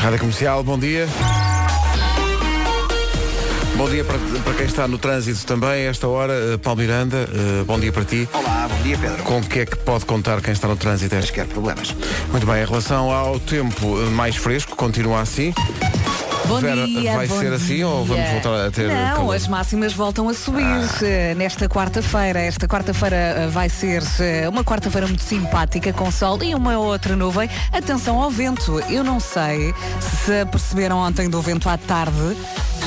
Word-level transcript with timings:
Rádio 0.00 0.18
Comercial, 0.18 0.64
bom 0.64 0.78
dia. 0.78 1.06
Bom 3.76 3.88
dia 3.88 4.02
para, 4.02 4.18
para 4.18 4.54
quem 4.54 4.64
está 4.64 4.88
no 4.88 4.96
trânsito 4.96 5.44
também, 5.44 5.84
esta 5.84 6.08
hora, 6.08 6.32
eh, 6.32 6.56
Paulo 6.56 6.80
Miranda, 6.80 7.28
eh, 7.30 7.64
bom 7.64 7.78
dia 7.78 7.92
para 7.92 8.04
ti. 8.04 8.26
Olá, 8.32 8.66
bom 8.66 8.82
dia 8.82 8.96
Pedro. 8.96 9.22
Com 9.24 9.40
o 9.40 9.42
que 9.42 9.60
é 9.60 9.66
que 9.66 9.76
pode 9.76 10.06
contar 10.06 10.40
quem 10.40 10.54
está 10.54 10.68
no 10.68 10.76
trânsito? 10.76 11.14
Qualquer 11.16 11.46
problemas. 11.46 11.94
Muito 12.30 12.46
bem, 12.46 12.62
em 12.62 12.66
relação 12.66 13.10
ao 13.10 13.38
tempo 13.38 14.00
eh, 14.00 14.10
mais 14.10 14.36
fresco, 14.36 14.74
continua 14.74 15.20
assim. 15.20 15.52
Bom 16.46 16.58
Vera, 16.60 16.84
dia, 16.86 17.12
vai 17.14 17.28
ser 17.28 17.52
assim 17.52 17.84
ou 17.84 18.04
dia. 18.04 18.14
vamos 18.16 18.30
voltar 18.32 18.66
a 18.66 18.70
ter 18.70 18.88
Não, 18.88 19.16
calor? 19.16 19.36
as 19.36 19.46
máximas 19.46 19.92
voltam 19.92 20.28
a 20.28 20.34
subir 20.34 20.64
eh, 21.02 21.34
nesta 21.36 21.68
quarta-feira. 21.68 22.40
Esta 22.40 22.66
quarta-feira 22.66 23.16
eh, 23.16 23.46
vai 23.48 23.68
ser 23.68 24.02
eh, 24.18 24.48
uma 24.48 24.64
quarta-feira 24.64 25.06
muito 25.06 25.22
simpática, 25.22 25.92
com 25.92 26.10
sol 26.10 26.42
e 26.42 26.54
uma 26.54 26.76
outra 26.78 27.14
nuvem. 27.14 27.48
Atenção 27.72 28.20
ao 28.20 28.30
vento. 28.30 28.80
Eu 28.88 29.04
não 29.04 29.20
sei 29.20 29.72
se 30.00 30.44
perceberam 30.46 30.98
ontem 30.98 31.28
do 31.30 31.40
vento 31.40 31.68
à 31.68 31.76
tarde. 31.78 32.36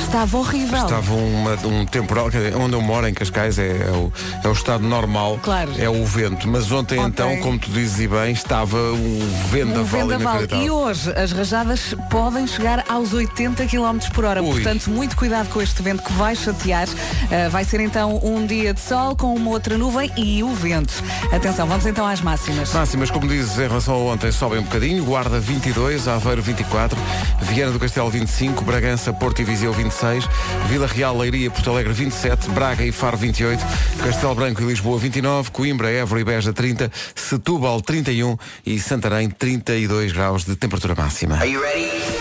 Estava 0.04 0.38
horrível. 0.38 0.84
Estava 0.84 1.14
uma- 1.14 1.56
um 1.68 1.86
temporal, 1.86 2.28
onde 2.60 2.74
eu 2.76 2.82
moro, 2.82 3.08
em 3.08 3.14
Cascais, 3.14 3.58
é, 3.58 3.68
é 3.88 3.92
o, 3.92 4.12
é 4.44 4.48
o 4.48 4.52
estado 4.52 4.84
normal, 4.84 5.40
Claro. 5.42 5.72
é 5.78 5.90
o 5.90 6.06
vento. 6.06 6.48
Mas 6.48 6.72
ontem, 6.72 7.00
Ontem- 7.00 7.08
então, 7.34 7.38
como 7.42 7.58
tu 7.58 7.72
dizes 7.72 8.00
e 8.00 8.08
bem, 8.08 8.32
estava 8.32 8.78
um 8.78 9.20
vendaval, 9.50 10.02
Um 10.06 10.08
vendaval. 10.08 10.44
E 10.62 10.70
hoje 10.70 11.12
as 11.14 11.32
rajadas 11.32 11.96
podem 12.12 12.46
chegar 12.46 12.84
aos 12.90 13.14
80 13.14 13.43
km 13.52 14.10
por 14.14 14.26
hora. 14.26 14.42
Ui. 14.42 14.54
Portanto, 14.54 14.90
muito 14.90 15.16
cuidado 15.16 15.50
com 15.50 15.62
este 15.62 15.82
vento 15.82 16.04
que 16.04 16.14
vai 16.14 16.36
chatear. 16.36 16.88
Uh, 16.88 17.50
vai 17.50 17.64
ser 17.64 17.80
então 17.80 18.20
um 18.24 18.46
dia 18.46 18.74
de 18.74 18.80
sol 18.80 19.16
com 19.16 19.34
uma 19.36 19.50
outra 19.52 19.78
nuvem 19.78 20.12
e 20.16 20.44
o 20.44 20.54
vento. 20.54 20.94
Atenção, 21.32 21.68
vamos 21.68 21.86
então 21.86 22.06
às 22.06 22.22
máximas. 22.22 22.72
Máximas, 22.74 23.12
como 23.12 23.28
dizes, 23.28 23.58
em 23.58 23.68
relação 23.68 23.96
a 23.96 23.98
ontem, 23.98 24.32
sobem 24.32 24.60
um 24.60 24.64
bocadinho. 24.64 25.04
Guarda 25.04 25.40
22, 25.40 26.08
Aveiro 26.08 26.42
24, 26.42 26.98
Viana 27.42 27.72
do 27.72 27.80
Castelo 27.80 28.10
25, 28.10 28.64
Bragança, 28.64 29.12
Porto 29.12 29.42
e 29.42 29.44
Viseu 29.44 29.74
26, 29.74 30.28
Vila 30.68 30.88
Real, 30.88 31.18
Leiria, 31.18 31.52
Porto 31.52 31.70
Alegre 31.70 31.94
27, 31.94 32.50
Braga 32.50 32.86
e 32.86 32.92
Faro 32.92 33.18
28, 33.18 33.64
Castelo 34.04 34.36
Branco 34.36 34.62
e 34.62 34.66
Lisboa 34.66 34.98
29, 34.98 35.52
Coimbra, 35.52 35.90
Évora 35.90 36.22
e 36.22 36.24
Beja 36.24 36.54
30, 36.54 36.92
Setúbal 37.16 37.82
31 37.82 38.38
e 38.66 38.80
Santarém 38.80 39.30
32 39.30 40.12
graus 40.12 40.46
de 40.46 40.56
temperatura 40.56 40.96
máxima. 40.96 41.36
Are 41.36 41.50
you 41.50 41.62
ready? 41.62 42.13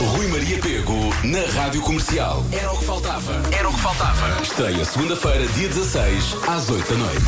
Rui 0.00 0.26
Maria 0.28 0.58
Pego 0.58 1.10
na 1.24 1.40
Rádio 1.60 1.80
Comercial. 1.82 2.44
Era 2.52 2.72
o 2.72 2.78
que 2.78 2.84
faltava. 2.84 3.42
Era 3.52 3.68
o 3.68 3.72
que 3.72 3.80
faltava. 3.80 4.42
Estreia 4.42 4.84
segunda-feira, 4.84 5.46
dia 5.48 5.68
16, 5.68 6.36
às 6.46 6.68
8 6.70 6.92
da 6.92 6.98
noite. 6.98 7.24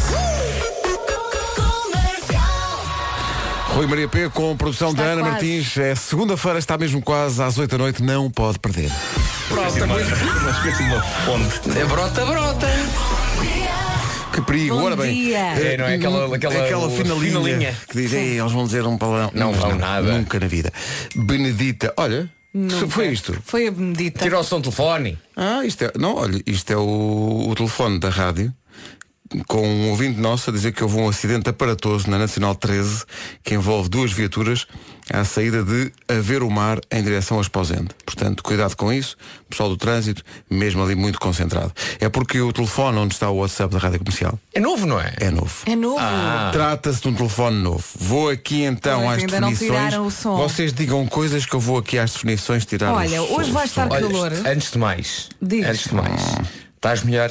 Rui 3.75 3.87
Maria 3.87 4.09
P 4.09 4.29
com 4.31 4.57
produção 4.57 4.91
Está 4.91 5.03
da 5.05 5.09
Ana 5.11 5.21
quase. 5.23 5.33
Martins. 5.33 5.77
É 5.79 5.95
segunda-feira, 5.95 6.59
está 6.59 6.77
mesmo 6.79 7.01
quase 7.03 7.43
às 7.43 7.57
8 7.59 7.71
da 7.71 7.79
noite, 7.79 8.03
não 8.03 8.31
pode 8.31 8.59
perder. 8.59 8.91
É 11.77 11.85
brota, 11.85 12.25
brota. 12.27 12.67
Que 14.33 14.41
perigo, 14.43 14.77
Bom 14.77 14.85
ora 14.85 14.97
bem. 14.97 15.13
dia. 15.15 15.39
É, 15.39 15.77
não 15.77 15.85
é? 15.87 15.95
Aquela- 15.97 16.37
aquela- 16.37 16.87
o- 16.87 16.91
finalinha, 16.97 17.27
finalinha. 17.33 17.77
que 17.89 17.97
diz, 18.01 18.13
"Ei, 18.13 18.39
eles 18.39 18.53
vão 18.53 18.65
dizer 18.65 18.87
um 18.87 18.97
palavrão. 18.97 19.31
Não 19.35 19.51
Mas 19.51 19.61
vão 19.61 19.75
nada. 19.77 20.13
Nunca 20.13 20.39
na 20.39 20.47
vida. 20.47 20.73
Benedita, 21.17 21.93
olha, 21.97 22.31
Nunca. 22.53 22.89
foi 22.89 23.09
isto. 23.09 23.37
Foi 23.45 23.69
a 23.69 23.70
o 24.41 24.45
som 24.45 24.59
do 24.61 24.65
telefone. 24.65 25.19
Ah, 25.37 25.65
isto 25.65 25.84
é, 25.84 25.93
não, 25.98 26.17
olha, 26.17 26.43
isto 26.47 26.73
é 26.73 26.77
o, 26.77 27.48
o 27.48 27.55
telefone 27.55 27.98
da 28.01 28.09
rádio 28.09 28.53
com 29.47 29.67
um 29.67 29.91
ouvinte 29.91 30.19
nosso 30.20 30.50
a 30.50 30.53
dizer 30.53 30.73
que 30.73 30.83
houve 30.83 30.97
um 30.97 31.09
acidente 31.09 31.48
aparatoso 31.48 32.11
na 32.11 32.19
Nacional 32.19 32.55
13 32.55 33.05
que 33.45 33.55
envolve 33.55 33.89
duas 33.89 34.12
viaturas 34.12 34.67
à 35.12 35.25
saída 35.25 35.62
de 35.62 35.92
Haver 36.09 36.42
o 36.42 36.50
Mar 36.50 36.81
em 36.91 37.03
direção 37.03 37.39
a 37.39 37.41
Esposende. 37.41 37.89
Portanto, 38.05 38.42
cuidado 38.42 38.77
com 38.77 38.92
isso, 38.92 39.17
pessoal 39.48 39.69
do 39.69 39.77
trânsito, 39.77 40.23
mesmo 40.48 40.83
ali 40.83 40.95
muito 40.95 41.19
concentrado. 41.20 41.73
É 42.01 42.08
porque 42.08 42.41
o 42.41 42.53
telefone 42.53 42.98
onde 42.98 43.14
está 43.14 43.31
o 43.31 43.36
WhatsApp 43.39 43.73
da 43.73 43.78
Rádio 43.81 43.98
Comercial 44.01 44.39
É 44.55 44.61
novo, 44.61 44.86
não 44.86 45.01
é? 45.01 45.13
é 45.20 45.30
novo. 45.30 45.55
É 45.67 45.77
novo. 45.77 46.01
Trata-se 46.52 47.01
de 47.02 47.08
um 47.08 47.14
telefone 47.14 47.57
novo. 47.62 47.85
Vou 47.98 48.29
aqui 48.30 48.62
então 48.62 49.01
Pois, 49.02 49.11
às 49.17 49.18
ainda 49.20 49.41
não 49.41 49.51
definições. 49.51 49.80
tiraram 49.89 50.07
o 50.07 50.11
som. 50.11 50.36
Vocês 50.36 50.73
digam 50.73 51.07
coisas 51.07 51.47
que 51.47 51.55
eu 51.55 51.61
vou 51.61 51.79
aqui 51.79 51.98
às 51.98 52.12
definições 52.12 52.64
tirar. 52.67 52.92
Olha, 52.92 53.23
o 53.23 53.35
hoje 53.39 53.51
vai 53.52 53.67
estar 53.67 53.89
calor. 53.89 54.33
antes 54.47 54.70
de 54.73 54.79
mais. 54.79 55.29
Diz. 55.41 55.67
Antes 55.67 55.85
de 55.89 55.95
mais. 55.95 56.20
Estás 56.77 57.02
melhor? 57.05 57.30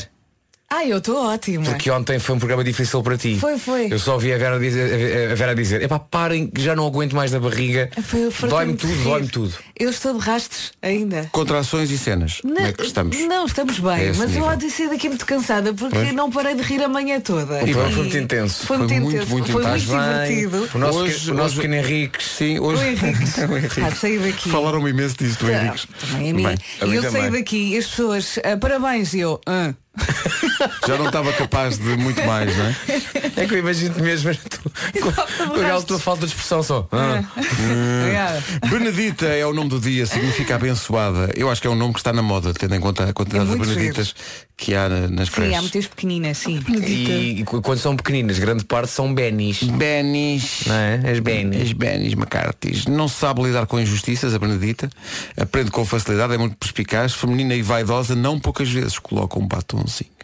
Ah, 0.71 0.85
eu 0.85 0.99
estou 0.99 1.17
ótima. 1.25 1.63
Porque 1.65 1.89
ontem 1.89 2.19
foi 2.19 2.35
um 2.35 2.37
programa 2.37 2.63
difícil 2.63 3.01
para 3.01 3.17
ti. 3.17 3.37
Foi, 3.39 3.57
foi. 3.57 3.87
Eu 3.91 3.97
só 3.97 4.13
ouvi 4.13 4.31
a 4.31 4.37
Vera 4.37 4.59
dizer, 4.59 5.31
a 5.31 5.35
Vera 5.35 5.55
dizer, 5.55 5.81
epá, 5.81 5.97
parem 5.97 6.45
que 6.45 6.61
já 6.61 6.75
não 6.75 6.85
aguento 6.85 7.15
mais 7.15 7.31
da 7.31 7.39
barriga. 7.39 7.89
Eu 8.13 8.47
Dói-me 8.47 8.75
tudo, 8.75 9.03
dói-me 9.03 9.27
tudo. 9.29 9.53
Eu 9.75 9.89
estou 9.89 10.13
de 10.13 10.19
rastos 10.23 10.71
ainda. 10.79 11.27
Contrações 11.31 11.89
e 11.89 11.97
cenas. 11.97 12.39
Como 12.41 12.59
é 12.59 12.71
que 12.71 12.83
estamos? 12.85 13.17
Não, 13.25 13.47
estamos 13.47 13.79
bem, 13.79 13.93
É 13.93 14.07
mas 14.09 14.19
eu 14.19 14.27
nível. 14.27 14.49
há 14.49 14.55
de 14.55 14.69
ser 14.69 14.89
daqui 14.89 15.09
muito 15.09 15.25
cansada 15.25 15.73
porque 15.73 15.95
Pois. 15.97 16.13
não 16.13 16.29
parei 16.29 16.53
de 16.53 16.61
rir 16.61 16.83
a 16.83 16.87
manhã 16.87 17.19
toda. 17.19 17.63
E 17.67 17.73
foi 17.73 17.89
muito 17.89 18.17
intenso. 18.17 18.67
Foi 18.67 18.77
muito 18.77 18.89
Foi 18.91 18.99
muito, 18.99 19.15
intenso. 19.15 19.31
muito 19.31 19.51
foi 19.51 19.63
intenso. 19.63 19.91
muito 19.91 20.03
divertido. 20.05 20.69
O 20.75 20.77
nosso, 20.77 20.99
Hoje- 20.99 21.13
pequeno- 21.15 21.31
o 21.31 21.35
nosso 21.35 21.45
hoje- 21.47 21.55
pequeno 21.55 21.75
Henriques. 21.75 22.27
Sim, 22.27 22.59
hoje. 22.59 22.83
O 22.83 22.85
Henrique. 22.85 23.41
O 23.51 23.57
Henrique. 23.57 23.81
Ah, 23.81 23.91
saí 23.95 24.19
daqui. 24.19 24.49
Falaram 24.49 24.87
imenso 24.87 25.15
disso 25.17 25.39
do 25.39 25.47
Tá, 25.47 25.51
Henrique. 25.65 25.87
Também 26.11 26.29
a 26.29 26.33
mim. 26.35 26.43
Bem, 26.43 26.57
e 26.91 26.95
eu 26.95 27.11
saí 27.11 27.31
daqui 27.31 27.73
e 27.73 27.77
as 27.77 27.87
pessoas, 27.87 28.37
ah, 28.43 28.55
parabéns, 28.57 29.13
e 29.15 29.19
eu. 29.21 29.41
ah. 29.47 29.73
Já 30.87 30.97
não 30.97 31.07
estava 31.07 31.31
capaz 31.33 31.77
de 31.77 31.95
muito 31.97 32.23
mais, 32.25 32.55
não 32.57 32.65
é? 32.65 32.75
É 33.37 33.45
que 33.47 33.53
eu 33.55 33.59
imagino-te 33.59 34.01
mesmo 34.01 34.31
tu, 34.35 34.71
com, 35.01 35.11
com 35.11 35.59
aquela 35.59 35.81
tua 35.81 35.99
falta 35.99 36.21
de 36.25 36.31
expressão 36.33 36.61
só. 36.63 36.87
Ah. 36.91 37.23
Obrigada. 38.01 38.43
Benedita 38.69 39.25
é 39.25 39.45
o 39.45 39.53
nome 39.53 39.69
do 39.69 39.79
dia, 39.79 40.05
significa 40.05 40.55
abençoada. 40.55 41.31
Eu 41.35 41.49
acho 41.49 41.61
que 41.61 41.67
é 41.67 41.69
um 41.69 41.75
nome 41.75 41.93
que 41.93 41.99
está 41.99 42.11
na 42.13 42.21
moda, 42.21 42.53
tendo 42.53 42.75
em 42.75 42.79
conta 42.79 43.05
a 43.09 43.13
quantidade 43.13 43.49
É 43.49 43.53
de 43.53 43.59
Beneditas 43.59 44.13
que 44.57 44.75
há 44.75 44.89
na- 44.89 45.07
nas 45.07 45.27
Sim, 45.29 45.33
há 45.33 45.35
creches. 45.35 45.61
muitas 45.61 45.87
pequeninas, 45.87 46.37
sim. 46.37 46.61
E, 46.85 47.39
e 47.39 47.43
qu- 47.45 47.61
quando 47.61 47.79
são 47.79 47.95
pequeninas, 47.95 48.37
grande 48.39 48.65
parte 48.65 48.89
são 48.91 49.13
Benis. 49.13 49.63
Benis. 49.63 50.63
Não 50.67 50.75
é? 50.75 50.95
As 51.11 51.19
Benis. 51.19 51.61
As 51.61 51.71
Benis 51.71 52.13
McCarthy's. 52.13 52.85
Não 52.85 53.07
sabe 53.07 53.41
lidar 53.43 53.65
com 53.67 53.79
injustiças, 53.79 54.33
a 54.35 54.39
Benedita. 54.39 54.89
Aprende 55.39 55.71
com 55.71 55.85
facilidade, 55.85 56.33
é 56.33 56.37
muito 56.37 56.57
perspicaz, 56.57 57.13
feminina 57.13 57.53
e 57.55 57.61
vaidosa, 57.61 58.15
não 58.15 58.37
poucas 58.37 58.69
vezes 58.69 58.99
coloca 58.99 59.39
um 59.39 59.47
commencer. 59.79 60.18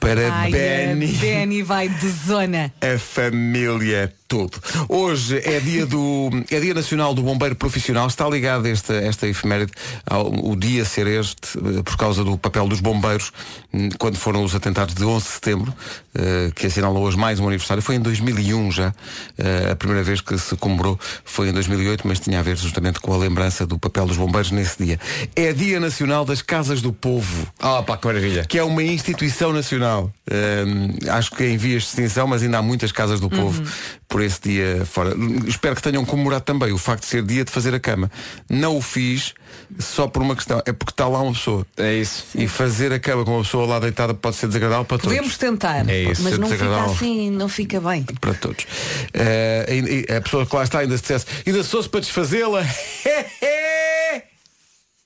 Para 0.00 0.32
Ai, 0.32 0.50
Benny. 0.50 1.14
a 1.16 1.18
Benny 1.18 1.62
vai 1.62 1.88
de 1.88 2.08
zona. 2.08 2.72
A 2.80 2.98
família 2.98 4.12
todo. 4.28 4.58
Hoje 4.88 5.38
é 5.44 5.60
dia 5.60 5.84
do 5.84 6.30
é 6.50 6.58
dia 6.58 6.72
nacional 6.72 7.12
do 7.14 7.22
bombeiro 7.22 7.54
profissional. 7.54 8.06
Está 8.06 8.28
ligado 8.28 8.66
esta 8.66 8.94
esta 8.94 9.26
efeméride 9.28 9.72
ao 10.06 10.32
o 10.32 10.56
dia 10.56 10.84
ser 10.86 11.06
este 11.06 11.58
eh, 11.58 11.82
por 11.82 11.96
causa 11.98 12.24
do 12.24 12.38
papel 12.38 12.66
dos 12.66 12.80
bombeiros 12.80 13.30
hum, 13.74 13.90
quando 13.98 14.16
foram 14.16 14.42
os 14.42 14.54
atentados 14.54 14.94
de 14.94 15.04
11 15.04 15.24
de 15.26 15.30
setembro 15.32 15.74
eh, 16.14 16.50
que 16.54 16.66
assinala 16.66 16.98
hoje 16.98 17.18
mais 17.18 17.38
um 17.40 17.46
aniversário. 17.46 17.82
Foi 17.82 17.96
em 17.96 18.00
2001 18.00 18.70
já 18.72 18.94
eh, 19.36 19.68
a 19.72 19.76
primeira 19.76 20.02
vez 20.02 20.20
que 20.22 20.38
se 20.38 20.56
comemorou 20.56 20.98
foi 21.24 21.48
em 21.50 21.52
2008, 21.52 22.06
mas 22.08 22.18
tinha 22.18 22.38
a 22.40 22.42
ver 22.42 22.56
justamente 22.56 23.00
com 23.00 23.12
a 23.12 23.18
lembrança 23.18 23.66
do 23.66 23.78
papel 23.78 24.06
dos 24.06 24.16
bombeiros 24.16 24.50
nesse 24.50 24.82
dia. 24.82 24.98
É 25.36 25.52
dia 25.52 25.78
nacional 25.78 26.24
das 26.24 26.40
casas 26.40 26.80
do 26.80 26.92
povo 26.92 27.46
Ah, 27.60 27.82
pá, 27.82 27.98
que 27.98 28.06
maravilha. 28.06 28.44
que 28.46 28.58
é 28.58 28.64
uma 28.64 28.82
instituição 28.82 29.21
nacional. 29.52 30.12
Hum, 30.30 30.96
acho 31.10 31.30
que 31.32 31.44
em 31.44 31.56
vias 31.56 31.82
de 31.82 31.88
extinção, 31.88 32.26
mas 32.26 32.42
ainda 32.42 32.58
há 32.58 32.62
muitas 32.62 32.92
casas 32.92 33.20
do 33.20 33.28
povo 33.28 33.62
por 34.08 34.22
esse 34.22 34.40
dia 34.42 34.84
fora. 34.84 35.14
Espero 35.46 35.74
que 35.76 35.82
tenham 35.82 36.04
comemorado 36.04 36.44
também 36.44 36.72
o 36.72 36.78
facto 36.78 37.02
de 37.02 37.08
ser 37.08 37.22
dia 37.22 37.44
de 37.44 37.50
fazer 37.50 37.74
a 37.74 37.80
cama. 37.80 38.10
Não 38.48 38.76
o 38.76 38.82
fiz 38.82 39.34
só 39.78 40.06
por 40.06 40.22
uma 40.22 40.34
questão, 40.34 40.60
é 40.66 40.72
porque 40.72 40.92
está 40.92 41.08
lá 41.08 41.20
uma 41.20 41.32
pessoa. 41.32 41.66
É 41.76 41.94
isso. 41.94 42.24
E 42.34 42.46
fazer 42.48 42.92
a 42.92 42.98
cama 42.98 43.24
com 43.24 43.32
uma 43.32 43.42
pessoa 43.42 43.66
lá 43.66 43.78
deitada 43.78 44.14
pode 44.14 44.36
ser 44.36 44.46
desagradável 44.46 44.84
para 44.84 44.98
todos. 44.98 45.14
Podemos 45.14 45.38
tentar, 45.38 45.88
É 45.88 46.02
isso, 46.02 46.22
mas 46.22 46.38
não 46.38 46.48
fica 46.48 46.84
assim, 46.84 47.30
não 47.30 47.48
fica 47.48 47.80
bem. 47.80 48.04
Para 48.20 48.34
todos. 48.34 48.66
E 49.14 50.12
a 50.12 50.20
pessoa 50.20 50.46
que 50.46 50.56
lá 50.56 50.64
está 50.64 50.80
ainda 50.80 50.96
se 50.96 51.02
dissesse, 51.02 51.26
ainda 51.46 51.62
sou-se 51.62 51.88
para 51.88 52.00
desfazê-la. 52.00 52.64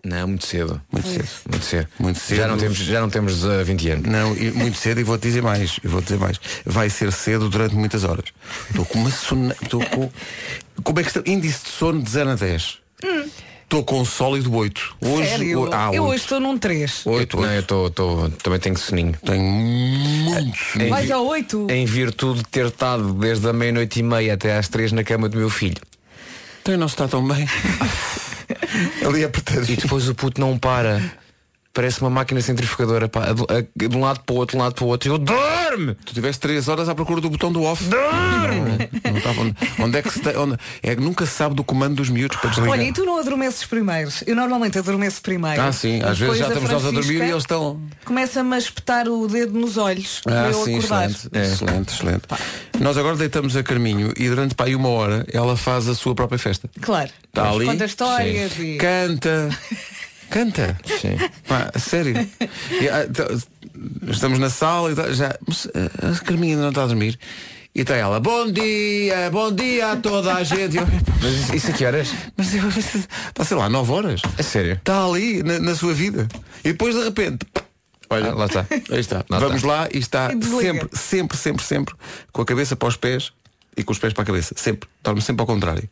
Não, 0.09 0.29
muito 0.29 0.47
cedo. 0.47 0.81
Muito 0.93 1.09
cedo. 1.09 1.29
Muito 1.51 1.65
cedo. 1.65 1.89
Muito 1.99 2.19
cedo. 2.21 2.37
Já 2.39 2.47
não 2.49 2.57
temos, 2.57 2.77
já 2.79 3.01
não 3.01 3.11
temos 3.11 3.45
uh, 3.45 3.65
20 3.65 3.91
anos. 3.91 4.07
Não, 4.09 4.37
e 4.37 4.51
muito 4.53 4.79
cedo 4.79 5.01
e 5.01 5.03
vou-te 5.05 5.23
dizer 5.23 5.43
mais, 5.43 5.81
eu 5.83 5.91
vou 5.91 6.01
dizer 6.01 6.19
mais. 6.19 6.39
Vai 6.65 6.89
ser 6.89 7.13
cedo 7.13 7.49
durante 7.49 7.75
muitas 7.75 8.05
horas. 8.05 8.27
Estou 8.71 8.85
com 8.85 8.99
uma 9.01 9.11
sono. 9.11 9.53
Estou 9.61 9.85
com. 9.85 10.09
Como 10.85 11.01
é 11.01 11.03
que 11.03 11.09
está? 11.09 11.23
Índice 11.29 11.65
de 11.65 11.71
sono 11.71 12.01
de 12.01 12.09
0 12.11 12.31
a 12.31 12.35
10. 12.37 12.79
Estou 13.65 13.83
com 13.83 14.01
um 14.01 14.05
sólido 14.05 14.55
8. 14.55 14.97
Hoje. 15.01 15.29
Sério? 15.29 15.61
o- 15.63 15.71
ah, 15.75 15.91
eu 15.93 16.05
8. 16.05 16.13
hoje 16.13 16.23
estou 16.23 16.39
num 16.39 16.57
3. 16.57 17.05
8, 17.05 17.37
Não, 17.41 17.53
eu 17.53 17.63
tô, 17.65 17.91
tô- 17.91 18.29
também 18.43 18.61
tenho 18.61 18.79
soninho. 18.79 19.15
Tenho 19.25 19.43
muito. 19.43 20.57
Em 20.81 20.89
Vais 20.89 21.07
vi- 21.07 21.13
ao 21.13 21.27
8? 21.27 21.67
Em 21.69 21.85
virtude 21.85 22.39
de 22.39 22.49
ter 22.49 22.67
estado 22.67 23.13
desde 23.15 23.49
a 23.49 23.53
meia-noite 23.53 23.99
e 23.99 24.03
meia 24.05 24.35
até 24.35 24.57
às 24.57 24.69
três 24.69 24.93
na 24.93 25.03
cama 25.03 25.29
do 25.29 25.37
meu 25.37 25.51
filho. 25.51 25.83
Então 26.63 26.77
não 26.77 26.87
se 26.87 26.95
está 26.95 27.09
tão 27.09 27.27
bem. 27.27 27.45
Ali 29.07 29.21
é 29.21 29.23
E 29.23 29.25
apertadinho. 29.25 29.79
depois 29.81 30.09
o 30.09 30.15
puto 30.15 30.41
não 30.41 30.59
para. 30.59 31.01
Parece 31.77 32.01
uma 32.01 32.09
máquina 32.09 32.41
centrifugadora, 32.41 33.07
pá, 33.07 33.27
de, 33.77 33.95
um 33.95 34.01
lado 34.01 34.21
para 34.21 34.35
o 34.35 34.39
outro, 34.39 34.57
de 34.57 34.63
um 34.63 34.65
lado 34.65 34.75
para 34.75 34.85
o 34.85 34.89
outro. 34.89 35.13
Eu 35.13 35.19
dorme! 35.19 35.95
Tu 36.07 36.15
tiveste 36.15 36.41
3 36.41 36.69
horas 36.69 36.89
à 36.89 36.95
procura 36.95 37.21
do 37.21 37.29
botão 37.29 37.53
do 37.53 37.63
off. 37.65 37.85
Não 37.85 39.19
estava 39.19 39.43
onde, 39.43 39.55
onde 39.81 39.99
é 39.99 40.01
que 40.01 40.11
se 40.11 40.21
tem, 40.21 40.35
onde, 40.39 40.57
é 40.83 40.97
que 40.97 41.03
nunca 41.03 41.27
se 41.27 41.33
sabe 41.33 41.55
do 41.55 41.63
comando 41.63 41.97
dos 41.97 42.09
miúdos 42.09 42.39
para 42.39 42.49
desligar. 42.49 42.73
Olha, 42.73 42.83
e 42.83 42.93
tu 42.95 43.05
não 43.05 43.19
adormeces 43.19 43.67
primeiro? 43.67 44.11
Eu 44.27 44.35
normalmente 44.35 44.79
adormeço 44.79 45.21
primeiro. 45.21 45.61
Ah, 45.61 45.71
sim, 45.71 46.01
às 46.03 46.19
vezes 46.19 46.39
já 46.39 46.49
estamos 46.49 46.71
nós 46.71 46.87
a 46.87 46.91
dormir 46.91 47.17
e 47.19 47.31
eles 47.31 47.43
estão. 47.43 47.79
Começa-me 48.07 48.55
a 48.55 48.59
espetar 48.59 49.07
o 49.07 49.29
dedo 49.29 49.59
nos 49.61 49.77
olhos 49.77 50.21
para 50.25 50.47
Ah, 50.47 50.51
eu 50.51 50.65
sim, 50.65 50.79
acordar. 50.79 51.11
excelente, 51.11 51.39
excelente, 51.39 51.93
excelente. 51.93 52.23
Nós 52.81 52.97
agora 52.97 53.17
deitamos 53.17 53.55
a 53.55 53.63
Carminho 53.63 54.15
e 54.17 54.31
durante 54.31 54.55
pá, 54.55 54.65
aí 54.65 54.75
uma 54.75 54.89
hora 54.89 55.27
ela 55.31 55.59
faz 55.59 55.89
a 55.91 55.95
sua 55.95 56.15
própria 56.15 56.39
festa. 56.39 56.71
Claro. 56.81 57.11
Está 57.29 57.51
ali. 57.51 57.67
Conta 57.67 57.85
histórias 57.85 58.59
e. 58.59 58.79
Canta. 58.79 59.51
Canta. 60.31 60.77
Sim. 61.01 61.17
Pá, 61.49 61.71
sério. 61.79 62.15
Ah, 62.91 64.11
estamos 64.11 64.39
na 64.39 64.49
sala 64.49 64.91
e 64.91 64.95
tá- 64.95 65.13
já. 65.13 65.37
Mas 65.47 65.69
ah, 65.75 66.13
a 66.17 66.25
Carminha 66.25 66.53
ainda 66.55 66.63
não 66.63 66.71
está 66.71 66.85
a 66.85 66.87
dormir. 66.87 67.19
E 67.75 67.81
está 67.83 67.95
ela, 67.95 68.19
bom 68.19 68.51
dia, 68.51 69.31
bom 69.31 69.53
dia 69.53 69.93
a 69.93 69.97
toda 69.97 70.35
a 70.35 70.43
gente. 70.43 70.79
Eu, 70.79 70.87
Mas 71.21 71.53
isso, 71.53 71.71
a 71.71 71.75
que 71.75 71.85
horas? 71.85 72.09
mas 72.35 72.55
eu, 72.55 72.67
está, 72.71 73.45
sei 73.45 73.55
lá, 73.57 73.69
9 73.69 73.93
horas. 73.93 74.23
É 74.39 74.43
sério? 74.43 74.73
Está 74.75 75.05
ali 75.05 75.43
na, 75.43 75.59
na 75.59 75.75
sua 75.75 75.93
vida. 75.93 76.27
E 76.65 76.73
depois 76.73 76.95
de 76.95 77.05
repente. 77.05 77.45
Olha, 78.09 78.31
Ah, 78.31 78.35
lá 78.35 78.47
está. 78.47 78.67
Aí 78.91 79.01
está. 79.01 79.25
Lá 79.29 79.39
Vamos 79.39 79.57
está. 79.57 79.69
lá 79.69 79.89
e 79.93 79.99
está 79.99 80.31
E 80.33 80.43
sempre, 80.43 80.89
sempre, 80.99 81.37
sempre, 81.37 81.65
sempre 81.65 81.95
com 82.33 82.41
a 82.41 82.47
cabeça 82.47 82.75
para 82.77 82.89
os 82.89 82.97
pés 82.97 83.31
e 83.77 83.83
com 83.85 83.93
os 83.93 83.99
pés 83.99 84.15
para 84.15 84.23
a 84.23 84.27
cabeça. 84.27 84.55
Sempre. 84.57 84.89
Dorme 85.03 85.21
sempre 85.21 85.43
ao 85.43 85.47
contrário. 85.47 85.87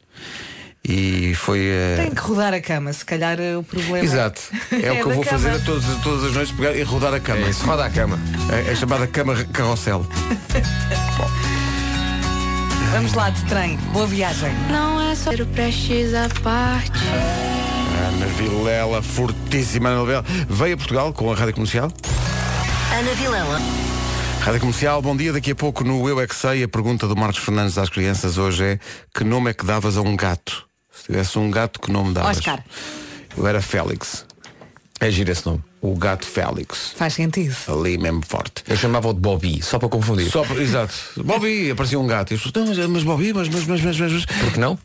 E 0.87 1.35
foi. 1.35 1.61
eh, 1.67 1.97
Tem 1.97 2.11
que 2.15 2.21
rodar 2.21 2.53
a 2.53 2.61
cama, 2.61 2.93
se 2.93 3.05
calhar 3.05 3.41
eh, 3.41 3.57
o 3.57 3.63
problema. 3.63 4.01
Exato. 4.01 4.41
É, 4.71 4.93
o 4.93 4.97
que 4.97 5.01
eu 5.01 5.15
vou 5.15 5.25
cama. 5.25 5.39
fazer 5.39 5.51
a 5.53 5.59
todas, 5.61 5.85
todas 6.03 6.25
as 6.25 6.33
noites 6.35 6.55
pegar 6.55 6.77
e 6.77 6.83
rodar 6.83 7.15
a 7.15 7.21
cama. 7.21 7.47
É 7.47 7.51
isso, 7.51 7.65
roda 7.65 7.87
a 7.87 7.91
cama. 7.91 8.19
É, 8.53 8.71
é 8.71 8.75
chamada 8.75 9.07
cama 9.07 9.35
carrossel. 9.47 10.07
Vamos 12.93 13.15
lá 13.15 13.31
de 13.31 13.43
trem. 13.47 13.77
Boa 13.93 14.07
viagem. 14.07 14.53
Não 14.71 15.01
é 15.01 15.15
só 15.15 15.31
o 15.31 15.47
prestes 15.47 16.15
à 16.15 16.29
parte. 16.43 16.93
Ana 18.07 18.27
Vilela, 18.27 19.03
fortíssima 19.03 19.89
Ana 19.89 20.05
Vilela. 20.05 20.25
Veio 20.49 20.75
a 20.75 20.77
Portugal 20.77 21.13
com 21.13 21.33
a 21.33 21.35
Rádio 21.35 21.55
Comercial. 21.55 21.91
Ana 22.97 23.15
Vilela. 23.15 23.61
Rádio 24.43 24.61
Comercial, 24.61 25.03
bom 25.03 25.17
dia. 25.17 25.33
Daqui 25.33 25.51
a 25.53 25.55
pouco 25.57 25.83
no 25.83 26.09
Eu 26.09 26.21
é 26.21 26.27
que 26.27 26.35
Sei, 26.37 26.63
a 26.63 26.69
pergunta 26.69 27.09
do 27.09 27.17
Marcos 27.17 27.39
Fernandes 27.43 27.79
às 27.79 27.89
crianças 27.89 28.39
hoje 28.39 28.63
é 28.65 28.79
que 29.17 29.25
nome 29.25 29.51
é 29.51 29.55
que 29.55 29.65
davas 29.65 29.97
a 29.97 30.03
um 30.03 30.15
gato? 30.15 30.67
Se 31.05 31.13
tivesse 31.13 31.39
um 31.39 31.51
gato, 31.51 31.81
que 31.81 31.93
nome 31.93 32.15
davas? 32.15 32.39
Oscar. 32.39 32.65
Eu 33.37 33.47
era 33.47 33.61
Félix. 33.61 34.25
É 35.01 35.11
giro 35.11 35.31
esse 35.31 35.45
nome. 35.45 35.63
O 35.83 35.95
gato 35.97 36.25
Félix. 36.25 36.95
Faz 36.97 37.13
sentido. 37.13 37.55
Ali 37.69 37.99
mesmo 37.99 38.23
forte. 38.27 38.65
Eu 38.67 38.75
chamava-o 38.75 39.13
de 39.13 39.21
Bobby, 39.21 39.61
só 39.63 39.79
para 39.79 39.91
confundir. 39.91 40.31
Só, 40.31 40.43
por- 40.45 40.59
exato. 40.59 40.95
Bobby, 41.19 41.71
aparecia 41.71 42.01
um 42.01 42.07
gato. 42.07 42.31
E 42.33 42.37
as 42.37 42.41
pessoas, 42.43 42.69
não, 42.71 42.75
mas, 42.89 42.89
mas 42.89 43.03
Bobby, 43.03 43.35
mas, 43.35 43.49
mas, 43.51 43.67
mas, 43.67 43.83
mas, 43.83 43.99
mas, 44.01 44.13
mas. 44.13 44.25
Por 44.25 44.53
que 44.53 44.59
não? 44.59 44.79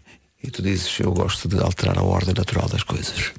E 0.44 0.52
tu 0.52 0.62
dizes, 0.62 1.00
eu 1.00 1.12
gosto 1.14 1.48
de 1.48 1.58
alterar 1.62 1.98
a 1.98 2.04
ordem 2.04 2.34
natural 2.36 2.68
das 2.68 2.84
coisas. 2.84 3.32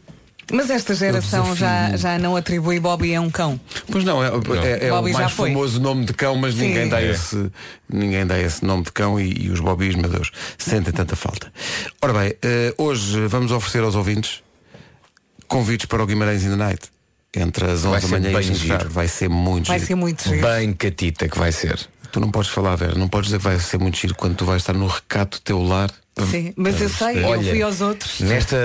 Mas 0.53 0.71
esta 0.71 0.95
geração 0.95 1.55
já, 1.55 1.97
já 1.97 2.19
não 2.19 2.35
atribui 2.37 2.81
Bobby 2.81 3.15
a 3.15 3.21
um 3.21 3.31
cão. 3.31 3.59
Pois 3.91 4.05
não, 4.05 4.23
é, 4.23 4.29
é- 4.29 4.87
é 4.87 4.91
Bobby 4.91 5.11
o 5.11 5.15
mais 5.15 5.33
famoso 5.33 5.81
nome 5.81 6.05
de 6.05 6.13
cão, 6.13 6.37
mas 6.37 6.55
Sim. 6.55 6.69
ninguém 6.69 6.89
dá, 6.89 7.01
É. 7.01 7.11
esse, 7.11 7.51
ninguém 7.89 8.27
dá 8.27 8.39
esse 8.39 8.65
nome 8.65 8.85
de 8.85 8.93
cão 8.93 9.19
e, 9.21 9.47
e 9.47 9.51
os 9.51 9.61
Bobbies, 9.61 9.95
meu 9.95 10.11
Deus, 10.11 10.31
sentem 10.59 10.93
tanta 10.93 11.15
falta. 11.17 11.53
Ora 12.03 12.13
bem, 12.13 12.35
eh, 12.43 12.75
hoje 12.79 13.27
vamos 13.27 13.53
oferecer 13.53 13.83
aos 13.83 13.95
ouvintes 13.95 14.43
convites 15.49 15.87
para 15.87 16.03
o 16.03 16.07
Guimarães 16.07 16.45
in 16.45 16.51
the 16.51 16.57
Night. 16.57 16.89
Entre 17.37 17.65
as 17.65 17.85
11 17.85 17.89
Vai 17.89 18.01
da 18.01 18.09
manhã 18.09 18.31
e 18.33 18.37
as 18.37 18.47
5 18.47 18.59
da 18.59 18.67
tarde. 18.69 18.83
giro. 18.83 18.91
Vai 18.95 19.09
ser 19.09 19.29
muito 19.29 19.69
Vai 19.69 19.79
giro. 19.79 19.87
ser 19.89 19.95
muito 19.95 20.29
giro. 20.29 20.43
Bem 20.49 20.73
catita 20.73 21.29
que 21.29 21.39
vai 21.39 21.53
ser. 21.53 21.79
Tu 22.11 22.19
não 22.19 22.29
podes 22.29 22.51
falar, 22.51 22.75
Vera, 22.75 22.97
não 22.97 23.09
podes 23.09 23.27
dizer 23.29 23.39
que 23.39 23.45
vai 23.45 23.59
ser 23.61 23.79
muito 23.79 23.97
giro 23.97 24.17
quando 24.17 24.35
tu 24.35 24.45
vais 24.45 24.63
estar 24.63 24.73
no 24.73 24.89
recato 24.89 25.39
do 25.39 25.43
teu 25.43 25.63
lar. 25.63 25.91
Sim, 26.29 26.53
mas 26.57 26.81
eu 26.81 26.89
sei, 26.89 27.19
eu 27.23 27.29
Olha, 27.29 27.51
fui 27.51 27.63
aos 27.63 27.81
outros. 27.81 28.21
Nesta. 28.21 28.57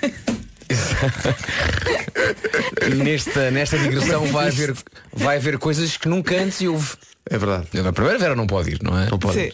nesta, 3.02 3.50
nesta 3.50 3.78
digressão 3.78 4.26
vai 4.26 4.48
haver, 4.48 4.74
vai 5.12 5.36
haver 5.36 5.58
coisas 5.58 5.96
que 5.96 6.08
nunca 6.08 6.34
antes 6.36 6.60
houve. 6.60 6.92
É 7.30 7.38
verdade. 7.38 7.68
A 7.86 7.92
primeira 7.92 8.18
Vera 8.18 8.36
não 8.36 8.46
pode 8.46 8.72
ir, 8.72 8.82
não 8.82 8.98
é? 8.98 9.08
Não 9.08 9.18
pode. 9.18 9.34
Sim. 9.34 9.50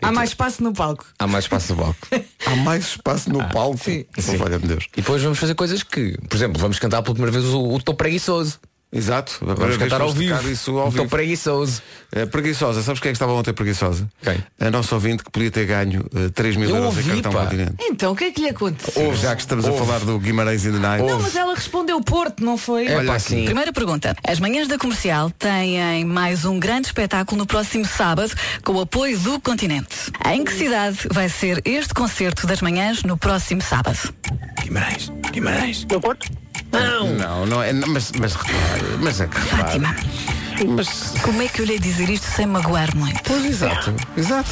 Há 0.00 0.12
mais 0.12 0.30
espaço 0.30 0.62
no 0.62 0.72
palco. 0.72 1.04
Há 1.18 1.26
mais 1.26 1.44
espaço 1.44 1.74
no 1.74 1.82
palco. 1.82 1.98
Há 2.46 2.56
mais 2.56 2.84
espaço 2.86 3.30
no 3.30 3.48
palco. 3.48 3.78
sim. 3.82 4.06
Valha-me 4.36 4.68
Deus. 4.68 4.86
E 4.92 5.00
depois 5.00 5.22
vamos 5.22 5.38
fazer 5.38 5.54
coisas 5.54 5.82
que, 5.82 6.16
por 6.28 6.36
exemplo, 6.36 6.60
vamos 6.60 6.78
cantar 6.78 7.02
pela 7.02 7.14
primeira 7.14 7.36
vez 7.36 7.52
o, 7.52 7.74
o 7.74 7.82
Tô 7.82 7.94
Preguiçoso. 7.94 8.60
Exato. 8.90 9.38
Vamos 9.42 9.58
vez 9.58 9.76
cantar 9.76 10.00
ao 10.00 10.10
vivo. 10.12 10.48
Isso 10.48 10.78
ao 10.78 10.90
vivo. 10.90 11.04
Tô 11.04 11.08
Preguiçoso. 11.10 11.82
É, 12.10 12.24
preguiçosa, 12.24 12.82
sabes 12.82 13.00
quem 13.00 13.10
é 13.10 13.12
que 13.12 13.16
estava 13.16 13.32
ontem 13.32 13.52
preguiçosa? 13.52 14.08
Quem? 14.22 14.42
A 14.58 14.70
nossa 14.70 14.94
ouvinte 14.94 15.22
que 15.22 15.30
podia 15.30 15.50
ter 15.50 15.66
ganho 15.66 16.06
uh, 16.14 16.30
3 16.30 16.56
mil 16.56 16.70
Eu 16.70 16.76
euros 16.76 16.94
em 16.94 16.98
ouvi, 16.98 17.10
cartão 17.22 17.32
pá. 17.32 17.44
continente. 17.44 17.74
Então, 17.82 18.12
o 18.12 18.16
que 18.16 18.24
é 18.24 18.30
que 18.32 18.40
lhe 18.40 18.48
aconteceu? 18.48 19.04
Ouve, 19.04 19.18
já 19.18 19.34
que 19.36 19.42
estamos 19.42 19.66
a 19.66 19.72
falar 19.72 19.98
do 20.00 20.18
Guimarães 20.18 20.64
in 20.64 20.72
the 20.72 20.78
Night. 20.78 21.04
Não, 21.04 21.20
mas 21.20 21.36
ela 21.36 21.54
respondeu 21.54 22.00
Porto, 22.00 22.42
não 22.42 22.56
foi? 22.56 22.86
É 22.86 22.96
Olha 22.96 23.06
pá, 23.08 23.16
aqui. 23.16 23.24
sim. 23.24 23.44
Primeira 23.44 23.72
pergunta. 23.74 24.16
As 24.26 24.40
manhãs 24.40 24.68
da 24.68 24.78
comercial 24.78 25.30
têm 25.32 26.04
mais 26.06 26.46
um 26.46 26.58
grande 26.58 26.86
espetáculo 26.86 27.38
no 27.38 27.46
próximo 27.46 27.84
sábado 27.84 28.32
com 28.64 28.72
o 28.72 28.80
apoio 28.80 29.18
do 29.18 29.38
continente. 29.38 30.10
Em 30.32 30.42
que 30.42 30.52
cidade 30.52 30.98
vai 31.12 31.28
ser 31.28 31.60
este 31.66 31.92
concerto 31.92 32.46
das 32.46 32.62
manhãs 32.62 33.02
no 33.02 33.18
próximo 33.18 33.60
sábado? 33.60 33.98
Guimarães. 34.62 35.12
Guimarães. 35.30 35.86
Não, 37.18 37.46
não 37.46 37.62
é. 37.62 37.72
Mas, 37.72 38.12
mas 38.12 38.34
mas 39.00 39.20
é 39.20 39.26
que. 39.26 39.40
Fátima, 39.40 39.94
Mas. 40.68 41.14
como 41.22 41.40
é 41.42 41.48
que 41.48 41.60
eu 41.62 41.66
lhe 41.66 41.78
dizer 41.78 42.08
isto 42.10 42.26
sem 42.26 42.46
magoar 42.46 42.94
muito? 42.96 43.20
Pois 43.24 43.44
exato, 43.44 43.94
exato. 44.16 44.50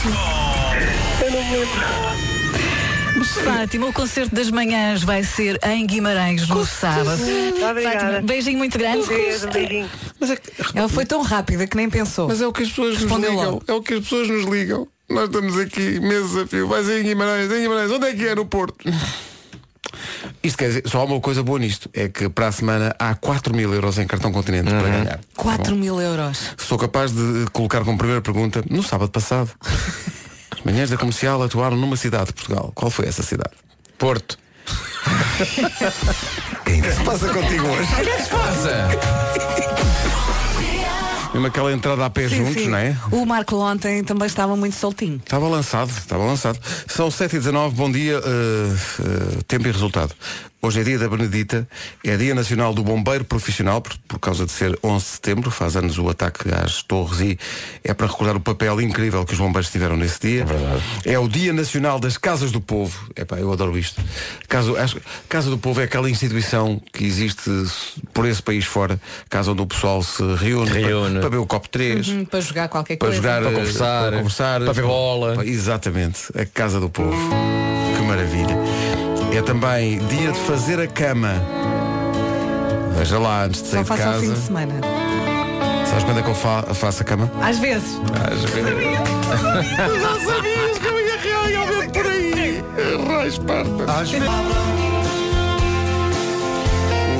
Fátima, 3.45 3.87
o 3.89 3.93
concerto 3.93 4.35
das 4.35 4.51
manhãs 4.51 5.03
vai 5.03 5.23
ser 5.25 5.59
em 5.65 5.87
Guimarães 5.87 6.47
no 6.49 6.65
sábado. 6.67 7.19
Fátima, 7.83 8.21
beijinho 8.23 8.59
muito 8.59 8.79
grande. 8.79 9.07
Mas 10.21 10.31
é, 10.31 10.37
que- 10.37 10.53
Ela 10.75 10.89
foi 10.89 11.05
tão 11.05 11.23
rápida 11.23 11.67
que 11.67 11.77
nem 11.77 11.89
pensou. 11.91 12.29
mas 12.29 12.41
é 12.41 12.47
o 12.47 12.53
que 12.53 12.63
as 12.63 12.69
pessoas 12.71 12.95
nos 12.95 13.03
Respondeu 13.03 13.31
ligam. 13.31 13.51
logo. 13.53 13.65
É 13.67 13.73
o 13.73 13.83
que 13.83 13.95
as 13.95 14.01
pessoas 14.01 14.29
nos 14.29 14.45
ligam. 14.45 14.87
Nós 15.09 15.25
estamos 15.27 15.59
aqui, 15.59 16.01
meses 16.01 16.37
a 16.37 16.47
fio. 16.47 16.67
Vai 16.69 16.83
ser 16.85 17.01
em 17.01 17.05
Guimarães, 17.05 17.51
em 17.51 17.61
Guimarães. 17.63 17.91
Onde 17.91 18.07
é 18.07 18.13
que 18.15 18.27
é? 18.27 18.35
No 18.35 18.45
Porto. 18.47 18.85
Isto 20.43 20.59
quer 20.59 20.69
dizer, 20.69 20.83
só 20.87 21.01
há 21.01 21.05
uma 21.05 21.21
coisa 21.21 21.43
boa 21.43 21.59
nisto, 21.59 21.91
é 21.93 22.09
que 22.09 22.29
para 22.29 22.49
a 22.49 22.53
semana 22.53 22.95
há 22.99 23.15
4 23.15 23.55
mil 23.55 23.73
euros 23.73 23.99
em 23.99 24.07
cartão 24.07 24.33
continente 24.33 24.71
para 24.71 24.83
ganhar. 24.83 25.21
4 25.37 25.75
mil 25.77 26.01
euros. 26.01 26.55
Sou 26.57 26.79
capaz 26.79 27.13
de 27.13 27.47
colocar 27.53 27.85
como 27.85 27.99
primeira 27.99 28.23
pergunta, 28.23 28.63
no 28.69 28.83
sábado 28.83 29.11
passado, 29.11 29.51
as 30.57 30.63
manhãs 30.65 30.91
da 30.91 30.97
comercial 30.97 31.43
atuaram 31.43 31.77
numa 31.77 31.97
cidade 31.97 32.27
de 32.27 32.33
Portugal. 32.33 32.73
Qual 32.75 32.91
foi 32.91 33.07
essa 33.07 33.23
cidade? 33.23 33.55
Porto. 33.99 34.39
O 36.61 36.65
que 36.69 36.93
se 36.93 37.05
passa 37.05 37.29
contigo 37.29 37.67
hoje? 37.69 37.89
Passa. 38.29 39.26
Mesmo 41.37 41.49
aquela 41.49 41.71
entrada 41.71 42.07
a 42.07 42.09
pé 42.09 42.31
Sim, 42.31 42.37
juntos, 42.37 42.63
sim. 42.63 42.69
não 42.71 42.79
é? 42.79 42.97
O 43.13 43.27
Marco 43.27 43.57
ontem 43.57 44.03
também 44.03 44.27
estava 44.27 44.57
muito 44.57 44.75
soltinho. 44.75 45.21
Estava 45.23 45.47
lançado, 45.47 45.91
estava 45.91 46.25
lançado. 46.25 46.59
São 46.89 47.09
7h19, 47.09 47.73
bom 47.73 47.93
dia, 47.93 48.19
uh, 48.19 48.23
uh, 48.23 49.45
tempo 49.45 49.69
e 49.69 49.71
resultado. 49.71 50.15
Hoje 50.67 50.81
é 50.81 50.83
dia 50.83 50.99
da 50.99 51.09
Benedita, 51.09 51.69
é 52.05 52.17
dia 52.17 52.35
nacional 52.35 52.75
do 52.75 52.83
bombeiro 52.83 53.25
profissional, 53.25 53.81
por, 53.81 53.97
por 54.09 54.19
causa 54.19 54.45
de 54.45 54.51
ser 54.51 54.77
11 54.83 55.05
de 55.05 55.11
setembro, 55.13 55.49
faz 55.49 55.77
anos 55.77 55.97
o 55.97 56.09
ataque 56.09 56.49
às 56.53 56.83
torres 56.83 57.21
e 57.21 57.39
é 57.85 57.95
para 57.95 58.09
recordar 58.09 58.35
o 58.37 58.41
papel 58.41 58.81
incrível 58.81 59.25
que 59.25 59.33
os 59.33 59.39
bombeiros 59.39 59.71
tiveram 59.71 59.97
nesse 59.97 60.19
dia. 60.21 60.43
É 60.43 60.45
verdade. 60.45 60.83
É 61.05 61.17
o 61.21 61.29
dia 61.29 61.53
nacional 61.53 62.01
das 62.01 62.19
casas 62.19 62.51
do 62.51 62.61
povo. 62.61 63.09
Epá, 63.15 63.37
eu 63.39 63.53
adoro 63.53 63.79
isto. 63.79 64.03
Casa, 64.49 64.73
acho- 64.83 65.01
casa 65.29 65.49
do 65.51 65.57
povo 65.57 65.81
é 65.81 65.85
aquela 65.85 66.11
instituição 66.11 66.83
que 66.93 67.05
existe 67.05 67.49
por 68.13 68.27
esse 68.27 68.43
país 68.43 68.65
fora, 68.65 69.01
casa 69.31 69.53
onde 69.53 69.63
o 69.63 69.67
pessoal 69.67 70.03
se 70.03 70.21
reúne, 70.35 70.69
Reúne. 70.71 71.11
Para, 71.13 71.21
para 71.21 71.29
ver 71.31 71.37
o 71.37 71.47
copo 71.47 71.69
3, 71.69 72.09
Hum, 72.09 72.25
para 72.25 72.41
jogar 72.41 72.69
qualquer 72.69 72.97
para 72.97 73.07
coisa. 73.07 73.17
jogar, 73.23 73.43
Para 73.43 73.53
conversar, 73.53 74.03
para, 74.09 74.17
conversar, 74.17 74.61
para 74.65 74.73
ver 74.73 74.83
bola. 74.83 75.47
Exatamente, 75.47 76.23
a 76.37 76.45
casa 76.45 76.81
do 76.81 76.91
povo. 76.91 77.17
Que 77.97 78.03
maravilha. 78.03 79.06
É 79.37 79.43
também 79.43 79.99
dia 80.07 80.33
de 80.33 80.39
fazer 80.41 80.81
a 80.81 80.87
cama. 80.87 81.35
Veja 82.97 83.19
lá, 83.19 83.45
antes 83.45 83.63
de 83.63 83.69
Só 83.69 83.75
sair 83.75 83.83
de 83.83 83.89
faço 83.89 84.03
ao 84.03 84.15
fim 84.15 84.21
casa. 84.29 84.33
de 84.41 84.47
semana. 84.47 84.75
Sabes 85.87 86.05
quando 86.05 86.19
é 86.19 86.23
que 86.23 86.31
eu 86.31 86.35
fa- 86.35 86.63
faço 86.75 87.03
a 87.03 87.05
cama? 87.05 87.31
Às 87.43 87.59
vezes. 87.59 88.01
Às 88.33 88.45
vezes. 88.45 88.65
Já 90.01 90.35
sabias 90.35 90.79
que 90.79 90.87
eu 90.87 91.01
ia 91.01 91.17
realmente 91.19 91.93
por 91.93 92.07
aí. 92.07 92.65
Rai, 93.07 93.29
Esparta. 93.29 93.93
Às 94.01 94.11
vezes. 94.11 94.29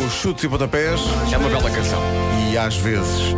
Os 0.07 0.13
chutes 0.15 0.45
e 0.45 0.49
pontapés. 0.49 1.01
É 1.31 1.37
uma 1.37 1.49
bela 1.51 1.71
canção. 1.71 2.01
E 2.51 2.57
às 2.57 2.77
vezes 2.77 3.35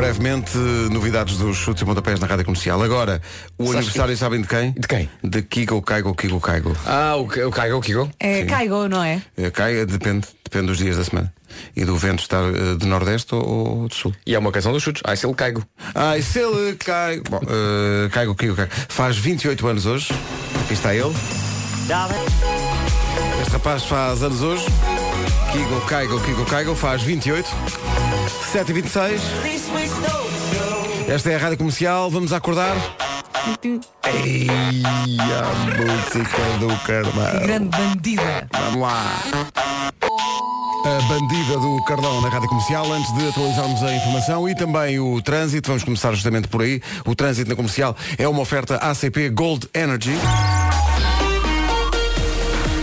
brevemente, 0.00 0.56
novidades 0.90 1.36
dos 1.36 1.58
chutes 1.58 1.82
e 1.82 1.84
pontapés 1.84 2.18
na 2.18 2.26
rádio 2.26 2.46
comercial. 2.46 2.82
Agora, 2.82 3.20
o 3.58 3.70
aniversário 3.70 4.16
sabem 4.16 4.40
de 4.40 4.48
quem? 4.48 4.72
De 4.72 4.88
quem? 4.88 5.10
De 5.22 5.42
Kiko 5.42 5.82
Caigo 5.82 6.14
Kiko 6.14 6.40
Caigo. 6.40 6.74
Ah, 6.86 7.16
o, 7.16 7.24
o 7.24 7.50
Caigo, 7.50 7.76
o 7.76 7.80
Kiko? 7.82 8.10
É 8.18 8.46
Caigo, 8.46 8.88
não 8.88 9.04
é? 9.04 9.20
Eh, 9.36 9.50
Caiga, 9.50 9.84
depende, 9.84 10.26
depende 10.42 10.68
dos 10.68 10.78
dias 10.78 10.96
da 10.96 11.04
semana. 11.04 11.30
E 11.76 11.84
do 11.84 11.98
vento 11.98 12.20
estar 12.20 12.42
eh, 12.44 12.76
de 12.78 12.86
Nordeste 12.86 13.34
ou, 13.34 13.82
ou 13.82 13.88
de 13.88 13.94
Sul. 13.94 14.14
E 14.26 14.34
é 14.34 14.38
uma 14.38 14.50
canção 14.50 14.72
dos 14.72 14.82
chutes. 14.82 15.02
Ah, 15.04 15.14
se 15.14 15.26
ele 15.26 15.34
Caigo. 15.34 15.62
Ai, 15.94 16.22
se 16.22 16.38
ele 16.38 16.76
cai. 16.76 17.20
Bom, 17.20 17.40
eh, 17.42 18.08
Caigo 18.08 18.34
Kiko 18.34 18.54
Caigo. 18.54 18.72
Faz 18.88 19.18
28 19.18 19.68
anos 19.68 19.84
hoje. 19.84 20.08
Aqui 20.64 20.72
está 20.72 20.94
ele. 20.94 21.14
Este 23.40 23.52
rapaz 23.52 23.84
faz 23.84 24.22
anos 24.22 24.42
hoje. 24.42 24.64
Kiko 25.52 25.80
Caigo 25.86 26.20
Kiko 26.20 26.44
Caigo 26.44 26.74
faz 26.74 27.02
28. 27.02 27.48
7 28.52 28.68
e 28.68 28.72
26 28.72 29.22
Esta 31.08 31.30
é 31.30 31.36
a 31.36 31.38
rádio 31.38 31.58
comercial. 31.58 32.10
Vamos 32.10 32.32
acordar. 32.32 32.76
Ei, 34.04 34.48
a 34.50 35.72
música 35.76 36.42
do 36.58 36.76
Carmão. 36.84 37.46
Grande 37.46 37.76
bandida. 37.76 38.48
Vamos 38.52 38.80
lá. 38.82 39.22
A 40.82 41.08
bandida 41.08 41.58
do 41.58 41.84
Cardão 41.84 42.22
na 42.22 42.28
Rádio 42.30 42.48
Comercial, 42.48 42.90
antes 42.90 43.12
de 43.14 43.28
atualizarmos 43.28 43.82
a 43.82 43.94
informação 43.94 44.48
e 44.48 44.54
também 44.54 44.98
o 44.98 45.20
trânsito, 45.20 45.68
vamos 45.68 45.84
começar 45.84 46.12
justamente 46.12 46.48
por 46.48 46.62
aí. 46.62 46.80
O 47.04 47.14
trânsito 47.14 47.50
na 47.50 47.56
comercial 47.56 47.94
é 48.16 48.26
uma 48.26 48.40
oferta 48.40 48.76
ACP 48.76 49.28
Gold 49.30 49.68
Energy. 49.74 50.14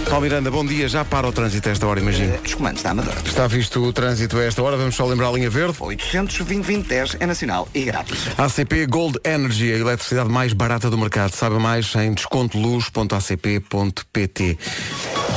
Paulo 0.10 0.24
Miranda, 0.24 0.50
bom 0.50 0.66
dia. 0.66 0.88
Já 0.88 1.04
para 1.04 1.28
o 1.28 1.32
trânsito 1.32 1.68
a 1.68 1.72
esta 1.72 1.86
hora, 1.86 2.00
imagino. 2.00 2.38
Dos 2.38 2.56
comandos 2.56 2.82
da 2.82 2.92
Amadora. 2.92 3.18
Está 3.26 3.46
visto 3.48 3.84
o 3.84 3.92
trânsito 3.92 4.38
a 4.38 4.44
esta 4.44 4.64
hora, 4.64 4.78
vamos 4.78 4.96
só 4.96 5.06
lembrar 5.06 5.28
a 5.28 5.32
linha 5.32 5.50
verde. 5.50 5.76
820 5.80 6.88
é 7.20 7.26
nacional 7.26 7.68
e 7.74 7.84
grátis. 7.84 8.28
ACP 8.38 8.86
Gold 8.86 9.20
Energy, 9.24 9.74
a 9.74 9.78
eletricidade 9.78 10.30
mais 10.30 10.54
barata 10.54 10.90
do 10.90 10.98
mercado. 10.98 11.32
Saiba 11.32 11.60
mais 11.60 11.94
em 11.96 12.14
descontoluz.acp.pt. 12.14 14.58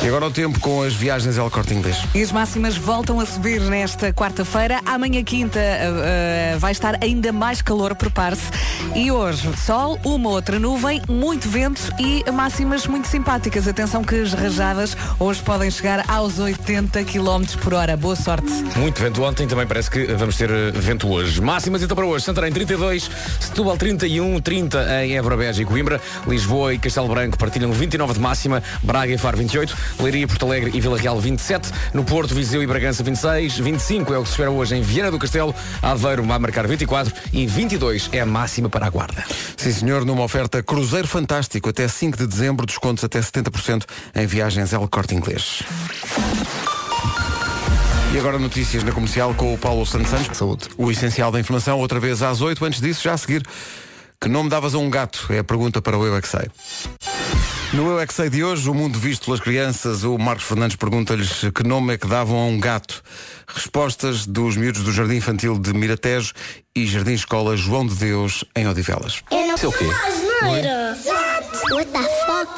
E 0.03 0.09
agora 0.09 0.27
o 0.27 0.31
tempo 0.31 0.59
com 0.61 0.83
as 0.83 0.95
viagens 0.95 1.37
El 1.37 1.51
Corte 1.51 1.75
Inglês. 1.75 1.99
E 2.15 2.23
as 2.23 2.33
máximas 2.33 2.77
voltam 2.77 3.21
a 3.21 3.27
subir 3.27 3.61
nesta 3.61 4.13
quarta-feira. 4.13 4.81
Amanhã 4.87 5.23
quinta 5.23 5.59
uh, 5.59 6.57
uh, 6.57 6.59
vai 6.59 6.73
estar 6.73 6.97
ainda 7.03 7.33
mais 7.33 7.61
calor 7.61 7.95
por 7.95 8.11
parte. 8.11 8.41
E 8.95 9.13
hoje, 9.13 9.49
sol, 9.59 10.01
uma 10.03 10.31
outra 10.31 10.59
nuvem, 10.59 11.03
muito 11.07 11.49
vento 11.49 11.83
e 11.99 12.25
máximas 12.31 12.87
muito 12.87 13.09
simpáticas. 13.09 13.69
Atenção 13.69 14.03
que 14.03 14.15
as 14.15 14.33
rajadas 14.33 14.97
hoje 15.19 15.43
podem 15.43 15.71
chegar 15.71 16.05
aos 16.09 16.39
80 16.39 17.05
km 17.05 17.45
por 17.63 17.75
hora. 17.75 17.95
Boa 17.97 18.17
sorte. 18.17 18.51
Muito 18.77 19.03
vento 19.03 19.23
ontem, 19.23 19.47
também 19.47 19.67
parece 19.67 19.91
que 19.91 20.07
vamos 20.15 20.37
ter 20.37 20.51
eh, 20.51 20.71
vento 20.73 21.09
hoje. 21.09 21.41
Máximas 21.43 21.83
então 21.83 21.95
para 21.95 22.07
hoje. 22.07 22.25
Santarém 22.25 22.51
32, 22.51 23.11
Setúbal 23.39 23.77
31, 23.77 24.41
30 24.41 25.05
em 25.05 25.17
Évora, 25.17 25.37
Beja 25.37 25.63
e 25.63 25.65
Coimbra, 25.65 26.01
Lisboa 26.27 26.73
e 26.73 26.79
Castelo 26.79 27.09
Branco 27.09 27.37
partilham 27.37 27.71
29 27.71 28.15
de 28.15 28.21
máxima, 28.21 28.63
Braga 28.83 29.13
e 29.13 29.19
Faro 29.19 29.37
28, 29.37 29.77
Leiria, 29.99 30.27
Porto 30.27 30.47
Alegre 30.47 30.71
e 30.75 30.81
Vila 30.81 30.99
Real 30.99 31.21
27, 31.21 31.71
no 31.95 32.05
Porto, 32.05 32.35
Viseu 32.35 32.63
e 32.63 32.67
Bragança 32.67 33.03
26, 33.03 33.59
25 33.59 34.15
é 34.15 34.19
o 34.19 34.23
que 34.23 34.29
se 34.29 34.35
espera 34.35 34.51
hoje 34.51 34.75
em 34.75 34.83
Viana 34.83 35.11
do 35.11 35.19
Castelo, 35.19 35.55
Aveiro 35.83 36.23
vai 36.23 36.39
marcar 36.39 36.67
24 36.67 37.13
e 37.33 37.47
22 37.47 38.09
é 38.13 38.21
a 38.21 38.27
máxima 38.27 38.69
para 38.69 38.87
a 38.87 38.91
Guarda. 38.91 39.25
Sim, 39.57 39.73
senhor, 39.73 40.05
numa 40.05 40.23
oferta 40.23 40.63
Cruzeiro 40.63 41.09
Fantástico 41.09 41.69
até 41.69 41.87
5 41.89 42.17
de 42.17 42.27
dezembro, 42.27 42.67
descontos 42.67 43.05
até 43.05 43.21
70% 43.21 43.85
em 44.15 44.27
viagens 44.27 44.73
El 44.73 44.89
Corte 44.89 45.15
Inglês. 45.15 45.63
E 48.13 48.19
agora 48.19 48.41
notícias 48.41 48.83
na 48.83 48.91
comercial 48.91 49.33
com 49.35 49.55
o 49.55 49.59
Paulo 49.59 49.87
Santos 49.87 50.11
Santos. 50.11 50.37
Saúde. 50.37 50.69
O 50.77 50.91
essencial 50.91 51.31
da 51.31 51.39
informação, 51.39 51.79
outra 51.79 52.01
vez 52.01 52.23
às 52.23 52.41
8. 52.41 52.65
Antes 52.65 52.81
disso, 52.81 53.05
já 53.05 53.13
a 53.13 53.17
seguir, 53.17 53.47
que 54.21 54.29
nome 54.29 54.51
davas 54.51 54.75
a 54.75 54.79
um 54.79 54.91
gato? 54.91 55.27
É 55.31 55.39
a 55.39 55.45
pergunta 55.45 55.81
para 55.81 55.97
o 55.97 56.05
Eu 56.05 56.17
é 56.17 56.21
que 56.21 56.29
Sei. 56.29 56.51
No 57.73 57.89
Eu 57.89 58.01
é 58.01 58.07
que 58.07 58.13
Sei 58.13 58.29
de 58.29 58.43
hoje, 58.43 58.69
o 58.69 58.75
mundo 58.75 58.99
visto 58.99 59.27
pelas 59.27 59.39
crianças, 59.39 60.03
o 60.03 60.19
Marcos 60.19 60.45
Fernandes 60.45 60.75
pergunta-lhes 60.77 61.45
que 61.55 61.63
nome 61.63 61.95
é 61.95 61.99
que 61.99 62.07
davam 62.07 62.37
a 62.37 62.47
um 62.47 62.59
gato. 62.59 63.01
Respostas 63.47 64.27
dos 64.27 64.57
miúdos 64.57 64.83
do 64.83 64.93
Jardim 64.93 65.17
Infantil 65.17 65.57
de 65.57 65.73
Miratejo 65.73 66.33
e 66.75 66.85
Jardim 66.85 67.13
Escola 67.13 67.57
João 67.57 67.87
de 67.87 67.95
Deus 67.95 68.45
em 68.57 68.67
Odivelas. 68.67 69.23
Eu 69.31 69.47
não 69.47 69.55
Isso 69.55 69.67
é 69.67 69.69
o 69.69 69.73
quê? 69.73 69.85
Asneira. 69.85 70.99
What 71.71 71.91
the 71.93 72.03
fuck? 72.27 72.51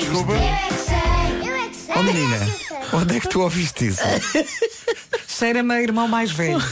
Desculpa. 0.00 0.32
Eu 0.32 0.34
é 0.34 0.34
que 0.34 0.34
sei. 0.34 0.44
É 0.44 0.68
que 0.68 0.74
sei. 0.74 1.07
Oh 1.98 2.02
menina, 2.02 2.38
onde 2.92 3.16
é 3.16 3.20
que 3.20 3.28
tu 3.28 3.40
ouviste 3.40 3.88
isso? 3.88 4.00
Cheira-me 5.26 5.74
a 5.74 5.82
irmão 5.82 6.06
mais 6.06 6.30
velho. 6.30 6.62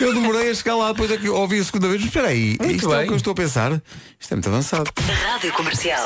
Eu 0.00 0.12
demorei 0.12 0.50
a 0.50 0.54
chegar 0.54 0.76
lá, 0.76 0.92
depois 0.92 1.10
é 1.10 1.16
que 1.16 1.28
ouvi 1.28 1.58
a 1.58 1.64
segunda 1.64 1.88
vez. 1.88 2.04
Espera 2.04 2.28
aí, 2.28 2.56
Muito 2.60 2.74
isto 2.76 2.92
é 2.92 2.96
o 2.96 2.98
bem. 2.98 3.06
que 3.06 3.12
eu 3.12 3.16
estou 3.16 3.32
a 3.32 3.34
pensar. 3.34 3.82
Isto 4.20 4.32
é 4.32 4.36
muito 4.36 4.48
avançado. 4.48 4.90
Rádio 5.30 5.52
Comercial. 5.52 6.04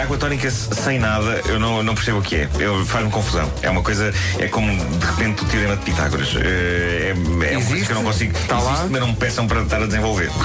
Água 0.00 0.16
tónica 0.16 0.48
sem 0.50 0.98
nada, 1.00 1.42
eu 1.46 1.58
não, 1.58 1.82
não 1.82 1.94
percebo 1.96 2.18
o 2.18 2.22
que 2.22 2.36
é. 2.36 2.48
Eu- 2.60 2.86
Faz-me 2.86 3.10
confusão. 3.10 3.52
É 3.60 3.68
uma 3.68 3.82
coisa, 3.82 4.14
é 4.38 4.46
como 4.46 4.70
de 4.76 5.06
repente 5.06 5.42
o 5.42 5.46
teorema 5.46 5.76
de 5.76 5.82
Pitágoras. 5.84 6.28
Eh, 6.36 7.12
É, 7.42 7.54
é 7.54 7.58
uma 7.58 7.66
coisa 7.66 7.84
que 7.86 7.90
eu 7.92 7.96
não 7.96 8.04
consigo. 8.04 8.36
Está 8.38 8.60
lá? 8.60 8.86
Mas 8.88 9.00
não 9.00 9.08
me 9.08 9.16
peçam 9.16 9.46
para 9.48 9.62
estar 9.62 9.82
a 9.82 9.86
desenvolver. 9.86 10.30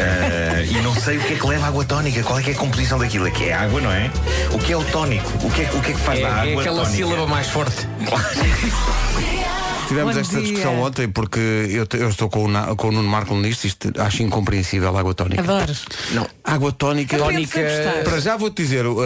Eh, 0.00 0.66
e 0.70 0.74
não 0.82 0.94
sei 0.94 1.18
o 1.18 1.20
que 1.20 1.34
é 1.34 1.36
que 1.36 1.46
leva 1.46 1.66
a 1.66 1.68
água 1.68 1.84
tónica. 1.84 2.22
Qual 2.22 2.38
é 2.38 2.42
que 2.42 2.50
é 2.50 2.52
a 2.54 2.56
composição 2.56 2.98
daquilo? 2.98 3.26
É 3.26 3.30
que 3.30 3.44
é 3.48 3.52
água, 3.52 3.80
não 3.80 3.92
é? 3.92 4.10
O 4.52 4.58
que 4.58 4.72
é 4.72 4.76
o 4.76 4.84
tónico? 4.84 5.30
O 5.46 5.50
que 5.50 5.62
é, 5.62 5.70
o 5.72 5.80
que, 5.80 5.92
é 5.92 5.94
que 5.94 6.00
faz 6.00 6.18
É, 6.18 6.22
da 6.22 6.28
água 6.34 6.46
é 6.46 6.58
aquela 6.60 6.82
tónica? 6.84 6.96
sílaba 6.96 7.26
mais 7.26 7.46
forte. 7.48 7.86
Tivemos 9.88 10.14
Bom 10.14 10.20
esta 10.20 10.36
dia. 10.38 10.42
discussão 10.46 10.80
ontem 10.80 11.08
porque 11.08 11.38
eu, 11.38 11.86
eu 12.00 12.08
estou 12.08 12.28
com 12.30 12.44
o, 12.44 12.48
Na- 12.48 12.74
com 12.74 12.88
o 12.88 12.92
Nuno 12.92 13.08
Marco 13.08 13.34
nisto, 13.36 13.64
isto 13.66 13.92
acho 13.98 14.22
incompreensível 14.22 14.94
a 14.96 15.00
água 15.00 15.14
tónica. 15.14 15.42
Adoras. 15.42 15.84
Não, 16.12 16.26
água 16.42 16.72
tónica. 16.72 17.16
Aprende-se 17.22 17.58
a 17.58 17.62
gostar. 17.62 18.04
Para 18.04 18.20
já 18.20 18.36
vou-te 18.36 18.62
dizer, 18.62 18.86
uh, 18.86 18.96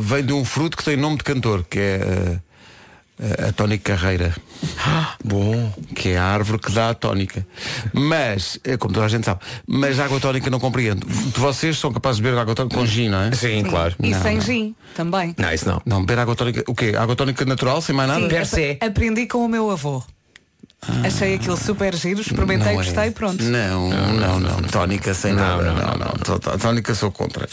vem 0.00 0.24
de 0.24 0.32
um 0.32 0.44
fruto 0.44 0.76
que 0.76 0.84
tem 0.84 0.96
nome 0.96 1.16
de 1.16 1.24
cantor, 1.24 1.64
que 1.68 1.78
é 1.78 2.38
uh, 3.18 3.48
a 3.48 3.52
tónica 3.52 3.94
carreira. 3.96 4.34
Bom. 5.24 5.72
Que 5.94 6.10
é 6.10 6.18
a 6.18 6.24
árvore 6.24 6.58
que 6.58 6.70
dá 6.72 6.90
a 6.90 6.94
tónica. 6.94 7.46
Mas, 7.94 8.58
eh, 8.64 8.76
como 8.76 8.92
toda 8.92 9.06
a 9.06 9.08
gente 9.08 9.24
sabe, 9.24 9.40
mas 9.66 9.98
a 9.98 10.04
água 10.04 10.20
tónica 10.20 10.50
não 10.50 10.58
compreendo. 10.60 11.06
Vocês 11.36 11.78
são 11.78 11.90
capazes 11.92 12.18
de 12.18 12.22
beber 12.24 12.38
água 12.38 12.54
tónica 12.54 12.76
com 12.76 12.84
gin, 12.84 13.08
não 13.08 13.22
é? 13.22 13.32
Sim, 13.32 13.62
claro. 13.62 13.94
E 14.02 14.10
Não, 14.10 14.20
sem 14.22 14.34
não. 14.36 14.42
gin 14.42 14.74
também. 14.94 15.34
Não, 15.38 15.52
isso 15.54 15.66
não. 15.66 15.80
Não, 15.86 16.00
beber 16.04 16.18
água 16.20 16.34
tónica. 16.36 16.62
O 16.68 16.74
quê? 16.74 16.92
Água 16.98 17.16
tónica 17.16 17.44
natural, 17.46 17.80
sem 17.80 17.94
mais 17.94 18.08
nada? 18.08 18.20
Sim, 18.22 18.28
Per 18.28 18.46
se. 18.46 18.70
ap- 18.72 18.84
aprendi 18.90 19.26
com 19.26 19.38
o 19.44 19.48
meu 19.48 19.70
avô. 19.70 20.02
Achei 21.04 21.34
aquilo 21.34 21.56
super 21.56 21.94
giro, 21.94 22.20
experimentei, 22.20 22.72
é. 22.72 22.74
gostei, 22.74 23.10
pronto. 23.10 23.42
Não, 23.42 23.88
não, 23.88 24.40
não. 24.40 24.56
Tónica 24.62 25.14
sem 25.14 25.32
Não, 25.32 25.42
nada. 25.42 25.62
não, 25.62 25.74
Não, 25.74 25.94
não. 25.98 26.12
Tó- 26.22 26.38
tó- 26.38 26.56
Tónica 26.58 26.94
sou 26.94 27.10
contra. 27.10 27.48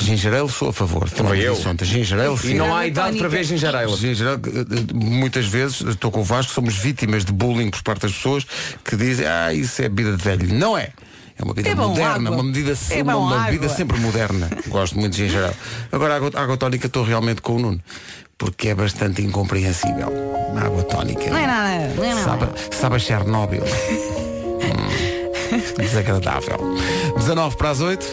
Gingerel 0.00 0.48
sou 0.48 0.68
a 0.68 0.72
favor. 0.72 1.08
Também 1.10 1.40
eu. 1.40 1.56
Gingerel 1.82 2.38
E 2.44 2.54
não 2.54 2.74
há 2.74 2.86
idade 2.86 3.18
para 3.18 3.28
ver 3.28 3.44
gingereila. 3.44 3.96
Gingerel, 3.96 4.34
eh, 4.34 4.38
eh, 4.60 4.94
muitas 4.94 5.46
vezes, 5.46 5.80
estou 5.82 6.10
com 6.10 6.20
o 6.20 6.24
Vasco, 6.24 6.52
somos 6.52 6.74
vítimas 6.76 7.24
de 7.24 7.32
bullying 7.32 7.70
por 7.70 7.82
parte 7.82 8.02
das 8.02 8.12
pessoas 8.12 8.44
que 8.84 8.96
dizem, 8.96 9.26
ah, 9.26 9.52
isso 9.52 9.80
é 9.82 9.88
bebida 9.88 10.16
de 10.16 10.22
velho. 10.22 10.54
Não 10.54 10.76
é. 10.76 10.90
É 11.36 11.42
uma 11.42 11.52
bebida 11.52 11.72
É 11.72 11.74
moderna, 11.74 12.14
água. 12.28 12.30
uma 12.30 12.42
medida 12.44 12.70
É 12.70 12.74
sempre, 12.76 13.12
bom 13.12 13.26
uma 13.26 13.38
bebida 13.46 13.68
sempre 13.68 13.98
moderna. 13.98 14.48
Gosto 14.68 14.96
muito 14.98 15.16
de 15.16 15.26
gingerel. 15.26 15.52
Agora 15.90 16.14
a 16.14 16.16
água, 16.16 16.30
a 16.34 16.40
água 16.42 16.56
tónica 16.56 16.86
estou 16.86 17.02
realmente 17.02 17.42
com 17.42 17.56
o 17.56 17.58
Nuno. 17.58 17.80
Porque 18.38 18.68
é 18.68 18.74
bastante 18.74 19.22
incompreensível. 19.22 20.12
A 20.56 20.66
água 20.66 20.82
tónica. 20.84 21.30
Não 21.30 21.38
é 21.38 21.46
nada, 21.46 21.94
não 21.94 22.04
é 22.04 22.14
nada. 22.14 22.24
Sabe, 22.24 22.46
sabe 22.76 22.96
a 22.96 22.98
Chernobyl. 22.98 23.62
Hum, 23.62 24.58
desagradável. 25.78 26.58
19 27.16 27.56
para 27.56 27.70
as 27.70 27.80
8. 27.80 28.04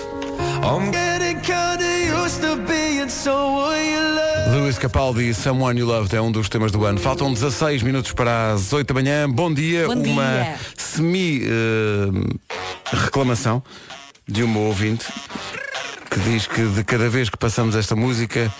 Luís 4.51 4.77
Capaldi 4.77 5.29
e 5.29 5.33
Someone 5.33 5.79
You 5.79 5.87
Loved 5.87 6.15
é 6.15 6.21
um 6.21 6.31
dos 6.31 6.47
temas 6.49 6.71
do 6.71 6.85
ano. 6.85 6.99
Faltam 6.99 7.33
16 7.33 7.81
minutos 7.83 8.11
para 8.11 8.51
as 8.53 8.71
8 8.71 8.87
da 8.87 8.93
manhã. 8.93 9.27
Bom 9.29 9.53
dia. 9.53 9.87
Bom 9.87 9.95
uma 9.95 10.55
semi-reclamação 10.77 13.63
de 14.27 14.43
uma 14.43 14.59
ouvinte 14.59 15.05
que 16.09 16.19
diz 16.19 16.47
que 16.47 16.63
de 16.63 16.83
cada 16.83 17.09
vez 17.09 17.29
que 17.29 17.37
passamos 17.37 17.75
esta 17.75 17.95
música 17.95 18.51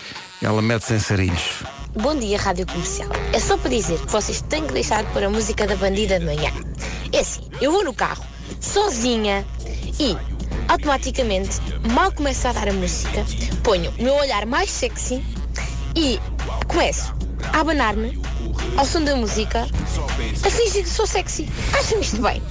ela 0.42 0.62
mete-se 0.62 0.94
em 0.94 1.00
sarilhos. 1.00 1.64
Bom 1.94 2.18
dia, 2.18 2.38
Rádio 2.38 2.66
Comercial. 2.66 3.10
É 3.34 3.40
só 3.40 3.58
para 3.58 3.70
dizer 3.70 4.00
que 4.00 4.12
vocês 4.12 4.42
têm 4.42 4.66
que 4.66 4.74
deixar 4.74 5.04
de 5.04 5.12
pôr 5.12 5.24
a 5.24 5.30
música 5.30 5.68
da 5.68 5.76
bandida 5.76 6.20
de 6.20 6.26
manhã. 6.26 6.52
É 7.12 7.20
assim, 7.20 7.42
eu 7.60 7.72
vou 7.72 7.84
no 7.84 7.94
carro, 7.94 8.24
sozinha, 8.60 9.46
e 10.00 10.18
automaticamente, 10.68 11.60
mal 11.94 12.12
começa 12.12 12.50
a 12.50 12.54
dar 12.54 12.70
a 12.70 12.74
música, 12.74 13.26
ponho 13.62 13.92
o 14.00 14.04
meu 14.04 14.16
olhar 14.16 14.46
mais 14.46 14.72
sexy 14.72 15.24
e 15.96 16.20
começo 16.68 17.14
a 17.54 17.60
abanar-me 17.60 18.20
ao 18.78 18.86
som 18.86 19.04
da 19.04 19.16
música, 19.16 19.68
a 20.44 20.50
fingir 20.50 20.84
que 20.84 20.90
sou 20.90 21.06
sexy. 21.06 21.48
Acham 21.78 22.00
isto 22.00 22.22
bem? 22.22 22.42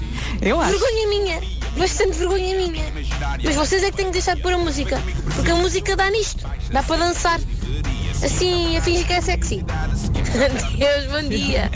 Eu 0.42 0.60
acho. 0.60 0.78
Vergonha 0.78 1.08
minha, 1.08 1.40
bastante 1.76 2.18
vergonha 2.18 2.56
minha. 2.56 2.84
Mas 3.42 3.54
vocês 3.54 3.82
é 3.82 3.90
que 3.90 3.96
têm 3.96 4.06
que 4.06 4.12
deixar 4.12 4.36
de 4.36 4.42
pôr 4.42 4.52
a 4.52 4.58
música, 4.58 5.00
porque 5.34 5.50
a 5.50 5.56
música 5.56 5.96
dá 5.96 6.10
nisto, 6.10 6.48
dá 6.70 6.82
para 6.82 6.96
dançar. 6.96 7.40
Assim, 8.22 8.76
a 8.76 8.82
fingir 8.82 9.06
que 9.06 9.12
é 9.14 9.20
sexy. 9.20 9.64
Deus, 10.76 11.06
bom 11.10 11.28
dia. 11.28 11.70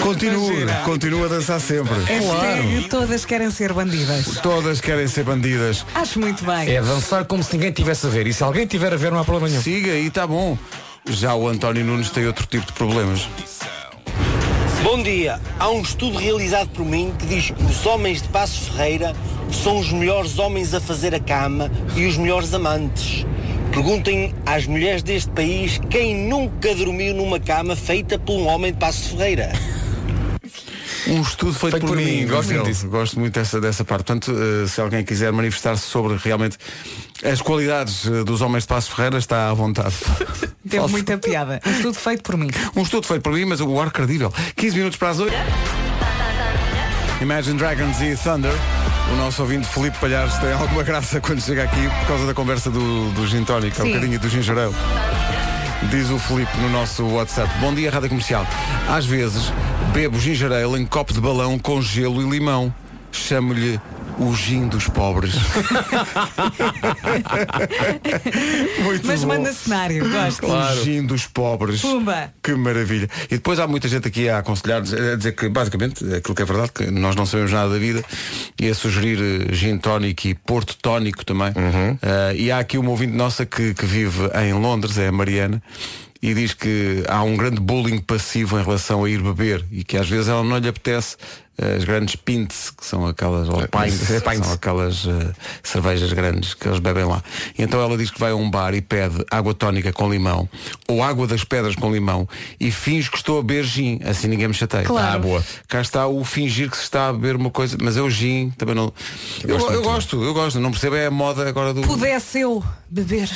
Continua, 0.00 0.74
continua 0.84 1.26
a 1.26 1.28
dançar 1.28 1.60
sempre. 1.60 1.94
Hashtag 2.04 2.88
todas 2.88 3.24
querem 3.24 3.50
ser 3.50 3.72
bandidas. 3.72 4.26
Todas 4.42 4.80
querem 4.80 5.08
ser 5.08 5.24
bandidas. 5.24 5.84
Acho 5.92 6.20
muito 6.20 6.44
bem. 6.44 6.70
É 6.74 6.80
dançar 6.80 7.24
como 7.24 7.42
se 7.42 7.54
ninguém 7.54 7.72
tivesse 7.72 8.06
a 8.06 8.10
ver. 8.10 8.28
E 8.28 8.32
se 8.32 8.44
alguém 8.44 8.64
tiver 8.64 8.92
a 8.92 8.96
ver, 8.96 9.10
não 9.10 9.18
há 9.18 9.24
problema 9.24 9.48
nenhum. 9.48 9.62
Siga 9.62 9.90
e 9.90 10.06
está 10.06 10.24
bom. 10.24 10.56
Já 11.08 11.34
o 11.34 11.48
António 11.48 11.84
Nunes 11.84 12.10
tem 12.10 12.26
outro 12.26 12.46
tipo 12.46 12.66
de 12.66 12.72
problemas. 12.72 13.28
Bom 14.82 15.02
dia. 15.02 15.38
Há 15.58 15.68
um 15.68 15.82
estudo 15.82 16.16
realizado 16.16 16.70
por 16.70 16.86
mim 16.86 17.12
que 17.18 17.26
diz 17.26 17.50
que 17.50 17.64
os 17.64 17.84
homens 17.84 18.22
de 18.22 18.28
Passo 18.28 18.70
Ferreira 18.70 19.14
são 19.52 19.78
os 19.78 19.92
melhores 19.92 20.38
homens 20.38 20.72
a 20.72 20.80
fazer 20.80 21.14
a 21.14 21.20
cama 21.20 21.70
e 21.94 22.06
os 22.06 22.16
melhores 22.16 22.54
amantes. 22.54 23.26
Perguntem 23.72 24.34
às 24.46 24.66
mulheres 24.66 25.02
deste 25.02 25.30
país 25.32 25.78
quem 25.90 26.16
nunca 26.16 26.74
dormiu 26.74 27.14
numa 27.14 27.38
cama 27.38 27.76
feita 27.76 28.18
por 28.18 28.32
um 28.32 28.46
homem 28.46 28.72
de 28.72 28.78
Passo 28.78 29.10
Ferreira. 29.10 29.52
Um 31.08 31.22
estudo 31.22 31.52
feito, 31.52 31.72
Feito 31.72 31.86
por, 31.86 31.88
por 31.90 31.96
mim, 31.96 32.04
mim, 32.04 32.26
gosto 32.26 32.52
muito 32.52 32.66
disso. 32.66 32.88
Gosto 32.88 33.18
muito 33.18 33.34
dessa, 33.34 33.60
dessa 33.60 33.84
parte. 33.84 34.04
Portanto, 34.04 34.32
eh, 34.32 34.66
se 34.66 34.80
alguém 34.80 35.04
quiser 35.04 35.32
manifestar-se 35.32 35.84
sobre 35.84 36.16
realmente 36.16 36.58
as 37.24 37.40
qualidades 37.40 38.06
eh, 38.06 38.24
dos 38.24 38.40
homens 38.40 38.64
de 38.64 38.68
Passo 38.68 38.94
Ferreira, 38.94 39.18
está 39.18 39.50
à 39.50 39.54
vontade. 39.54 39.94
Teve 40.68 40.86
muita 40.88 41.18
piada. 41.18 41.60
Um 41.66 41.82
Tudo 41.82 41.94
feito 41.94 42.22
por 42.22 42.36
mim. 42.36 42.50
Um 42.76 42.82
estudo 42.82 43.06
feito 43.06 43.22
por 43.22 43.32
mim, 43.32 43.44
mas 43.44 43.60
o 43.60 43.80
ar 43.80 43.90
credível. 43.90 44.32
15 44.56 44.76
minutos 44.76 44.98
para 44.98 45.10
as 45.10 45.20
8. 45.20 45.34
Imagine 47.20 47.58
Dragons 47.58 48.00
e 48.00 48.16
Thunder. 48.16 48.52
O 49.12 49.16
nosso 49.16 49.42
ouvinte 49.42 49.66
Felipe 49.66 49.98
Palhares 49.98 50.34
tem 50.38 50.52
alguma 50.52 50.82
graça 50.82 51.20
quando 51.20 51.40
chega 51.40 51.64
aqui 51.64 51.88
por 52.00 52.06
causa 52.06 52.26
da 52.26 52.34
conversa 52.34 52.70
do, 52.70 53.10
do 53.10 53.26
gin 53.26 53.44
tónico, 53.44 53.82
um 53.82 53.84
Sim. 53.84 53.92
bocadinho 53.92 54.20
do 54.20 54.28
ginger 54.28 54.56
ale. 54.56 54.74
Diz 55.88 56.10
o 56.10 56.18
Felipe 56.18 56.56
no 56.58 56.68
nosso 56.68 57.04
WhatsApp. 57.06 57.50
Bom 57.58 57.72
dia, 57.72 57.90
Rádio 57.90 58.10
Comercial. 58.10 58.46
Às 58.88 59.06
vezes 59.06 59.50
bebo 59.94 60.20
ginger 60.20 60.52
ale 60.52 60.78
em 60.78 60.84
copo 60.84 61.12
de 61.12 61.20
balão 61.20 61.58
com 61.58 61.80
gelo 61.80 62.22
e 62.22 62.28
limão. 62.28 62.72
Chamo-lhe 63.10 63.80
o 64.20 64.34
gin 64.36 64.68
dos 64.68 64.86
pobres. 64.88 65.34
Muito 68.84 69.06
Mas 69.06 69.22
bom. 69.22 69.28
manda 69.28 69.52
cenário, 69.52 70.08
gosto. 70.08 70.46
O 70.46 70.84
gin 70.84 71.06
dos 71.06 71.26
pobres. 71.26 71.80
Pumba. 71.80 72.32
Que 72.42 72.54
maravilha. 72.54 73.08
E 73.24 73.36
depois 73.36 73.58
há 73.58 73.66
muita 73.66 73.88
gente 73.88 74.06
aqui 74.06 74.28
a 74.28 74.38
aconselhar, 74.38 74.82
a 74.82 75.16
dizer 75.16 75.32
que 75.32 75.48
basicamente 75.48 76.04
aquilo 76.14 76.34
que 76.34 76.42
é 76.42 76.44
verdade, 76.44 76.70
que 76.72 76.90
nós 76.90 77.16
não 77.16 77.24
sabemos 77.24 77.52
nada 77.52 77.70
da 77.70 77.78
vida, 77.78 78.04
e 78.58 78.68
a 78.68 78.74
sugerir 78.74 79.18
eh, 79.18 79.54
gin 79.54 79.78
tónico 79.78 80.28
e 80.28 80.34
porto 80.34 80.76
tónico 80.76 81.24
também. 81.24 81.52
Eh, 82.02 82.34
e 82.36 82.52
há 82.52 82.58
aqui 82.58 82.76
uma 82.76 82.90
ouvinte 82.90 83.14
nossa 83.14 83.46
que, 83.46 83.72
que 83.72 83.86
vive 83.86 84.30
em 84.34 84.52
Londres, 84.52 84.98
é 84.98 85.08
a 85.08 85.12
Mariana. 85.12 85.62
E 86.22 86.34
diz 86.34 86.52
que 86.52 87.02
há 87.08 87.22
um 87.22 87.36
grande 87.36 87.60
bullying 87.60 87.98
passivo 87.98 88.58
em 88.58 88.62
relação 88.62 89.04
a 89.04 89.10
ir 89.10 89.22
beber 89.22 89.64
e 89.70 89.82
que 89.82 89.96
às 89.96 90.08
vezes 90.08 90.28
ela 90.28 90.44
não 90.44 90.58
lhe 90.58 90.68
apetece 90.68 91.16
eh, 91.60 91.76
as 91.76 91.84
grandes 91.84 92.16
pints, 92.16 92.70
que 92.70 92.86
são 92.86 93.06
aquelas, 93.06 93.48
ou 93.48 93.56
pints, 93.68 94.10
é 94.10 94.20
que 94.20 94.28
pints. 94.28 94.40
são 94.46 94.52
aquelas 94.54 95.06
eh, 95.06 95.32
cervejas 95.62 96.12
grandes 96.12 96.54
que 96.54 96.66
eles 96.66 96.78
bebem 96.78 97.04
lá. 97.04 97.22
E 97.58 97.62
então 97.62 97.80
ela 97.82 97.98
diz 97.98 98.10
que 98.10 98.18
vai 98.18 98.30
a 98.32 98.34
um 98.34 98.50
bar 98.50 98.74
e 98.74 98.80
pede 98.80 99.24
água 99.30 99.52
tónica 99.52 99.92
com 99.92 100.10
limão 100.10 100.48
ou 100.88 101.02
água 101.02 101.26
das 101.26 101.44
pedras 101.44 101.74
com 101.74 101.92
limão 101.92 102.26
e 102.58 102.70
finge 102.70 103.10
que 103.10 103.16
estou 103.18 103.38
a 103.38 103.42
beber 103.42 103.64
gin, 103.64 104.00
assim 104.04 104.26
ninguém 104.26 104.48
me 104.48 104.54
chateia. 104.54 104.84
Claro. 104.84 105.16
Ah, 105.16 105.18
boa. 105.18 105.44
Cá 105.68 105.82
está 105.82 106.06
o 106.06 106.24
fingir 106.24 106.70
que 106.70 106.76
se 106.76 106.84
está 106.84 107.08
a 107.08 107.12
beber 107.12 107.36
uma 107.36 107.50
coisa, 107.50 107.76
mas 107.80 107.96
eu 107.96 108.08
gin 108.08 108.50
também 108.56 108.74
não. 108.74 108.92
Eu, 109.42 109.58
gosto 109.58 109.72
eu 109.72 109.82
gosto, 109.82 110.22
eu 110.22 110.34
gosto, 110.34 110.60
não 110.60 110.70
percebo 110.70 110.96
é 110.96 111.06
a 111.06 111.10
moda 111.10 111.46
agora 111.46 111.74
do. 111.74 111.82
Pudesse 111.82 112.40
eu 112.40 112.64
beber. 112.88 113.30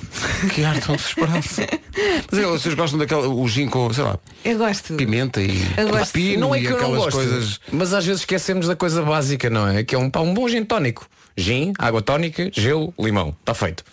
Que 0.54 0.64
ar 0.64 0.78
tão 0.80 0.96
desesperado. 0.96 1.44
mas 2.30 2.38
é, 2.38 2.46
vocês 2.46 2.74
gostam 2.74 2.98
daquela, 2.98 3.28
o 3.28 3.46
gin 3.48 3.68
com, 3.68 3.92
sei 3.92 4.04
lá, 4.04 4.18
Eu 4.44 4.58
gosto. 4.58 4.94
pimenta 4.94 5.40
e 5.42 5.58
gosto. 5.90 6.12
pepino 6.12 6.40
Não 6.40 6.54
é 6.54 6.58
e 6.58 6.62
que 6.62 6.66
eu 6.68 6.70
não 6.72 6.78
aquelas 6.78 6.98
gosto, 7.04 7.16
coisas. 7.16 7.60
mas 7.72 7.92
às 7.92 8.04
vezes 8.06 8.22
esquecemos 8.22 8.66
da 8.66 8.76
coisa 8.76 9.02
básica, 9.02 9.48
não 9.50 9.68
é? 9.68 9.82
Que 9.84 9.94
é 9.94 9.98
um, 9.98 10.08
pá, 10.10 10.20
um 10.20 10.32
bom 10.34 10.48
gin 10.48 10.64
tónico. 10.64 11.06
Gin, 11.36 11.72
água 11.78 12.02
tónica, 12.02 12.50
gelo, 12.52 12.92
limão. 12.98 13.34
Está 13.40 13.54
feito. 13.54 13.84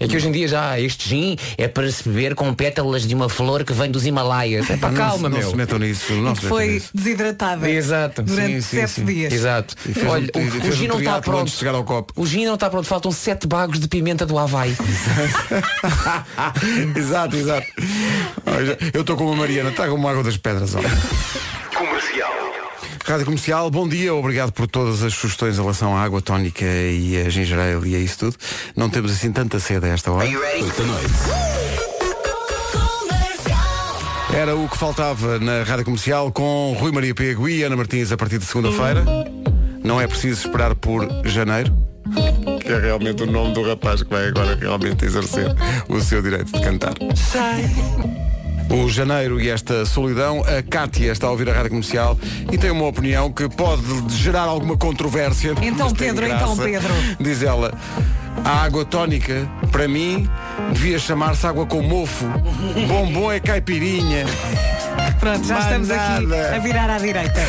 É 0.00 0.08
que 0.08 0.16
hoje 0.16 0.28
em 0.28 0.32
dia 0.32 0.48
já 0.48 0.80
este 0.80 1.10
gin 1.10 1.36
é 1.58 1.68
para 1.68 1.90
se 1.92 2.08
beber 2.08 2.34
com 2.34 2.52
pétalas 2.54 3.06
de 3.06 3.14
uma 3.14 3.28
flor 3.28 3.64
que 3.64 3.72
vem 3.74 3.90
dos 3.90 4.06
Himalaias. 4.06 4.70
É 4.70 4.76
para 4.78 4.88
Não 4.90 4.96
calma, 4.96 5.28
não 5.28 5.38
meu. 5.38 5.50
se 5.50 5.56
metam 5.56 5.78
nisso, 5.78 6.12
não 6.14 6.34
se 6.34 6.46
Foi 6.46 6.68
nisso. 6.68 6.88
desidratada. 6.94 7.68
Exato. 7.70 8.22
Durante 8.22 8.54
Sim, 8.54 8.60
sete 8.62 8.90
sim. 8.92 9.04
dias. 9.04 9.32
Exato. 9.32 9.74
Olha, 10.08 10.30
um- 10.34 10.66
o, 10.66 10.68
o 10.68 10.72
gin 10.72 10.84
um 10.86 10.88
não 10.88 10.98
está 11.00 11.20
pronto. 11.20 11.50
chegar 11.50 11.74
ao 11.74 11.84
copo. 11.84 12.12
O 12.16 12.26
gin 12.26 12.46
não 12.46 12.54
está 12.54 12.70
pronto. 12.70 12.86
Faltam 12.86 13.12
sete 13.12 13.46
bagos 13.46 13.78
de 13.78 13.88
pimenta 13.88 14.24
do 14.24 14.38
Havaí. 14.38 14.74
exato, 16.96 17.36
exato. 17.36 17.66
Eu 18.94 19.00
estou 19.02 19.16
com 19.16 19.26
uma 19.26 19.36
Mariana, 19.36 19.68
está 19.70 19.86
como 19.88 20.08
água 20.08 20.22
das 20.22 20.36
pedras. 20.38 20.74
Olha. 20.74 20.88
Rádio 23.06 23.24
Comercial, 23.24 23.70
bom 23.70 23.88
dia, 23.88 24.12
obrigado 24.12 24.50
por 24.50 24.66
todas 24.66 25.04
as 25.04 25.14
sugestões 25.14 25.56
em 25.56 25.60
relação 25.60 25.96
à 25.96 26.02
água 26.02 26.20
tónica 26.20 26.64
e 26.64 27.16
a 27.24 27.30
ginger 27.30 27.56
ale 27.56 27.90
e 27.90 27.94
a 27.94 28.00
isso 28.00 28.18
tudo. 28.18 28.36
Não 28.74 28.90
temos 28.90 29.12
assim 29.12 29.30
tanta 29.30 29.60
sede 29.60 29.86
a 29.86 29.90
esta 29.90 30.10
hora. 30.10 30.28
Era 34.34 34.56
o 34.56 34.68
que 34.68 34.76
faltava 34.76 35.38
na 35.38 35.62
Rádio 35.62 35.84
Comercial 35.84 36.32
com 36.32 36.76
Rui 36.80 36.90
Maria 36.90 37.14
Pego 37.14 37.48
e 37.48 37.62
Ana 37.62 37.76
Martins 37.76 38.10
a 38.10 38.16
partir 38.16 38.38
de 38.38 38.44
segunda-feira. 38.44 39.04
Não 39.84 40.00
é 40.00 40.08
preciso 40.08 40.40
esperar 40.40 40.74
por 40.74 41.08
janeiro. 41.24 41.72
Que 42.60 42.72
é 42.72 42.80
realmente 42.80 43.22
o 43.22 43.26
nome 43.26 43.54
do 43.54 43.62
rapaz 43.62 44.02
que 44.02 44.10
vai 44.10 44.26
agora 44.26 44.56
realmente 44.56 45.04
exercer 45.04 45.54
o 45.88 46.00
seu 46.00 46.20
direito 46.20 46.50
de 46.50 46.60
cantar. 46.60 46.94
O 48.68 48.88
janeiro 48.88 49.40
e 49.40 49.48
esta 49.48 49.84
solidão, 49.86 50.42
a 50.42 50.62
Cátia 50.62 51.12
está 51.12 51.26
a 51.26 51.30
ouvir 51.30 51.48
a 51.48 51.52
rádio 51.52 51.70
comercial 51.70 52.18
e 52.50 52.58
tem 52.58 52.70
uma 52.70 52.86
opinião 52.86 53.32
que 53.32 53.48
pode 53.48 53.82
gerar 54.10 54.42
alguma 54.42 54.76
controvérsia. 54.76 55.54
Então, 55.62 55.90
Pedro, 55.92 56.26
então. 56.26 56.56
Pedro. 56.56 56.88
Diz 57.20 57.42
ela, 57.42 57.72
a 58.44 58.64
água 58.64 58.84
tónica, 58.84 59.48
para 59.70 59.86
mim, 59.86 60.28
devia 60.72 60.98
chamar-se 60.98 61.46
água 61.46 61.64
com 61.66 61.80
mofo. 61.80 62.26
Bombom 62.88 63.30
é 63.32 63.40
caipirinha. 63.40 64.26
Pronto, 65.20 65.46
já 65.46 65.54
Mais 65.54 65.66
estamos 65.66 65.90
aqui 65.90 66.34
a 66.54 66.58
virar 66.58 66.90
à 66.90 66.98
direita. 66.98 67.40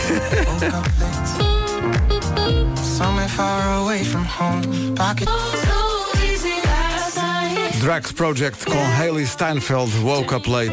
Drax 7.80 8.12
Project 8.12 8.66
com 8.66 8.78
Hayley 9.00 9.26
Steinfeld, 9.26 9.92
Woke 10.02 10.34
Up 10.34 10.50
Late. 10.50 10.72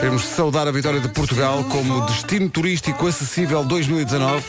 Queremos 0.00 0.24
saudar 0.24 0.66
a 0.66 0.72
vitória 0.72 1.00
de 1.00 1.08
Portugal 1.08 1.64
como 1.64 2.04
destino 2.06 2.48
turístico 2.48 3.06
acessível 3.06 3.64
2019. 3.64 4.42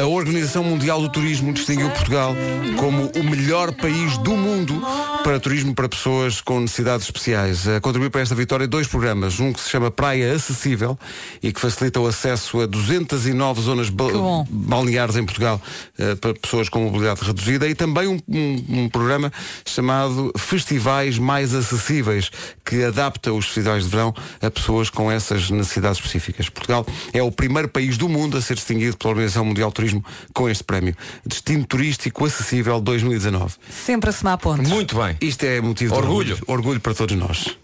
A 0.00 0.06
Organização 0.06 0.64
Mundial 0.64 1.00
do 1.02 1.08
Turismo 1.08 1.52
distinguiu 1.52 1.90
Portugal 1.90 2.34
como 2.78 3.10
o 3.14 3.22
melhor 3.24 3.72
país 3.72 4.16
do 4.18 4.32
mundo 4.32 4.80
para 5.22 5.38
turismo 5.38 5.74
para 5.74 5.88
pessoas 5.88 6.40
com 6.40 6.60
necessidades 6.60 7.04
especiais. 7.06 7.68
A 7.68 7.80
contribuir 7.80 8.10
para 8.10 8.22
esta 8.22 8.34
vitória 8.34 8.66
dois 8.66 8.86
programas. 8.86 9.38
Um 9.38 9.52
que 9.52 9.60
se 9.60 9.68
chama 9.68 9.90
Praia 9.90 10.32
Acessível 10.32 10.98
e 11.42 11.52
que 11.52 11.60
facilita 11.60 12.00
o 12.00 12.06
acesso 12.06 12.60
a 12.60 12.66
209 12.66 13.60
zonas 13.60 13.90
ba- 13.90 14.06
balneares 14.48 15.16
em 15.16 15.24
Portugal 15.24 15.60
eh, 15.98 16.14
para 16.14 16.32
pessoas 16.34 16.68
com 16.68 16.80
mobilidade 16.80 17.20
reduzida 17.22 17.68
e 17.68 17.74
também 17.74 18.06
um, 18.08 18.18
um- 18.28 18.64
um 18.84 18.88
programa 18.88 19.30
chamado 19.66 20.32
Festivais 20.38 21.18
Mais 21.18 21.54
Acessíveis 21.54 22.30
que 22.64 22.82
adapta 22.84 23.32
os 23.32 23.46
festivais 23.46 23.84
de 23.84 23.90
verão 23.90 24.14
a 24.40 24.50
pessoas 24.50 24.88
com 24.88 25.10
essas 25.12 25.50
necessidades 25.50 25.98
específicas. 25.98 26.48
Portugal 26.48 26.86
é 27.12 27.22
o 27.22 27.30
primeiro 27.30 27.68
país 27.68 27.98
do 27.98 28.08
mundo 28.08 28.36
a 28.38 28.40
ser 28.40 28.54
distinguido 28.54 28.96
pela 28.96 29.10
Organização 29.12 29.44
Mundial 29.44 29.69
Turismo 29.70 30.04
com 30.34 30.48
este 30.48 30.64
prémio. 30.64 30.96
Destino 31.24 31.64
Turístico 31.66 32.24
Acessível 32.24 32.80
2019. 32.80 33.54
Sempre 33.70 34.10
a 34.10 34.12
somar 34.12 34.38
pontos. 34.38 34.68
Muito 34.68 34.96
bem. 34.96 35.16
Isto 35.20 35.44
é 35.44 35.60
motivo 35.60 35.94
Orgulho. 35.94 36.24
de 36.26 36.32
orgulho. 36.32 36.52
Orgulho 36.52 36.80
para 36.80 36.94
todos 36.94 37.16
nós. 37.16 37.56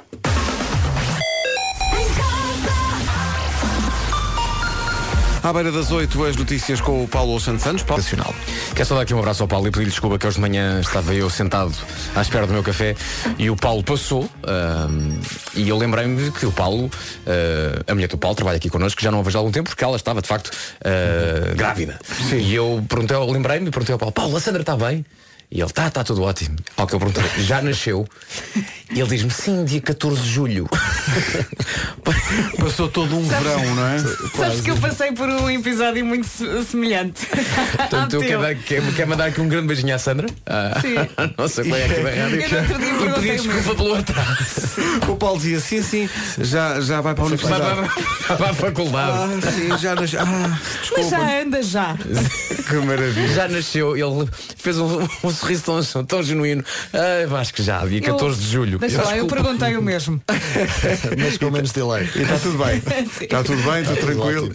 À 5.47 5.53
beira 5.53 5.71
das 5.71 5.93
8, 5.93 6.25
as 6.25 6.35
notícias 6.35 6.81
com 6.81 7.05
o 7.05 7.07
Paulo 7.07 7.39
Santos 7.39 7.63
Santos. 7.63 7.85
Paulo 7.85 8.03
Nacional. 8.03 8.35
Quero 8.75 8.89
só 8.89 8.97
dar 8.97 9.03
aqui 9.03 9.15
um 9.15 9.21
abraço 9.21 9.45
ao 9.45 9.49
Paulo 9.49 9.69
e 9.69 9.71
pedir-lhe 9.71 9.91
desculpa 9.91 10.19
que 10.19 10.27
hoje 10.27 10.35
de 10.35 10.41
manhã 10.41 10.81
estava 10.81 11.15
eu 11.15 11.31
sentado 11.31 11.73
à 12.17 12.21
espera 12.21 12.49
do 12.49 12.53
meu 12.53 12.65
café 12.65 12.97
e 13.39 13.49
o 13.49 13.55
Paulo 13.55 13.85
passou 13.85 14.29
e 15.55 15.69
eu 15.69 15.79
lembrei-me 15.79 16.33
que 16.33 16.47
o 16.47 16.51
Paulo, 16.51 16.91
ah, 17.25 17.81
a 17.87 17.95
mulher 17.95 18.09
do 18.09 18.19
Paulo 18.19 18.35
trabalha 18.35 18.57
aqui 18.57 18.69
connosco, 18.69 19.01
já 19.01 19.13
não 19.13 19.21
a 19.21 19.23
vejo 19.23 19.39
há 19.39 19.41
algum 19.41 19.53
tempo 19.53 19.71
porque 19.71 19.85
ela 19.85 19.95
estava 19.95 20.21
de 20.21 20.27
facto 20.27 20.51
ah, 20.85 21.55
grávida. 21.55 21.97
E 22.33 22.53
eu 22.53 22.85
perguntei, 22.89 23.17
lembrei-me 23.17 23.69
e 23.69 23.71
perguntei 23.71 23.93
ao 23.93 24.01
Paulo, 24.01 24.13
Paulo, 24.13 24.37
a 24.37 24.41
Sandra 24.41 24.63
está 24.63 24.77
bem? 24.77 25.05
E 25.51 25.61
ele, 25.61 25.67
está, 25.71 25.87
está 25.87 26.03
tudo 26.03 26.23
ótimo. 26.23 26.57
Ao 26.77 26.87
que 26.87 26.95
eu 26.95 26.99
perguntei, 26.99 27.23
já 27.45 27.63
nasceu? 27.63 28.07
E 28.91 29.01
ele 29.01 29.09
diz-me, 29.09 29.31
sim, 29.31 29.65
dia 29.65 29.81
14 29.81 30.21
de 30.23 30.29
julho. 30.29 30.69
Passou 32.59 32.89
todo 32.89 33.17
um 33.17 33.23
verão, 33.23 33.75
não 33.75 33.87
é? 33.87 33.99
Sabes 34.37 34.61
que 34.61 34.71
eu 34.71 34.77
passei 34.77 35.13
por 35.13 35.29
um 35.29 35.49
episódio 35.51 36.05
muito 36.05 36.27
se- 36.27 36.65
semelhante. 36.65 37.27
Portanto, 37.77 38.15
eu 38.15 38.21
quero, 38.21 38.43
dar- 38.43 38.55
quero- 38.55 38.93
quero 38.93 39.09
mandar 39.11 39.27
aqui 39.27 39.41
um 39.41 39.49
grande 39.49 39.67
beijinho 39.69 39.95
à 39.95 39.99
Sandra. 39.99 40.27
Ah, 40.47 40.79
Sim. 40.81 40.95
a 41.17 41.31
nossa 41.43 41.63
colega 41.63 41.95
aqui 41.95 42.03
da 42.03 42.11
rádio. 42.11 42.41
Eu 42.41 42.51
no 42.51 42.59
outro 42.59 42.79
dia 42.79 42.89
E 42.89 42.99
perguntei 42.99 43.13
pedir 43.37 43.41
o 43.41 43.43
desculpa 43.55 43.75
pelo 43.83 43.95
atraso. 43.95 45.11
O 45.13 45.17
Paulo 45.17 45.39
dizia, 45.41 45.61
sim, 45.61 45.83
sim, 45.83 46.09
já, 46.39 46.81
já 46.81 47.01
vai 47.01 47.15
para 47.15 47.25
a 47.25 47.29
Vai, 47.29 47.37
universidade. 47.39 47.63
vai, 47.77 47.89
vai, 48.29 48.37
vai 48.37 48.51
à 48.51 48.55
faculdade. 48.55 49.13
Ah, 49.47 49.51
sim, 49.53 49.79
já 49.79 49.95
nas... 49.95 50.15
Ah, 50.15 50.25
Mas 50.27 50.81
desculpa. 50.81 51.11
já 51.11 51.41
anda 51.43 51.63
já. 51.63 51.97
Que 52.69 52.75
maravilha. 52.77 53.29
Já 53.35 53.49
nasceu, 53.49 53.97
ele 53.97 54.29
fez 54.57 54.79
um, 54.79 55.03
um 55.25 55.31
sorriso 55.37 55.63
tão, 55.65 56.05
tão 56.05 56.23
genuíno. 56.23 56.65
Ai, 56.93 57.27
Vasco 57.27 57.63
já, 57.63 57.85
dia 57.87 58.01
14 58.01 58.41
de 58.41 58.51
julho. 58.51 58.79
Deixa 58.79 59.03
lá, 59.03 59.17
eu 59.17 59.27
perguntei 59.27 59.77
o 59.77 59.83
mesmo. 59.83 60.21
Mas 61.19 61.39
com 61.39 61.51
menos 61.51 61.73
delay. 61.73 62.09
E 62.15 62.23
está 62.23 62.39
tudo 62.39 62.59
bem. 62.59 62.83
Está 63.27 63.43
tudo 63.43 63.63
bem, 63.63 63.83
está 63.83 63.95
tranquilo. 63.97 64.53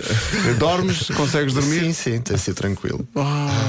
Dormes, 0.58 1.08
consegues 1.15 1.54
dormir? 1.54 1.82
Sim, 1.82 1.94
sim, 1.94 2.22
tem 2.22 2.38
sido 2.38 2.56
tranquilo. 2.56 3.08
Oh, 3.15 3.24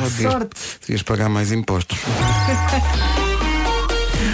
devias, 0.04 0.32
Sorte. 0.32 0.50
devias 0.80 1.02
pagar 1.02 1.28
mais 1.28 1.52
impostos. 1.52 1.98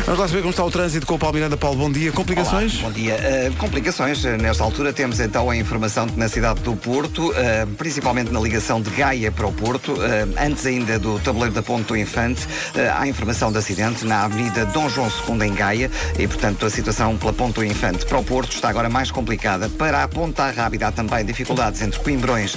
Vamos 0.04 0.20
lá 0.20 0.28
saber 0.28 0.40
como 0.40 0.50
está 0.50 0.64
o 0.64 0.70
trânsito 0.70 1.06
com 1.06 1.14
o 1.14 1.18
Paulo 1.18 1.34
Miranda. 1.34 1.56
Paulo, 1.56 1.78
bom 1.78 1.90
dia. 1.90 2.12
Complicações? 2.12 2.74
Olá, 2.80 2.84
bom 2.84 2.92
dia. 2.92 3.14
Uh, 3.14 3.56
complicações, 3.56 4.22
uh, 4.24 4.28
nesta 4.36 4.62
altura 4.62 4.92
temos 4.92 5.20
então 5.20 5.48
a 5.48 5.56
informação 5.56 6.06
de 6.06 6.12
que 6.12 6.18
na 6.18 6.28
cidade 6.28 6.60
do 6.60 6.76
Porto, 6.76 7.30
uh, 7.30 7.66
principalmente 7.76 8.30
na 8.30 8.40
ligação 8.40 8.80
de 8.80 8.90
Gaia 8.90 9.32
para 9.32 9.46
o 9.46 9.52
Porto, 9.52 9.92
uh, 9.92 9.98
antes 10.38 10.66
ainda 10.66 10.98
do 10.98 11.18
tabuleiro 11.20 11.54
da 11.54 11.62
Ponte 11.62 11.88
do 11.88 11.96
Infante, 11.96 12.46
há 12.96 13.06
informação 13.06 13.50
de 13.50 13.58
acidente 13.58 14.04
na 14.04 14.24
Avenida 14.24 14.66
Dom 14.66 14.88
João 14.88 15.10
II 15.28 15.46
em 15.46 15.54
Gaia 15.54 15.90
e, 16.18 16.26
portanto, 16.26 16.66
a 16.66 16.70
situação 16.70 17.16
pela 17.16 17.32
Ponte 17.32 17.54
do 17.54 17.64
Infante 17.64 18.04
para 18.04 18.18
o 18.18 18.24
Porto 18.24 18.52
está 18.52 18.68
agora 18.68 18.88
mais 18.88 19.10
complicada. 19.10 19.68
Para 19.68 20.02
a 20.02 20.08
Ponta 20.08 20.50
Rábida 20.50 20.88
há 20.88 20.92
também 20.92 21.24
dificuldades 21.24 21.80
entre 21.82 21.98
Coimbrões 22.00 22.56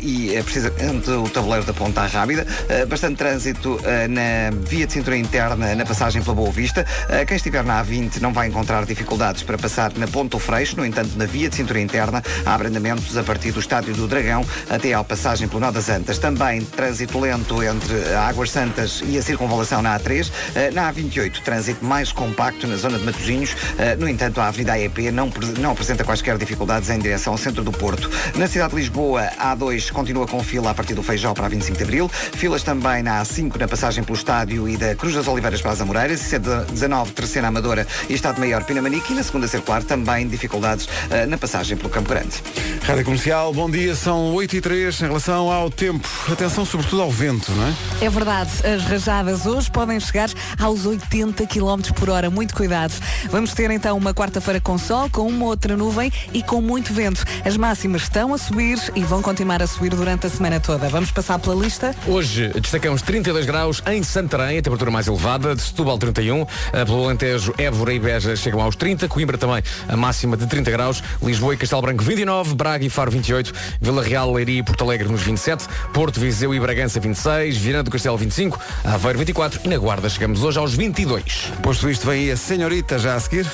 e 0.00 0.40
precisamente 0.42 1.10
o 1.10 1.28
tabuleiro 1.28 1.64
da 1.64 1.72
Ponta 1.72 2.06
Rábida. 2.06 2.46
Bastante 2.88 3.16
trânsito 3.16 3.80
na 4.08 4.56
via 4.68 4.86
de 4.86 4.92
cintura 4.92 5.16
interna, 5.16 5.74
na 5.74 5.84
passagem 5.84 6.22
pela 6.22 6.34
Boa 6.34 6.50
Vista. 6.50 6.67
Uh, 6.70 7.26
quem 7.26 7.36
estiver 7.36 7.64
na 7.64 7.82
A20 7.84 8.20
não 8.20 8.32
vai 8.32 8.48
encontrar 8.48 8.84
dificuldades 8.84 9.42
para 9.42 9.56
passar 9.58 9.92
na 9.96 10.06
Ponta 10.06 10.36
do 10.36 10.38
Freixo, 10.38 10.76
no 10.76 10.84
entanto, 10.84 11.10
na 11.16 11.24
via 11.24 11.48
de 11.48 11.56
cintura 11.56 11.80
interna 11.80 12.22
há 12.44 12.54
abrandamentos 12.54 13.16
a 13.16 13.22
partir 13.22 13.52
do 13.52 13.60
Estádio 13.60 13.94
do 13.94 14.06
Dragão 14.06 14.44
até 14.68 14.92
à 14.92 15.02
passagem 15.02 15.48
pelo 15.48 15.60
Nó 15.60 15.70
das 15.70 15.88
Antas. 15.88 16.18
Também 16.18 16.62
trânsito 16.62 17.18
lento 17.18 17.62
entre 17.62 18.14
Águas 18.14 18.50
Santas 18.50 19.02
e 19.06 19.16
a 19.16 19.22
circunvalação 19.22 19.80
na 19.82 19.98
A3. 19.98 20.28
Uh, 20.28 20.74
na 20.74 20.92
A28, 20.92 21.40
trânsito 21.40 21.84
mais 21.84 22.12
compacto 22.12 22.66
na 22.66 22.76
zona 22.76 22.98
de 22.98 23.04
Matosinhos. 23.04 23.52
Uh, 23.52 23.98
no 23.98 24.08
entanto, 24.08 24.40
a 24.40 24.48
Avenida 24.48 24.72
AEP 24.72 25.10
não, 25.10 25.30
não 25.58 25.72
apresenta 25.72 26.04
quaisquer 26.04 26.36
dificuldades 26.36 26.90
em 26.90 26.98
direção 26.98 27.32
ao 27.32 27.38
centro 27.38 27.62
do 27.62 27.72
Porto. 27.72 28.10
Na 28.36 28.46
cidade 28.46 28.70
de 28.70 28.76
Lisboa, 28.76 29.30
a 29.38 29.56
A2 29.56 29.90
continua 29.90 30.26
com 30.26 30.42
fila 30.42 30.70
a 30.70 30.74
partir 30.74 30.94
do 30.94 31.02
Feijó 31.02 31.32
para 31.34 31.46
a 31.46 31.48
25 31.48 31.78
de 31.78 31.84
Abril. 31.84 32.08
Filas 32.08 32.62
também 32.62 33.02
na 33.02 33.22
A5 33.22 33.56
na 33.56 33.68
passagem 33.68 34.04
pelo 34.04 34.16
Estádio 34.16 34.68
e 34.68 34.76
da 34.76 34.94
Cruz 34.94 35.14
das 35.14 35.26
Oliveiras 35.28 35.60
para 35.60 35.72
as 35.72 35.80
Amoreiras. 35.80 36.20
C19, 36.66 37.12
terceira 37.12 37.48
Amadora 37.48 37.86
e 38.08 38.14
Estado 38.14 38.38
Maior 38.38 38.64
Pinamanique. 38.64 39.12
E 39.12 39.16
na 39.16 39.22
segunda 39.22 39.48
circular 39.48 39.82
também 39.82 40.28
dificuldades 40.28 40.88
eh, 41.10 41.26
na 41.26 41.38
passagem 41.38 41.76
pelo 41.76 41.90
Campo 41.90 42.08
Grande. 42.08 42.42
Rádio 42.82 43.04
Comercial, 43.04 43.52
bom 43.52 43.70
dia. 43.70 43.94
São 43.94 44.32
8 44.34 44.56
e 44.56 44.60
3 44.60 45.02
em 45.02 45.06
relação 45.06 45.50
ao 45.50 45.70
tempo. 45.70 46.08
Atenção 46.30 46.64
sobretudo 46.64 47.02
ao 47.02 47.10
vento, 47.10 47.52
não 47.52 47.66
é? 47.66 48.06
É 48.06 48.10
verdade, 48.10 48.50
as 48.66 48.84
rajadas 48.84 49.46
hoje 49.46 49.70
podem 49.70 49.98
chegar 50.00 50.30
aos 50.58 50.86
80 50.86 51.46
km 51.46 51.92
por 51.94 52.10
hora. 52.10 52.30
Muito 52.30 52.54
cuidado. 52.54 52.92
Vamos 53.30 53.52
ter 53.52 53.70
então 53.70 53.96
uma 53.96 54.14
quarta-feira 54.14 54.60
com 54.60 54.78
sol, 54.78 55.08
com 55.10 55.26
uma 55.26 55.46
outra 55.46 55.76
nuvem 55.76 56.12
e 56.32 56.42
com 56.42 56.60
muito 56.60 56.92
vento. 56.92 57.24
As 57.44 57.56
máximas 57.56 58.02
estão 58.02 58.32
a 58.32 58.38
subir 58.38 58.78
e 58.94 59.02
vão 59.02 59.22
continuar 59.22 59.62
a 59.62 59.66
subir 59.66 59.90
durante 59.90 60.26
a 60.26 60.30
semana 60.30 60.60
toda. 60.60 60.88
Vamos 60.88 61.10
passar 61.10 61.38
pela 61.38 61.54
lista? 61.54 61.94
Hoje 62.06 62.48
destacamos 62.60 63.02
32 63.02 63.46
graus 63.46 63.82
em 63.86 64.02
Santarém, 64.02 64.58
a 64.58 64.62
temperatura 64.62 64.90
mais 64.90 65.06
elevada, 65.06 65.54
de 65.54 65.62
Setúbal 65.62 65.98
31, 65.98 66.42
eh, 66.42 66.46
pelo 66.86 67.04
Alentejo, 67.04 67.54
Évora 67.58 67.92
e 67.92 67.98
Beja 67.98 68.34
chegam 68.36 68.60
aos 68.60 68.76
30, 68.76 69.08
Coimbra 69.08 69.38
também 69.38 69.62
a 69.88 69.96
máxima 69.96 70.36
de 70.36 70.46
30 70.46 70.70
graus, 70.70 71.02
Lisboa 71.22 71.54
e 71.54 71.56
Castelo 71.56 71.82
Branco 71.82 72.02
29, 72.02 72.54
Braga 72.54 72.84
e 72.84 72.90
Faro 72.90 73.10
28, 73.10 73.52
Vila 73.80 74.02
Real, 74.02 74.32
Leiria 74.32 74.60
e 74.60 74.62
Porto 74.62 74.84
Alegre 74.84 75.08
nos 75.08 75.22
27, 75.22 75.66
Porto, 75.92 76.20
Viseu 76.20 76.54
e 76.54 76.60
Bragança 76.60 77.00
26, 77.00 77.56
Viana 77.56 77.82
do 77.82 77.90
Castelo 77.90 78.16
25, 78.16 78.58
Aveiro 78.84 79.18
24 79.18 79.60
e 79.64 79.68
na 79.68 79.78
Guarda 79.78 80.08
chegamos 80.08 80.42
hoje 80.42 80.58
aos 80.58 80.74
22. 80.74 81.52
Posto 81.62 81.88
isto, 81.88 82.06
vem 82.06 82.24
aí 82.24 82.30
a 82.30 82.36
senhorita 82.36 82.98
já 82.98 83.14
a 83.14 83.20
seguir. 83.20 83.46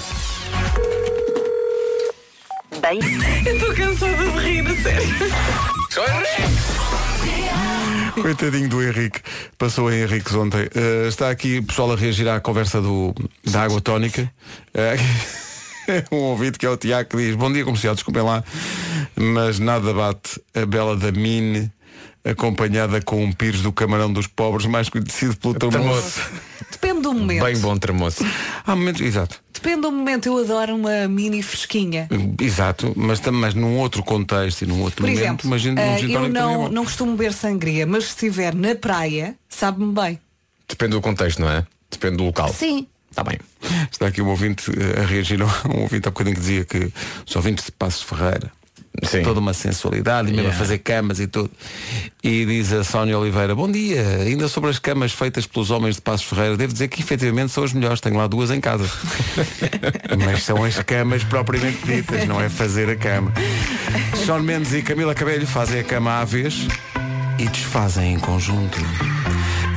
Bem, 2.81 2.99
Eu 3.47 3.55
estou 3.55 3.75
cansada 3.75 4.31
de 4.31 4.39
rir, 4.41 4.83
sério. 4.83 5.15
Coitadinho 8.23 8.69
do 8.69 8.83
Henrique. 8.83 9.21
Passou 9.59 9.93
em 9.93 10.03
Henriques 10.03 10.35
ontem. 10.35 10.69
Eh, 10.75 11.09
está 11.09 11.31
aqui 11.31 11.59
o 11.59 11.65
pessoal 11.65 11.93
a 11.93 11.97
reagir 11.97 12.29
à 12.29 12.41
conversa 12.41 12.81
do, 12.81 13.15
da 13.45 13.63
água 13.63 13.81
tónica. 13.81 14.31
Eh, 14.73 14.97
um 16.13 16.17
ouvinte 16.17 16.59
que 16.59 16.67
é 16.67 16.71
o 16.71 16.77
Tiago 16.77 17.11
que 17.11 17.17
diz 17.17 17.35
Bom 17.35 17.53
dia 17.53 17.65
comercial, 17.65 17.95
desculpem 17.95 18.23
lá 18.23 18.43
Mas 19.15 19.59
nada 19.59 19.93
bate 19.93 20.41
a 20.55 20.65
bela 20.65 20.97
da 20.97 21.13
Mine 21.13 21.71
Acompanhada 22.25 23.03
com 23.03 23.23
um 23.23 23.31
pires 23.33 23.61
do 23.61 23.71
Camarão 23.73 24.13
dos 24.13 24.27
Pobres 24.27 24.67
Mais 24.67 24.89
conhecido 24.89 25.37
pelo 25.37 25.55
termoço 25.55 26.21
Depende 26.71 27.03
do 27.03 27.13
momento. 27.13 27.45
Bem 27.45 27.59
bom 27.59 27.77
termoço. 27.77 28.25
Há 28.67 28.75
momentos, 28.75 29.03
exato 29.03 29.43
Depende 29.53 29.83
do 29.83 29.93
momento. 29.93 30.27
Eu 30.27 30.39
adoro 30.39 30.75
uma 30.75 31.09
mini 31.09 31.43
fresquinha. 31.43 32.07
Exato, 32.41 32.93
mas, 32.97 33.21
tam- 33.21 33.33
mas 33.33 33.55
num 33.55 33.79
outro 33.79 34.03
contexto 34.03 34.63
e 34.63 34.67
num 34.67 34.81
outro 34.83 34.97
Por 34.97 35.03
momento 35.03 35.19
exemplo, 35.23 35.47
imagino, 35.47 35.81
eh, 35.81 35.99
gin 35.99 36.13
eu 36.13 36.21
tonic 36.21 36.35
também 36.35 36.43
é 36.43 36.45
não, 36.45 36.63
bom. 36.65 36.69
não 36.69 36.85
costumo 36.85 37.17
beber 37.17 37.33
sangria, 37.33 37.87
mas 37.87 38.05
se 38.05 38.11
estiver 38.11 38.55
na 38.55 38.75
praia, 38.75 39.35
sabe-me 39.49 39.93
bem. 39.95 40.21
Depende 40.69 40.93
do 40.93 41.01
contexto, 41.01 41.41
não 41.41 41.49
é? 41.51 41.67
Depende 41.91 42.17
do 42.19 42.25
local. 42.25 42.53
Sim. 42.53 42.87
Está 43.11 43.23
bem. 43.25 43.39
Está 43.91 44.09
aqui 44.09 44.21
um 44.21 44.29
ouvinte 44.29 44.71
eh, 44.71 45.01
a 45.01 45.07
reagir 45.07 45.41
a 45.41 45.47
um 45.75 45.83
ouvinte 45.83 46.09
há 46.09 46.11
bocadinho 46.11 46.35
que 46.37 46.41
dizia 46.43 46.65
que 46.65 46.93
os 47.27 47.37
ouvintes 47.37 47.65
de 47.65 47.73
Passos 47.73 48.03
Ferreira 48.03 48.51
Sim. 49.03 49.23
toda 49.23 49.41
uma 49.41 49.53
sensualidade 49.53 50.29
e 50.29 50.31
mesmo 50.31 50.45
Yeah. 50.45 50.57
a 50.57 50.59
fazer 50.59 50.79
camas 50.79 51.19
e 51.21 51.27
tudo. 51.27 51.51
E 52.23 52.45
diz 52.47 52.73
a 52.73 52.85
Sónia 52.85 53.19
Oliveira, 53.19 53.55
bom 53.55 53.71
dia, 53.71 54.03
ainda 54.21 54.47
sobre 54.49 54.71
as 54.71 54.79
camas 54.79 55.13
feitas 55.13 55.47
pelos 55.47 55.71
homens 55.71 55.97
de 55.97 56.03
Passos 56.03 56.27
Ferreira, 56.27 56.57
devo 56.57 56.73
dizer 56.73 56.89
que 56.89 57.01
efetivamente 57.03 57.51
são 57.53 57.65
as 57.65 57.73
melhores, 57.73 58.01
tenho 58.01 58.17
lá 58.17 58.27
duas 58.27 58.51
em 58.51 58.61
casa. 58.61 58.89
Mas 60.25 60.43
são 60.45 60.63
as 60.65 60.79
camas 60.81 61.25
propriamente 61.25 61.85
ditas, 61.85 62.27
não 62.27 62.41
é 62.41 62.49
fazer 62.49 62.89
a 62.89 62.97
cama. 62.97 63.33
Sean 64.25 64.41
Mendes 64.41 64.73
e 64.73 64.83
Camila 64.83 65.15
Cabelho 65.15 65.47
fazem 65.47 65.81
a 65.81 65.85
cama 65.85 66.21
à 66.21 66.25
vez 66.25 66.67
e 67.39 67.49
desfazem 67.49 68.15
em 68.15 68.19
conjunto. 68.19 68.79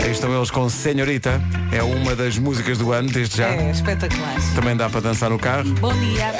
Aí 0.03 0.11
estão 0.11 0.33
eles 0.35 0.51
com 0.51 0.69
Senhorita, 0.69 1.41
é 1.71 1.81
uma 1.83 2.15
das 2.15 2.37
músicas 2.37 2.77
do 2.77 2.91
ano, 2.93 3.09
desde 3.09 3.37
já. 3.37 3.47
É 3.49 3.71
espetacular. 3.71 4.35
Também 4.55 4.77
dá 4.77 4.89
para 4.89 5.01
dançar 5.01 5.29
no 5.29 5.39
carro. 5.39 5.69
Bom 5.81 5.93
dia. 5.99 6.31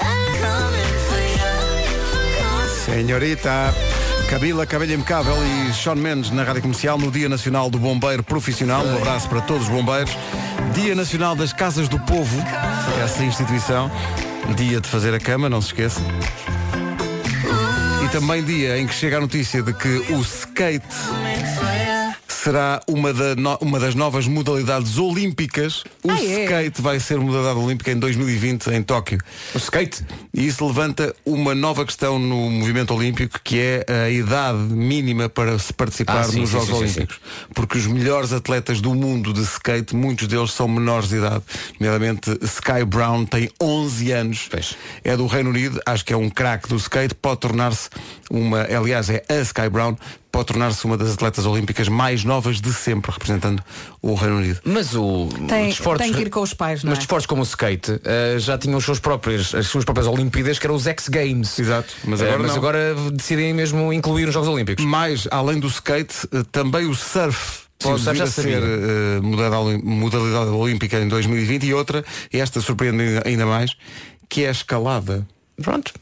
Senhorita. 2.88 3.76
Camila 4.30 4.66
Cabelho 4.66 4.94
Impecável 4.94 5.36
e 5.46 5.74
Sean 5.74 5.96
Mendes 5.96 6.32
na 6.32 6.44
Rádio 6.44 6.62
Comercial 6.62 6.98
no 6.98 7.12
Dia 7.12 7.28
Nacional 7.28 7.70
do 7.70 7.78
Bombeiro 7.78 8.24
Profissional. 8.24 8.82
Um 8.86 8.96
abraço 8.96 9.28
para 9.28 9.42
todos 9.42 9.64
os 9.64 9.70
bombeiros. 9.70 10.18
Dia 10.74 10.96
Nacional 10.96 11.36
das 11.36 11.52
Casas 11.52 11.90
do 11.90 12.00
Povo, 12.00 12.42
essa 13.04 13.24
instituição. 13.26 13.92
Dia 14.56 14.80
de 14.80 14.88
fazer 14.88 15.14
a 15.14 15.20
cama, 15.20 15.50
não 15.50 15.62
se 15.62 15.68
esqueça. 15.68 16.00
E 18.06 18.10
também 18.10 18.42
dia 18.42 18.78
em 18.78 18.88
que 18.88 18.94
chega 18.94 19.18
a 19.18 19.20
notícia 19.20 19.62
de 19.62 19.74
que 19.74 20.06
o 20.14 20.22
skate 20.22 20.86
será 22.48 22.80
uma, 22.88 23.12
da 23.14 23.36
no- 23.36 23.58
uma 23.60 23.78
das 23.78 23.94
novas 23.94 24.26
modalidades 24.26 24.98
olímpicas. 24.98 25.84
O 26.02 26.10
Ah, 26.10 26.18
é? 26.24 26.46
skate 26.46 26.82
vai 26.82 26.98
ser 26.98 27.20
modalidade 27.20 27.60
olímpica 27.60 27.92
em 27.92 28.00
2020 28.00 28.68
em 28.68 28.82
Tóquio. 28.82 29.18
O 29.54 29.58
skate? 29.58 30.06
E 30.34 30.48
isso 30.48 30.66
levanta 30.66 31.14
uma 31.26 31.54
nova 31.54 31.86
questão 31.86 32.18
no 32.18 32.50
movimento 32.50 32.94
olímpico, 32.94 33.38
que 33.44 33.60
é 33.60 33.86
a 34.06 34.10
idade 34.10 34.60
mínima 34.60 35.28
para 35.28 35.60
se 35.60 35.74
participar 35.74 36.22
Ah, 36.22 36.24
sim, 36.24 36.40
nos 36.40 36.50
sim, 36.50 36.56
Jogos 36.56 36.70
sim, 36.70 36.88
sim, 36.88 37.00
Olímpicos. 37.00 37.20
Porque 37.54 37.78
os 37.80 37.86
melhores 37.86 38.32
atletas 38.32 38.80
do 38.80 38.96
mundo 38.96 39.34
de 39.34 39.42
skate, 39.42 39.94
muitos 39.94 40.26
deles 40.30 40.52
são 40.54 40.70
menores 40.70 41.10
de 41.10 41.18
idade. 41.18 41.44
Nomeadamente 41.78 42.32
Sky 42.44 42.86
Brown 42.88 43.26
tem 43.26 43.50
11 43.62 44.10
anos. 44.14 44.50
É 45.04 45.18
do 45.18 45.28
Reino 45.28 45.50
Unido, 45.50 45.82
acho 45.86 46.06
que 46.06 46.14
é 46.14 46.18
um 46.18 46.30
craque 46.30 46.70
do 46.70 46.78
skate, 46.78 47.14
pode 47.14 47.42
tornar-se 47.42 47.90
uma, 48.32 48.62
aliás, 48.62 49.10
é 49.10 49.22
a 49.28 49.36
Sky 49.42 49.68
Brown, 49.70 49.98
pode 50.38 50.48
tornar-se 50.50 50.86
uma 50.86 50.96
das 50.96 51.14
atletas 51.16 51.48
olímpicas 51.48 51.88
mais 51.88 52.24
novas 52.24 52.62
de 52.62 52.72
sempre, 52.72 53.12
representando 53.12 53.64
o 54.04 54.14
Reino 54.14 54.38
Unido. 54.38 54.60
Mas 54.64 54.94
o, 54.94 55.28
Tem- 55.48 55.70
desportos, 55.70 56.06
tem 56.06 56.14
que 56.14 56.22
ir 56.22 56.30
com 56.30 56.42
os 56.42 56.54
pais, 56.54 56.84
não 56.84 56.92
Mas 56.92 57.00
é? 57.00 57.02
desportos 57.02 57.26
como 57.26 57.42
o 57.42 57.44
skate 57.44 58.00
eh, 58.06 58.36
já 58.38 58.56
tinham 58.56 58.78
os 58.78 58.86
seus 58.86 59.00
próprios, 59.00 59.56
as 59.56 59.66
suas 59.66 59.84
próprias 59.84 60.06
Olimpíadas, 60.06 60.60
que 60.60 60.68
eram 60.68 60.76
os 60.76 60.86
X 60.86 61.08
Games. 61.08 61.58
Exato, 61.58 61.92
mas 62.06 62.22
Eh, 62.22 62.26
agora 62.26 62.38
mas 62.44 62.52
não. 62.52 62.58
agora 62.58 62.96
decidem 63.14 63.52
mesmo 63.52 63.92
incluir 63.92 64.28
os 64.28 64.34
Jogos 64.36 64.48
Olímpicos. 64.48 64.86
Mais, 64.86 65.28
além 65.32 65.60
do 65.60 65.66
skate, 65.70 66.16
eh, 66.32 66.44
também 66.52 66.86
o 66.86 66.94
surf 66.94 67.62
Sim, 67.82 67.90
pode 67.90 68.02
surf 68.04 68.12
vir 68.12 68.18
já 68.20 68.24
a 68.26 68.28
ser 68.28 68.62
eh, 68.62 69.20
modalidade, 69.22 69.84
modalidade 69.84 70.50
olímpica 70.52 71.00
em 71.00 71.08
2020 71.08 71.64
e 71.66 71.74
outra, 71.74 72.06
e 72.32 72.40
esta 72.40 72.62
surpreende 72.62 73.02
ainda- 73.02 73.24
ainda 73.26 73.46
mais, 73.48 73.72
que 74.30 74.44
é 74.44 74.50
a 74.50 74.52
escalada. 74.52 75.28
Pronto. 75.60 75.94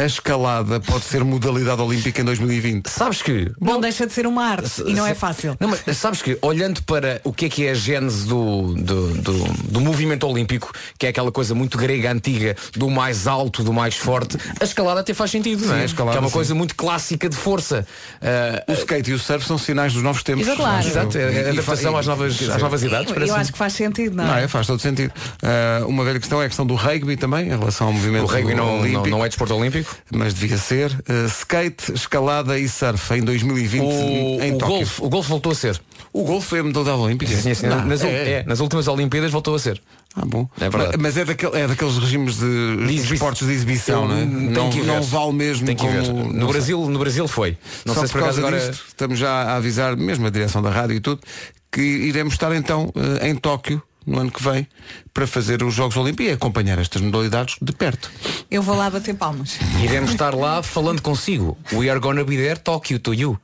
A 0.00 0.04
escalada 0.06 0.80
pode 0.80 1.04
ser 1.04 1.22
modalidade 1.22 1.82
olímpica 1.82 2.22
em 2.22 2.24
2020. 2.24 2.88
Sabes 2.88 3.20
que 3.20 3.52
Não 3.60 3.78
deixa 3.78 4.06
de 4.06 4.14
ser 4.14 4.26
uma 4.26 4.42
arte 4.46 4.82
e 4.86 4.94
não 4.94 5.06
é 5.06 5.14
fácil. 5.14 5.54
Não, 5.60 5.68
mas 5.68 5.98
sabes 5.98 6.22
que, 6.22 6.38
olhando 6.40 6.82
para 6.84 7.20
o 7.22 7.34
que 7.34 7.44
é 7.44 7.48
que 7.50 7.66
é 7.66 7.72
a 7.72 7.74
gênese 7.74 8.26
do, 8.26 8.72
do, 8.76 9.08
do, 9.20 9.32
do 9.44 9.78
movimento 9.78 10.26
olímpico, 10.26 10.72
que 10.98 11.04
é 11.04 11.10
aquela 11.10 11.30
coisa 11.30 11.54
muito 11.54 11.76
grega 11.76 12.10
antiga, 12.10 12.56
do 12.72 12.88
mais 12.88 13.26
alto, 13.26 13.62
do 13.62 13.74
mais 13.74 13.94
forte, 13.94 14.38
a 14.58 14.64
escalada 14.64 15.00
até 15.00 15.12
faz 15.12 15.32
sentido, 15.32 15.66
não 15.66 15.74
Sim, 15.74 15.80
é? 15.80 15.82
a 15.82 15.84
escalada, 15.84 16.12
que 16.12 16.16
é 16.16 16.20
uma 16.22 16.28
sim. 16.28 16.34
coisa 16.34 16.54
muito 16.54 16.74
clássica 16.76 17.28
de 17.28 17.36
força. 17.36 17.86
Ah, 18.22 18.64
O 18.68 18.72
skate 18.72 19.10
e 19.10 19.12
o 19.12 19.18
surf 19.18 19.46
são 19.46 19.58
sinais 19.58 19.92
dos 19.92 20.02
novos 20.02 20.22
tempos. 20.22 20.46
Exato. 20.46 20.62
Claro. 20.62 20.82
eu. 20.82 20.90
Exato, 20.90 21.18
é 21.18 21.32
e 21.32 21.48
adaptação 21.50 21.94
às 21.98 22.06
novas, 22.06 22.38
quer 22.38 22.44
às 22.44 22.48
dizer, 22.52 22.62
novas 22.62 22.82
idades. 22.82 23.08
Eu 23.08 23.14
parece-me. 23.14 23.38
acho 23.38 23.52
que 23.52 23.58
faz 23.58 23.74
sentido, 23.74 24.16
não 24.16 24.24
Não, 24.24 24.34
é? 24.36 24.44
é, 24.44 24.48
faz 24.48 24.66
todo 24.66 24.80
sentido. 24.80 25.12
Ah, 25.42 25.84
uma 25.86 26.04
velha 26.04 26.18
questão 26.18 26.40
é 26.40 26.46
a 26.46 26.48
questão 26.48 26.64
do 26.66 26.74
rugby 26.74 27.18
também, 27.18 27.48
em 27.48 27.58
relação 27.58 27.88
ao 27.88 27.92
movimento 27.92 28.24
O 28.24 28.26
rugby 28.26 28.54
não, 28.54 28.64
não, 28.64 28.80
olímpico, 28.80 29.08
não 29.08 29.22
é 29.22 29.28
desporto 29.28 29.54
olímpico. 29.54 29.89
Mas 30.12 30.34
devia 30.34 30.56
ser. 30.58 30.92
Ah, 31.08 31.26
skate, 31.26 31.92
escalada 31.92 32.58
e 32.58 32.68
surf 32.68 33.14
em 33.14 33.22
2020 33.22 33.82
O, 33.82 34.42
em 34.42 34.54
o, 34.54 34.58
Tóquio. 34.58 34.88
o 35.00 35.08
golfe 35.08 35.28
voltou 35.28 35.52
a 35.52 35.54
ser. 35.54 35.80
O 36.12 36.24
golfe 36.24 36.56
é 36.56 36.62
modalidade 36.62 36.98
olímpica? 36.98 37.36
Sim, 37.36 37.54
sim, 37.54 37.66
Não, 37.66 37.84
nas, 37.86 38.02
é. 38.02 38.30
é, 38.40 38.44
nas 38.44 38.58
últimas 38.60 38.88
Olimpíadas 38.88 39.30
voltou 39.30 39.54
a 39.54 39.58
ser. 39.58 39.80
Ah, 40.16 40.24
bom. 40.26 40.48
É 40.60 40.68
verdade. 40.68 40.96
Mas 40.98 41.16
é, 41.16 41.24
daquele, 41.24 41.56
é 41.56 41.68
daqueles 41.68 41.96
regimes 41.98 42.36
de, 42.36 42.76
de 42.86 43.14
esportes 43.14 43.46
de 43.46 43.52
exibição, 43.52 44.08
não 44.08 44.16
é? 44.16 44.24
Não, 44.24 45.02
vale 45.02 45.32
mesmo 45.32 45.66
Tem 45.66 45.76
que 45.76 45.86
como... 45.86 45.92
ver. 45.92 46.12
No 46.12 46.32
sei. 46.40 46.46
Brasil, 46.52 46.90
no 46.90 46.98
Brasil 46.98 47.28
foi. 47.28 47.56
Não 47.86 47.94
Só 47.94 48.00
sei 48.00 48.08
se 48.08 48.12
por 48.14 48.22
causa 48.22 48.40
agora. 48.40 48.58
disto, 48.58 48.84
estamos 48.88 49.18
já 49.18 49.30
a 49.30 49.56
avisar, 49.56 49.96
mesmo 49.96 50.26
a 50.26 50.30
direção 50.30 50.60
da 50.60 50.70
rádio 50.70 50.96
e 50.96 51.00
tudo, 51.00 51.20
que 51.70 51.80
iremos 51.80 52.34
estar 52.34 52.52
então 52.56 52.92
eh, 53.20 53.28
em 53.28 53.36
Tóquio 53.36 53.80
no 54.04 54.18
ano 54.18 54.32
que 54.32 54.42
vem 54.42 54.66
para 55.12 55.26
fazer 55.26 55.62
os 55.62 55.74
Jogos 55.74 55.96
Olímpicos 55.96 56.30
e 56.30 56.34
acompanhar 56.34 56.78
estas 56.78 57.02
modalidades 57.02 57.56
de 57.60 57.72
perto. 57.72 58.10
Eu 58.50 58.62
vou 58.62 58.76
lá 58.76 58.88
bater 58.90 59.14
palmas. 59.14 59.58
Iremos 59.82 60.10
estar 60.10 60.34
lá 60.34 60.62
falando 60.62 61.02
consigo. 61.02 61.56
We 61.72 61.90
are 61.90 62.00
gonna 62.00 62.24
be 62.24 62.36
there, 62.36 62.58
Tóquio 62.58 62.98
to 62.98 63.14
you. 63.14 63.38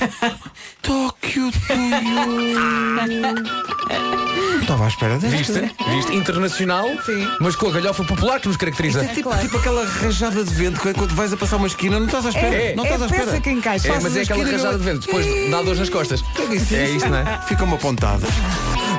Tóquio 0.82 1.50
Estava 4.60 4.84
à 4.84 4.88
espera 4.88 5.18
desta. 5.18 5.36
Viste? 5.38 5.74
Viste? 5.88 6.14
Internacional, 6.14 6.86
Sim. 7.04 7.26
mas 7.40 7.56
com 7.56 7.68
a 7.68 7.70
galhofa 7.70 8.04
popular 8.04 8.38
que 8.38 8.48
nos 8.48 8.56
caracteriza. 8.58 9.02
É 9.02 9.08
tipo, 9.08 9.34
tipo 9.38 9.56
aquela 9.56 9.86
rajada 9.86 10.44
de 10.44 10.54
vento 10.54 10.78
que 10.80 10.92
quando 10.92 11.14
vais 11.14 11.32
a 11.32 11.36
passar 11.38 11.56
uma 11.56 11.68
esquina 11.68 11.98
não 11.98 12.04
estás 12.04 12.26
à 12.26 12.28
espera. 12.28 12.54
É, 12.54 12.74
não 12.74 12.84
é 12.84 12.88
estás 12.88 13.02
à 13.02 13.06
espera. 13.06 13.40
que 13.40 13.50
encaixa. 13.50 13.88
É, 13.88 13.98
mas 14.00 14.14
é 14.14 14.22
aquela 14.22 14.44
rajada 14.44 14.76
de 14.78 14.84
vento, 14.84 15.06
depois 15.06 15.50
dá 15.50 15.62
dores 15.62 15.78
nas 15.78 15.88
costas. 15.88 16.22
É 16.70 16.90
isso, 16.90 17.08
não 17.08 17.16
é? 17.16 17.40
Ficam 17.48 17.72
apontadas. 17.72 18.28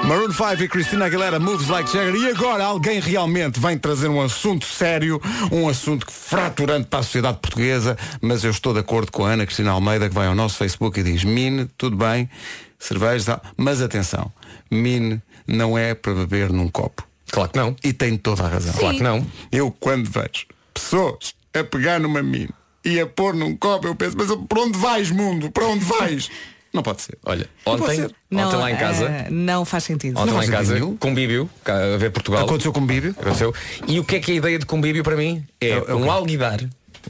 Maroon 0.04 0.32
5 0.32 0.64
e 0.64 0.68
Cristina 0.68 1.06
Aguilera 1.06 1.40
Moves 1.40 1.68
Like 1.68 1.92
Jagger 1.92 2.09
e 2.16 2.30
agora 2.30 2.64
alguém 2.64 3.00
realmente 3.00 3.60
vem 3.60 3.78
trazer 3.78 4.08
um 4.08 4.22
assunto 4.22 4.66
sério, 4.66 5.22
um 5.52 5.68
assunto 5.68 6.10
fraturante 6.12 6.88
para 6.88 7.00
a 7.00 7.04
sociedade 7.04 7.40
portuguesa, 7.40 7.98
mas 8.22 8.44
eu 8.44 8.52
estou 8.52 8.74
de 8.74 8.80
acordo 8.80 9.12
com 9.12 9.26
a 9.26 9.32
Ana 9.32 9.46
Cristina 9.46 9.72
Almeida 9.72 10.08
que 10.08 10.16
vai 10.16 10.28
ao 10.28 10.36
nosso 10.36 10.58
Facebook 10.58 11.00
e 11.00 11.04
diz 11.04 11.24
Mine, 11.24 11.70
tudo 11.78 11.96
bem, 11.96 12.30
cerveja, 12.78 13.38
tal", 13.38 13.52
mas 13.58 13.82
atenção, 13.82 14.32
Mine 14.70 15.22
não 15.48 15.78
é 15.78 15.94
para 15.94 16.14
beber 16.14 16.52
num 16.52 16.68
copo. 16.68 17.08
Claro 17.32 17.50
que 17.50 17.58
não. 17.58 17.76
E 17.84 17.94
tem 17.94 18.18
toda 18.18 18.44
a 18.44 18.48
razão. 18.48 18.74
Claro 18.74 18.98
que 18.98 19.04
não. 19.04 19.26
Eu 19.52 19.72
quando 19.72 20.10
vejo 20.10 20.46
pessoas 20.74 21.36
a 21.54 21.64
pegar 21.64 22.00
numa 22.00 22.24
mine 22.24 22.50
e 22.84 23.00
a 23.00 23.06
pôr 23.06 23.34
num 23.34 23.56
copo, 23.56 23.88
eu 23.88 23.96
penso, 23.96 24.16
mas 24.18 24.28
para 24.48 24.62
onde 24.62 24.78
vais, 24.78 25.12
mundo? 25.12 25.52
Para 25.52 25.66
onde 25.66 25.86
vais? 25.86 26.30
Não 26.74 26.84
pode 26.84 27.02
ser. 27.02 27.18
Olha, 27.26 27.48
pode 27.66 27.82
ontem, 27.82 27.96
ser. 27.96 28.16
ontem 28.32 28.56
lá 28.58 28.72
em 28.72 28.76
casa, 28.76 29.06
eh, 29.06 29.28
não 29.32 29.66
faz 29.66 29.84
sentido. 29.84 30.20
ontem 30.20 30.30
não 30.32 30.38
lá 30.38 30.46
em 30.46 30.50
casa, 30.52 30.74
nenhum. 30.76 30.96
convívio, 30.98 31.50
a 31.66 31.98
ver 31.98 32.12
Portugal. 32.12 32.46
Aconteceu 32.46 32.72
com 32.72 32.80
o 32.80 32.86
Bíblia? 32.86 33.14
Aconteceu. 33.20 33.54
E 33.88 34.00
o 34.00 34.04
que 34.04 34.18
é 34.18 34.20
que 34.20 34.32
é 34.32 34.34
a 34.36 34.38
ideia 34.38 34.60
de 34.60 34.66
convívio 34.66 35.04
para 35.04 35.16
mim? 35.16 35.44
É, 35.60 35.70
É- 35.70 35.84
é 35.88 35.96
um 35.96 36.12
alguidar, 36.12 36.60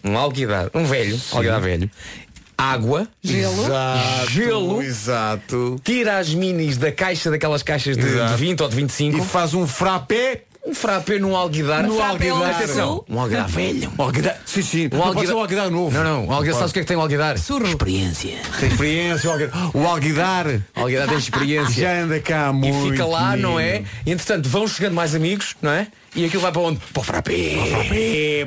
um 0.04 0.18
alguidar, 0.18 0.70
um 0.74 0.86
velho, 0.86 1.20
alguidar 1.34 1.60
velho, 1.60 1.92
água, 2.58 3.08
Gelo. 3.24 3.64
Exato, 3.64 4.32
Gelo. 4.32 4.82
Exato. 4.82 5.82
tira 5.84 6.18
as 6.20 6.34
minis 6.34 6.78
da 6.78 6.92
caixa 6.92 7.30
daquelas 7.32 7.64
caixas 7.64 7.96
de, 7.98 8.06
Exato. 8.06 8.34
de 8.34 8.40
20 8.40 8.62
ou 8.64 8.70
de 8.70 8.76
25, 8.76 9.18
E 9.18 9.22
faz 9.22 9.54
um 9.54 9.66
frappé. 9.68 10.44
Um 10.66 10.74
frappé 10.74 11.18
num 11.20 11.36
alguidar. 11.36 11.84
No 11.84 12.02
alguidar. 12.02 12.52
Atenção. 12.52 13.04
Um 13.10 13.20
alguidar 13.20 13.48
velho. 13.48 13.92
Um 13.98 14.04
alguidar. 14.04 14.38
Sim, 14.46 14.62
sim. 14.62 14.90
Um 14.92 14.98
não 14.98 15.04
alguidar- 15.06 15.36
um 15.36 15.40
alguidar 15.40 15.70
novo. 15.72 15.92
Não, 15.98 16.04
não, 16.04 16.26
um 16.28 16.32
alguidar, 16.32 16.58
sabes 16.60 16.72
o 16.72 16.74
que 16.74 16.80
é 16.80 16.82
que 16.84 16.88
tem 16.88 16.98
um 16.98 17.02
alguidar? 17.02 17.38
Surro. 17.38 17.68
Experiência. 17.68 18.38
Tem 18.60 18.70
experiência. 18.70 19.30
O 19.30 19.32
alguidar, 19.34 19.72
o 19.76 19.88
alguidar 19.88 20.46
O 20.76 20.80
alguidar 20.82 21.08
tem 21.08 21.18
experiência. 21.18 21.82
já 21.84 22.02
anda 22.04 22.20
cá 22.20 22.52
muito. 22.54 22.88
E 22.88 22.92
fica 22.92 23.06
lá, 23.06 23.36
não 23.36 23.60
é? 23.60 23.84
E 24.06 24.12
entretanto 24.12 24.48
vão 24.50 24.68
chegando 24.68 24.94
mais 24.94 25.16
amigos, 25.16 25.56
não 25.62 25.72
é? 25.72 25.88
E 26.16 26.26
aquilo 26.26 26.42
vai 26.42 26.52
para 26.52 26.62
onde? 26.62 26.80
Para 26.94 27.02
o 27.02 27.04
frappé. 27.04 27.34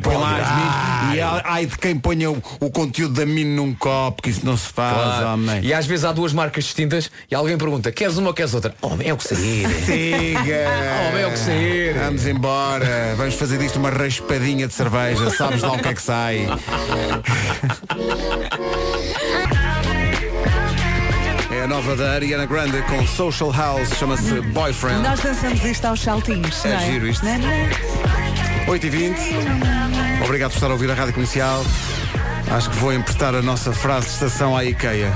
Põe 0.03 0.16
lá 0.16 0.37
as 0.37 0.57
minis. 0.57 1.16
E 1.16 1.20
há- 1.20 1.42
ai 1.44 1.66
de 1.66 1.79
quem 1.79 1.96
ponha 1.98 2.31
o, 2.31 2.42
o 2.61 2.70
conteúdo 2.70 3.14
da 3.14 3.25
mini 3.25 3.55
num 3.55 3.72
copo, 3.75 4.20
que 4.22 4.31
isso 4.31 4.44
não 4.44 4.57
se 4.57 4.68
faz, 4.72 4.94
Claro. 4.94 5.27
homem. 5.35 5.61
E 5.62 5.72
às 5.72 5.87
vezes 5.87 6.05
há 6.05 6.12
duas 6.12 6.33
marcas 6.33 6.64
distintas 6.64 7.11
e 7.31 7.35
alguém 7.35 7.57
pergunta, 7.57 7.92
queres 7.92 8.16
uma 8.16 8.29
ou 8.29 8.35
queres 8.35 8.53
outra? 8.55 8.75
Homem, 8.83 9.09
é 9.09 9.14
o 9.14 9.16
que 9.16 9.25
sair. 9.29 9.66
Siga! 9.87 10.68
Homem, 11.09 11.22
é 11.22 11.27
o 11.27 11.31
que 11.31 11.38
sair. 11.38 11.94
Vamos 11.94 12.27
embora. 12.27 13.14
Vamos 13.16 13.35
fazer 13.35 13.59
disto 13.59 13.77
uma 13.77 13.90
raspadinha 13.90 14.66
de 14.66 14.75
cerveja. 14.75 15.31
Sabes 15.31 15.62
lá 15.62 15.72
o 15.72 15.79
que 15.79 15.88
é 15.88 15.94
que 15.94 16.03
sai. 16.03 16.46
É 21.62 21.64
a 21.64 21.68
nova 21.68 21.94
da 21.94 22.14
Ariana 22.14 22.44
Grande 22.44 22.83
com 22.83 23.07
Social 23.07 23.53
House, 23.53 23.90
chama-se 23.96 24.40
Boyfriend. 24.40 25.01
Nós 25.01 25.20
dançamos 25.20 25.64
isto 25.64 25.85
aos 25.85 26.01
saltinhos. 26.01 26.64
É 26.64 26.70
não 26.70 26.77
é? 26.77 26.90
giro 26.90 27.07
isto. 27.07 27.25
Não, 27.25 27.38
não. 27.38 28.75
8h20. 28.75 30.25
Obrigado 30.25 30.51
por 30.51 30.57
estar 30.57 30.66
a 30.66 30.72
ouvir 30.72 30.90
a 30.90 30.94
Rádio 30.94 31.14
Comercial. 31.14 31.62
Acho 32.51 32.68
que 32.68 32.77
vou 32.79 32.92
emprestar 32.92 33.37
a 33.37 33.42
nossa 33.42 33.72
frase 33.72 34.09
de 34.09 34.12
estação 34.14 34.57
à 34.57 34.64
IKEA. 34.64 35.12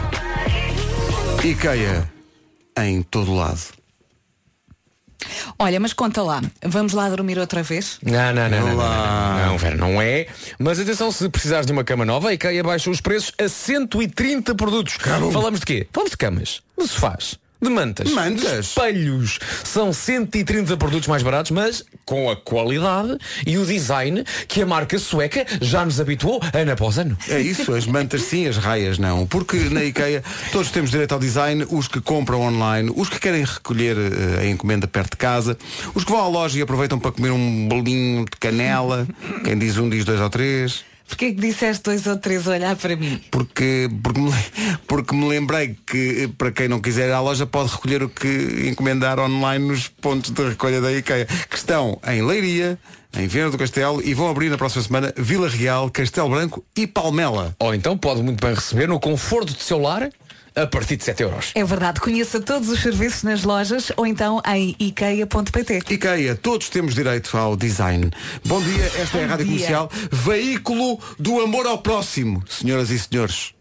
IKEA 1.43 2.09
em 2.79 3.03
todo 3.03 3.35
lado. 3.35 3.63
Olha, 5.59 5.81
mas 5.81 5.93
conta 5.93 6.23
lá. 6.23 6.43
Vamos 6.63 6.93
lá 6.93 7.09
dormir 7.09 7.39
outra 7.39 7.63
vez? 7.63 7.99
Não, 8.03 8.13
não, 8.35 8.49
não, 8.49 8.61
não, 8.61 8.67
não, 8.69 8.77
não, 8.77 9.47
não, 9.47 9.59
Vera, 9.59 9.77
não 9.77 10.03
é. 10.03 10.27
Mas 10.59 10.79
atenção, 10.81 11.11
se 11.11 11.29
precisares 11.29 11.67
de 11.67 11.73
uma 11.73 11.85
cama 11.85 12.05
nova, 12.05 12.29
a 12.29 12.35
IKEA 12.35 12.63
baixa 12.63 12.91
os 12.91 13.01
preços 13.01 13.33
a 13.39 13.49
130 13.49 14.55
produtos. 14.55 14.95
Falamos 15.33 15.61
de 15.61 15.67
quê? 15.67 15.87
Falamos 15.93 16.11
de 16.11 16.17
camas, 16.17 16.63
de 16.79 16.89
sofás, 16.89 17.39
de 17.61 17.71
mantas, 17.71 18.11
Mantas? 18.13 18.67
espelhos. 18.69 19.39
São 19.65 19.93
130 19.93 20.77
produtos 20.77 21.09
mais 21.09 21.23
baratos, 21.23 21.51
mas 21.51 21.85
com 22.05 22.31
a 22.31 22.37
qualidade 22.37 23.17
e 23.47 23.57
o 23.59 23.65
design 23.65 24.25
que 24.47 24.63
a 24.63 24.67
marca 24.67 24.99
sueca 24.99 25.45
já 25.61 25.85
nos 25.85 26.01
habituou 26.01 26.41
ano 26.53 26.73
após 26.73 26.99
ano. 26.99 27.17
É 27.29 27.41
isso, 27.41 27.73
as 27.75 27.87
mantas 27.87 28.23
sim, 28.23 28.47
as 28.47 28.57
raias 28.57 28.99
não. 28.99 29.27
Porque 29.27 29.57
na 29.71 29.83
IKEA 29.85 30.23
todos 30.53 30.71
temos 30.71 30.91
direito 30.91 31.13
ao 31.13 31.19
design, 31.19 31.67
os 31.71 31.89
que 31.89 32.01
compram 32.01 32.43
online, 32.43 32.93
os 32.95 33.09
que 33.09 33.19
querem 33.19 33.45
recolher 33.45 33.97
eh, 33.97 34.41
a 34.43 34.47
encomenda 34.47 34.87
perto 34.87 35.13
de 35.13 35.17
casa, 35.17 35.57
os 35.95 36.05
que 36.05 36.11
vão 36.11 36.21
à 36.21 36.29
loja 36.29 36.59
e 36.59 36.63
aproveitam 36.63 36.99
para 36.99 37.11
comer 37.13 37.31
um 37.31 37.69
bolinho 37.69 38.25
de 38.25 38.37
canela, 38.39 39.07
quem 39.45 39.59
diz 39.59 39.77
um 39.79 39.89
diz 39.89 40.05
dois 40.05 40.21
ou 40.21 40.31
três. 40.31 40.85
Porquê 41.09 41.33
que 41.33 41.41
disseste 41.41 41.85
dois 41.85 42.07
ou 42.07 42.17
três 42.17 42.47
a 42.49 42.53
olhar 42.53 42.77
para 42.77 42.97
mim? 42.97 43.21
Porque, 43.31 43.89
porque, 44.03 44.21
me, 44.21 44.33
porque 44.87 45.15
me 45.15 45.29
lembrei 45.29 45.77
que 45.87 46.29
para 46.37 46.51
quem 46.51 46.69
não 46.69 46.81
quiser 46.81 47.09
ir 47.09 47.13
à 47.13 47.21
loja 47.21 47.47
pode 47.47 47.73
recolher 47.73 48.03
o 48.03 48.09
que 48.09 48.69
encomendar 48.69 49.19
online 49.19 49.67
nos 49.67 49.89
pontos 49.89 50.31
de 50.31 50.49
recolha 50.49 50.81
da 50.81 50.93
IKEA, 50.93 51.27
que 51.27 51.57
estão 51.57 52.01
em 52.07 52.23
Leiria, 52.23 52.79
em 53.17 53.27
Viana 53.27 53.51
do 53.51 53.59
Castelo 53.59 54.03
e 54.03 54.13
vão 54.15 54.29
abrir 54.29 54.51
na 54.51 54.59
próxima 54.59 54.83
semana 54.83 55.15
Vila 55.17 55.49
Real, 55.49 55.89
Castelo 55.91 56.29
Branco 56.29 56.65
e 56.77 56.87
Palmela. 56.87 57.55
Ou 57.59 57.75
então 57.75 57.97
pode 57.97 58.23
muito 58.23 58.45
bem 58.45 58.55
receber 58.55 58.89
no 58.89 59.01
conforto 59.01 59.55
do 59.55 59.63
seu 59.63 59.79
lar 59.79 60.11
a 60.57 60.67
partir 60.67 60.97
de 60.97 61.05
7 61.05 61.23
euros. 61.23 61.53
É 61.55 61.63
verdade, 61.63 62.01
conheça 62.01 62.41
todos 62.41 62.71
os 62.71 62.81
serviços 62.81 63.23
nas 63.23 63.45
lojas 63.45 63.93
ou 63.97 64.07
então 64.07 64.41
em 64.47 64.75
ikea.pt. 64.81 65.83
IKEA, 65.91 66.35
todos 66.35 66.71
temos 66.71 66.95
direito 66.95 67.37
ao 67.37 67.55
design. 67.57 68.11
Bom 68.45 68.61
dia, 68.63 68.85
esta 68.97 69.19
é 69.19 69.25
a 69.25 69.29
Rádio 69.29 69.45
dia. 69.45 69.55
Comercial, 69.55 69.91
veículo 70.11 70.99
do 71.19 71.41
amor 71.41 71.67
ao 71.67 71.79
próximo, 71.79 72.43
senhoras 72.49 72.91
e 72.91 72.99
senhores. 72.99 73.55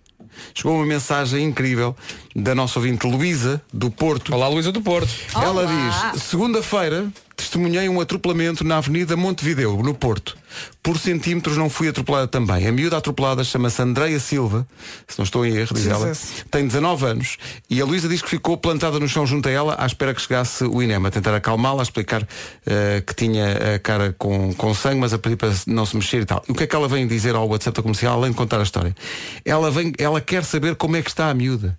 Chegou 0.53 0.75
uma 0.75 0.85
mensagem 0.85 1.43
incrível 1.43 1.95
da 2.35 2.55
nossa 2.55 2.79
ouvinte 2.79 3.05
Luísa, 3.07 3.61
do 3.73 3.89
Porto. 3.91 4.33
Olá, 4.33 4.47
Luísa 4.47 4.71
do 4.71 4.81
Porto. 4.81 5.09
Ela 5.33 5.63
Olá. 5.63 6.11
diz, 6.13 6.23
segunda-feira, 6.23 7.07
testemunhei 7.35 7.87
um 7.89 7.99
atropelamento 8.01 8.63
na 8.63 8.77
Avenida 8.77 9.15
Montevideo, 9.15 9.81
no 9.81 9.93
Porto. 9.93 10.37
Por 10.83 10.97
centímetros 10.99 11.57
não 11.57 11.69
fui 11.69 11.87
atropelada 11.87 12.27
também. 12.27 12.67
A 12.67 12.71
miúda 12.71 12.97
atropelada 12.97 13.43
chama-se 13.43 13.81
Andreia 13.81 14.19
Silva, 14.19 14.67
se 15.07 15.17
não 15.17 15.23
estou 15.23 15.45
em 15.45 15.55
erro, 15.55 15.73
diz 15.73 15.87
ela. 15.87 16.05
Tem 16.51 16.65
19 16.67 17.05
anos 17.05 17.37
e 17.69 17.81
a 17.81 17.85
Luísa 17.85 18.07
diz 18.07 18.21
que 18.21 18.29
ficou 18.29 18.57
plantada 18.57 18.99
no 18.99 19.07
chão 19.07 19.25
junto 19.25 19.47
a 19.49 19.51
ela 19.51 19.75
à 19.79 19.85
espera 19.85 20.13
que 20.13 20.21
chegasse 20.21 20.63
o 20.63 20.81
INEM 20.83 21.05
a 21.05 21.11
tentar 21.11 21.33
acalmá-la, 21.35 21.81
a 21.81 21.83
explicar 21.83 22.27
eh, 22.65 23.03
que 23.05 23.15
tinha 23.15 23.75
a 23.75 23.79
cara 23.79 24.15
com, 24.17 24.53
com 24.53 24.73
sangue, 24.73 24.99
mas 24.99 25.13
a 25.13 25.17
pedir 25.17 25.35
para 25.37 25.51
não 25.67 25.85
se 25.85 25.95
mexer 25.95 26.21
e 26.21 26.25
tal. 26.25 26.43
E 26.47 26.51
o 26.51 26.55
que 26.55 26.63
é 26.63 26.67
que 26.67 26.75
ela 26.75 26.87
vem 26.87 27.07
dizer 27.07 27.35
ao 27.35 27.47
WhatsApp 27.47 27.75
da 27.77 27.81
comercial, 27.81 28.17
além 28.17 28.31
de 28.31 28.37
contar 28.37 28.59
a 28.59 28.63
história? 28.63 28.95
Ela, 29.43 29.71
vem, 29.71 29.91
ela 29.97 30.21
quer 30.21 30.43
saber 30.43 30.75
como 30.75 30.95
é 30.95 31.01
que 31.01 31.09
está 31.09 31.29
a 31.29 31.33
miúda. 31.33 31.77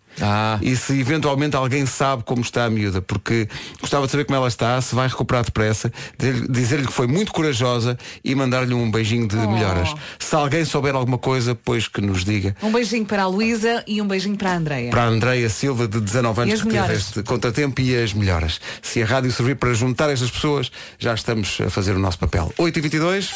E 0.62 0.74
se 0.74 0.98
eventualmente 0.98 1.54
alguém 1.56 1.84
sabe 1.84 2.22
como 2.24 2.40
está 2.40 2.64
a 2.64 2.70
miúda, 2.70 3.02
porque 3.02 3.48
gostava 3.80 4.06
de 4.06 4.12
saber 4.12 4.24
como 4.24 4.36
ela 4.36 4.48
está, 4.48 4.80
se 4.80 4.94
vai 4.94 5.06
recuperar 5.08 5.44
depressa, 5.44 5.92
dizer- 6.18 6.48
dizer-lhe 6.50 6.86
que 6.86 6.92
foi 6.92 7.06
muito 7.06 7.32
corajosa 7.32 7.98
e 8.24 8.34
mandar-lhe 8.66 8.74
um 8.74 8.90
beijinho 8.90 9.26
de 9.28 9.36
Oh. 9.36 9.50
melhoras. 9.50 9.94
Se 10.18 10.34
alguém 10.34 10.64
souber 10.64 10.94
alguma 10.94 11.18
coisa, 11.18 11.54
pois 11.54 11.86
que 11.88 12.00
nos 12.00 12.24
diga. 12.24 12.54
Um 12.62 12.72
beijinho 12.72 13.06
para 13.06 13.22
a 13.22 13.26
Luísa 13.26 13.82
e 13.86 14.02
um 14.02 14.06
beijinho 14.08 14.36
para 14.36 14.52
a 14.52 14.56
Andreia. 14.56 14.90
Para 14.90 15.04
a 15.04 15.06
Andreia 15.06 15.48
Silva, 15.48 15.86
de 15.88 16.00
19 16.00 16.40
E 16.40 16.42
anos, 16.42 16.54
que 16.62 16.66
teve 16.68 16.74
melhoras? 16.80 16.98
este 16.98 17.22
contratempo 17.22 17.80
e 17.80 17.96
as 17.96 18.12
melhoras. 18.12 18.60
Se 18.82 19.02
a 19.02 19.06
rádio 19.06 19.30
servir 19.32 19.56
para 19.56 19.72
juntar 19.72 20.10
estas 20.10 20.30
pessoas, 20.30 20.70
já 20.98 21.14
estamos 21.14 21.58
a 21.64 21.70
fazer 21.70 21.94
o 21.94 21.98
nosso 21.98 22.18
papel. 22.18 22.52
8h22. 22.58 23.30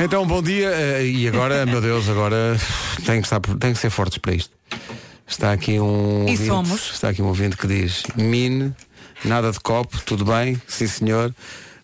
Então, 0.00 0.26
bom 0.26 0.42
dia. 0.42 0.68
eh, 0.70 1.04
E 1.06 1.28
agora, 1.28 1.64
meu 1.66 1.80
Deus, 1.80 2.08
agora 2.08 2.58
tem 3.04 3.20
que, 3.20 3.26
estar, 3.26 3.40
tem 3.58 3.72
que 3.72 3.78
ser 3.78 3.90
fortes 3.90 4.18
para 4.18 4.34
isto. 4.34 4.50
Está 5.26 5.52
aqui 5.52 5.80
um 5.80 6.24
E 6.28 6.30
ouvinte, 6.32 6.46
somos? 6.46 6.90
Está 6.92 7.08
aqui 7.08 7.20
um 7.22 7.26
ouvinte 7.26 7.56
que 7.56 7.66
diz 7.66 8.04
Mine, 8.16 8.72
nada 9.24 9.50
de 9.50 9.58
copo, 9.58 9.98
tudo 10.04 10.24
bem, 10.24 10.60
sim 10.68 10.86
senhor. 10.86 11.34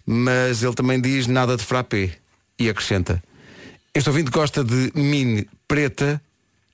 Mas 0.04 0.62
ele 0.62 0.74
também 0.74 1.00
diz 1.00 1.26
nada 1.26 1.56
de 1.56 1.64
frappé. 1.64 2.10
E 2.58 2.68
acrescenta. 2.68 3.22
Este 3.94 4.08
ouvinte 4.08 4.30
gosta 4.30 4.62
de 4.62 4.92
mine 4.94 5.48
preta 5.66 6.20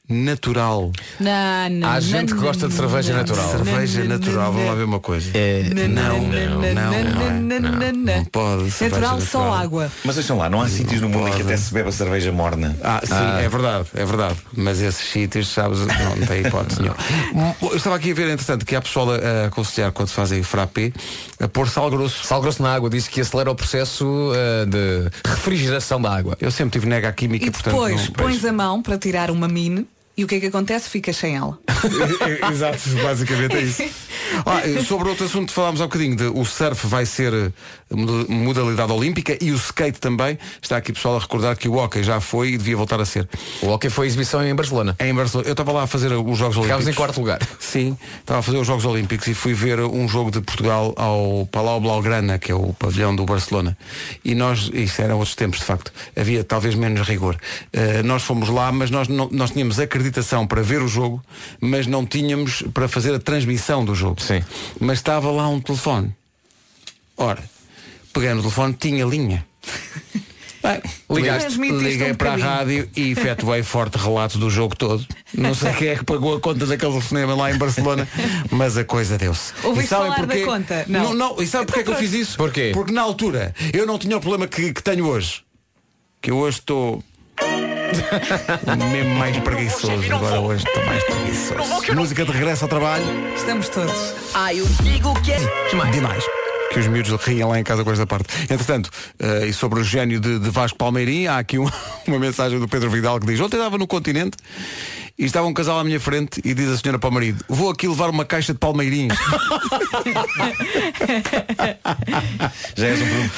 natural. 0.08 0.90
Não, 1.20 1.70
não, 1.70 1.88
Há 1.88 2.00
gente 2.00 2.28
que 2.28 2.34
não, 2.34 2.42
gosta 2.42 2.68
de 2.68 2.74
não, 2.74 2.80
cerveja 2.80 3.12
não, 3.12 3.20
natural. 3.20 3.44
não, 3.46 3.64
Cerveja 3.64 4.00
não, 4.00 4.08
natural, 4.08 4.44
não, 4.44 4.52
vamos 4.52 4.64
lá 4.64 4.70
não. 4.70 4.76
ver 4.78 4.84
uma 4.84 5.00
coisa. 5.00 5.30
Não, 5.74 5.88
não, 5.88 6.22
não, 6.22 6.74
não, 6.74 7.60
não, 7.60 7.70
não, 7.72 7.92
não. 7.92 8.24
pode. 8.26 8.72
Natural 8.80 9.20
só 9.20 9.52
água. 9.52 9.90
Mas 10.04 10.16
deixam 10.16 10.38
lá, 10.38 10.48
não 10.48 10.62
há 10.62 10.68
sítios 10.68 11.00
no 11.00 11.08
mundo 11.08 11.28
em 11.28 11.32
que 11.32 11.42
até 11.42 11.56
se 11.56 11.72
bebe 11.72 11.88
a 11.88 11.92
cerveja 11.92 12.32
morna. 12.32 12.76
Ah, 12.82 13.00
sim, 13.04 13.12
Ah. 13.12 13.40
é 13.42 13.48
verdade, 13.48 13.86
é 13.94 14.04
verdade. 14.04 14.36
Mas 14.56 14.80
esses 14.80 15.06
sítios, 15.10 15.48
sabes, 15.48 15.80
não, 15.80 16.16
não 16.16 16.26
tem 16.26 16.46
hipótese 16.46 16.80
nenhuma. 16.80 16.96
Eu 17.62 17.76
estava 17.76 17.96
aqui 17.96 18.10
a 18.10 18.14
ver, 18.14 18.28
entretanto, 18.30 18.64
que 18.64 18.74
há 18.74 18.80
pessoal 18.80 19.08
a, 19.12 19.16
a 19.16 19.46
aconselhar 19.46 19.92
quando 19.92 20.08
fazem 20.08 20.42
frappé 20.42 20.92
a 21.40 21.48
pôr 21.48 21.68
sal 21.68 21.90
grosso. 21.90 22.24
Sal 22.24 22.40
grosso 22.40 22.62
na 22.62 22.74
água 22.74 22.88
diz 22.88 23.06
que 23.08 23.20
acelera 23.20 23.50
o 23.50 23.54
processo 23.54 24.32
eh, 24.34 24.66
de 24.66 25.10
refrigeração 25.30 26.00
da 26.00 26.14
água. 26.16 26.36
Eu 26.40 26.50
sempre 26.50 26.78
tive 26.78 26.88
nega 26.88 27.08
à 27.08 27.12
química, 27.12 27.46
E 27.46 27.50
portanto. 27.50 27.72
depois 27.74 28.06
não- 28.06 28.12
pões 28.14 28.44
a 28.44 28.52
mão 28.52 28.82
para 28.82 28.96
tirar 28.98 29.30
uma 29.30 29.46
mine 29.48 29.86
e 30.18 30.24
o 30.24 30.26
que 30.26 30.34
é 30.34 30.40
que 30.40 30.46
acontece? 30.46 30.90
Ficas 30.90 31.16
sem 31.16 31.36
ela. 31.36 31.56
Exato, 32.50 32.80
basicamente 33.00 33.56
é 33.56 33.60
isso. 33.62 33.84
Ah, 34.44 34.60
sobre 34.84 35.08
outro 35.08 35.24
assunto 35.24 35.50
falámos 35.52 35.80
há 35.80 35.84
bocadinho, 35.84 36.14
de, 36.14 36.24
o 36.24 36.44
surf 36.44 36.86
vai 36.86 37.06
ser 37.06 37.32
eh, 37.32 37.50
modalidade 37.90 38.92
olímpica 38.92 39.36
e 39.40 39.50
o 39.50 39.56
skate 39.56 39.98
também. 40.00 40.38
Está 40.60 40.76
aqui 40.76 40.92
pessoal 40.92 41.16
a 41.16 41.18
recordar 41.20 41.56
que 41.56 41.68
o 41.68 41.74
hockey 41.76 42.02
já 42.02 42.20
foi 42.20 42.50
e 42.50 42.58
devia 42.58 42.76
voltar 42.76 43.00
a 43.00 43.04
ser. 43.04 43.28
O 43.62 43.68
hockey 43.68 43.88
foi 43.90 44.06
exibição 44.06 44.44
em 44.46 44.54
Barcelona. 44.54 44.96
Em 45.00 45.14
Barcelona. 45.14 45.48
Eu 45.48 45.52
estava 45.52 45.72
lá 45.72 45.82
a 45.84 45.86
fazer 45.86 46.12
os 46.12 46.38
Jogos 46.38 46.56
Ficámos 46.56 46.58
Olímpicos. 46.58 46.88
em 46.88 46.92
quarto 46.94 47.18
lugar. 47.20 47.38
Sim, 47.58 47.96
estava 48.20 48.40
a 48.40 48.42
fazer 48.42 48.58
os 48.58 48.66
Jogos 48.66 48.84
Olímpicos 48.84 49.26
e 49.26 49.34
fui 49.34 49.54
ver 49.54 49.80
um 49.80 50.08
jogo 50.08 50.30
de 50.30 50.40
Portugal 50.40 50.92
ao 50.96 51.46
Palau 51.50 51.80
Blaugrana, 51.80 52.38
que 52.38 52.52
é 52.52 52.54
o 52.54 52.72
pavilhão 52.74 53.14
do 53.14 53.24
Barcelona. 53.24 53.76
E 54.24 54.34
nós, 54.34 54.70
isso 54.72 55.00
eram 55.02 55.16
outros 55.18 55.34
tempos 55.34 55.58
de 55.60 55.64
facto, 55.64 55.92
havia 56.16 56.44
talvez 56.44 56.74
menos 56.74 57.06
rigor. 57.08 57.36
Eh, 57.72 58.02
nós 58.02 58.22
fomos 58.22 58.48
lá, 58.48 58.70
mas 58.72 58.90
nós, 58.90 59.08
não- 59.08 59.28
nós 59.30 59.50
tínhamos 59.50 59.78
acreditação 59.78 60.46
para 60.46 60.62
ver 60.62 60.82
o 60.82 60.88
jogo, 60.88 61.22
mas 61.60 61.86
não 61.86 62.04
tínhamos 62.06 62.62
para 62.74 62.88
fazer 62.88 63.14
a 63.14 63.18
transmissão 63.18 63.84
do 63.84 63.94
jogo. 63.94 64.20
Sim. 64.22 64.42
Mas 64.80 64.98
estava 64.98 65.30
lá 65.30 65.48
um 65.48 65.60
telefone. 65.60 66.14
Ora, 67.16 67.42
peguei 68.18 68.34
no 68.34 68.40
telefone, 68.40 68.74
tinha 68.74 69.04
linha. 69.04 69.46
Bem, 70.60 70.82
Ligaste. 71.08 71.56
Liguei 71.56 72.10
um 72.10 72.14
para 72.16 72.32
a 72.32 72.36
rádio 72.36 72.90
e 72.96 73.12
efetuei 73.12 73.62
forte 73.62 73.96
relato 73.96 74.38
do 74.38 74.50
jogo 74.50 74.74
todo. 74.74 75.06
Não 75.32 75.54
sei 75.54 75.72
quem 75.74 75.88
é 75.88 75.96
que 75.96 76.04
pagou 76.04 76.36
a 76.36 76.40
conta 76.40 76.66
daquele 76.66 77.00
cinema 77.00 77.32
lá 77.36 77.52
em 77.52 77.56
Barcelona, 77.56 78.08
mas 78.50 78.76
a 78.76 78.84
coisa 78.84 79.16
deu-se. 79.16 79.52
Ouviste 79.62 79.86
E 79.86 79.88
sabem 79.88 80.06
falar 80.10 80.20
da 80.22 80.26
porquê? 80.26 80.44
conta? 80.44 80.84
Não. 80.88 81.14
não. 81.14 81.40
E 81.40 81.46
sabe 81.46 81.66
porquê 81.66 81.84
que 81.84 81.90
eu 81.90 81.94
fiz 81.94 82.12
isso? 82.12 82.36
Porquê? 82.36 82.72
Porque 82.74 82.92
na 82.92 83.02
altura 83.02 83.54
eu 83.72 83.86
não 83.86 84.00
tinha 84.00 84.16
o 84.16 84.20
problema 84.20 84.48
que, 84.48 84.72
que 84.72 84.82
tenho 84.82 85.06
hoje. 85.06 85.44
Que 86.20 86.32
eu 86.32 86.36
hoje 86.36 86.58
estou. 86.58 87.04
mesmo 88.90 89.14
mais 89.14 89.36
preguiçoso. 89.38 90.12
Agora 90.12 90.40
hoje 90.40 90.64
estou 90.66 90.84
mais 90.84 91.04
preguiçoso. 91.04 91.94
Música 91.94 92.24
de 92.24 92.32
regresso 92.32 92.64
ao 92.64 92.68
trabalho. 92.68 93.04
Estamos 93.36 93.68
todos. 93.68 94.14
Ah, 94.34 94.52
eu 94.52 94.66
digo 94.82 95.14
que 95.22 95.30
é 95.30 95.38
Demais. 95.92 96.24
Que 96.78 96.82
os 96.82 96.86
miúdos 96.86 97.10
riem 97.24 97.44
lá 97.44 97.58
em 97.58 97.64
casa 97.64 97.82
com 97.82 97.90
esta 97.90 98.06
parte. 98.06 98.32
Entretanto, 98.44 98.88
eh, 99.18 99.48
e 99.48 99.52
sobre 99.52 99.80
o 99.80 99.82
gênio 99.82 100.20
de, 100.20 100.38
de 100.38 100.48
Vasco 100.48 100.78
Palmeirim, 100.78 101.26
há 101.26 101.38
aqui 101.38 101.58
uma, 101.58 101.72
uma 102.06 102.20
mensagem 102.20 102.56
do 102.60 102.68
Pedro 102.68 102.88
Vidal 102.88 103.18
que 103.18 103.26
diz, 103.26 103.40
ontem 103.40 103.56
estava 103.56 103.76
no 103.76 103.84
continente 103.84 104.36
e 105.18 105.24
estava 105.24 105.48
um 105.48 105.52
casal 105.52 105.80
à 105.80 105.82
minha 105.82 105.98
frente 105.98 106.40
e 106.44 106.54
diz 106.54 106.68
a 106.68 106.78
senhora 106.78 106.96
para 106.96 107.10
o 107.10 107.12
marido, 107.12 107.44
vou 107.48 107.68
aqui 107.68 107.88
levar 107.88 108.08
uma 108.10 108.24
caixa 108.24 108.52
de 108.52 108.60
palmeirins. 108.60 109.12
Já 112.76 112.86
és 112.86 113.00
um. 113.00 113.28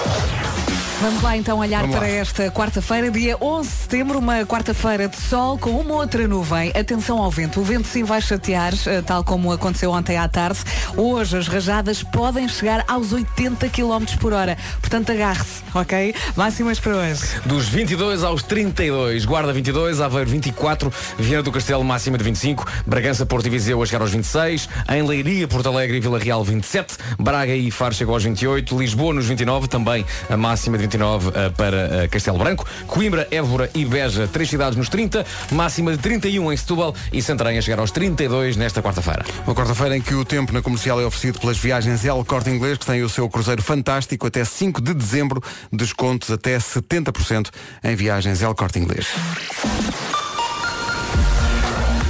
Vamos 1.06 1.22
lá 1.22 1.36
então 1.36 1.58
olhar 1.60 1.82
Vamos 1.82 1.94
lá. 1.94 2.00
para 2.00 2.10
esta 2.10 2.50
quarta-feira, 2.50 3.12
dia 3.12 3.36
11 3.40 3.68
de 3.68 3.74
setembro, 3.76 4.18
uma 4.18 4.44
quarta-feira 4.44 5.06
de 5.06 5.16
sol 5.16 5.56
com 5.56 5.70
uma 5.70 5.94
outra 5.94 6.26
nuvem. 6.26 6.72
Atenção 6.74 7.22
ao 7.22 7.30
vento. 7.30 7.60
O 7.60 7.62
vento 7.62 7.86
sim 7.86 8.02
vai 8.02 8.20
chatear, 8.20 8.74
eh, 8.86 9.00
tal 9.02 9.22
como 9.22 9.52
aconteceu 9.52 9.92
ontem 9.92 10.16
à 10.16 10.26
tarde. 10.26 10.58
Hoje 10.96 11.38
as 11.38 11.46
rajadas 11.46 12.02
podem 12.02 12.48
chegar 12.48 12.84
aos 12.88 13.12
80 13.12 13.68
km 13.68 14.16
por 14.18 14.32
hora. 14.32 14.58
Portanto, 14.80 15.12
agarre-se, 15.12 15.62
ok? 15.72 16.12
Máximas 16.34 16.80
para 16.80 16.96
hoje. 16.96 17.22
Dos 17.44 17.68
22 17.68 18.24
aos 18.24 18.42
32, 18.42 19.24
Guarda 19.24 19.52
22, 19.52 20.00
Aveiro 20.00 20.28
24, 20.28 20.92
Viana 21.16 21.44
do 21.44 21.52
Castelo 21.52 21.84
máxima 21.84 22.18
de 22.18 22.24
25, 22.24 22.66
Bragança, 22.84 23.24
Porto 23.24 23.46
e 23.46 23.50
Viseu 23.50 23.80
a 23.80 23.86
chegar 23.86 24.00
aos 24.00 24.10
26, 24.10 24.68
em 24.88 25.02
Leiria, 25.06 25.46
Porto 25.46 25.68
Alegre 25.68 25.98
e 25.98 26.00
Vila 26.00 26.18
Real 26.18 26.42
27, 26.42 26.96
Braga 27.16 27.54
e 27.54 27.70
Faro 27.70 27.94
chegou 27.94 28.12
aos 28.12 28.24
28, 28.24 28.76
Lisboa 28.76 29.14
nos 29.14 29.26
29, 29.26 29.68
também 29.68 30.04
a 30.28 30.36
máxima 30.36 30.76
de 30.76 30.82
29 30.82 30.95
eh, 31.04 31.50
para 31.56 32.04
eh, 32.04 32.08
Castelo 32.08 32.38
Branco, 32.38 32.66
Coimbra, 32.86 33.28
Évora 33.30 33.70
e 33.74 33.84
Beja, 33.84 34.26
três 34.26 34.48
cidades 34.48 34.76
nos 34.76 34.88
30, 34.88 35.24
máxima 35.52 35.92
de 35.92 35.98
31 35.98 36.52
em 36.52 36.56
Setúbal 36.56 36.94
e 37.12 37.22
Santarém 37.22 37.58
a 37.58 37.62
chegar 37.62 37.78
aos 37.78 37.90
32 37.90 38.56
nesta 38.56 38.82
quarta-feira. 38.82 39.24
Uma 39.46 39.54
quarta-feira 39.54 39.96
em 39.96 40.00
que 40.00 40.14
o 40.14 40.24
tempo 40.24 40.52
na 40.52 40.62
comercial 40.62 41.00
é 41.00 41.04
oferecido 41.04 41.38
pelas 41.38 41.58
viagens 41.58 42.04
El 42.04 42.24
Corte 42.24 42.50
Inglês, 42.50 42.78
que 42.78 42.86
tem 42.86 43.02
o 43.02 43.08
seu 43.08 43.28
cruzeiro 43.28 43.62
fantástico 43.62 44.26
até 44.26 44.44
5 44.44 44.80
de 44.80 44.94
dezembro, 44.94 45.42
descontos 45.72 46.30
até 46.30 46.56
70% 46.58 47.50
em 47.84 47.94
viagens 47.94 48.42
El 48.42 48.54
Corte 48.54 48.78
Inglês. 48.78 49.06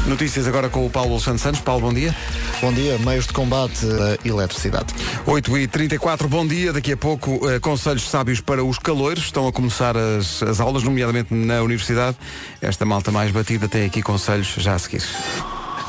Notícias 0.06 0.46
agora 0.46 0.68
com 0.68 0.86
o 0.86 0.90
Paulo 0.90 1.18
Santos 1.18 1.42
Santos. 1.42 1.60
Paulo, 1.60 1.80
bom 1.80 1.92
dia. 1.92 2.14
Bom 2.60 2.72
dia, 2.72 2.96
meios 2.98 3.26
de 3.26 3.32
combate 3.32 3.84
da 3.84 4.16
eletricidade. 4.24 4.94
8 5.26 5.58
e 5.58 5.66
34 5.66 6.28
bom 6.28 6.46
dia. 6.46 6.72
Daqui 6.72 6.92
a 6.92 6.96
pouco, 6.96 7.50
eh, 7.50 7.58
conselhos 7.58 8.08
sábios 8.08 8.40
para 8.40 8.64
os 8.64 8.78
calores. 8.78 9.24
Estão 9.24 9.48
a 9.48 9.52
começar 9.52 9.96
as, 9.96 10.42
as 10.44 10.60
aulas, 10.60 10.84
nomeadamente 10.84 11.34
na 11.34 11.60
universidade. 11.60 12.16
Esta 12.62 12.84
malta 12.84 13.10
mais 13.10 13.32
batida 13.32 13.68
tem 13.68 13.84
aqui 13.84 14.00
conselhos 14.00 14.54
já 14.58 14.74
a 14.74 14.78
seguir. 14.78 15.02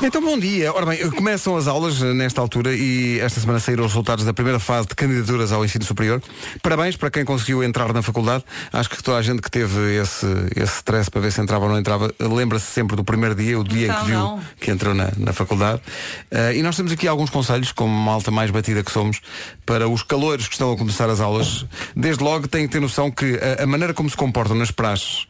Então, 0.00 0.22
bom 0.22 0.38
dia. 0.38 0.72
Ora 0.72 0.86
bem, 0.86 1.10
começam 1.10 1.56
as 1.56 1.66
aulas 1.66 2.00
eh, 2.00 2.14
nesta 2.14 2.40
altura 2.40 2.72
e 2.72 3.18
esta 3.18 3.40
semana 3.40 3.58
saíram 3.58 3.84
os 3.84 3.90
resultados 3.90 4.24
da 4.24 4.32
primeira 4.32 4.60
fase 4.60 4.86
de 4.86 4.94
candidaturas 4.94 5.50
ao 5.50 5.64
ensino 5.64 5.84
superior. 5.84 6.22
Parabéns 6.62 6.94
para 6.96 7.10
quem 7.10 7.24
conseguiu 7.24 7.64
entrar 7.64 7.92
na 7.92 8.00
faculdade. 8.00 8.44
Acho 8.72 8.90
que 8.90 9.02
toda 9.02 9.18
a 9.18 9.22
gente 9.22 9.42
que 9.42 9.50
teve 9.50 9.96
esse, 9.96 10.24
esse 10.54 10.76
stress 10.76 11.10
para 11.10 11.20
ver 11.20 11.32
se 11.32 11.40
entrava 11.40 11.64
ou 11.64 11.70
não 11.72 11.78
entrava, 11.80 12.14
lembra-se 12.20 12.66
sempre 12.66 12.94
do 12.94 13.02
primeiro 13.02 13.34
dia, 13.34 13.58
o 13.58 13.64
dia 13.64 13.88
em 13.88 13.90
Então, 13.90 14.00
que 14.00 14.06
viu 14.06 14.18
não. 14.18 14.40
que 14.60 14.70
entrou 14.70 14.94
na, 14.94 15.10
na 15.16 15.32
faculdade. 15.32 15.82
Eh, 16.30 16.58
e 16.58 16.62
nós 16.62 16.76
temos 16.76 16.92
aqui 16.92 17.08
alguns 17.08 17.28
conselhos, 17.28 17.72
como 17.72 17.92
malta 17.92 18.30
mais 18.30 18.52
batida 18.52 18.84
que 18.84 18.92
somos, 18.92 19.20
para 19.66 19.88
os 19.88 20.04
calores 20.04 20.46
que 20.46 20.54
estão 20.54 20.70
a 20.72 20.76
começar 20.78 21.10
as 21.10 21.18
aulas. 21.18 21.66
Desde 21.96 22.22
logo 22.22 22.46
têm 22.46 22.68
que 22.68 22.72
ter 22.72 22.80
noção 22.80 23.10
que 23.10 23.36
a, 23.58 23.64
a 23.64 23.66
maneira 23.66 23.92
como 23.92 24.08
se 24.08 24.16
comportam 24.16 24.56
nas 24.56 24.70
praxes 24.70 25.26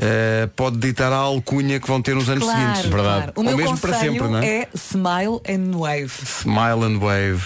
eh, 0.00 0.48
pode 0.56 0.78
ditar 0.78 1.12
a 1.12 1.16
alcunha 1.16 1.78
que 1.78 1.86
vão 1.86 2.00
ter 2.00 2.14
nos 2.14 2.28
anos 2.28 2.44
Claro, 2.44 2.60
seguintes. 2.76 2.90
claro. 2.90 3.32
O 3.36 3.40
Ou 3.40 3.44
meu 3.44 3.56
mesmo 3.56 3.78
para 3.78 3.98
sempre, 3.98 4.22
não 4.22 4.38
é? 4.38 4.46
é 4.62 4.68
smile 4.74 5.40
and 5.48 5.76
wave. 5.76 6.12
Smile 6.24 6.84
and 6.84 6.98
wave. 6.98 7.42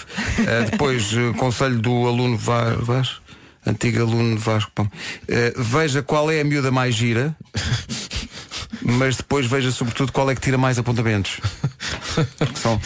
Eh, 0.47 0.67
depois, 0.71 1.11
eh, 1.13 1.37
conselho 1.37 1.79
do 1.79 2.07
aluno 2.07 2.37
Va- 2.37 2.75
Vaz, 2.79 3.17
antigo 3.65 4.01
aluno 4.01 4.37
Vasco. 4.37 4.71
Bom, 4.75 4.87
eh, 5.27 5.53
veja 5.57 6.01
qual 6.01 6.31
é 6.31 6.39
a 6.41 6.43
miúda 6.45 6.71
mais 6.71 6.95
gira, 6.95 7.35
mas 8.85 9.17
depois 9.17 9.45
veja 9.47 9.71
sobretudo 9.71 10.11
qual 10.11 10.29
é 10.29 10.35
que 10.35 10.41
tira 10.41 10.57
mais 10.57 10.77
apontamentos. 10.77 11.39
São- 12.55 12.79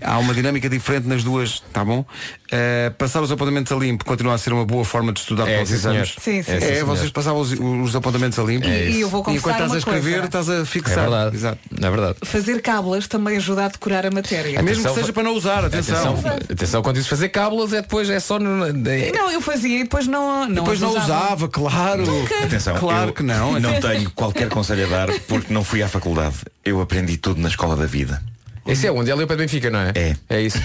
há 0.00 0.18
uma 0.18 0.32
dinâmica 0.34 0.68
diferente 0.68 1.06
nas 1.06 1.22
duas, 1.24 1.60
tá 1.72 1.84
bom? 1.84 2.04
Eh, 2.52 2.90
passar 2.98 3.20
os 3.22 3.30
apontamentos 3.30 3.70
a 3.70 3.76
limpo 3.76 4.04
continua 4.04 4.34
a 4.34 4.38
ser 4.38 4.52
uma 4.52 4.64
boa 4.64 4.84
forma 4.84 5.12
de 5.12 5.20
estudar 5.20 5.46
É, 5.48 5.54
para 5.54 5.62
os 5.64 5.70
exames. 5.70 6.14
Sim, 6.20 6.42
sim, 6.42 6.52
É, 6.52 6.60
sim, 6.60 6.66
senhor. 6.66 6.86
vocês 6.86 7.10
passavam 7.10 7.40
os, 7.40 7.52
os 7.52 7.94
apontamentos 7.94 8.38
a 8.38 8.42
limpo. 8.42 8.66
E- 8.66 8.90
e 8.96 9.00
eu 9.02 9.08
vou 9.08 9.24
E 9.28 9.36
enquanto 9.36 9.54
estás 9.54 9.72
a 9.72 9.78
escrever, 9.78 10.10
coisa. 10.12 10.26
estás 10.26 10.50
a 10.50 10.54
É 10.56 10.64
fixar. 10.64 11.00
verdade. 11.00 11.36
Exato. 11.36 11.58
É 11.80 11.90
verdade. 11.90 12.16
Fazer 12.24 12.60
cábulas 12.62 13.06
também 13.06 13.36
ajuda 13.36 13.66
a 13.66 13.68
decorar 13.68 14.06
a 14.06 14.10
matéria. 14.10 14.60
Mesmo 14.62 14.82
que 14.82 14.88
Atenção, 14.88 14.94
seja 14.94 15.12
para 15.12 15.22
não 15.22 15.34
usar, 15.34 15.64
atenção. 15.64 16.14
Atenção, 16.14 16.38
atenção 16.52 16.82
quando 16.82 16.94
dizes 16.96 17.08
fazer 17.08 17.28
cábulas 17.28 17.72
é 17.72 17.82
depois 17.82 18.10
é 18.10 18.18
só 18.18 18.38
no, 18.38 18.66
é- 18.66 19.12
Não, 19.12 19.30
eu 19.30 19.40
fazia 19.40 19.78
e 19.80 19.82
depois 19.84 20.06
não, 20.08 20.46
não 20.48 20.54
Depois 20.54 20.80
não 20.80 20.90
usava. 20.90 21.04
usava, 21.04 21.48
claro. 21.48 22.04
Atenção, 22.42 22.76
Claro 22.78 23.10
eu 23.10 23.12
que 23.12 23.22
não. 23.22 23.60
Não 23.60 23.80
tenho 23.80 24.10
qualquer 24.10 24.48
conselho 24.48 24.86
a 24.86 24.88
dar 25.06 25.08
porque 25.40 25.52
não 25.52 25.64
fui 25.64 25.82
à 25.82 25.88
faculdade. 25.88 26.36
Eu 26.64 26.80
aprendi 26.80 27.16
tudo 27.16 27.40
na 27.40 27.48
escola 27.48 27.76
da 27.76 27.86
vida. 27.86 28.22
Esse 28.66 28.86
é 28.86 28.92
onde? 28.92 29.10
É 29.10 29.12
ali 29.12 29.24
do 29.24 29.36
Benfica, 29.36 29.70
não 29.70 29.80
é? 29.80 29.92
É. 29.94 30.16
É 30.28 30.40
isso. 30.40 30.58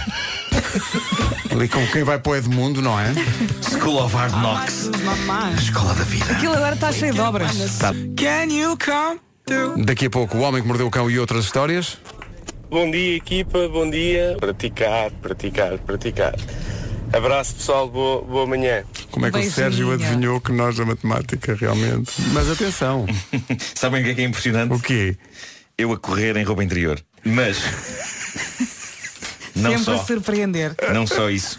Ali 1.50 1.70
como 1.70 1.88
quem 1.88 2.04
vai 2.04 2.20
para 2.20 2.32
o 2.32 2.36
Edmundo, 2.36 2.82
não 2.82 3.00
é? 3.00 3.14
School 3.62 4.04
of 4.04 4.16
Hard 4.16 4.34
Knocks. 4.34 4.90
Escola 5.58 5.94
da 5.94 6.04
vida. 6.04 6.26
Aquilo 6.32 6.54
agora 6.54 6.76
está 6.76 6.92
cheio 6.92 7.14
de 7.14 7.22
obras. 7.22 7.80
Daqui 9.78 10.06
a 10.08 10.10
pouco, 10.10 10.38
o 10.38 10.42
homem 10.42 10.62
que 10.62 10.68
mordeu 10.68 10.88
o 10.88 10.92
cão 10.92 11.10
e 11.10 11.18
outras 11.18 11.46
histórias. 11.46 11.98
Bom 12.70 12.92
dia, 12.92 13.16
equipa, 13.16 13.70
bom 13.70 13.90
dia. 13.90 14.36
Praticar, 14.40 15.12
praticar, 15.12 15.78
praticar. 15.80 16.36
Abraço, 17.16 17.56
pessoal, 17.56 17.88
boa, 17.90 18.22
boa 18.22 18.46
manhã. 18.46 18.84
Como 19.10 19.26
é 19.26 19.30
que 19.32 19.38
o 19.38 19.40
Beijinho. 19.40 19.54
Sérgio 19.56 19.92
adivinhou 19.94 20.42
que 20.42 20.52
nós 20.52 20.78
a 20.80 20.86
matemática 20.86 21.56
realmente? 21.56 22.12
Mas 22.34 22.50
atenção, 22.52 23.06
Sabem 23.74 24.02
o 24.02 24.04
que 24.04 24.12
é 24.12 24.14
que 24.16 24.22
é 24.22 24.26
impressionante? 24.26 24.74
o 24.74 24.80
quê? 24.80 25.16
Eu 25.78 25.94
a 25.94 25.98
correr 25.98 26.36
em 26.36 26.44
roupa 26.44 26.64
interior. 26.64 27.00
Mas. 27.24 27.58
Não 29.56 29.70
Sempre 29.72 29.86
só, 29.86 29.96
a 29.96 30.06
surpreender. 30.06 30.76
não 30.94 31.08
só 31.08 31.30
isso, 31.30 31.58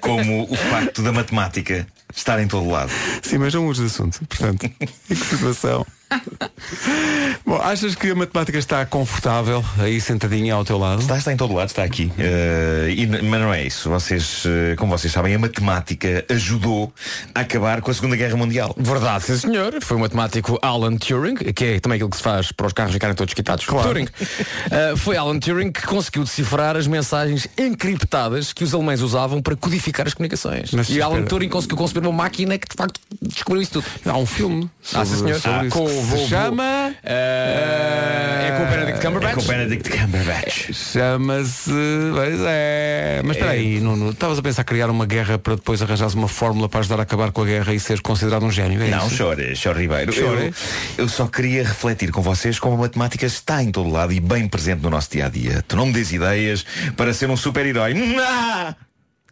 como 0.00 0.44
o 0.50 0.56
facto 0.56 1.02
da 1.02 1.12
matemática 1.12 1.86
estar 2.14 2.40
em 2.40 2.48
todo 2.48 2.68
lado. 2.68 2.90
Sim, 3.22 3.38
mas 3.38 3.54
não 3.54 3.64
mudes 3.64 3.80
de 3.80 3.86
assunto. 3.86 4.20
Portanto, 4.26 4.70
que 5.08 5.14
situação? 5.14 5.86
Bom, 7.44 7.56
achas 7.56 7.94
que 7.94 8.10
a 8.10 8.14
matemática 8.14 8.58
está 8.58 8.84
confortável 8.86 9.64
aí 9.78 10.00
sentadinha 10.00 10.54
ao 10.54 10.64
teu 10.64 10.78
lado? 10.78 11.00
Está, 11.00 11.16
está 11.18 11.32
em 11.32 11.36
todo 11.36 11.54
lado, 11.54 11.68
está 11.68 11.82
aqui. 11.82 12.10
Eh, 12.18 12.94
e 12.96 13.06
mas 13.06 13.40
não 13.40 13.52
é 13.52 13.64
isso. 13.64 13.88
Vocês, 13.88 14.44
eh, 14.46 14.74
como 14.76 14.96
vocês 14.96 15.12
sabem, 15.12 15.34
a 15.34 15.38
matemática 15.38 16.24
ajudou 16.28 16.92
a 17.34 17.40
acabar 17.40 17.80
com 17.80 17.90
a 17.90 17.94
Segunda 17.94 18.16
Guerra 18.16 18.36
Mundial. 18.36 18.74
Verdade, 18.76 19.24
sim 19.24 19.36
senhor. 19.38 19.78
Foi 19.82 19.96
o 19.96 20.00
matemático 20.00 20.58
Alan 20.62 20.96
Turing, 20.96 21.36
que 21.36 21.64
é 21.64 21.80
também 21.80 21.96
aquilo 21.96 22.10
que 22.10 22.16
se 22.16 22.22
faz 22.22 22.52
para 22.52 22.66
os 22.66 22.72
carros 22.72 22.92
ficarem 22.92 23.14
todos 23.14 23.34
quitados. 23.34 23.64
Claro. 23.64 23.88
Turing. 23.88 24.04
Uh, 24.06 24.96
foi 24.96 25.16
Alan 25.16 25.38
Turing 25.38 25.72
que 25.72 25.86
conseguiu 25.86 26.24
decifrar 26.24 26.76
as 26.76 26.86
mensagens 26.86 27.48
encriptadas 27.56 28.52
que 28.52 28.64
os 28.64 28.74
alemães 28.74 29.00
usavam 29.00 29.40
para 29.40 29.56
codificar 29.56 30.06
as 30.06 30.14
comunicações. 30.14 30.72
Mas 30.72 30.88
e 30.90 31.00
Alan 31.00 31.16
espera. 31.16 31.28
Turing 31.28 31.48
conseguiu 31.48 31.76
uma 32.00 32.12
máquina 32.12 32.58
que 32.58 32.68
de 32.68 32.76
facto 32.76 33.00
descobriu 33.20 33.62
isso 33.62 33.72
tudo. 33.72 33.86
Há 34.06 34.16
um 34.16 34.26
filme 34.26 34.70
Ah, 34.94 35.04
sim, 35.04 35.16
senhor. 35.16 35.40
Ah, 35.44 35.64
com 35.70 35.84
o 35.84 36.26
chama... 36.28 36.94
é 37.02 38.54
com 38.56 38.62
o 38.64 38.66
Benedict 38.66 38.98
É 38.98 39.02
Cumberbatch. 39.06 39.34
com 39.34 39.40
o 39.40 39.44
Benedict 39.44 39.90
Cumberbatch. 39.90 40.72
Chama-se. 40.72 41.70
Pois 42.14 42.40
é. 42.46 43.22
Mas 43.24 43.36
espera 43.36 43.52
aí, 43.52 43.80
Nuno, 43.80 44.10
estavas 44.10 44.38
a 44.38 44.42
pensar 44.42 44.64
criar 44.64 44.90
uma 44.90 45.06
guerra 45.06 45.38
para 45.38 45.54
depois 45.54 45.80
arranjares 45.82 46.14
uma 46.14 46.28
fórmula 46.28 46.68
para 46.68 46.80
ajudar 46.80 47.00
a 47.00 47.02
acabar 47.02 47.30
com 47.32 47.42
a 47.42 47.46
guerra 47.46 47.72
e 47.74 47.80
seres 47.80 48.00
considerado 48.00 48.44
um 48.44 48.50
gênio? 48.50 48.82
É 48.82 48.88
Não, 48.88 49.08
chore, 49.10 49.54
chore 49.56 49.80
Ribeiro. 49.80 50.12
Chore. 50.12 50.52
Eu, 50.96 51.04
eu 51.04 51.08
só 51.08 51.26
queria 51.26 51.62
refletir 51.62 52.10
com 52.10 52.22
vocês 52.22 52.58
como 52.58 52.74
a 52.76 52.78
matemática 52.78 53.26
está 53.26 53.62
em 53.62 53.70
todo 53.70 53.90
lado 53.90 54.12
e 54.12 54.20
bem 54.20 54.48
presente 54.48 54.82
no 54.82 54.90
nosso 54.90 55.10
dia 55.10 55.26
a 55.26 55.28
dia. 55.28 55.64
Tu 55.66 55.76
não 55.76 55.86
me 55.86 55.92
des 55.92 56.12
ideias 56.12 56.64
para 56.96 57.12
ser 57.12 57.30
um 57.30 57.36
super-herói. 57.36 57.94
Não! 57.94 58.87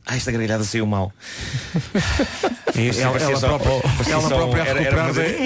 Ah, 0.09 0.15
esta 0.17 0.31
gargalhada 0.31 0.63
saiu 0.65 0.87
mal. 0.87 1.13
E 2.79 2.91
ela, 3.01 3.17
ela 3.17 3.37
só- 3.41 3.59
própria, 3.59 3.81
parecia 3.97 4.13
ela 4.13 4.29
própria 4.29 4.61
era- 4.63 4.83
era 4.83 5.05
fazer- 5.07 5.37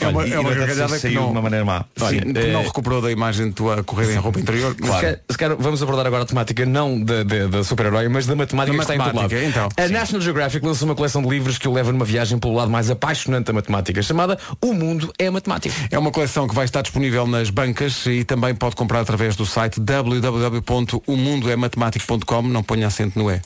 É 0.00 0.06
uma, 0.06 0.28
é 0.28 0.38
uma 0.38 0.54
gargalhada 0.54 0.92
que 0.94 1.00
saiu 1.00 1.20
não, 1.22 1.26
de 1.26 1.32
uma 1.32 1.42
maneira 1.42 1.64
má. 1.64 1.84
Sim, 1.96 2.04
Olha, 2.04 2.20
que 2.20 2.38
eh, 2.38 2.52
não 2.52 2.62
recuperou 2.62 3.02
da 3.02 3.10
imagem 3.10 3.48
de 3.48 3.52
tua 3.54 3.82
correr 3.82 4.12
em 4.12 4.16
roupa 4.16 4.38
interior. 4.38 4.76
Se 4.76 4.80
calhar- 4.88 5.18
se 5.28 5.36
calhar 5.36 5.56
vamos 5.58 5.82
abordar 5.82 6.06
agora 6.06 6.22
a 6.22 6.26
temática 6.26 6.64
não 6.64 7.02
da, 7.02 7.24
da, 7.24 7.46
da 7.48 7.64
super-herói, 7.64 8.08
mas 8.08 8.26
da 8.26 8.36
matemática 8.36 8.78
Da 8.78 8.84
que 8.84 8.92
está 8.92 8.94
em 8.94 8.98
todo 8.98 9.06
lado. 9.16 9.22
matemática, 9.24 9.48
então. 9.48 9.68
A 9.84 9.88
National 9.88 10.20
Geographic 10.22 10.64
lançou 10.64 10.86
uma 10.88 10.94
coleção 10.94 11.20
de 11.20 11.28
livros 11.28 11.58
que 11.58 11.66
o 11.66 11.72
leva 11.72 11.90
numa 11.90 12.04
viagem 12.04 12.38
pelo 12.38 12.54
lado 12.54 12.70
mais 12.70 12.88
apaixonante 12.90 13.46
da 13.46 13.52
matemática, 13.52 14.00
chamada 14.00 14.38
O 14.62 14.72
Mundo 14.72 15.12
é 15.18 15.28
Matemática. 15.30 15.74
É 15.90 15.98
uma 15.98 16.12
coleção 16.12 16.46
que 16.46 16.54
vai 16.54 16.64
estar 16.64 16.82
disponível 16.82 17.26
nas 17.26 17.50
bancas 17.50 18.06
e 18.06 18.22
também 18.22 18.54
pode 18.54 18.76
comprar 18.76 19.00
através 19.00 19.34
do 19.34 19.44
site 19.44 19.80
www.omundoematemático.com. 19.80 22.42
Não 22.42 22.62
ponha 22.62 22.86
acento 22.86 23.18
no 23.18 23.28
E, 23.28 23.40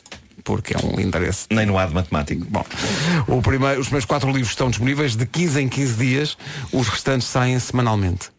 porque 0.44 0.74
é 0.74 0.78
um 0.78 1.00
endereço. 1.00 1.46
Nem 1.50 1.66
no 1.66 1.78
ar 1.78 1.88
de 1.88 1.94
matemático. 1.94 2.46
Bom, 2.48 2.64
o 3.26 3.42
primeiro, 3.42 3.80
os 3.80 3.86
primeiros 3.86 4.04
quatro 4.04 4.30
livros 4.30 4.50
estão 4.50 4.68
disponíveis 4.68 5.16
de 5.16 5.26
15 5.26 5.62
em 5.62 5.68
15 5.68 5.94
dias, 5.94 6.38
os 6.70 6.88
restantes 6.88 7.26
saem 7.26 7.58
semanalmente. 7.58 8.34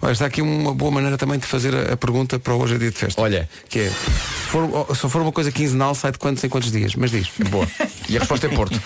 Olha, 0.00 0.12
está 0.12 0.26
aqui 0.26 0.40
uma 0.40 0.74
boa 0.74 0.90
maneira 0.90 1.18
também 1.18 1.38
de 1.38 1.46
fazer 1.46 1.74
a, 1.74 1.92
a 1.94 1.96
pergunta 1.96 2.38
para 2.38 2.54
o 2.54 2.62
hoje 2.62 2.76
é 2.76 2.78
dia 2.78 2.90
de 2.90 2.96
festa. 2.96 3.20
Olha. 3.20 3.48
Que 3.68 3.80
é, 3.80 3.88
se 3.88 4.48
for, 4.48 4.96
se 4.96 5.08
for 5.08 5.22
uma 5.22 5.32
coisa 5.32 5.50
quinzenal, 5.50 5.94
sai 5.94 6.12
de 6.12 6.18
quantos 6.18 6.42
em 6.44 6.48
quantos 6.48 6.70
dias? 6.70 6.94
Mas 6.94 7.10
diz. 7.10 7.28
Boa. 7.50 7.66
E 8.08 8.16
a 8.16 8.20
resposta 8.20 8.46
é 8.46 8.50
Porto. 8.50 8.80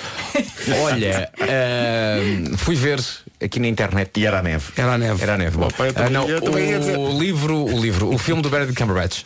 Olha, 0.83 1.31
ah, 1.41 2.57
fui 2.57 2.75
ver 2.75 3.03
aqui 3.43 3.61
na 3.61 3.69
internet. 3.69 4.11
E 4.19 4.27
era 4.27 4.39
a 4.39 4.43
neve. 4.43 4.73
Era 4.77 4.95
a 4.95 4.99
neve. 4.99 5.23
Era 5.23 5.35
a 5.35 5.39
neve. 5.39 5.57
Bom, 5.57 5.69
Bom, 5.69 5.85
ah, 5.95 6.11
não, 6.11 6.29
eu 6.29 6.41
também 6.41 6.71
ia 6.71 6.79
dizer. 6.79 6.97
o 6.97 7.19
livro, 7.19 7.65
o 7.65 7.81
livro, 7.81 8.13
o 8.13 8.19
filme 8.19 8.43
do 8.43 8.51
Benedict 8.51 8.81
Cumberbatch. 8.81 9.23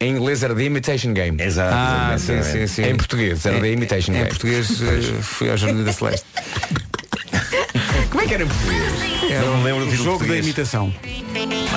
Em 0.00 0.10
inglês 0.16 0.42
era 0.42 0.54
The 0.54 0.64
Imitation 0.64 1.12
Game. 1.14 1.42
Exato. 1.42 1.74
Ah, 1.74 2.16
sim, 2.18 2.42
sim, 2.42 2.66
sim. 2.66 2.82
Em 2.82 2.96
português 2.96 3.44
era 3.46 3.56
Em- 3.56 3.60
The 3.60 3.70
Imitation 3.72 4.12
Em 4.12 4.14
Game. 4.16 4.28
português 4.28 4.68
eh, 4.82 5.22
fui 5.22 5.50
ao 5.50 5.56
Jardim 5.56 5.84
da 5.84 5.92
Celeste. 5.92 6.26
Como 8.10 8.22
é 8.22 8.26
que 8.26 8.34
era 8.34 8.42
em 8.42 8.46
português? 8.46 9.30
Era 9.30 9.46
Não 9.46 9.56
me 9.58 9.64
lembro 9.64 9.86
do 9.86 9.96
jogo 9.96 10.26
da 10.26 10.36
imitação. 10.36 10.92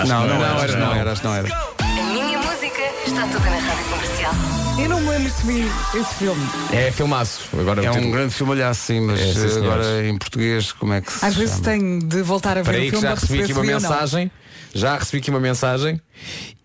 Não, 0.08 0.28
não, 0.28 0.40
não, 0.40 0.46
acho 0.56 0.64
era, 0.64 0.74
que 0.74 0.80
não 0.80 0.94
era, 0.96 1.16
não 1.24 1.34
era. 1.36 1.48
A 1.80 1.86
minha 2.14 2.38
música 2.38 2.82
está 3.06 3.22
toda 3.28 3.50
na 3.50 3.58
rádio 3.58 3.86
comercial. 3.86 4.34
Eu 4.80 4.90
não 4.90 5.02
me 5.02 5.10
lembro 5.10 5.32
se 5.32 5.48
vi 5.48 5.72
esse 6.00 6.14
filme. 6.16 6.48
É 6.72 6.92
filmaço. 6.92 7.50
Agora 7.60 7.84
É 7.84 7.90
um 7.90 7.94
título. 7.94 8.12
grande 8.12 8.34
filmalhaço, 8.34 8.82
sim, 8.82 9.00
mas 9.00 9.20
É, 9.20 9.34
sim, 9.34 9.40
eh, 9.56 9.58
agora 9.58 10.08
em 10.08 10.18
português, 10.18 10.72
como 10.74 10.94
é 10.94 11.02
que 11.02 11.12
se 11.12 11.26
Às 11.26 11.36
vezes 11.36 11.60
tenho 11.62 12.00
de 12.04 12.22
voltar 12.22 12.58
a 12.60 12.62
ver 12.62 12.72
o 12.72 12.76
aí 12.78 12.84
que 12.86 12.90
filme 12.92 13.02
já 13.08 13.12
para 13.14 13.22
recebi 13.22 13.44
aqui 13.44 13.54
uma 13.54 13.62
ou 13.62 13.80
não. 13.80 14.30
Já 14.78 14.98
recebi 14.98 15.18
aqui 15.22 15.30
uma 15.30 15.40
mensagem 15.40 16.00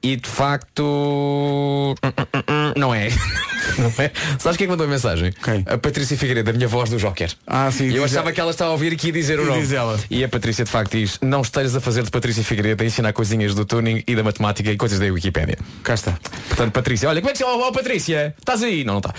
e 0.03 0.17
de 0.17 0.29
facto 0.29 1.95
não 2.77 2.95
é. 2.95 3.09
Não 3.79 3.87
é? 3.97 4.11
Sabes 4.41 4.57
quem 4.59 4.65
é 4.65 4.67
que 4.67 4.71
mandou 4.71 4.87
a 4.87 4.91
mensagem? 4.91 5.33
Quem? 5.43 5.63
A 5.67 5.79
Patrícia 5.79 6.17
Figueiredo, 6.19 6.51
a 6.51 6.53
minha 6.53 6.67
voz 6.67 6.91
do 6.91 6.99
Joker. 6.99 7.31
Ah, 7.47 7.71
sim, 7.71 7.89
E 7.89 7.97
eu 7.97 8.05
achava 8.05 8.23
ela. 8.27 8.33
que 8.33 8.41
ela 8.41 8.51
estava 8.51 8.71
a 8.71 8.73
ouvir 8.73 8.93
aqui 8.93 9.09
a 9.11 9.13
dizer 9.13 9.39
o 9.39 9.45
E 9.45 9.47
nome. 9.47 9.61
diz 9.61 9.73
ela. 9.73 9.99
E 10.11 10.23
a 10.25 10.29
Patrícia 10.29 10.65
de 10.65 10.71
facto 10.71 10.91
diz, 10.99 11.19
não 11.23 11.41
estejas 11.43 11.75
a 11.77 11.81
fazer 11.81 12.03
de 12.03 12.11
Patrícia 12.11 12.43
Figueiredo 12.43 12.83
a 12.83 12.87
ensinar 12.87 13.13
coisinhas 13.13 13.55
do 13.55 13.65
tuning 13.65 14.03
e 14.07 14.17
da 14.17 14.23
matemática 14.25 14.71
e 14.71 14.77
coisas 14.77 14.99
da 14.99 15.07
Wikipédia. 15.07 15.57
Cá 15.85 15.95
está. 15.95 16.19
Portanto, 16.49 16.73
Patrícia, 16.73 17.09
olha, 17.09 17.21
como 17.21 17.31
é 17.31 17.33
que 17.33 17.39
se 17.39 17.45
chama? 17.45 17.67
Oh, 17.69 17.73
Patrícia, 17.73 18.35
estás 18.37 18.63
aí? 18.65 18.85
Não, 18.85 18.95
não 18.95 18.99
está. 18.99 19.15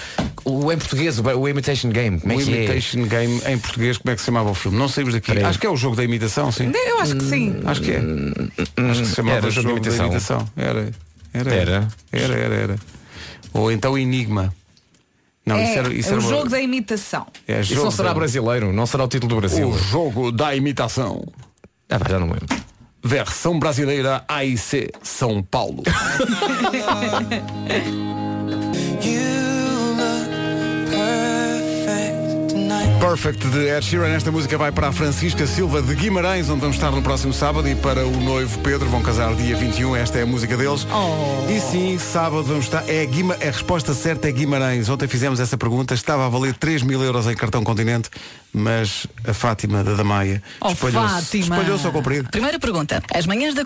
O 0.46 0.72
em 0.72 0.78
português, 0.78 1.20
o, 1.20 1.24
o 1.24 1.48
Imitation 1.48 1.90
Game, 1.90 2.20
como 2.20 2.34
é 2.34 2.36
o 2.36 2.40
que 2.40 2.54
é? 2.54 2.64
Imitation 2.66 3.04
Game 3.08 3.42
em 3.48 3.58
português, 3.58 3.98
como 3.98 4.12
é 4.12 4.16
que 4.16 4.22
se 4.22 4.26
chamava 4.26 4.52
o 4.52 4.54
filme? 4.54 4.78
Não 4.78 4.88
saímos 4.90 5.14
daqui. 5.14 5.32
Acho 5.40 5.58
que 5.60 5.66
é 5.66 5.70
o 5.70 5.78
jogo 5.78 5.96
da 5.96 6.04
imitação, 6.04 6.52
sim. 6.52 6.70
Eu 6.74 7.00
acho 7.00 7.16
que 7.16 7.24
sim. 7.24 7.56
Acho 7.66 7.82
que 7.82 7.92
é. 7.92 8.02
Acho 8.90 9.02
que 9.02 9.08
se 9.08 9.16
chamava 9.16 9.38
Era 9.38 9.50
jogo 9.50 9.80
da 9.80 9.96
imitação. 9.96 10.46
Era. 10.58 10.92
Era. 11.34 11.54
Era. 11.54 11.88
Era, 12.12 12.34
era, 12.36 12.56
era. 12.56 12.76
Ou 13.54 13.72
então 13.72 13.98
Enigma. 13.98 14.54
Não, 15.46 15.58
é, 15.58 15.64
isso 15.70 15.80
era. 15.80 15.94
Isso 15.94 16.14
é 16.14 16.18
o 16.18 16.22
jogo 16.22 16.50
da 16.50 16.62
imitação. 16.62 17.28
é 17.48 17.62
Isso 17.62 17.74
jogo 17.74 17.86
não 17.86 17.92
será 17.92 18.10
da- 18.10 18.16
brasileiro, 18.16 18.72
não 18.74 18.86
será 18.86 19.04
o 19.04 19.08
título 19.08 19.36
do 19.36 19.40
Brasil. 19.42 19.68
O 19.70 19.78
jogo 19.78 20.32
da 20.32 20.56
imitação. 20.56 21.26
Ah, 21.90 22.00
já 22.10 22.20
não 22.20 22.28
lembro. 22.28 22.46
Versão 23.04 23.60
brasileira 23.60 24.24
AIC 24.28 24.90
São 25.02 25.44
Paulo. 25.44 25.84
Perfect 33.14 33.48
de 33.48 33.68
Ed 33.70 33.86
Sheeran. 33.86 34.08
Esta 34.16 34.32
música 34.32 34.58
vai 34.58 34.72
para 34.72 34.88
a 34.88 34.92
Francisca 34.92 35.46
Silva 35.46 35.84
de 35.84 35.94
Guimarães, 35.94 36.50
onde 36.50 36.62
vamos 36.62 36.78
estar 36.78 36.90
no 36.90 37.00
próximo 37.04 37.32
sábado, 37.32 37.70
e 37.70 37.76
para 37.76 38.04
o 38.08 38.12
noivo 38.20 38.58
Pedro. 38.62 38.90
Vão 38.90 39.04
casar 39.04 39.36
dia 39.36 39.56
21. 39.56 39.96
Esta 39.96 40.18
é 40.18 40.24
a 40.24 40.26
música 40.26 40.58
deles. 40.58 40.88
E 41.48 41.60
sim, 41.60 42.00
sábado 42.00 42.42
vamos 42.42 42.66
estar. 42.66 42.84
É 42.90 43.06
Guima... 43.06 43.36
A 43.36 43.46
resposta 43.46 43.94
certa 43.94 44.28
é 44.28 44.32
Guimarães. 44.32 44.90
Ontem 44.90 45.08
fizemos 45.08 45.40
essa 45.40 45.56
pergunta. 45.56 45.94
Estava 45.94 46.26
a 46.26 46.30
valer 46.30 46.56
3 46.56 46.82
mil 46.82 47.04
euros 47.04 47.28
em 47.28 47.36
cartão 47.36 47.64
continente, 47.64 48.10
mas 48.52 49.06
a 49.28 49.34
Fátima 49.34 49.84
da 49.84 49.94
Damaia 49.94 50.42
Oh, 50.60 50.72
espalhou-se 50.72 51.14
Fátima. 51.14 51.56
espalhou-se 51.58 51.86
ao 51.86 51.92
comprido. 51.94 52.30
Primeira 52.32 52.58
pergunta. 52.58 53.04
As 53.14 53.28
manhãs 53.28 53.54
da. 53.54 53.62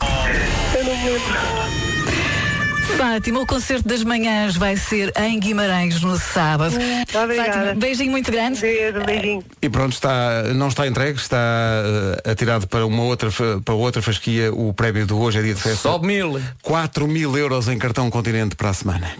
Fátima, 2.96 3.42
o 3.42 3.46
concerto 3.46 3.88
das 3.88 4.04
manhãs 4.04 4.56
vai 4.56 4.78
ser 4.78 5.12
em 5.18 5.40
Guimarães 5.40 6.02
no 6.02 6.18
sábado. 6.18 6.76
Obrigada. 6.76 7.52
Fátima, 7.52 7.76
beijinho 7.76 8.12
muito 8.12 8.32
grande. 8.32 8.62
Beijo, 8.62 9.04
beijinho. 9.04 9.44
E 9.62 9.70
pronto, 9.70 9.94
está, 9.94 10.44
não 10.54 10.68
está 10.70 10.88
entregue, 10.88 11.20
está 11.20 11.38
eh, 12.24 12.32
atirado 12.32 12.68
para 12.68 12.86
uma 12.86 13.04
outra, 13.04 13.30
para 13.64 13.74
outra 13.74 14.02
fasquia 14.02 14.54
o 14.54 14.74
prémio 14.74 15.06
do 15.06 15.20
hoje 15.20 15.40
é 15.40 15.42
dia 15.42 15.54
de 15.54 15.62
festa. 15.62 15.90
Sobe 15.90 16.08
mil. 16.08 16.42
4 16.62 17.08
mil 17.08 17.38
euros 17.38 17.68
em 17.68 17.78
cartão 17.78 18.10
continente 18.10 18.56
para 18.56 18.70
a 18.70 18.74
semana. 18.74 19.12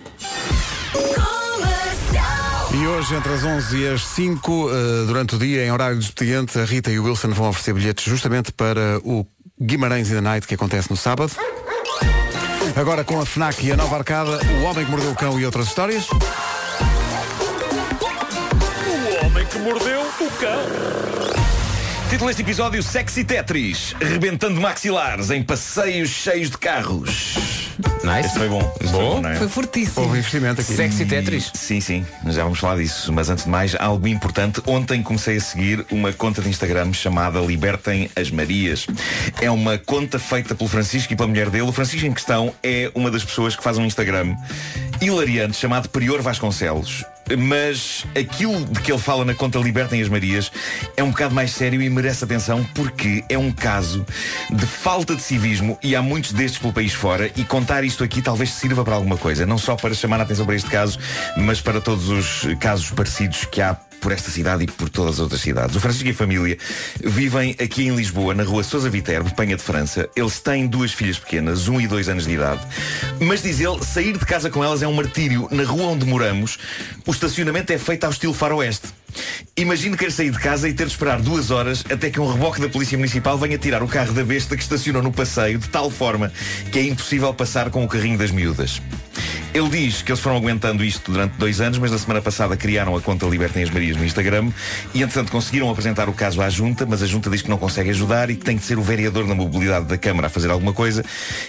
E 2.74 2.86
hoje, 2.86 3.16
entre 3.16 3.34
as 3.34 3.44
11 3.44 3.78
e 3.78 3.88
as 3.88 4.06
5, 4.06 4.70
eh, 4.70 5.06
durante 5.08 5.36
o 5.36 5.40
dia, 5.40 5.66
em 5.66 5.72
horário 5.72 5.98
de 5.98 6.06
expediente, 6.06 6.60
a 6.60 6.66
Rita 6.66 6.92
e 6.92 7.00
o 7.00 7.06
Wilson 7.06 7.30
vão 7.30 7.50
oferecer 7.50 7.74
bilhetes 7.74 8.06
justamente 8.06 8.52
para 8.52 9.00
o 9.04 9.26
Guimarães 9.60 10.12
in 10.12 10.16
the 10.16 10.22
Night, 10.22 10.46
que 10.46 10.54
acontece 10.54 10.90
no 10.92 10.96
sábado. 10.96 11.32
Agora 12.78 13.04
com 13.04 13.20
a 13.20 13.26
FNAC 13.26 13.66
e 13.66 13.72
a 13.72 13.76
nova 13.76 13.96
arcada, 13.96 14.40
O 14.62 14.64
Homem 14.66 14.86
que 14.86 14.92
Mordeu 14.92 15.10
o 15.10 15.16
Cão 15.16 15.40
e 15.40 15.46
outras 15.46 15.66
histórias. 15.68 16.08
O 16.12 16.16
homem 19.26 19.46
que 19.48 19.58
mordeu 19.58 20.02
o 20.02 20.30
cão. 20.40 21.57
Título 22.10 22.30
deste 22.30 22.42
episódio 22.42 22.82
Sexy 22.82 23.26
Tetris, 23.26 23.94
rebentando 24.00 24.62
maxilares 24.62 25.30
em 25.30 25.44
passeios 25.44 26.10
cheios 26.10 26.50
de 26.50 26.58
carros. 26.58 27.36
Nice. 28.02 28.28
Este 28.28 28.38
foi 28.38 28.48
bom. 28.48 28.76
Este 28.80 28.94
Bom. 28.94 29.12
Foi 29.12 29.22
bom 29.22 29.28
é? 29.28 29.36
Foi 29.36 29.50
fortíssimo. 29.50 30.06
Houve 30.06 30.20
investimento 30.20 30.62
aqui. 30.62 30.74
Sexy 30.74 31.06
Tetris. 31.06 31.52
Sim, 31.54 31.82
sim, 31.82 32.06
já 32.28 32.44
vamos 32.44 32.60
falar 32.60 32.78
disso. 32.78 33.12
Mas 33.12 33.30
antes 33.30 33.44
de 33.44 33.50
mais, 33.50 33.76
algo 33.76 34.08
importante. 34.08 34.62
Ontem 34.66 35.04
comecei 35.04 35.36
a 35.36 35.42
seguir 35.42 35.86
uma 35.92 36.14
conta 36.14 36.42
de 36.42 36.48
Instagram 36.48 36.94
chamada 36.94 37.42
Libertem 37.42 38.10
as 38.16 38.32
Marias. 38.32 38.88
É 39.42 39.52
uma 39.52 39.78
conta 39.78 40.18
feita 40.18 40.56
pelo 40.56 40.70
Francisco 40.70 41.12
e 41.12 41.16
pela 41.16 41.28
mulher 41.28 41.50
dele. 41.50 41.68
O 41.68 41.74
Francisco 41.74 42.08
em 42.08 42.14
questão 42.14 42.54
é 42.64 42.90
uma 42.96 43.12
das 43.12 43.26
pessoas 43.26 43.54
que 43.54 43.62
faz 43.62 43.78
um 43.78 43.86
Instagram 43.86 44.34
hilariante 45.02 45.58
chamado 45.58 45.90
Prior 45.90 46.22
Vasconcelos. 46.22 47.04
Mas 47.38 48.06
aquilo 48.18 48.66
de 48.66 48.80
que 48.82 48.92
ele 48.92 49.00
fala 49.00 49.26
na 49.26 49.34
conta 49.34 49.58
Libertem 49.60 50.02
as 50.02 50.10
Marias 50.10 50.52
é 50.96 51.04
um 51.04 51.10
bocado 51.12 51.34
mais 51.34 51.52
sério 51.52 51.82
e 51.82 51.90
merece 51.90 52.24
atenção 52.24 52.64
porque 52.74 53.24
é 53.28 53.38
um 53.38 53.52
caso 53.52 54.06
de 54.50 54.66
falta 54.66 55.16
de 55.16 55.22
civismo 55.22 55.78
e 55.84 55.96
há 55.96 56.02
muitos 56.02 56.32
destes 56.32 56.60
pelo 56.60 56.74
país 56.74 56.94
fora 56.94 57.32
e 57.36 57.44
contar 57.44 57.84
isto 57.84 58.04
aqui 58.04 58.22
talvez 58.22 58.52
sirva 58.52 58.84
para 58.84 58.96
alguma 58.96 59.18
coisa. 59.18 59.46
Não 59.46 59.58
só 59.58 59.76
para 59.76 59.94
chamar 59.94 60.20
a 60.20 60.24
atenção 60.24 60.46
para 60.46 60.56
este 60.56 60.70
caso, 60.70 61.00
mas 61.38 61.60
para 61.60 61.82
todos 61.82 62.10
os 62.10 62.48
casos 62.60 62.90
parecidos 62.92 63.46
que 63.46 63.62
há 63.62 63.78
por 64.00 64.12
esta 64.12 64.32
cidade 64.32 64.64
e 64.64 64.68
por 64.68 64.90
todas 64.90 65.16
as 65.16 65.20
outras 65.20 65.42
cidades. 65.42 65.76
O 65.76 65.80
Francisco 65.80 66.08
e 66.08 66.12
a 66.12 66.16
família 66.16 66.58
vivem 67.04 67.56
aqui 67.60 67.88
em 67.88 67.96
Lisboa, 67.96 68.34
na 68.34 68.44
rua 68.44 68.64
Sousa 68.64 68.90
Viterbo, 68.90 69.34
Penha 69.36 69.56
de 69.56 69.64
França. 69.64 70.10
Eles 70.16 70.40
têm 70.40 70.68
duas 70.68 70.92
filhas 70.92 71.18
pequenas, 71.20 71.68
um 71.68 71.80
e 71.80 71.88
dois 71.88 72.10
anos 72.10 72.26
de 72.26 72.34
idade. 72.34 72.62
Mas 73.20 73.42
diz 73.42 73.60
ele, 73.60 73.84
sair 73.84 74.18
de 74.18 74.26
casa 74.26 74.50
com 74.50 74.64
elas 74.64 74.82
é 74.82 74.88
um 74.88 74.94
martírio. 74.94 75.48
Na 75.52 75.64
rua 75.64 75.88
onde 75.88 76.06
moramos, 76.06 76.58
o 77.06 77.12
estacionamento 77.12 77.72
é 77.74 77.78
feito 77.78 78.04
ao 78.04 78.12
estilo 78.12 78.34
faroeste. 78.34 78.88
Imagino 79.56 79.98
querer 79.98 80.12
sair 80.12 80.32
de 80.32 80.40
casa 80.40 80.70
e 80.70 80.74
ter 80.74 80.86
de 80.86 80.92
esperar 80.92 81.22
duas 81.22 81.50
horas 81.50 81.84
até 81.90 82.10
que 82.10 82.20
um 82.20 82.32
reboque 82.32 82.62
da 82.62 82.70
Polícia 82.70 82.98
Municipal 82.98 83.38
venha 83.38 83.58
tirar 83.58 83.82
o 83.82 83.88
carro 83.88 84.14
da 84.14 84.24
besta 84.24 84.56
que 84.56 84.62
estacionou 84.62 85.02
no 85.02 85.12
passeio 85.12 85.58
de 85.58 85.68
tal 85.70 85.90
forma 85.90 86.32
que 86.72 86.80
é 86.80 86.84
impossível 86.84 87.34
passar 87.34 87.70
com 87.70 87.84
o 87.84 87.88
carrinho 87.88 88.18
das 88.18 88.32
miúdas. 88.32 88.82
Ele 89.54 89.70
diz 89.70 90.02
que 90.02 90.12
eles 90.12 90.20
foram 90.20 90.38
aguentando 90.38 90.84
isto 90.84 91.12
durante 91.12 91.34
dois 91.38 91.62
anos, 91.62 91.78
mas 91.80 91.92
na 91.92 91.98
semana 91.98 92.22
passada 92.22 92.56
criaram 92.56 92.96
a 92.96 93.02
conta 93.02 93.26
Libertem 93.26 93.64
as 93.64 93.70
Marias 93.70 93.98
no 93.98 94.06
Instagram 94.06 94.52
e, 94.94 95.02
entretanto, 95.02 95.32
conseguiram 95.32 95.70
apresentar 95.70 96.08
o 96.10 96.14
caso 96.14 96.42
à 96.42 96.50
Junta, 96.50 96.86
mas 96.86 97.02
a 97.02 97.06
Junta 97.06 97.30
diz 97.30 97.42
que 97.42 97.50
não 97.50 97.58
consegue 97.58 97.90
ajudar 97.90 98.30
e 98.30 98.36
que 98.36 98.46
tem 98.46 98.58
que 98.58 98.64
ser 98.64 98.78
o 98.78 98.82
vereador 98.82 99.26
na 99.26 99.34
mobilidade 99.34 99.86
da 99.86 99.98
Câmara 99.98 100.28
a 100.28 100.30
fazer 100.30 100.52
alguma 100.52 100.74
coisa. 100.74 101.04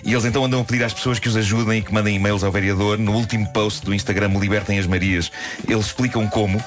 E 0.04 0.12
eles 0.12 0.24
então 0.24 0.44
andam 0.44 0.60
a 0.60 0.64
pedir 0.64 0.84
às 0.84 0.92
pessoas 0.92 1.18
que 1.18 1.28
os 1.28 1.36
ajudem 1.36 1.78
e 1.78 1.82
que 1.82 1.92
mandem 1.92 2.16
e-mails 2.16 2.42
ao 2.42 2.50
vereador. 2.50 2.98
No 2.98 3.12
último 3.12 3.46
post 3.52 3.84
do 3.84 3.94
Instagram 3.94 4.28
Libertem 4.38 4.78
as 4.78 4.86
Marias, 4.86 5.30
eles 5.68 5.86
explicam 5.86 6.26
como. 6.28 6.62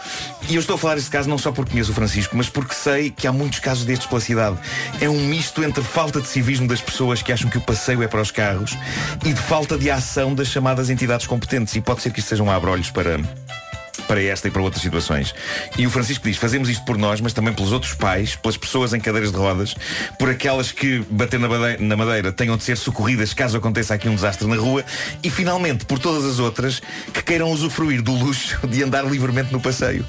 E 0.49 0.55
eu 0.55 0.59
estou 0.59 0.75
a 0.75 0.79
falar 0.79 0.95
deste 0.95 1.09
caso 1.09 1.29
não 1.29 1.37
só 1.37 1.51
porque 1.51 1.71
conheço 1.71 1.91
o 1.91 1.95
Francisco, 1.95 2.35
mas 2.37 2.49
porque 2.49 2.73
sei 2.73 3.09
que 3.09 3.25
há 3.25 3.31
muitos 3.31 3.59
casos 3.59 3.85
destes 3.85 4.07
pela 4.07 4.21
cidade. 4.21 4.57
É 4.99 5.09
um 5.09 5.25
misto 5.27 5.63
entre 5.63 5.83
falta 5.83 6.21
de 6.21 6.27
civismo 6.27 6.67
das 6.67 6.81
pessoas 6.81 7.21
que 7.21 7.31
acham 7.31 7.49
que 7.49 7.57
o 7.57 7.61
passeio 7.61 8.03
é 8.03 8.07
para 8.07 8.21
os 8.21 8.31
carros 8.31 8.77
e 9.25 9.33
de 9.33 9.41
falta 9.41 9.77
de 9.77 9.89
ação 9.89 10.35
das 10.35 10.47
chamadas 10.47 10.89
entidades 10.89 11.25
competentes. 11.31 11.73
E 11.77 11.81
pode 11.81 12.01
ser 12.01 12.11
que 12.11 12.19
isto 12.19 12.27
seja 12.27 12.43
um 12.43 12.51
abre-olhos 12.51 12.91
para 12.91 13.17
para 14.11 14.21
esta 14.21 14.49
e 14.49 14.51
para 14.51 14.61
outras 14.61 14.83
situações. 14.83 15.33
E 15.77 15.87
o 15.87 15.89
Francisco 15.89 16.27
diz, 16.27 16.35
fazemos 16.35 16.67
isto 16.67 16.83
por 16.83 16.97
nós, 16.97 17.21
mas 17.21 17.31
também 17.31 17.53
pelos 17.53 17.71
outros 17.71 17.93
pais, 17.93 18.35
pelas 18.35 18.57
pessoas 18.57 18.93
em 18.93 18.99
cadeiras 18.99 19.31
de 19.31 19.37
rodas, 19.37 19.73
por 20.19 20.29
aquelas 20.29 20.69
que, 20.69 20.99
bater 21.09 21.39
na 21.39 21.47
madeira, 21.47 21.81
na 21.81 21.95
madeira 21.95 22.29
tenham 22.29 22.57
de 22.57 22.63
ser 22.65 22.75
socorridas 22.75 23.33
caso 23.33 23.55
aconteça 23.55 23.93
aqui 23.93 24.09
um 24.09 24.15
desastre 24.15 24.45
na 24.49 24.57
rua, 24.57 24.83
e 25.23 25.29
finalmente 25.29 25.85
por 25.85 25.97
todas 25.97 26.25
as 26.25 26.39
outras 26.39 26.81
que 27.13 27.23
queiram 27.23 27.49
usufruir 27.51 28.01
do 28.01 28.11
luxo 28.11 28.59
de 28.67 28.83
andar 28.83 29.05
livremente 29.05 29.53
no 29.53 29.61
passeio. 29.61 30.05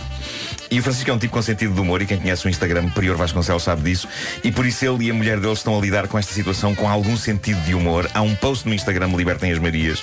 E 0.73 0.81
o 0.81 0.83
Francisco 0.83 1.11
é 1.11 1.13
um 1.13 1.19
tipo 1.19 1.35
com 1.35 1.43
sentido 1.43 1.75
de 1.75 1.81
humor 1.83 2.01
e 2.01 2.07
quem 2.07 2.19
conhece 2.19 2.47
o 2.47 2.49
Instagram 2.49 2.89
Prior 2.93 3.15
Vasconcelos 3.15 3.63
sabe 3.63 3.83
disso 3.83 4.09
e 4.43 4.51
por 4.51 4.65
isso 4.65 4.83
ele 4.87 5.05
e 5.05 5.11
a 5.11 5.15
mulher 5.15 5.39
dele 5.39 5.53
estão 5.53 5.77
a 5.77 5.81
lidar 5.81 6.09
com 6.09 6.19
esta 6.19 6.33
situação 6.33 6.75
com 6.75 6.89
algum 6.89 7.15
sentido 7.15 7.61
de 7.61 7.75
humor. 7.75 8.09
Há 8.15 8.23
um 8.23 8.35
post 8.35 8.67
no 8.67 8.73
Instagram 8.73 9.09
Libertem 9.09 9.53
as 9.53 9.59
Marias 9.59 10.03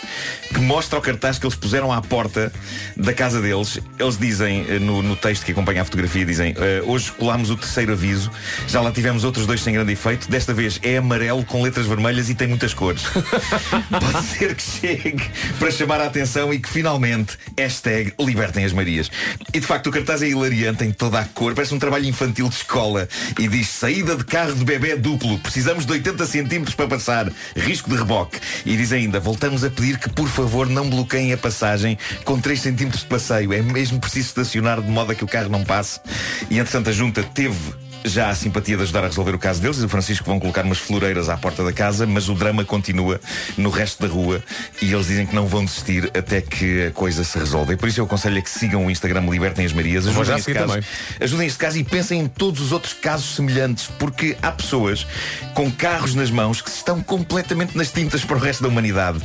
que 0.53 0.59
mostra 0.59 0.99
o 0.99 1.01
cartaz 1.01 1.39
que 1.39 1.45
eles 1.47 1.55
puseram 1.55 1.91
à 1.91 1.99
porta 2.03 2.53
da 2.95 3.11
casa 3.13 3.41
deles. 3.41 3.79
Eles 3.97 4.17
dizem 4.17 4.65
eh, 4.69 4.79
no, 4.79 5.01
no 5.01 5.15
texto 5.15 5.45
que 5.45 5.51
acompanha 5.51 5.81
a 5.81 5.85
fotografia, 5.85 6.25
dizem 6.25 6.53
"Eh, 6.57 6.83
hoje 6.85 7.11
colámos 7.11 7.49
o 7.49 7.55
terceiro 7.57 7.93
aviso, 7.93 8.31
já 8.67 8.81
lá 8.81 8.91
tivemos 8.91 9.23
outros 9.23 9.45
dois 9.45 9.61
sem 9.61 9.73
grande 9.73 9.93
efeito, 9.93 10.29
desta 10.29 10.53
vez 10.53 10.79
é 10.83 10.97
amarelo 10.97 11.43
com 11.45 11.61
letras 11.63 11.85
vermelhas 11.85 12.29
e 12.29 12.35
tem 12.35 12.47
muitas 12.47 12.73
cores. 12.73 13.03
Pode 13.89 14.25
ser 14.25 14.55
que 14.55 14.61
chegue 14.61 15.29
para 15.57 15.71
chamar 15.71 16.01
a 16.01 16.05
atenção 16.05 16.53
e 16.53 16.59
que 16.59 16.69
finalmente 16.69 17.37
hashtag 17.57 18.13
Libertem 18.19 18.65
as 18.65 18.73
Marias. 18.73 19.09
E 19.53 19.59
de 19.59 19.65
facto 19.65 19.87
o 19.87 19.91
cartaz 19.91 20.21
é 20.21 20.27
hilariante 20.27 20.49
hilariante 20.49 20.83
em 20.83 20.91
toda 20.91 21.19
a 21.19 21.25
cor. 21.25 21.53
Parece 21.53 21.73
um 21.73 21.79
trabalho 21.79 22.05
infantil 22.05 22.49
de 22.49 22.55
escola. 22.55 23.07
E 23.37 23.47
diz 23.47 23.69
saída 23.69 24.15
de 24.15 24.23
carro 24.23 24.53
de 24.53 24.63
bebê 24.65 24.95
duplo. 24.95 25.37
Precisamos 25.39 25.85
de 25.85 25.91
80 25.93 26.25
centímetros 26.25 26.75
para 26.75 26.87
passar. 26.87 27.31
Risco 27.55 27.89
de 27.89 27.95
reboque. 27.95 28.39
E 28.65 28.75
diz 28.75 28.91
ainda, 28.91 29.19
voltamos 29.19 29.63
a 29.63 29.69
pedir 29.69 29.97
que 29.97 30.09
por 30.09 30.27
favor 30.27 30.67
não 30.67 30.89
bloqueiem 30.89 31.33
a 31.33 31.37
passagem 31.37 31.97
com 32.25 32.39
3 32.39 32.59
centímetros 32.59 33.03
de 33.03 33.07
passeio. 33.07 33.53
É 33.53 33.61
mesmo 33.79 33.97
preciso 33.97 34.27
estacionar 34.27 34.81
de 34.81 34.91
modo 34.91 35.13
a 35.13 35.15
que 35.15 35.23
o 35.23 35.27
carro 35.27 35.47
não 35.47 35.63
passe. 35.63 36.01
E 36.49 36.59
entretanto 36.59 36.89
a 36.89 36.91
junta 36.91 37.23
teve 37.23 37.73
já 38.03 38.29
a 38.29 38.35
simpatia 38.35 38.77
de 38.77 38.83
ajudar 38.83 39.03
a 39.03 39.07
resolver 39.07 39.35
o 39.35 39.39
caso 39.39 39.61
deles 39.61 39.77
e 39.77 39.85
o 39.85 39.89
Francisco 39.89 40.25
vão 40.25 40.39
colocar 40.39 40.63
umas 40.63 40.77
floreiras 40.77 41.29
à 41.29 41.37
porta 41.37 41.63
da 41.63 41.73
casa, 41.73 42.05
mas 42.05 42.29
o 42.29 42.33
drama 42.33 42.63
continua 42.63 43.19
no 43.57 43.69
resto 43.69 44.05
da 44.05 44.13
rua 44.13 44.41
e 44.81 44.91
eles 44.91 45.07
dizem 45.07 45.25
que 45.25 45.35
não 45.35 45.47
vão 45.47 45.65
desistir 45.65 46.09
até 46.13 46.41
que 46.41 46.87
a 46.87 46.91
coisa 46.91 47.23
se 47.23 47.37
resolva. 47.37 47.73
E 47.73 47.77
por 47.77 47.89
isso 47.89 47.99
eu 47.99 48.05
aconselho 48.05 48.37
a 48.37 48.41
que 48.41 48.49
sigam 48.49 48.85
o 48.85 48.91
Instagram 48.91 49.25
Libertem 49.29 49.65
as 49.65 49.73
Marias, 49.73 50.07
ajudem 50.07 50.37
este 50.37 50.53
caso, 50.53 50.67
também. 50.67 50.83
ajudem 51.19 51.47
este 51.47 51.59
caso 51.59 51.77
e 51.77 51.83
pensem 51.83 52.21
em 52.21 52.27
todos 52.27 52.61
os 52.61 52.71
outros 52.71 52.93
casos 52.93 53.35
semelhantes, 53.35 53.87
porque 53.99 54.37
há 54.41 54.51
pessoas 54.51 55.05
com 55.53 55.69
carros 55.71 56.15
nas 56.15 56.31
mãos 56.31 56.61
que 56.61 56.69
estão 56.69 57.01
completamente 57.01 57.77
nas 57.77 57.91
tintas 57.91 58.23
para 58.23 58.37
o 58.37 58.39
resto 58.39 58.63
da 58.63 58.69
humanidade. 58.69 59.19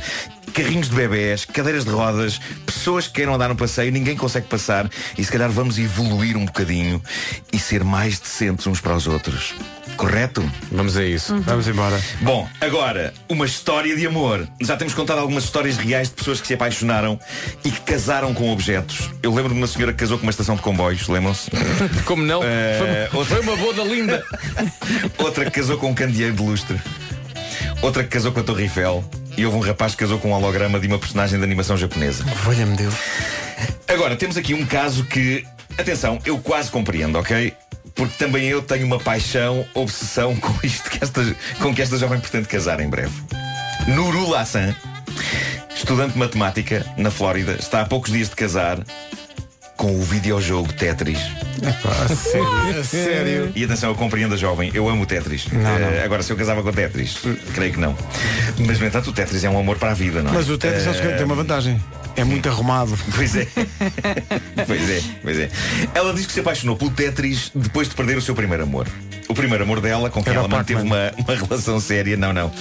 Carrinhos 0.53 0.89
de 0.89 0.95
bebés, 0.95 1.43
cadeiras 1.43 1.83
de 1.83 1.91
rodas, 1.91 2.39
pessoas 2.65 3.07
que 3.07 3.13
queiram 3.15 3.33
andar 3.35 3.49
no 3.49 3.55
passeio, 3.55 3.91
ninguém 3.91 4.15
consegue 4.15 4.47
passar 4.47 4.89
e 5.17 5.23
se 5.23 5.29
calhar 5.31 5.49
vamos 5.49 5.77
evoluir 5.77 6.37
um 6.37 6.45
bocadinho 6.45 7.01
e 7.51 7.59
ser 7.59 7.83
mais 7.83 8.19
decentes 8.19 8.65
uns 8.65 8.79
para 8.79 8.95
os 8.95 9.05
outros. 9.05 9.53
Correto? 9.97 10.43
Vamos 10.71 10.95
a 10.97 11.03
isso. 11.05 11.37
Vamos 11.41 11.67
embora. 11.67 11.99
Bom, 12.21 12.47
agora, 12.61 13.13
uma 13.29 13.45
história 13.45 13.95
de 13.95 14.05
amor. 14.07 14.47
Já 14.61 14.75
temos 14.77 14.93
contado 14.93 15.19
algumas 15.19 15.43
histórias 15.45 15.77
reais 15.77 16.09
de 16.09 16.15
pessoas 16.15 16.39
que 16.41 16.47
se 16.47 16.53
apaixonaram 16.53 17.19
e 17.63 17.71
que 17.71 17.81
casaram 17.81 18.33
com 18.33 18.51
objetos. 18.51 19.09
Eu 19.21 19.33
lembro 19.33 19.51
de 19.53 19.57
uma 19.57 19.67
senhora 19.67 19.91
que 19.93 19.99
casou 19.99 20.17
com 20.17 20.23
uma 20.23 20.31
estação 20.31 20.55
de 20.55 20.61
comboios, 20.61 21.07
lembram-se? 21.07 21.49
Como 22.05 22.23
não? 22.23 22.41
Eh, 22.43 23.07
Foi, 23.11 23.19
outra- 23.19 23.35
foi 23.37 23.43
uma 23.45 23.55
boda 23.57 23.83
linda. 23.83 24.23
Outra 25.19 25.45
que 25.45 25.51
casou 25.51 25.77
com 25.77 25.89
um 25.91 25.93
candeeiro 25.93 26.33
de 26.35 26.41
lustre. 26.41 26.79
Outra 27.81 28.03
que 28.03 28.09
casou 28.09 28.31
com 28.31 28.39
a 28.39 28.43
Torre 28.43 28.63
Eiffel. 28.63 29.03
E 29.37 29.45
houve 29.45 29.57
um 29.57 29.61
rapaz 29.61 29.93
que 29.93 29.99
casou 29.99 30.19
com 30.19 30.29
um 30.29 30.33
holograma 30.33 30.79
de 30.79 30.87
uma 30.87 30.97
personagem 30.97 31.37
de 31.37 31.43
animação 31.43 31.75
japonesa. 31.75 32.23
Valha-me 32.43 32.75
Deus. 32.75 32.93
Agora, 33.87 34.15
temos 34.15 34.37
aqui 34.37 34.53
um 34.53 34.65
caso 34.65 35.03
que, 35.05 35.45
atenção, 35.77 36.19
eu 36.25 36.37
quase 36.39 36.71
compreendo, 36.71 37.17
ok? 37.17 37.53
Porque 37.93 38.15
também 38.17 38.45
eu 38.45 38.61
tenho 38.61 38.85
uma 38.85 38.99
paixão, 38.99 39.65
obsessão 39.73 40.35
com 40.39 40.53
isto 40.63 40.89
que 40.89 41.03
esta, 41.03 41.35
com 41.61 41.73
que 41.73 41.81
esta 41.81 41.97
jovem 41.97 42.19
pretende 42.19 42.47
casar 42.47 42.79
em 42.79 42.89
breve. 42.89 43.13
Nuru 43.87 44.29
Lassan, 44.29 44.75
estudante 45.75 46.13
de 46.13 46.19
matemática 46.19 46.85
na 46.97 47.11
Flórida, 47.11 47.53
está 47.59 47.81
há 47.81 47.85
poucos 47.85 48.11
dias 48.11 48.29
de 48.29 48.35
casar 48.35 48.79
com 49.85 49.99
o 49.99 50.01
videojogo 50.01 50.73
Tetris. 50.73 51.19
A 51.61 52.15
sério, 52.15 52.47
a 52.81 52.83
sério. 52.83 53.51
E 53.55 53.63
atenção, 53.63 53.91
eu 53.91 53.95
compreendo 53.95 54.33
a 54.33 54.37
jovem, 54.37 54.71
eu 54.73 54.89
amo 54.89 55.03
o 55.03 55.05
Tetris. 55.05 55.45
Não, 55.51 55.69
Eh, 55.69 56.01
agora, 56.03 56.23
se 56.23 56.33
eu 56.33 56.37
casava 56.37 56.63
com 56.63 56.69
o 56.69 56.73
Tetris, 56.73 57.19
creio 57.53 57.71
que 57.73 57.79
não. 57.79 57.95
Mas, 58.65 58.79
no 58.79 58.87
entanto, 58.87 59.11
o 59.11 59.13
Tetris 59.13 59.43
é 59.43 59.49
um 59.49 59.59
amor 59.59 59.77
para 59.77 59.91
a 59.91 59.93
vida, 59.93 60.23
não 60.23 60.31
é? 60.31 60.33
Mas 60.33 60.49
o 60.49 60.57
Tetris 60.57 60.87
Eh, 60.87 61.15
tem 61.17 61.25
uma 61.25 61.35
vantagem. 61.35 61.79
É 62.15 62.23
muito 62.23 62.49
arrumado. 62.49 62.97
Pois 63.15 63.35
é. 63.35 63.47
pois 64.65 64.89
é, 64.89 65.01
pois 65.21 65.39
é. 65.39 65.49
Ela 65.93 66.13
diz 66.15 66.25
que 66.25 66.33
se 66.33 66.39
apaixonou 66.39 66.75
pelo 66.75 66.89
Tetris 66.89 67.51
depois 67.53 67.87
de 67.87 67.93
perder 67.93 68.17
o 68.17 68.21
seu 68.23 68.33
primeiro 68.33 68.63
amor. 68.63 68.87
O 69.27 69.33
primeiro 69.33 69.63
amor 69.63 69.81
dela, 69.81 70.09
com 70.09 70.23
quem 70.23 70.31
Era 70.31 70.39
ela 70.41 70.47
manteve 70.47 70.81
uma, 70.81 71.11
uma 71.17 71.35
relação 71.35 71.79
séria, 71.79 72.15
não, 72.15 72.31
não. 72.31 72.51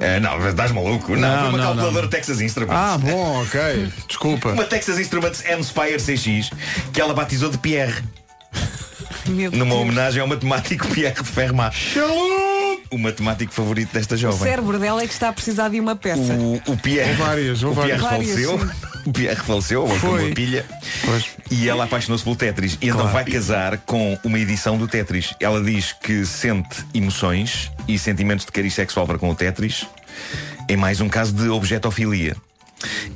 Eh, 0.00 0.20
não, 0.20 0.48
estás 0.48 0.70
maluco? 0.70 1.16
Não, 1.16 1.20
Não, 1.20 1.38
foi 1.40 1.48
uma 1.48 1.58
não, 1.58 1.64
calculadora 1.66 2.02
não. 2.02 2.08
Texas 2.10 2.40
Instruments. 2.40 2.76
Ah, 2.80 2.96
bom, 2.98 3.42
ok. 3.42 3.92
Desculpa. 4.06 4.50
Uma 4.50 4.64
Texas 4.64 4.98
Instruments 4.98 5.44
M-Spire 5.44 5.96
CX 5.98 6.50
que 6.92 7.00
ela 7.00 7.12
batizou 7.12 7.50
de 7.50 7.58
Pierre. 7.58 8.02
Meu 9.26 9.50
Numa 9.52 9.66
Deus. 9.66 9.80
homenagem 9.80 10.20
ao 10.20 10.26
matemático 10.28 10.86
Pierre 10.88 11.14
de 11.22 11.28
Fermat. 11.28 11.74
O 12.92 12.98
matemático 12.98 13.52
favorito 13.52 13.92
desta 13.94 14.14
O 14.14 14.18
jovem. 14.18 14.38
cérebro 14.38 14.78
dela 14.78 15.02
é 15.02 15.06
que 15.06 15.12
está 15.14 15.30
a 15.30 15.32
precisar 15.32 15.70
de 15.70 15.80
uma 15.80 15.96
peça. 15.96 16.34
O, 16.34 16.60
o 16.72 16.76
Pierre, 16.76 17.10
Ou 17.12 17.16
várias, 17.16 17.62
ou 17.62 17.72
o 17.72 17.74
Pierre 17.74 17.98
várias. 17.98 18.28
faleceu. 18.28 18.58
Várias, 18.58 18.76
O 19.06 19.12
Pierre 19.12 19.36
faleceu, 19.40 19.82
ou 19.82 19.88
com 19.88 19.94
Foi. 19.96 20.26
uma 20.26 20.34
pilha. 20.34 20.66
Pois. 21.04 21.24
E 21.50 21.68
ela 21.68 21.84
apaixonou-se 21.84 22.22
pelo 22.22 22.36
Tetris. 22.36 22.74
E 22.74 22.86
então 22.88 22.98
Claro. 23.00 23.12
vai 23.12 23.24
casar 23.24 23.78
com 23.78 24.18
uma 24.22 24.38
edição 24.38 24.76
do 24.76 24.86
Tetris. 24.86 25.34
Ela 25.40 25.62
diz 25.62 25.92
que 25.92 26.24
sente 26.26 26.84
emoções 26.94 27.70
e 27.88 27.98
sentimentos 27.98 28.44
de 28.44 28.52
cariz 28.52 28.74
sexual 28.74 29.06
para 29.06 29.18
com 29.18 29.30
o 29.30 29.34
Tetris. 29.34 29.86
Em 30.68 30.76
mais 30.76 31.00
um 31.00 31.08
caso 31.08 31.32
de 31.32 31.48
objetofilia. 31.48 32.36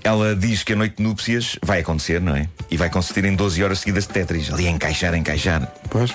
Ela 0.03 0.35
diz 0.35 0.62
que 0.62 0.72
a 0.72 0.77
noite 0.77 0.97
de 0.99 1.03
núpcias 1.03 1.59
vai 1.62 1.81
acontecer, 1.81 2.20
não 2.20 2.35
é? 2.37 2.49
E 2.70 2.77
vai 2.77 2.89
consistir 2.89 3.24
em 3.24 3.35
12 3.35 3.62
horas 3.62 3.81
seguidas 3.81 4.07
de 4.07 4.12
Tetris. 4.12 4.53
Ali 4.53 4.66
a 4.68 4.70
encaixar, 4.70 5.12
a 5.12 5.18
encaixar. 5.18 5.70
Pois. 5.91 6.14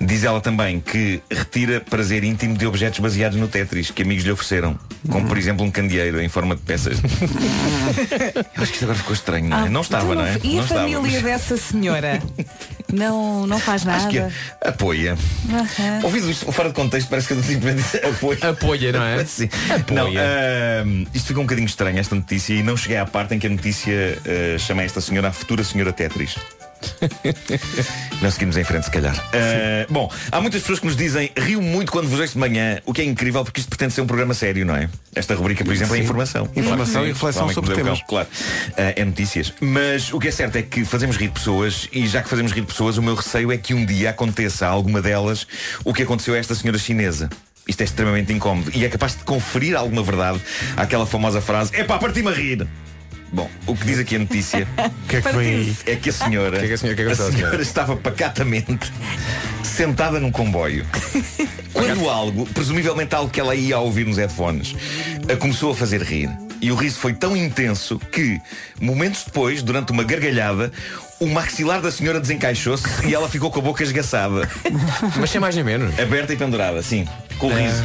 Diz 0.00 0.24
ela 0.24 0.40
também 0.40 0.80
que 0.80 1.22
retira 1.30 1.80
prazer 1.80 2.24
íntimo 2.24 2.56
de 2.56 2.66
objetos 2.66 2.98
baseados 2.98 3.38
no 3.38 3.48
Tetris 3.48 3.90
que 3.90 4.02
amigos 4.02 4.24
lhe 4.24 4.32
ofereceram. 4.32 4.78
Como 5.08 5.26
por 5.26 5.38
exemplo 5.38 5.64
um 5.64 5.70
candeeiro 5.70 6.20
em 6.20 6.28
forma 6.28 6.54
de 6.54 6.62
peças. 6.62 6.98
Eu 8.56 8.62
acho 8.62 8.66
que 8.66 8.72
isto 8.72 8.84
agora 8.84 8.98
ficou 8.98 9.14
estranho, 9.14 9.48
não 9.48 9.58
é? 9.58 9.62
Ah, 9.62 9.70
não 9.70 9.80
estava, 9.80 10.12
então 10.12 10.16
não 10.16 10.26
é? 10.26 10.38
E 10.42 10.54
não 10.54 10.60
a 10.60 10.64
estava, 10.64 10.80
família 10.80 11.00
mas 11.00 11.22
dessa 11.22 11.56
senhora? 11.56 12.22
Não, 12.92 13.46
não 13.46 13.58
faz 13.58 13.84
nada. 13.84 13.98
Acho 13.98 14.08
que 14.08 14.18
é. 14.18 14.30
apoia. 14.64 15.16
Aham. 15.48 16.00
Ouvido 16.02 16.30
isto 16.30 16.50
fora 16.52 16.68
de 16.68 16.74
contexto, 16.74 17.08
parece 17.08 17.28
que 17.28 17.34
eu 17.34 17.42
simplesmente 17.42 17.82
disse 17.82 17.96
apoia. 18.04 18.38
Apoia, 18.42 18.92
não 18.92 19.02
é? 19.02 19.24
Sim. 19.24 19.48
Apoia. 19.68 19.94
Não, 19.94 20.10
ahm, 20.82 21.06
isto 21.14 21.28
ficou 21.28 21.42
um 21.42 21.46
bocadinho 21.46 21.66
estranho, 21.66 21.98
esta 21.98 22.14
notícia, 22.14 22.54
e 22.54 22.62
não 22.62 22.76
cheguei 22.76 22.96
à 22.96 23.06
parte 23.06 23.34
em 23.34 23.38
que 23.38 23.46
a 23.46 23.50
notícia 23.50 24.18
ah, 24.26 24.58
chama 24.58 24.82
esta 24.82 25.00
senhora 25.00 25.28
a 25.28 25.32
futura 25.32 25.62
senhora 25.64 25.92
Tetris. 25.92 26.36
Não 28.20 28.30
seguimos 28.30 28.56
em 28.56 28.64
frente, 28.64 28.84
se 28.84 28.90
calhar. 28.90 29.14
Ah, 29.32 29.86
bom, 29.88 30.10
há 30.30 30.40
muitas 30.40 30.60
pessoas 30.60 30.78
que 30.78 30.86
nos 30.86 30.96
dizem 30.96 31.30
rio 31.36 31.60
muito 31.62 31.90
quando 31.90 32.08
vos 32.08 32.20
ouço 32.20 32.34
de 32.34 32.38
manhã, 32.38 32.78
o 32.84 32.92
que 32.92 33.00
é 33.00 33.04
incrível 33.04 33.44
porque 33.44 33.60
isto 33.60 33.68
pretende 33.68 33.94
ser 33.94 34.00
um 34.02 34.06
programa 34.06 34.34
sério, 34.34 34.64
não 34.66 34.76
é? 34.76 34.88
Esta 35.14 35.34
rubrica, 35.34 35.64
por 35.64 35.72
exemplo, 35.72 35.94
é 35.94 35.98
Sim. 35.98 36.04
informação. 36.04 36.48
Informação 36.54 36.92
Claro 36.92 37.04
que 37.06 37.10
e 37.10 37.12
reflexão 37.14 37.48
sobre 37.50 37.74
temas. 37.74 37.98
cão, 38.00 38.08
Claro, 38.08 38.28
Ah, 38.76 38.92
é 38.96 39.04
notícias. 39.04 39.52
Mas 39.60 40.12
o 40.12 40.18
que 40.18 40.28
é 40.28 40.30
certo 40.30 40.56
é 40.56 40.62
que 40.62 40.84
fazemos 40.84 41.16
rir 41.16 41.30
pessoas 41.30 41.88
e 41.92 42.06
já 42.06 42.22
que 42.22 42.28
fazemos 42.28 42.52
rir 42.52 42.62
pessoas, 42.62 42.96
o 42.98 43.02
meu 43.02 43.14
receio 43.14 43.50
é 43.52 43.56
que 43.56 43.74
um 43.74 43.84
dia 43.84 44.10
aconteça 44.10 44.66
a 44.66 44.70
alguma 44.70 45.00
delas 45.00 45.46
o 45.84 45.92
que 45.94 46.02
aconteceu 46.02 46.34
a 46.34 46.38
esta 46.38 46.54
senhora 46.54 46.78
chinesa. 46.78 47.28
Isto 47.66 47.82
é 47.82 47.84
extremamente 47.84 48.32
incómodo 48.32 48.70
e 48.74 48.84
é 48.84 48.88
capaz 48.88 49.16
de 49.16 49.22
conferir 49.24 49.76
alguma 49.76 50.02
verdade 50.02 50.40
àquela 50.76 51.06
famosa 51.06 51.40
frase 51.40 51.70
é 51.74 51.84
pá, 51.84 51.98
parti-me 51.98 52.28
a 52.28 52.32
rir. 52.32 52.66
Bom, 53.32 53.48
o 53.66 53.76
que 53.76 53.84
diz 53.86 53.98
aqui 53.98 54.16
a 54.16 54.18
notícia 54.18 54.66
que 55.08 55.16
é 55.16 55.22
que 55.22 55.32
vem 55.32 55.54
aí? 55.54 55.76
é 55.86 55.96
que 55.96 56.10
a 56.10 56.12
senhora, 56.12 56.58
que 56.58 56.64
é 56.64 56.68
que 56.68 56.74
a 56.74 56.78
senhora- 56.78 56.96
que 56.96 57.02
é 57.02 57.06
que 57.06 57.12
a 57.12 57.14
senhora 57.14 57.32
senhora? 57.36 57.62
estava 57.62 57.96
pacatamente 57.96 58.76
sentada 59.62 60.18
num 60.18 60.30
comboio. 60.32 60.84
Quando 61.72 62.08
algo, 62.10 62.44
presumivelmente 62.46 63.14
algo 63.14 63.30
que 63.30 63.40
ela 63.40 63.54
ia 63.54 63.78
ouvir 63.78 64.04
nos 64.04 64.16
headphones, 64.18 64.74
a 65.32 65.36
começou 65.36 65.70
a 65.72 65.74
fazer 65.76 66.02
rir. 66.02 66.28
E 66.60 66.70
o 66.70 66.74
riso 66.74 66.98
foi 66.98 67.14
tão 67.14 67.34
intenso 67.34 67.98
que, 67.98 68.38
momentos 68.78 69.24
depois, 69.24 69.62
durante 69.62 69.92
uma 69.92 70.02
gargalhada, 70.04 70.70
o 71.18 71.26
maxilar 71.26 71.80
da 71.80 71.90
senhora 71.90 72.20
desencaixou-se 72.20 72.84
e 73.06 73.14
ela 73.14 73.30
ficou 73.30 73.50
com 73.50 73.60
a 73.60 73.62
boca 73.62 73.82
esgaçada, 73.82 74.46
Mas 75.18 75.30
sem 75.30 75.40
mais 75.40 75.54
nem 75.54 75.64
menos. 75.64 75.98
aberta 75.98 76.34
e 76.34 76.36
pendurada, 76.36 76.82
sim, 76.82 77.06
com 77.38 77.46
o 77.46 77.54
riso. 77.54 77.82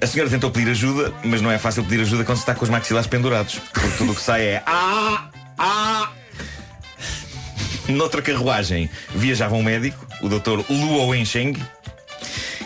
A 0.00 0.06
senhora 0.06 0.30
tentou 0.30 0.50
pedir 0.50 0.70
ajuda, 0.70 1.12
mas 1.24 1.40
não 1.40 1.50
é 1.50 1.58
fácil 1.58 1.82
pedir 1.82 2.00
ajuda 2.00 2.24
quando 2.24 2.38
se 2.38 2.42
está 2.42 2.54
com 2.54 2.64
os 2.64 2.70
maxilares 2.70 3.08
pendurados. 3.08 3.58
Porque 3.72 3.88
tudo 3.96 4.12
o 4.12 4.14
que 4.14 4.20
sai 4.20 4.42
é 4.42 4.62
ah, 4.66 5.28
ah. 5.58 6.10
Noutra 7.88 8.20
carruagem 8.20 8.88
viajava 9.14 9.54
um 9.54 9.62
médico, 9.62 10.06
o 10.20 10.28
Dr. 10.28 10.62
Luo 10.68 11.08
Wensheng, 11.08 11.58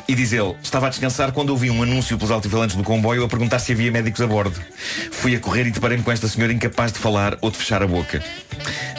e 0.09 0.15
diz 0.15 0.33
ele, 0.33 0.55
estava 0.63 0.87
a 0.87 0.91
descansar 0.91 1.33
quando 1.33 1.51
ouvi 1.51 1.71
um 1.71 1.83
anúncio 1.83 2.19
pelos 2.19 2.31
altifalantes 2.31 2.77
do 2.77 2.83
comboio 2.83 3.25
a 3.25 3.29
perguntar 3.29 3.59
se 3.61 3.73
havia 3.73 3.91
médicos 3.91 4.21
a 4.21 4.27
bordo. 4.27 4.61
Fui 5.11 5.35
a 5.35 5.41
correr 5.41 5.67
e 5.67 5.71
deparei-me 5.71 6.03
com 6.03 6.11
esta 6.11 6.29
senhora 6.29 6.53
incapaz 6.53 6.93
de 6.93 6.99
falar 6.99 7.39
ou 7.41 7.51
de 7.51 7.57
fechar 7.57 7.83
a 7.83 7.87
boca. 7.87 8.23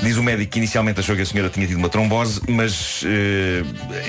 Diz 0.04 0.18
o 0.18 0.24
médico 0.24 0.52
que 0.52 0.60
inicialmente 0.60 1.00
achou 1.00 1.16
que 1.16 1.22
a 1.22 1.26
senhora 1.26 1.50
tinha 1.50 1.66
tido 1.66 1.78
uma 1.78 1.88
trombose, 1.90 2.42
mas 2.50 3.02
eh, 3.06 3.64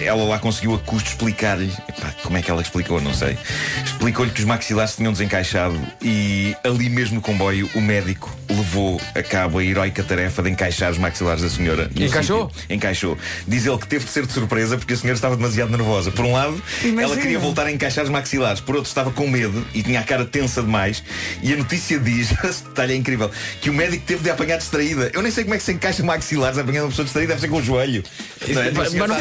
ela 0.05 0.24
lá 0.24 0.38
conseguiu 0.40 0.74
a 0.74 0.78
custo 0.80 1.09
explicar-lhe. 1.11 1.70
Epá, 1.88 2.12
Como 2.22 2.36
é 2.36 2.42
que 2.42 2.51
ela 2.51 2.61
explicou? 2.61 3.01
Não 3.01 3.14
sei. 3.14 3.38
Explicou-lhe 3.84 4.30
que 4.32 4.40
os 4.40 4.45
maxilares 4.47 4.90
se 4.92 4.97
tinham 4.99 5.12
desencaixado 5.12 5.78
e 6.03 6.57
ali 6.64 6.88
mesmo 6.90 7.14
no 7.16 7.20
comboio 7.20 7.70
o 7.74 7.80
médico 7.80 8.34
levou 8.51 9.01
a 9.14 9.22
cabo 9.22 9.59
a 9.59 9.64
heroica 9.64 10.03
tarefa 10.03 10.42
de 10.42 10.51
encaixar 10.51 10.90
os 10.90 10.99
maxilares 10.99 11.42
da 11.42 11.49
senhora. 11.49 11.88
no 11.95 12.05
Encaixou? 12.05 12.51
sítio. 12.51 12.74
Encaixou. 12.74 13.18
Diz 13.47 13.64
ele 13.64 13.78
que 13.78 13.86
teve 13.86 14.05
de 14.05 14.11
ser 14.11 14.26
de 14.26 14.32
surpresa 14.32 14.76
porque 14.76 14.95
a 14.95 14.97
senhora 14.97 15.16
estava 15.16 15.36
demasiado 15.36 15.70
nervosa. 15.70 16.11
Por 16.11 16.24
um 16.24 16.32
lado, 16.32 16.61
ela 16.82 16.88
Imagina. 16.88 17.20
queria 17.20 17.38
voltar 17.38 17.66
a 17.66 17.72
encaixar 17.72 18.03
os 18.05 18.11
maxilares. 18.11 18.61
Por 18.61 18.74
outro, 18.74 18.88
estava 18.88 19.12
com 19.12 19.28
medo 19.28 19.64
e 19.72 19.82
tinha 19.82 20.01
a 20.01 20.03
cara 20.03 20.24
tensa 20.24 20.61
demais. 20.61 21.03
E 21.42 21.53
a 21.53 21.57
notícia 21.57 21.99
diz, 22.01 22.32
esse 22.45 22.64
detalhe 22.64 22.95
é 22.95 22.97
incrível, 22.97 23.30
que 23.61 23.70
o 23.70 23.72
médico 23.72 24.05
teve 24.07 24.24
de 24.24 24.30
a 24.30 24.34
apanhar 24.34 24.57
distraída. 24.59 25.11
Eu 25.14 25.22
nem 25.22 25.30
sei 25.30 25.45
como 25.45 25.55
é 25.55 25.59
que 25.59 25.62
se 25.64 25.72
encaixa 25.85 26.03
maxilares 26.03 26.57
apanhando 26.57 26.85
uma 26.85 26.89
pessoa 26.91 27.05
distraída, 27.05 27.35
deve 27.35 27.41
ser 27.43 27.49
com 27.49 27.59
o 27.59 27.62
joelho. 27.62 28.03
Não 28.49 28.62
é? 28.62 28.70
Mas 28.70 28.95
Mas 28.95 29.09
não 29.11 29.16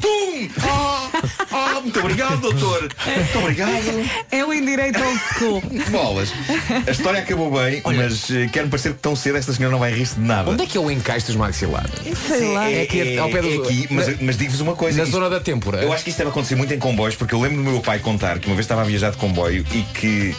Tum! 0.00 0.48
Ah, 0.62 1.10
ah, 1.50 1.80
muito 1.80 1.98
obrigado, 2.00 2.40
doutor. 2.40 2.88
Muito 3.06 3.38
obrigado. 3.38 3.70
É 4.30 4.44
o 4.44 4.52
indireito 4.52 4.98
old 5.02 5.20
school. 5.38 5.62
Bolas. 5.90 6.32
A 6.86 6.90
história 6.90 7.20
acabou 7.20 7.50
bem, 7.50 7.80
mas 7.84 8.30
eh, 8.30 8.48
quero 8.52 8.68
parecer 8.68 8.92
que 8.92 8.98
tão 8.98 9.14
cedo 9.16 9.38
esta 9.38 9.52
senhora 9.52 9.72
não 9.72 9.78
vai 9.78 9.92
rir-se 9.92 10.16
de 10.16 10.20
nada. 10.20 10.50
Onde 10.50 10.64
é 10.64 10.66
que 10.66 10.76
é 10.76 10.80
o 10.80 10.90
encaixe 10.90 11.26
dos 11.26 11.36
maxilares? 11.36 11.90
Sei 12.26 12.52
lá. 12.52 12.70
É 12.70 12.82
aqui 12.82 13.16
ao 13.18 13.30
pé 13.30 13.40
do- 13.40 13.48
é 13.52 13.56
aqui, 13.56 13.86
mas, 13.90 14.20
mas 14.20 14.36
digo-vos 14.36 14.60
uma 14.60 14.74
coisa. 14.74 14.98
na 14.98 15.04
isto- 15.04 15.12
zona 15.12 15.30
da 15.30 15.40
têmpora. 15.40 15.82
Eu 15.82 15.92
acho 15.92 16.04
que 16.04 16.10
isto 16.10 16.18
deve 16.18 16.30
acontecer 16.30 16.56
muito 16.56 16.74
em 16.74 16.78
comboios, 16.78 17.14
porque 17.16 17.34
eu 17.34 17.40
lembro 17.40 17.58
do 17.58 17.70
meu 17.70 17.80
pai 17.80 17.98
contar 18.00 18.38
que 18.38 18.46
uma 18.46 18.54
vez 18.56 18.64
estava 18.64 18.80
a 18.82 18.84
viajar 18.84 19.10
de 19.10 19.16
comboio 19.16 19.64
e 19.72 19.82
que 19.98 20.34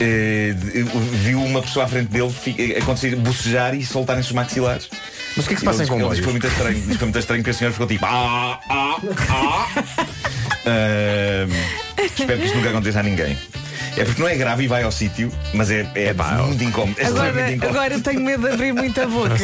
eh, 0.00 0.54
de- 0.56 0.82
viu 1.22 1.42
uma 1.42 1.62
pessoa 1.62 1.84
à 1.84 1.88
frente 1.88 2.08
dele 2.08 2.30
fi- 2.30 2.76
acontecer 2.76 3.16
bocejar 3.16 3.74
e 3.74 3.84
soltarem-se 3.84 4.28
os 4.28 4.34
maxilares. 4.34 4.88
Mas 5.36 5.44
o 5.44 5.48
que 5.48 5.54
é 5.54 5.56
que 5.56 5.60
se 5.60 5.66
passa 5.66 5.84
em 5.84 5.86
comboios? 5.86 6.16
diz 6.16 6.18
que 6.18 6.24
foi 6.24 6.32
muito 6.32 6.46
estranho, 6.46 6.74
diz 6.74 6.86
que 6.86 6.98
foi 6.98 7.06
muito 7.06 7.18
estranho 7.18 7.44
que 7.44 7.50
a 7.50 7.54
senhora 7.54 7.72
ficou 7.72 7.86
tipo 7.86 8.06
ah, 8.06 8.58
ah, 8.70 8.96
ah. 9.30 9.66
Ahm, 10.66 11.52
espero 12.02 12.40
que 12.40 12.46
isto 12.46 12.56
nunca 12.56 12.70
aconteça 12.70 13.00
a 13.00 13.02
ninguém. 13.02 13.38
É 13.96 14.04
porque 14.04 14.20
não 14.20 14.28
é 14.28 14.36
grave 14.36 14.64
e 14.64 14.68
vai 14.68 14.82
ao 14.82 14.92
sítio, 14.92 15.32
mas 15.54 15.70
é, 15.70 15.88
é 15.94 16.12
muito 16.44 16.62
incómodo. 16.62 16.98
É 17.00 17.06
Agora, 17.06 17.26
extremamente 17.28 17.56
incómodo. 17.56 17.78
agora 17.78 18.00
tenho 18.00 18.20
medo 18.20 18.42
de 18.46 18.52
abrir 18.54 18.72
muita 18.72 19.06
boca. 19.06 19.36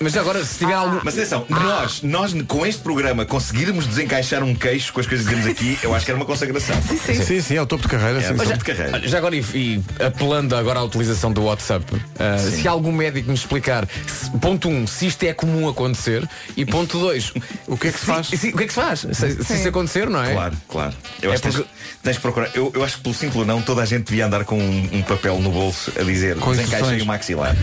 Mas 0.00 0.16
agora, 0.16 0.44
se 0.44 0.58
tiver 0.58 0.72
algum. 0.74 1.00
Mas 1.04 1.14
atenção, 1.14 1.44
nós, 1.48 2.02
nós 2.02 2.34
com 2.46 2.64
este 2.66 2.80
programa 2.82 3.24
conseguirmos 3.26 3.86
desencaixar 3.86 4.42
um 4.42 4.54
queixo 4.54 4.92
com 4.92 5.00
as 5.00 5.06
coisas 5.06 5.26
que 5.26 5.34
temos 5.34 5.46
aqui, 5.50 5.78
eu 5.82 5.94
acho 5.94 6.04
que 6.04 6.10
era 6.10 6.18
uma 6.18 6.26
consagração. 6.26 6.76
Sim, 6.82 7.40
sim, 7.40 7.56
é 7.56 7.62
o 7.62 7.66
topo 7.66 7.82
de 7.82 7.88
carreira. 7.88 8.18
É, 8.18 8.22
sim, 8.28 8.38
sim. 8.38 8.44
já- 8.46 8.56
de 8.56 8.64
carreira. 8.64 9.08
Já 9.08 9.18
agora, 9.18 9.36
e, 9.36 9.40
e 9.54 9.84
apelando 10.02 10.56
agora 10.56 10.78
à 10.80 10.82
utilização 10.84 11.32
do 11.32 11.42
WhatsApp, 11.44 11.84
uh, 11.94 12.50
se 12.50 12.66
algum 12.66 12.92
médico 12.92 13.30
nos 13.30 13.40
explicar, 13.40 13.86
se- 14.06 14.30
ponto 14.38 14.68
um, 14.68 14.86
se 14.86 15.06
isto 15.06 15.22
é 15.24 15.34
comum 15.34 15.68
acontecer, 15.68 16.26
e 16.56 16.64
ponto 16.64 16.98
dois, 16.98 17.32
O 17.66 17.76
que 17.76 17.88
é 17.88 17.92
que 17.92 17.98
se 17.98 18.06
faz? 18.06 18.28
se- 18.28 18.48
o 18.48 18.56
que 18.56 18.64
é 18.64 18.66
que 18.66 18.72
se 18.72 18.80
faz? 18.80 19.00
Se, 19.00 19.44
se 19.44 19.54
isso 19.54 19.68
acontecer, 19.68 20.08
não 20.08 20.22
é? 20.24 20.32
Claro, 20.32 20.56
claro. 20.68 20.94
Eu 21.22 21.30
É 21.30 21.34
acho 21.34 21.42
que 21.42 21.48
tens, 21.48 21.56
porque- 21.60 21.70
tens 22.02 22.16
que 22.16 22.22
procurar. 22.22 22.50
Eu, 22.54 22.72
eu 22.74 22.84
acho 22.84 22.96
que 22.96 23.02
pelo 23.02 23.14
simples 23.14 23.46
não, 23.46 23.60
toda 23.62 23.82
a 23.82 23.84
gente 23.84 23.97
devia 24.04 24.26
andar 24.26 24.44
com 24.44 24.58
um, 24.58 24.88
um 24.92 25.02
papel 25.02 25.38
no 25.40 25.50
bolso 25.50 25.92
a 25.98 26.02
dizer 26.02 26.36
Com 26.36 26.50
aí 26.50 27.00
o 27.02 27.06
maxilar. 27.06 27.56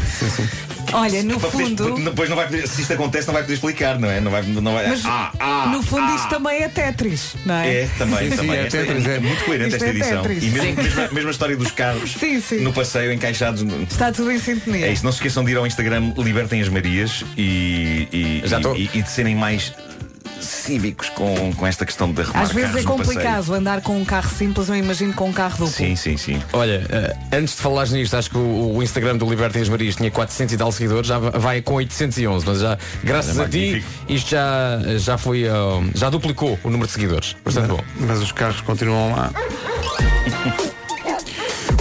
Olha, 0.93 1.23
no 1.23 1.39
Para 1.39 1.49
poder- 1.49 1.65
fundo. 1.65 1.83
porque 1.83 2.01
depois 2.03 2.29
não 2.29 2.35
vai 2.37 2.45
poder, 2.45 2.67
se 2.67 2.81
isto 2.81 2.93
acontece, 2.93 3.25
não 3.27 3.33
vai 3.33 3.43
poder 3.43 3.55
explicar, 3.55 3.99
não 3.99 4.09
é? 4.09 4.21
Não 4.21 4.31
vai, 4.31 4.43
não 4.43 4.73
vai, 4.73 4.87
Mas, 4.87 5.03
ah, 5.05 5.31
ah, 5.39 5.69
no 5.71 5.81
fundo, 5.81 6.03
ah. 6.03 6.15
isto 6.15 6.29
também 6.29 6.61
é 6.61 6.69
Tetris, 6.69 7.35
não 7.45 7.55
é? 7.55 7.81
É, 7.81 7.89
também, 7.97 8.29
Sim, 8.29 8.37
também. 8.37 8.55
é 8.57 8.65
Esta 8.67 8.77
Tetris, 8.77 9.05
é. 9.07 9.19
muito 9.19 9.43
coerente 9.45 9.73
esta 9.75 9.85
é 9.87 9.89
edição. 9.89 10.21
Tetris. 10.21 10.43
E 10.43 10.47
mesmo, 10.49 10.83
mesmo, 10.83 11.13
mesmo 11.13 11.27
a 11.27 11.31
história 11.31 11.57
dos 11.57 11.71
carros 11.71 12.11
Sim, 12.13 12.39
sim. 12.39 12.59
no 12.61 12.71
passeio 12.71 13.11
encaixados. 13.11 13.63
no- 13.63 13.83
Está 13.83 14.11
tudo 14.11 14.31
em 14.31 14.39
sintonia. 14.39 14.85
É 14.85 14.91
isso, 14.93 15.03
não 15.03 15.11
se 15.11 15.17
esqueçam 15.17 15.43
de 15.43 15.51
ir 15.51 15.57
ao 15.57 15.65
Instagram 15.65 16.13
Libertem 16.17 16.61
as 16.61 16.69
Marias 16.69 17.23
e, 17.35 18.07
e, 18.13 18.47
Já 18.47 18.59
e- 18.59 18.81
e- 18.83 18.89
e 18.93 19.01
de 19.01 19.09
serem 19.09 19.35
mais 19.35 19.73
cívicos 20.41 21.09
com, 21.09 21.53
com 21.53 21.67
esta 21.67 21.85
questão 21.85 22.11
de 22.11 22.21
arrumar 22.21 22.41
Às 22.41 22.51
vezes 22.51 22.75
é 22.75 22.83
complicado 22.83 23.53
andar 23.53 23.81
com 23.81 23.97
um 23.97 24.05
carro 24.05 24.29
simples, 24.29 24.69
eu 24.69 24.75
imagino 24.75 25.13
com 25.13 25.29
um 25.29 25.33
carro 25.33 25.57
duplo. 25.57 25.73
Sim, 25.73 25.95
sim, 25.95 26.17
sim. 26.17 26.41
Olha, 26.53 26.81
uh, 26.81 27.35
antes 27.35 27.55
de 27.55 27.61
falares 27.61 27.91
nisto, 27.91 28.15
acho 28.15 28.29
que 28.29 28.37
o, 28.37 28.75
o 28.75 28.83
Instagram 28.83 29.17
do 29.17 29.29
Libertem 29.29 29.61
as 29.61 29.69
Marias 29.69 29.95
tinha 29.95 30.11
400 30.11 30.53
e 30.53 30.57
tal 30.57 30.71
seguidores, 30.71 31.07
já 31.07 31.19
vai 31.19 31.61
com 31.61 31.75
811, 31.75 32.45
mas 32.45 32.59
já, 32.59 32.77
graças 33.03 33.37
Olha, 33.37 33.47
a 33.47 33.49
ti, 33.49 33.83
isto 34.07 34.29
já, 34.29 34.79
já 34.97 35.17
foi, 35.17 35.45
uh, 35.45 35.89
já 35.93 36.09
duplicou 36.09 36.59
o 36.63 36.69
número 36.69 36.87
de 36.87 36.93
seguidores. 36.93 37.35
Bastante 37.43 37.67
bom. 37.67 37.83
Mas 37.99 38.21
os 38.21 38.31
carros 38.31 38.61
continuam 38.61 39.15
lá. 39.15 39.31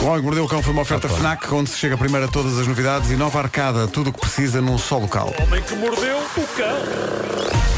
O 0.05 0.07
Homem 0.07 0.19
que 0.19 0.25
Mordeu 0.27 0.45
o 0.45 0.49
Cão 0.49 0.63
foi 0.63 0.75
uma 0.75 0.83
oferta 0.83 1.09
FNAC, 1.09 1.51
onde 1.55 1.71
se 1.71 1.79
chega 1.79 1.97
primeiro 1.97 2.27
a 2.27 2.29
todas 2.29 2.59
as 2.59 2.67
novidades 2.67 3.11
e 3.11 3.17
nova 3.17 3.39
arcada, 3.39 3.89
tudo 3.89 4.11
o 4.11 4.13
que 4.13 4.21
precisa 4.21 4.61
num 4.61 4.77
só 4.77 4.99
local. 4.99 5.33
Homem 5.43 5.63
que 5.63 5.75
mordeu 5.77 6.19
o 6.19 6.47
cão. 6.49 7.74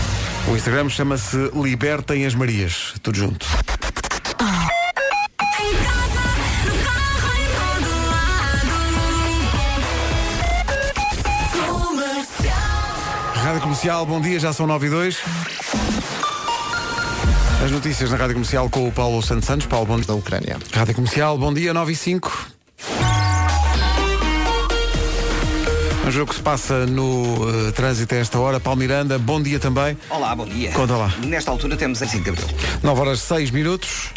O 0.49 0.55
Instagram 0.55 0.89
chama-se 0.89 1.37
Libertem 1.55 2.25
as 2.25 2.35
Marias. 2.35 2.95
Tudo 3.03 3.19
junto. 3.19 3.47
Rádio 13.35 13.61
Comercial, 13.61 14.07
bom 14.07 14.21
dia, 14.21 14.39
já 14.39 14.53
são 14.53 14.67
9 14.67 14.87
e 14.87 14.91
2. 14.91 15.19
As 17.65 17.71
notícias 17.73 18.11
na 18.11 18.17
Rádio 18.17 18.35
Comercial 18.35 18.71
com 18.71 18.87
o 18.87 18.93
Paulo 18.93 19.21
Santos 19.23 19.47
Santos. 19.47 19.67
Paulo, 19.67 19.87
bom 19.87 19.97
dia. 19.97 20.07
Da 20.07 20.15
Ucrânia. 20.15 20.59
Rádio 20.73 20.95
Comercial, 20.95 21.37
bom 21.37 21.53
dia, 21.53 21.75
9 21.75 21.93
e 21.93 21.97
5. 21.97 22.56
Vamos 26.07 26.15
ver 26.15 26.23
o 26.23 26.27
que 26.29 26.37
se 26.37 26.43
passa 26.43 26.87
no 26.87 27.67
eh, 27.67 27.73
trânsito 27.73 28.15
a 28.15 28.19
esta 28.19 28.39
hora. 28.39 28.61
Paulo 28.61 28.79
Miranda, 28.79 29.19
bom 29.19 29.43
dia 29.43 29.59
também. 29.59 29.99
Olá, 30.09 30.37
bom 30.37 30.47
dia. 30.47 30.71
Conta 30.71 30.97
lá. 30.97 31.13
Nesta 31.19 31.51
altura 31.51 31.77
temos 31.77 32.01
a 32.01 32.07
5 32.07 32.23
de 32.23 32.31
Abril. 32.31 32.47
9 32.81 33.01
horas 33.01 33.19
6 33.23 33.51
minutos. 33.51 34.13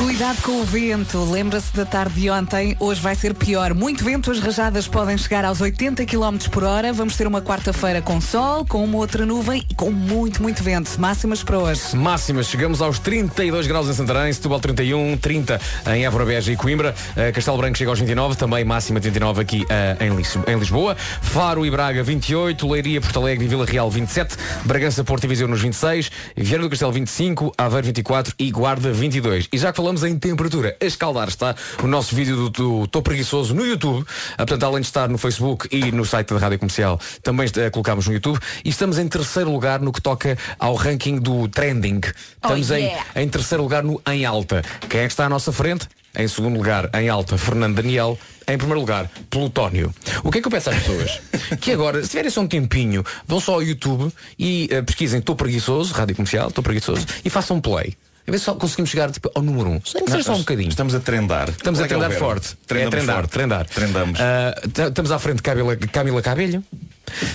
Cuidado 0.00 0.40
com 0.42 0.62
o 0.62 0.64
vento. 0.64 1.22
Lembra-se 1.30 1.76
da 1.76 1.84
tarde 1.84 2.18
de 2.22 2.30
ontem. 2.30 2.74
Hoje 2.80 2.98
vai 3.02 3.14
ser 3.14 3.34
pior. 3.34 3.74
Muito 3.74 4.02
vento. 4.02 4.30
As 4.30 4.40
rajadas 4.40 4.88
podem 4.88 5.16
chegar 5.18 5.44
aos 5.44 5.60
80 5.60 6.06
km 6.06 6.38
por 6.50 6.64
hora. 6.64 6.90
Vamos 6.90 7.16
ter 7.18 7.26
uma 7.26 7.42
quarta-feira 7.42 8.00
com 8.00 8.18
sol, 8.18 8.64
com 8.64 8.82
uma 8.82 8.96
outra 8.96 9.26
nuvem 9.26 9.62
e 9.68 9.74
com 9.74 9.90
muito, 9.90 10.40
muito 10.42 10.62
vento. 10.62 10.98
Máximas 10.98 11.42
para 11.44 11.58
hoje. 11.58 11.94
Máximas, 11.94 12.46
chegamos 12.46 12.80
aos 12.80 12.98
32 12.98 13.66
graus 13.66 13.88
em 13.88 13.92
Santarém, 13.92 14.32
Setúbal 14.32 14.58
31, 14.58 15.18
30 15.18 15.60
em 15.94 16.06
Évora, 16.06 16.24
Beja 16.24 16.50
e 16.52 16.56
Coimbra, 16.56 16.94
Eh, 17.14 17.30
Castelo 17.32 17.58
Branco 17.58 17.76
chega 17.76 17.90
aos 17.90 17.98
29, 17.98 18.36
também 18.36 18.64
máxima 18.64 18.98
de 19.00 19.08
29 19.10 19.42
aqui 19.42 19.66
eh, 19.68 19.96
em, 20.00 20.16
Lis- 20.16 20.38
em 20.46 20.58
Lisboa, 20.58 20.96
Faro 21.20 21.64
e 21.66 21.70
Braga 21.70 22.02
28, 22.02 22.66
Leiria, 22.66 23.00
Porto 23.02 23.18
Alegre 23.20 23.44
e 23.44 23.48
Vila 23.48 23.66
Real 23.66 23.90
27, 23.90 24.34
Bragança, 24.64 25.04
Porto 25.04 25.24
e 25.24 25.26
Viseu 25.26 25.46
nos 25.46 25.60
26, 25.60 26.10
Viana 26.36 26.64
do 26.64 26.70
Castelo 26.70 26.90
25, 26.92 27.52
Aveiro 27.58 27.86
24 27.86 28.34
e 28.38 28.50
Guarda 28.50 28.92
22. 28.92 29.46
E 29.52 29.58
já 29.58 29.70
que 29.70 29.76
falamos 29.76 29.89
em 29.98 30.18
temperatura, 30.18 30.76
a 30.80 30.84
escaldar 30.84 31.28
está 31.28 31.54
o 31.82 31.86
nosso 31.86 32.14
vídeo 32.14 32.48
do, 32.48 32.86
Tô 32.86 33.02
Preguiçoso 33.02 33.54
no 33.54 33.66
YouTube, 33.66 34.04
Ah, 34.34 34.46
portanto 34.46 34.64
além 34.64 34.80
de 34.80 34.86
estar 34.86 35.08
no 35.08 35.18
Facebook 35.18 35.68
e 35.70 35.90
no 35.92 36.04
site 36.04 36.32
da 36.32 36.38
Rádio 36.38 36.58
Comercial, 36.58 37.00
também 37.22 37.48
eh, 37.56 37.68
colocámos 37.70 38.06
no 38.06 38.14
YouTube 38.14 38.38
e 38.64 38.68
estamos 38.68 38.98
em 38.98 39.08
terceiro 39.08 39.50
lugar 39.50 39.80
no 39.80 39.92
que 39.92 40.00
toca 40.00 40.38
ao 40.58 40.74
ranking 40.74 41.18
do 41.18 41.48
trending. 41.48 42.00
Estamos 42.42 42.70
Oh, 42.70 42.74
em, 42.74 42.84
yeah. 42.84 43.06
em 43.16 43.28
terceiro 43.28 43.62
lugar 43.62 43.82
no 43.82 44.00
Em 44.08 44.24
Alta. 44.24 44.62
Quem 44.88 45.00
é 45.00 45.06
que 45.06 45.12
está 45.12 45.26
à 45.26 45.28
nossa 45.28 45.52
frente? 45.52 45.86
Em 46.16 46.26
segundo 46.26 46.56
lugar, 46.56 46.90
em 46.94 47.08
alta, 47.08 47.38
Fernando 47.38 47.76
Daniel. 47.76 48.18
Em 48.48 48.58
primeiro 48.58 48.80
lugar, 48.80 49.08
Plutónio. 49.30 49.94
O 50.24 50.30
que 50.32 50.38
é 50.38 50.40
que 50.40 50.48
eu 50.48 50.50
peço 50.50 50.70
às 50.70 50.76
pessoas? 50.76 51.20
que 51.60 51.70
agora, 51.70 52.02
se 52.02 52.08
tiverem 52.08 52.30
só 52.30 52.40
um 52.40 52.48
tempinho, 52.48 53.04
vão 53.28 53.38
só 53.38 53.54
ao 53.54 53.62
YouTube 53.62 54.12
e 54.36 54.68
eh, 54.72 54.82
pesquisem 54.82 55.20
Estou 55.20 55.36
Preguiçoso, 55.36 55.94
Rádio 55.94 56.16
Comercial, 56.16 56.48
Estou 56.48 56.64
Preguiçoso, 56.64 57.06
e 57.24 57.30
façam 57.30 57.58
um 57.58 57.60
play. 57.60 57.94
A 58.26 58.30
ver 58.30 58.38
se 58.38 58.44
só 58.44 58.54
conseguimos 58.54 58.90
chegar 58.90 59.10
tipo, 59.10 59.30
ao 59.34 59.42
número 59.42 59.70
1. 59.70 59.72
Um. 59.74 59.80
Que 59.80 59.90
seja 59.90 60.22
só 60.22 60.34
um 60.34 60.38
bocadinho. 60.38 60.68
Estamos 60.68 60.94
a 60.94 61.00
trendar. 61.00 61.48
Estamos 61.48 61.80
a 61.80 61.82
é 61.82 61.86
é 61.86 61.88
trendar 61.88 62.12
forte. 62.12 62.56
Trendamos 62.66 62.94
é 62.94 62.96
trendar, 62.96 63.16
forte. 63.16 63.30
trendar. 63.30 63.66
Trendamos. 63.66 64.20
Ah, 64.20 64.54
estamos 64.88 65.10
à 65.10 65.18
frente 65.18 65.36
de 65.36 65.42
Camila, 65.42 65.76
Camila 65.76 66.22
Cabelho. 66.22 66.64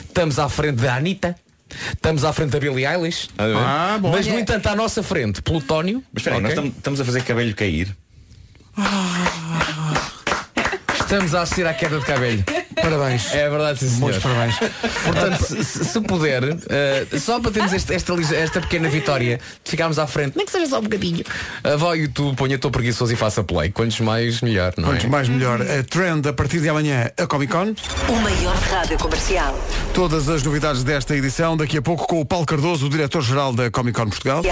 Estamos 0.07 0.39
à 0.39 0.47
frente 0.47 0.81
da 0.81 0.95
Anitta. 0.95 1.35
Estamos 1.93 2.23
à 2.23 2.31
frente 2.31 2.51
da 2.51 2.59
Billie 2.59 2.85
Eilish. 2.85 3.29
Ah, 3.37 3.97
bom. 3.99 4.11
Mas, 4.11 4.27
no 4.27 4.39
entanto, 4.39 4.67
à 4.67 4.75
nossa 4.75 5.01
frente, 5.03 5.41
Plutónio. 5.41 6.03
Mas 6.13 6.21
espera 6.21 6.37
aí, 6.37 6.41
nós 6.41 6.53
estamos 6.53 7.01
a 7.01 7.05
fazer 7.05 7.23
cabelo 7.23 7.53
cair. 7.53 7.95
Estamos 10.99 11.33
a 11.35 11.41
assistir 11.41 11.65
à 11.65 11.73
queda 11.73 11.99
de 11.99 12.05
cabelo. 12.05 12.43
Parabéns. 12.81 13.33
É 13.33 13.49
verdade, 13.49 13.79
sim, 13.79 13.87
senhor. 13.87 13.99
Muitos 14.01 14.21
parabéns. 14.23 14.55
Portanto, 15.03 15.43
se, 15.63 15.85
se- 15.85 16.01
puder, 16.01 16.43
eh, 16.69 17.05
só 17.19 17.39
para 17.39 17.51
termos 17.51 17.73
este- 17.73 17.93
esta, 17.93 18.13
esta 18.35 18.61
pequena 18.61 18.89
vitória, 18.89 19.39
de 19.63 19.71
ficarmos 19.71 19.97
à 19.97 20.05
frente, 20.05 20.35
nem 20.35 20.45
que 20.45 20.51
seja 20.51 20.67
só 20.67 20.79
um 20.79 20.83
bocadinho, 20.83 21.23
uh, 21.63 21.77
vá 21.77 21.87
ao 21.87 21.95
YouTube, 21.95 22.35
ponha 22.35 22.55
Estou 22.55 22.69
Preguiçoso 22.71 23.11
e 23.13 23.15
faça 23.15 23.43
play. 23.43 23.69
Quantos 23.71 23.99
mais, 23.99 24.41
melhor, 24.41 24.73
não 24.77 24.89
Quantos 24.89 25.05
é? 25.05 25.07
mais 25.07 25.27
melhor. 25.29 25.61
A 25.61 25.83
trend 25.83 26.27
a 26.27 26.33
partir 26.33 26.59
de 26.59 26.69
amanhã, 26.69 27.09
a 27.17 27.25
Comic 27.27 27.51
Con. 27.51 27.73
O 28.09 28.15
maior 28.19 28.55
rádio 28.55 28.97
comercial. 28.97 29.57
Todas 29.93 30.29
as 30.29 30.43
novidades 30.43 30.83
desta 30.83 31.15
edição, 31.15 31.57
daqui 31.57 31.77
a 31.77 31.81
pouco 31.81 32.07
com 32.07 32.21
o 32.21 32.25
Paulo 32.25 32.45
Cardoso, 32.45 32.85
o 32.85 32.89
diretor-geral 32.89 33.53
da 33.53 33.69
Comic 33.71 33.97
Con 33.99 34.09
Portugal. 34.09 34.43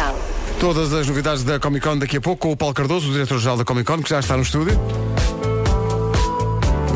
Todas 0.59 0.93
as 0.93 1.07
novidades 1.07 1.43
da 1.43 1.59
Comic 1.59 1.85
Con 1.85 1.97
daqui 1.97 2.17
a 2.17 2.21
pouco 2.21 2.47
com 2.47 2.51
o 2.53 2.57
Paulo 2.57 2.73
Cardoso, 2.73 3.09
o 3.09 3.13
diretor-geral 3.13 3.57
da 3.57 3.65
Comic 3.65 3.85
Con, 3.85 4.01
que 4.01 4.09
já 4.09 4.19
está 4.19 4.35
no 4.37 4.43
estúdio. 4.43 4.79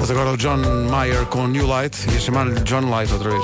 Mas 0.08 0.16
agora 0.16 0.32
o 0.32 0.38
John 0.38 0.56
Mayer 0.90 1.26
com 1.26 1.48
New 1.48 1.68
Light, 1.68 2.10
ia 2.10 2.18
chamar-lhe 2.22 2.58
John 2.62 2.90
Light 2.90 3.12
outra 3.12 3.30
vez. 3.30 3.44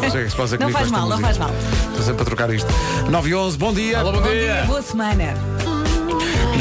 Não 0.00 0.10
sei 0.10 0.22
o 0.22 0.24
que 0.24 0.30
se 0.30 0.36
passa 0.38 0.56
Não 0.56 0.70
faz 0.70 0.90
mal, 0.90 1.00
não 1.02 1.08
música. 1.18 1.26
faz 1.26 1.36
mal. 1.36 1.50
Estou 1.90 2.02
sempre 2.02 2.22
a 2.22 2.24
trocar 2.24 2.48
isto. 2.54 2.72
9 3.10 3.28
e 3.28 3.34
11, 3.34 3.58
bom 3.58 3.70
dia. 3.70 3.98
Alô, 3.98 4.12
bom 4.12 4.22
Bom 4.22 4.28
dia. 4.30 4.54
dia, 4.54 4.64
boa 4.64 4.80
semana. 4.80 5.34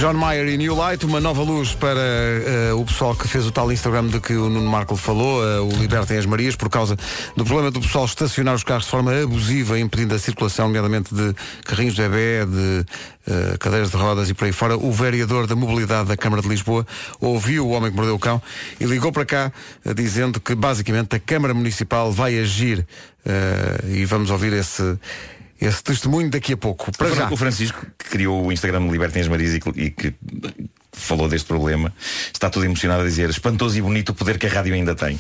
John 0.04 0.16
Mayer 0.16 0.50
e 0.50 0.58
New 0.58 0.76
Light, 0.76 1.06
uma 1.06 1.22
nova 1.22 1.42
luz 1.44 1.76
para 1.76 1.98
eh, 1.98 2.74
o 2.74 2.84
pessoal 2.84 3.16
que 3.16 3.26
fez 3.26 3.46
o 3.46 3.52
tal 3.54 3.72
Instagram 3.72 4.08
de 4.08 4.20
que 4.20 4.34
o 4.34 4.50
Nuno 4.50 4.70
Marco 4.70 4.98
falou, 4.98 5.42
eh, 5.42 5.62
o 5.62 5.70
Libertem 5.80 6.18
as 6.18 6.26
Marias, 6.26 6.58
por 6.58 6.70
causa 6.70 6.98
do 7.38 7.46
problema 7.46 7.72
do 7.72 7.80
pessoal 7.80 8.04
estacionar 8.04 8.54
os 8.54 8.66
carros 8.66 8.84
de 8.84 8.92
forma 8.92 9.18
abusiva, 9.18 9.80
impedindo 9.80 10.14
a 10.14 10.20
circulação, 10.20 10.68
nomeadamente 10.68 11.16
de 11.16 11.34
carrinhos 11.64 11.96
de 11.96 12.02
bebê, 12.02 12.46
de 12.46 12.86
eh, 13.28 13.58
cadeiras 13.58 13.92
de 13.92 13.96
rodas 13.96 14.30
e 14.30 14.34
por 14.34 14.44
aí 14.44 14.52
fora. 14.52 14.76
O 14.76 14.92
vereador 14.92 15.48
da 15.48 15.56
mobilidade 15.56 16.10
da 16.10 16.18
Câmara 16.18 16.42
de 16.42 16.50
Lisboa 16.50 16.86
ouviu 17.22 17.66
o 17.66 17.70
homem 17.70 17.90
que 17.90 17.96
mordeu 17.96 18.16
o 18.16 18.20
cão 18.20 18.42
e 18.82 18.84
ligou 18.84 19.10
para 19.10 19.24
cá 19.24 19.54
dizendo 19.96 20.42
que 20.42 20.54
basicamente 20.54 21.16
a 21.16 21.20
Câmara 21.20 21.54
Municipal 21.54 22.12
vai 22.12 22.38
agir 22.38 22.86
e 23.88 24.04
vamos 24.04 24.30
ouvir 24.30 24.52
esse, 24.52 25.00
esse 25.66 25.84
testemunho 25.84 26.30
daqui 26.30 26.54
a 26.54 26.58
pouco. 26.58 26.92
Para 26.98 27.12
O 27.12 27.16
já. 27.16 27.32
O 27.32 27.38
Francisco, 27.38 27.86
que 27.98 28.10
criou 28.10 28.46
o 28.46 28.52
Instagram 28.52 28.88
Libertem 28.90 29.22
as 29.22 29.28
Marias 29.28 29.56
e 29.56 29.60
que, 29.60 29.70
e 29.80 29.90
que 29.92 30.14
falou 30.92 31.28
deste 31.28 31.48
problema, 31.48 31.94
está 32.32 32.50
todo 32.50 32.66
emocionado 32.66 33.02
a 33.02 33.06
dizer 33.06 33.30
espantoso 33.30 33.78
e 33.78 33.82
bonito 33.82 34.10
o 34.10 34.14
poder 34.14 34.38
que 34.38 34.48
a 34.48 34.50
rádio 34.50 34.74
ainda 34.74 34.96
tem. 34.96 35.20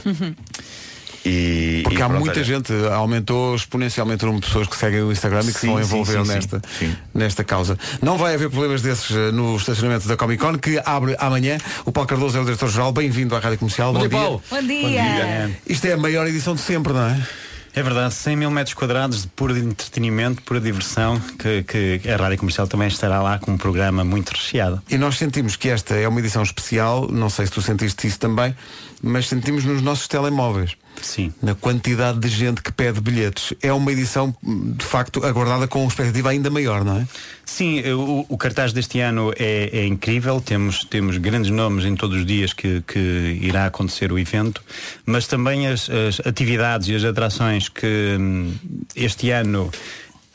E, 1.26 1.80
Porque 1.84 2.00
e 2.00 2.02
há 2.02 2.08
pronto, 2.08 2.20
muita 2.20 2.40
olha, 2.40 2.44
gente, 2.44 2.74
aumentou 2.92 3.56
exponencialmente 3.56 4.26
o 4.26 4.28
número 4.28 4.42
de 4.42 4.48
pessoas 4.48 4.68
que 4.68 4.76
seguem 4.76 5.04
o 5.04 5.12
Instagram 5.12 5.40
e 5.44 5.46
que 5.46 5.54
se 5.54 5.60
Sim, 5.60 5.68
vão 5.68 5.78
sim, 5.78 5.84
envolver 5.84 6.18
sim, 6.18 6.26
sim, 6.26 6.34
nesta, 6.34 6.62
sim. 6.80 6.96
nesta 7.14 7.44
causa. 7.46 7.80
Não 8.02 8.18
vai 8.18 8.34
haver 8.34 8.50
problemas 8.50 8.82
desses 8.82 9.10
eh, 9.10 9.32
no 9.32 9.56
estacionamento 9.56 10.06
da 10.06 10.18
Comic 10.18 10.44
Con, 10.44 10.58
que 10.58 10.82
abre 10.84 11.16
amanhã. 11.18 11.58
O 11.86 11.94
Paulo 11.94 12.10
Cardoso 12.10 12.38
é 12.38 12.42
o 12.42 12.44
diretor-geral. 12.44 12.92
Bem-vindo 12.92 13.38
à 13.38 13.40
Rádio 13.40 13.58
Comercial. 13.58 13.94
Bom 13.94 14.00
dia, 14.00 14.10
Paulo. 14.10 14.44
Bom 14.50 14.62
dia. 14.64 15.58
Isto 15.66 15.86
é 15.86 15.94
a 15.94 15.98
maior 15.98 16.28
edição 16.28 16.56
de 16.56 16.62
sempre, 16.62 16.92
não 16.92 17.08
é? 17.08 17.26
É 17.76 17.82
verdade, 17.82 18.14
100 18.14 18.36
mil 18.36 18.52
metros 18.52 18.76
quadrados 18.76 19.24
de 19.24 19.28
puro 19.30 19.58
entretenimento, 19.58 20.44
pura 20.44 20.62
diversão, 20.62 21.20
que, 21.40 21.64
que 21.64 22.08
a 22.08 22.16
Rádio 22.16 22.38
Comercial 22.38 22.68
também 22.68 22.88
estará 22.88 23.20
lá 23.20 23.40
com 23.40 23.52
um 23.52 23.58
programa 23.58 24.04
muito 24.04 24.30
recheado. 24.30 24.80
E 24.88 24.96
nós 24.96 25.18
sentimos 25.18 25.56
que 25.56 25.70
esta 25.70 25.96
é 25.96 26.08
uma 26.08 26.20
edição 26.20 26.44
especial, 26.44 27.10
não 27.12 27.32
sei 27.32 27.48
se 27.48 27.52
tu 27.52 27.64
sentiste 27.64 28.06
isso 28.06 28.20
também, 28.20 28.56
mas 29.04 29.28
sentimos 29.28 29.66
nos 29.66 29.82
nossos 29.82 30.08
telemóveis. 30.08 30.72
Sim. 31.02 31.34
Na 31.42 31.54
quantidade 31.56 32.20
de 32.20 32.28
gente 32.30 32.62
que 32.62 32.72
pede 32.72 33.02
bilhetes. 33.02 33.54
É 33.62 33.74
uma 33.74 33.92
edição, 33.92 34.34
de 34.42 34.86
facto, 34.86 35.26
aguardada 35.26 35.68
com 35.68 35.80
uma 35.82 35.88
expectativa 35.90 36.30
ainda 36.30 36.50
maior, 36.50 36.86
não 36.86 36.98
é? 37.00 37.08
Sim, 37.46 37.82
o, 37.92 38.26
o 38.30 38.38
cartaz 38.38 38.72
deste 38.72 39.00
ano 39.00 39.34
é, 39.38 39.70
é 39.74 39.86
incrível, 39.86 40.40
temos, 40.40 40.86
temos 40.86 41.18
grandes 41.18 41.52
nomes 41.52 41.84
em 41.84 41.96
todos 41.96 42.18
os 42.20 42.26
dias 42.26 42.54
que, 42.54 42.82
que 42.88 43.38
irá 43.42 43.66
acontecer 43.66 44.12
o 44.12 44.18
evento, 44.18 44.64
mas 45.06 45.28
também 45.28 45.68
as, 45.68 45.90
as 45.90 46.26
atividades 46.26 46.88
e 46.88 46.96
as 46.96 47.04
atrações 47.04 47.68
que 47.68 48.16
hum, 48.20 48.54
este 48.96 49.32
ano 49.32 49.70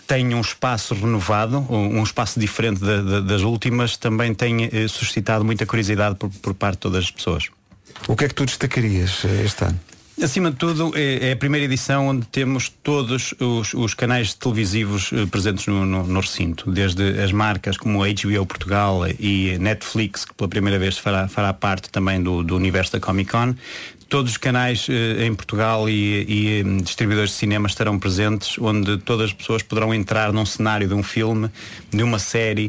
têm 0.07 0.35
um 0.35 0.41
espaço 0.41 0.95
renovado, 0.95 1.59
um, 1.71 2.03
espaço 2.03 2.39
diferente 2.41 2.81
da- 2.81 3.01
da- 3.03 3.21
das 3.21 3.43
últimas, 3.43 3.97
também 3.97 4.35
tem 4.35 4.65
eh, 4.65 4.89
suscitado 4.89 5.45
muita 5.45 5.67
curiosidade 5.67 6.17
por, 6.17 6.31
por 6.31 6.55
parte 6.55 6.75
de 6.77 6.81
todas 6.81 7.05
as 7.05 7.11
pessoas. 7.11 7.49
O 8.07 8.17
que 8.17 8.25
é 8.25 8.29
que 8.29 8.35
tu 8.35 8.45
destacarias 8.47 9.23
eh, 9.25 9.43
este 9.45 9.65
ano? 9.65 9.79
Acima 10.21 10.51
de 10.51 10.57
tudo, 10.57 10.91
é, 10.97 11.29
é 11.29 11.33
a 11.33 11.37
primeira 11.37 11.65
edição 11.67 12.09
onde 12.09 12.27
temos 12.27 12.69
todos 12.83 13.35
os, 13.39 13.73
os 13.75 13.95
canais 13.95 14.35
televisivos 14.35 15.11
eh, 15.13 15.27
presentes 15.27 15.67
no, 15.67 15.85
no- 15.87 16.05
no 16.07 16.21
recinto, 16.21 16.71
desde 16.71 17.21
as 17.21 17.31
marcas 17.31 17.77
como 17.77 18.01
HBO 18.01 18.45
Portugal 18.47 19.03
e 19.19 19.57
Netflix, 19.59 20.25
que 20.25 20.35
pela 20.35 20.49
primeira 20.49 20.79
vez 20.79 20.99
fará, 20.99 21.29
fará 21.29 21.53
parte 21.53 21.89
também 21.91 22.21
do, 22.23 22.43
do 22.43 22.57
universo 22.57 22.93
da 22.93 23.01
Comic 23.01 23.31
Con. 23.31 23.55
Todos 24.09 24.33
os 24.33 24.37
canais 24.39 24.87
eh, 24.89 25.27
em 25.27 25.35
Portugal 25.35 25.87
e, 25.89 26.25
e, 26.27 26.63
hum, 26.65 26.79
distribuidores 26.79 27.33
de 27.33 27.37
cinema 27.37 27.67
estarão 27.69 27.99
presentes, 27.99 28.57
onde 28.59 28.97
todas 28.99 29.27
as 29.27 29.33
pessoas 29.35 29.63
poderão 29.63 29.93
entrar 29.93 30.33
num 30.33 30.47
cenário 30.47 30.89
de 30.89 30.95
um 30.95 31.03
filme, 31.03 31.51
de 31.91 32.03
uma 32.03 32.19
série 32.19 32.69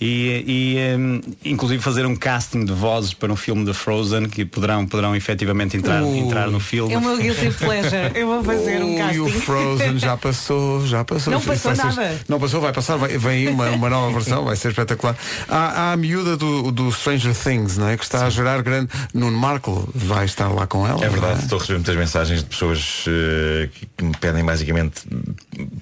e, 0.00 0.44
e, 0.44 0.96
hum, 0.98 1.20
inclusive 1.44 1.80
fazer 1.80 2.04
um 2.04 2.16
casting 2.16 2.64
de 2.64 2.72
vozes 2.72 3.14
para 3.14 3.32
um 3.32 3.36
filme 3.36 3.64
de 3.64 3.72
Frozen 3.72 4.28
que 4.28 4.44
poderão, 4.44 4.84
poderão 4.84 5.14
efetivamente 5.14 5.76
entrar, 5.76 6.02
Ui. 6.02 6.18
entrar 6.18 6.50
no 6.50 6.58
filme. 6.58 6.94
É 6.94 6.98
o 6.98 7.00
meu 7.00 7.16
guilty 7.16 7.50
pleasure. 7.52 8.10
Eu 8.14 8.26
vou 8.26 8.42
fazer 8.42 8.82
um 8.82 8.96
casting. 8.98 9.20
o 9.20 9.28
Frozen 9.28 9.98
já 9.98 10.16
passou, 10.16 10.84
já 10.84 11.04
passou. 11.04 11.32
Não 11.32 11.40
passou 11.40 11.74
vai 11.74 11.92
ser- 11.92 11.96
nada. 12.00 12.20
não 12.28 12.40
passou, 12.40 12.60
vai 12.60 12.72
passar, 12.72 12.96
vai, 12.96 13.16
vem 13.18 13.46
aí 13.46 13.48
uma, 13.48 13.70
uma 13.70 13.88
nova 13.88 14.12
versão, 14.12 14.44
vai 14.44 14.56
ser 14.56 14.70
espetacular. 14.70 15.16
Há, 15.48 15.90
há 15.90 15.92
a 15.92 15.96
miúda 15.96 16.36
do, 16.36 16.72
do 16.72 16.90
Stranger 16.90 17.34
Things, 17.36 17.78
não 17.78 17.88
é? 17.88 17.96
Que 17.96 18.02
está 18.02 18.26
a 18.26 18.30
gerar 18.30 18.60
grande. 18.62 18.88
Nuno 19.14 19.38
Marco 19.38 19.88
vai 19.94 20.24
estar 20.24 20.48
lá 20.48 20.66
com 20.72 20.86
ela. 20.86 21.04
É 21.04 21.08
verdade, 21.10 21.34
não 21.34 21.42
estou 21.42 21.58
a 21.58 21.60
receber 21.60 21.78
muitas 21.80 21.96
mensagens 21.96 22.40
de 22.40 22.46
pessoas 22.46 23.04
eh, 23.06 23.68
que, 23.74 23.86
que 23.94 24.04
me 24.04 24.16
pedem 24.16 24.42
basicamente 24.42 25.02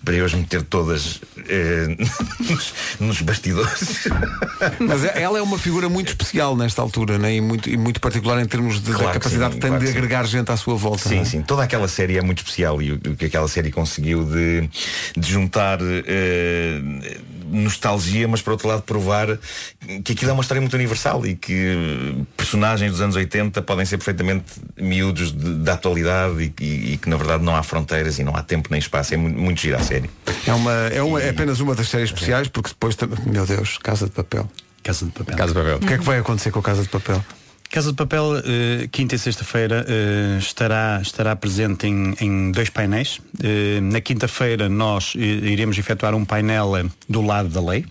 para 0.04 0.14
eu 0.14 0.24
as 0.24 0.34
meter 0.34 0.62
todas 0.62 1.20
eh, 1.48 1.96
nos, 2.50 2.74
nos 2.98 3.22
bastidores. 3.22 4.08
Mas 4.80 5.04
é- 5.04 5.22
ela 5.22 5.38
é 5.38 5.42
uma 5.42 5.58
figura 5.60 5.88
muito 5.88 6.08
especial 6.08 6.56
nesta 6.56 6.82
altura, 6.82 7.18
né? 7.18 7.36
e, 7.36 7.40
muito, 7.40 7.70
e 7.70 7.76
muito 7.76 8.00
particular 8.00 8.42
em 8.42 8.46
termos 8.46 8.80
de, 8.80 8.90
da 8.90 8.98
Claro 8.98 9.12
que 9.12 9.18
capacidade 9.20 9.52
sim, 9.52 9.60
que 9.60 9.62
tem 9.62 9.70
claro 9.70 9.84
de 9.84 9.86
que 9.86 9.92
sim. 9.92 9.98
agregar 9.98 10.26
gente 10.26 10.50
à 10.50 10.56
sua 10.56 10.74
volta. 10.74 11.08
Sim, 11.08 11.20
é? 11.20 11.24
sim. 11.24 11.42
Toda 11.42 11.62
aquela 11.62 11.86
série 11.86 12.18
é 12.18 12.22
muito 12.22 12.38
especial 12.38 12.82
e 12.82 12.90
o, 12.90 12.96
o 12.96 13.16
que 13.16 13.26
aquela 13.26 13.46
série 13.46 13.70
conseguiu 13.70 14.24
de, 14.24 14.68
de 15.16 15.30
juntar 15.30 15.78
eh, 15.80 16.80
nostalgia, 17.50 18.26
mas 18.28 18.40
por 18.42 18.52
outro 18.52 18.68
lado 18.68 18.82
provar 18.82 19.38
que 20.04 20.12
aquilo 20.12 20.30
é 20.30 20.34
uma 20.34 20.42
história 20.42 20.60
muito 20.60 20.74
universal 20.74 21.24
e 21.26 21.34
que 21.34 22.14
personagens 22.36 22.92
dos 22.92 23.00
anos 23.00 23.16
80 23.16 23.60
podem 23.62 23.84
ser 23.84 23.98
perfeitamente 23.98 24.44
miúdos 24.78 25.32
de- 25.32 25.54
da 25.56 25.74
atualidade 25.74 26.42
e, 26.42 26.48
que- 26.50 26.64
e 26.64 26.96
que 26.96 27.08
na 27.08 27.16
verdade 27.16 27.42
não 27.44 27.54
há 27.56 27.62
fronteiras 27.62 28.18
e 28.18 28.24
não 28.24 28.34
há 28.36 28.42
tempo 28.42 28.68
nem 28.70 28.78
espaço. 28.78 29.14
É 29.14 29.16
muito, 29.16 29.38
muito 29.38 29.60
gira 29.60 29.78
a 29.78 29.82
série. 29.82 30.10
É, 30.46 30.52
uma, 30.52 30.72
é, 30.88 31.02
uma, 31.02 31.20
é 31.22 31.30
apenas 31.30 31.60
uma 31.60 31.74
das 31.74 31.88
séries 31.88 32.10
especiais, 32.10 32.48
porque 32.48 32.70
depois, 32.70 32.96
meu 33.26 33.44
Deus, 33.46 33.78
Casa 33.78 34.06
de 34.06 34.12
Papel. 34.12 34.48
Casa 34.82 35.04
de 35.04 35.10
Papel. 35.12 35.36
Casa 35.36 35.52
de 35.52 35.58
Papel. 35.60 35.76
O 35.76 35.80
que 35.80 35.92
é 35.94 35.98
que 35.98 36.04
vai 36.04 36.18
acontecer 36.18 36.50
com 36.50 36.58
a 36.60 36.62
Casa 36.62 36.82
de 36.82 36.88
Papel? 36.88 37.22
Casa 37.70 37.90
de 37.92 37.96
Papel, 37.96 38.36
eh, 38.44 38.88
quinta 38.90 39.14
e 39.14 39.18
sexta-feira, 39.18 39.86
eh, 39.88 40.38
estará, 40.40 40.98
estará 41.00 41.36
presente 41.36 41.86
em, 41.86 42.14
em 42.20 42.50
dois 42.50 42.68
painéis. 42.68 43.20
Eh, 43.42 43.80
na 43.80 44.00
quinta-feira 44.00 44.68
nós 44.68 45.12
iremos 45.14 45.78
efetuar 45.78 46.12
um 46.16 46.24
painel 46.24 46.72
do 47.08 47.22
lado 47.22 47.48
da 47.48 47.60
lei, 47.62 47.86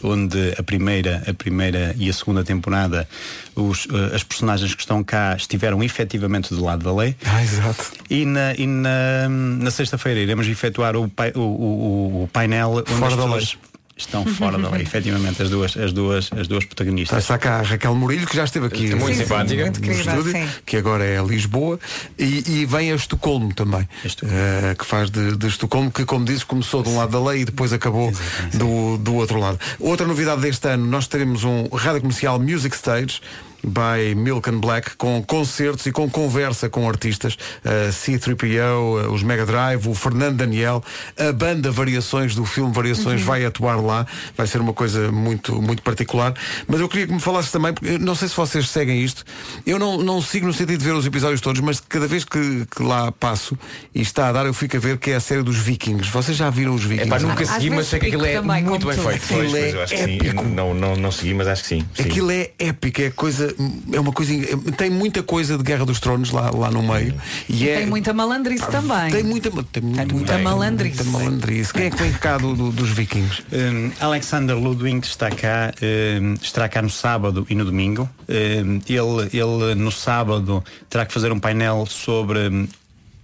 onde 0.00 0.54
a 0.56 0.62
primeira, 0.62 1.24
a 1.26 1.34
primeira 1.34 1.92
e 1.98 2.08
a 2.08 2.12
segunda 2.12 2.44
temporada 2.44 3.08
os, 3.56 3.88
as 4.14 4.22
personagens 4.22 4.72
que 4.76 4.82
estão 4.82 5.02
cá 5.02 5.34
estiveram 5.36 5.82
efetivamente 5.82 6.54
do 6.54 6.62
lado 6.62 6.84
da 6.84 6.94
lei. 6.94 7.16
Ah, 7.26 7.42
exato. 7.42 7.92
E 8.08 8.24
na, 8.24 8.54
e 8.54 8.64
na, 8.64 9.28
na 9.28 9.70
sexta-feira 9.72 10.20
iremos 10.20 10.46
efetuar 10.46 10.94
o, 10.94 11.10
o, 11.34 11.40
o- 11.40 12.22
o 12.24 12.28
painel 12.32 12.74
onde 12.76 12.92
Fora 12.92 13.06
as 13.14 13.16
da 13.16 13.22
pessoas 13.24 13.44
lei. 13.54 13.58
Estão 13.96 14.24
fora 14.26 14.58
da 14.58 14.68
lei, 14.70 14.82
efetivamente, 14.86 15.42
as 15.42 15.48
duas, 15.50 15.76
as 15.76 15.92
duas, 15.92 16.30
as 16.36 16.46
duas 16.46 16.64
protagonistas. 16.64 17.18
Está 17.22 17.38
cá 17.38 17.60
a 17.60 17.62
Raquel 17.62 17.94
Murilho, 17.94 18.26
que 18.26 18.36
já 18.36 18.44
esteve 18.44 18.66
aqui 18.66 18.94
Muito 18.94 19.08
no- 19.08 19.14
simpática. 19.14 19.62
Muito 19.62 19.80
no 19.80 19.86
querida, 19.86 20.10
estúdio, 20.10 20.32
sim. 20.32 20.48
que 20.66 20.76
agora 20.76 21.04
é 21.04 21.22
Lisboa, 21.22 21.78
e, 22.18 22.44
e 22.46 22.66
vem 22.66 22.92
a 22.92 22.94
Estocolmo 22.94 23.54
também, 23.54 23.88
eh, 24.04 24.74
que 24.78 24.84
faz 24.84 25.10
de, 25.10 25.36
de 25.36 25.46
Estocolmo, 25.46 25.90
que 25.90 26.04
como 26.04 26.24
dizes 26.24 26.44
começou 26.44 26.82
de 26.82 26.88
um 26.90 26.96
lado 26.98 27.10
da 27.10 27.30
lei 27.30 27.40
e 27.40 27.44
depois 27.44 27.72
acabou 27.72 28.12
do, 28.52 28.98
do 28.98 29.14
outro 29.14 29.38
lado. 29.38 29.58
Outra 29.80 30.06
novidade 30.06 30.42
deste 30.42 30.68
ano, 30.68 30.86
nós 30.86 31.06
teremos 31.06 31.44
um 31.44 31.66
rádio 31.68 32.02
comercial 32.02 32.38
Music 32.38 32.76
Stage, 32.76 33.20
by 33.64 34.14
Milk 34.14 34.48
and 34.50 34.58
Black, 34.58 34.96
com 34.96 35.22
concertos 35.22 35.86
e 35.86 35.92
com 35.92 36.08
conversa 36.08 36.68
com 36.68 36.88
artistas, 36.88 37.36
a 37.64 37.90
C3PO, 37.90 39.12
os 39.12 39.22
Mega 39.22 39.46
Drive, 39.46 39.88
o 39.88 39.94
Fernando 39.94 40.36
Daniel, 40.36 40.82
a 41.18 41.32
banda 41.32 41.70
Variações 41.70 42.34
do 42.34 42.44
filme 42.44 42.72
Variações 42.72 43.22
vai 43.22 43.44
atuar 43.44 43.76
lá, 43.76 44.06
vai 44.36 44.46
ser 44.46 44.60
uma 44.60 44.72
coisa 44.72 45.10
muito, 45.10 45.60
muito 45.60 45.82
particular. 45.82 46.34
Mas 46.66 46.80
eu 46.80 46.88
queria 46.88 47.06
que 47.06 47.12
me 47.12 47.20
falasse 47.20 47.50
também, 47.50 47.72
porque 47.72 47.94
eu 47.94 47.98
não 47.98 48.14
sei 48.14 48.28
se 48.28 48.36
vocês 48.36 48.68
seguem 48.68 49.02
isto, 49.02 49.24
eu 49.66 49.78
não, 49.78 49.98
não 49.98 50.20
sigo 50.20 50.46
no 50.46 50.52
sentido 50.52 50.78
de 50.78 50.84
ver 50.84 50.92
os 50.92 51.06
episódios 51.06 51.40
todos, 51.40 51.60
mas 51.60 51.80
cada 51.80 52.06
vez 52.06 52.24
que, 52.24 52.66
que 52.66 52.82
lá 52.82 53.12
passo 53.12 53.58
e 53.94 54.00
está 54.00 54.28
a 54.28 54.32
dar, 54.32 54.46
eu 54.46 54.54
fico 54.54 54.76
a 54.76 54.80
ver 54.80 54.98
que 54.98 55.10
é 55.10 55.16
a 55.16 55.20
série 55.20 55.42
dos 55.42 55.56
Vikings. 55.56 56.10
Vocês 56.10 56.36
já 56.36 56.50
viram 56.50 56.74
os 56.74 56.84
Vikings? 56.84 57.08
Epá, 57.08 57.18
nunca 57.18 57.42
Às 57.42 57.50
segui, 57.50 57.70
mas 57.70 57.86
sei 57.86 57.98
que 58.00 58.06
aquilo 58.06 58.26
é 58.26 58.40
muito 58.40 58.86
bem 58.86 58.96
feito. 58.96 59.26
Pois, 59.28 59.54
é 59.54 59.72
eu 59.72 59.82
acho 59.82 59.94
que 59.94 60.04
sim. 60.04 60.16
épico. 60.16 60.44
Não, 60.44 60.74
não, 60.74 60.96
não 60.96 61.12
segui, 61.12 61.34
mas 61.34 61.48
acho 61.48 61.62
que 61.62 61.68
sim. 61.68 61.86
sim. 61.94 62.02
Aquilo 62.02 62.30
é 62.30 62.50
épico, 62.58 63.02
é 63.02 63.10
coisa, 63.10 63.45
é 63.92 64.00
uma 64.00 64.12
coisa, 64.12 64.32
tem 64.76 64.90
muita 64.90 65.22
coisa 65.22 65.56
de 65.56 65.62
Guerra 65.62 65.84
dos 65.84 66.00
Tronos 66.00 66.30
lá, 66.30 66.50
lá 66.50 66.70
no 66.70 66.82
meio. 66.82 67.14
E 67.48 67.68
é, 67.68 67.78
Tem 67.78 67.86
muita 67.86 68.12
malandrice 68.12 68.66
também. 68.70 69.10
Tem 69.10 69.22
muita, 69.22 69.50
tem 69.72 69.82
muita, 69.82 70.14
muita 70.14 70.38
malandrice. 70.38 71.02
muita 71.04 71.18
malandrice. 71.18 71.72
Quem 71.72 71.84
é 71.86 71.90
que 71.90 71.96
vem 71.96 72.12
cá 72.12 72.38
do, 72.38 72.54
do- 72.54 72.72
dos 72.72 72.90
vikings? 72.90 73.42
Um, 73.52 73.90
Alexander 74.00 74.56
Ludwig 74.56 75.06
está 75.06 75.30
cá, 75.30 75.72
um, 76.20 76.34
estará 76.34 76.68
cá 76.68 76.82
no 76.82 76.90
sábado 76.90 77.46
e 77.48 77.54
no 77.54 77.64
domingo. 77.64 78.08
Um, 78.28 78.80
ele, 78.88 79.28
ele 79.32 79.74
no 79.74 79.90
sábado 79.92 80.62
terá 80.88 81.04
que 81.06 81.12
fazer 81.12 81.32
um 81.32 81.38
painel 81.38 81.86
sobre 81.88 82.38
um, 82.48 82.66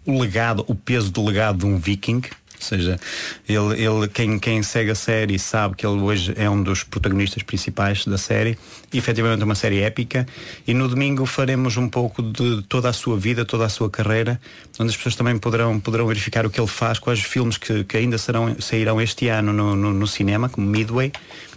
o 0.06 0.20
legado, 0.20 0.64
o 0.68 0.74
peso 0.74 1.10
do 1.10 1.24
legado 1.24 1.58
de 1.58 1.66
um 1.66 1.78
viking. 1.78 2.22
Ou 2.62 2.68
seja, 2.68 3.00
ele, 3.48 3.82
ele, 3.82 4.08
quem, 4.08 4.38
quem 4.38 4.62
segue 4.62 4.92
a 4.92 4.94
série 4.94 5.36
sabe 5.36 5.74
que 5.74 5.84
ele 5.84 6.00
hoje 6.00 6.32
é 6.36 6.48
um 6.48 6.62
dos 6.62 6.84
protagonistas 6.84 7.42
principais 7.42 8.04
da 8.06 8.16
série. 8.16 8.56
E, 8.92 8.98
efetivamente 8.98 9.42
é 9.42 9.44
uma 9.44 9.56
série 9.56 9.80
épica. 9.80 10.24
E 10.66 10.72
no 10.72 10.86
domingo 10.86 11.26
faremos 11.26 11.76
um 11.76 11.88
pouco 11.88 12.22
de 12.22 12.62
toda 12.68 12.88
a 12.88 12.92
sua 12.92 13.18
vida, 13.18 13.44
toda 13.44 13.64
a 13.64 13.68
sua 13.68 13.90
carreira, 13.90 14.40
onde 14.78 14.90
as 14.90 14.96
pessoas 14.96 15.16
também 15.16 15.36
poderão, 15.38 15.80
poderão 15.80 16.06
verificar 16.06 16.46
o 16.46 16.50
que 16.50 16.60
ele 16.60 16.68
faz, 16.68 17.00
quais 17.00 17.18
os 17.18 17.24
filmes 17.24 17.58
que, 17.58 17.82
que 17.82 17.96
ainda 17.96 18.16
serão, 18.16 18.54
sairão 18.60 19.00
este 19.00 19.26
ano 19.28 19.52
no, 19.52 19.74
no, 19.74 19.92
no 19.92 20.06
cinema, 20.06 20.48
como 20.48 20.66
Midway, 20.66 21.10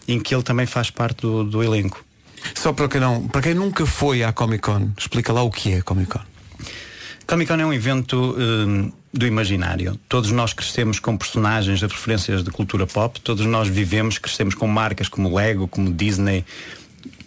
em 0.08 0.20
que 0.20 0.34
ele 0.34 0.44
também 0.44 0.66
faz 0.66 0.90
parte 0.90 1.22
do, 1.22 1.44
do 1.44 1.64
elenco. 1.64 2.04
Só 2.56 2.74
para 2.74 2.88
quem, 2.88 3.02
não, 3.02 3.28
para 3.28 3.42
quem 3.42 3.54
nunca 3.54 3.86
foi 3.86 4.24
à 4.24 4.34
Comic 4.34 4.64
Con, 4.64 4.92
explica 4.98 5.32
lá 5.32 5.44
o 5.44 5.52
que 5.52 5.74
é 5.74 5.78
a 5.78 5.84
Comic 5.84 6.10
Con. 6.12 6.35
Comic 7.28 7.48
Con 7.52 7.60
é 7.60 7.66
um 7.66 7.74
evento 7.74 8.36
hum, 8.38 8.92
do 9.14 9.26
imaginário. 9.26 10.00
Todos 10.08 10.32
nós 10.32 10.54
crescemos 10.54 11.00
com 11.00 11.18
personagens 11.18 11.80
de 11.80 11.86
referências 11.88 12.44
de 12.44 12.52
cultura 12.52 12.86
pop, 12.86 13.20
todos 13.22 13.46
nós 13.46 13.68
vivemos, 13.68 14.18
crescemos 14.18 14.54
com 14.54 14.68
marcas 14.68 15.08
como 15.10 15.34
Lego, 15.36 15.68
como 15.68 15.92
Disney, 15.92 16.46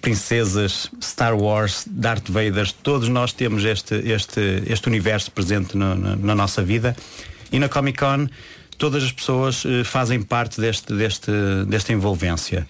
princesas, 0.01 0.89
Star 1.01 1.35
Wars, 1.37 1.85
Darth 1.91 2.29
Vader, 2.31 2.71
todos 2.83 3.09
nós 3.09 3.33
temos 3.33 3.65
este, 3.65 3.95
este, 4.09 4.63
este 4.67 4.87
universo 4.89 5.31
presente 5.33 5.77
no- 5.77 5.95
no- 5.97 6.17
na 6.17 6.35
nossa 6.35 6.63
vida. 6.63 6.97
E 7.51 7.59
na 7.59 7.69
Comic 7.69 7.99
Con 7.99 8.31
todas 8.77 9.03
as 9.03 9.11
pessoas 9.11 9.65
eh, 9.65 9.83
fazem 9.83 10.23
parte 10.23 10.61
deste, 10.61 10.95
deste, 10.95 11.33
desta 11.67 11.93
envolvência. 11.93 12.69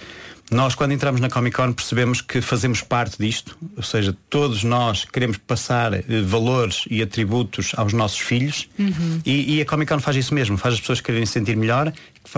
Nós, 0.50 0.74
quando 0.74 0.92
entramos 0.92 1.20
na 1.20 1.28
Comic 1.28 1.56
Con, 1.56 1.72
percebemos 1.72 2.22
que 2.22 2.40
fazemos 2.40 2.80
parte 2.80 3.18
disto, 3.18 3.56
ou 3.76 3.82
seja, 3.82 4.16
todos 4.30 4.64
nós 4.64 5.04
queremos 5.04 5.36
passar 5.36 5.92
eh, 5.92 6.02
valores 6.24 6.84
e 6.90 7.02
atributos 7.02 7.72
aos 7.76 7.92
nossos 7.92 8.18
filhos. 8.18 8.68
E, 9.26 9.56
e 9.56 9.60
a 9.60 9.66
Comic 9.66 9.92
Con 9.92 10.00
faz 10.00 10.16
isso 10.16 10.32
mesmo, 10.32 10.56
faz 10.56 10.74
as 10.74 10.80
pessoas 10.80 11.00
quererem 11.02 11.26
se 11.26 11.32
sentir 11.34 11.56
melhor, 11.56 11.92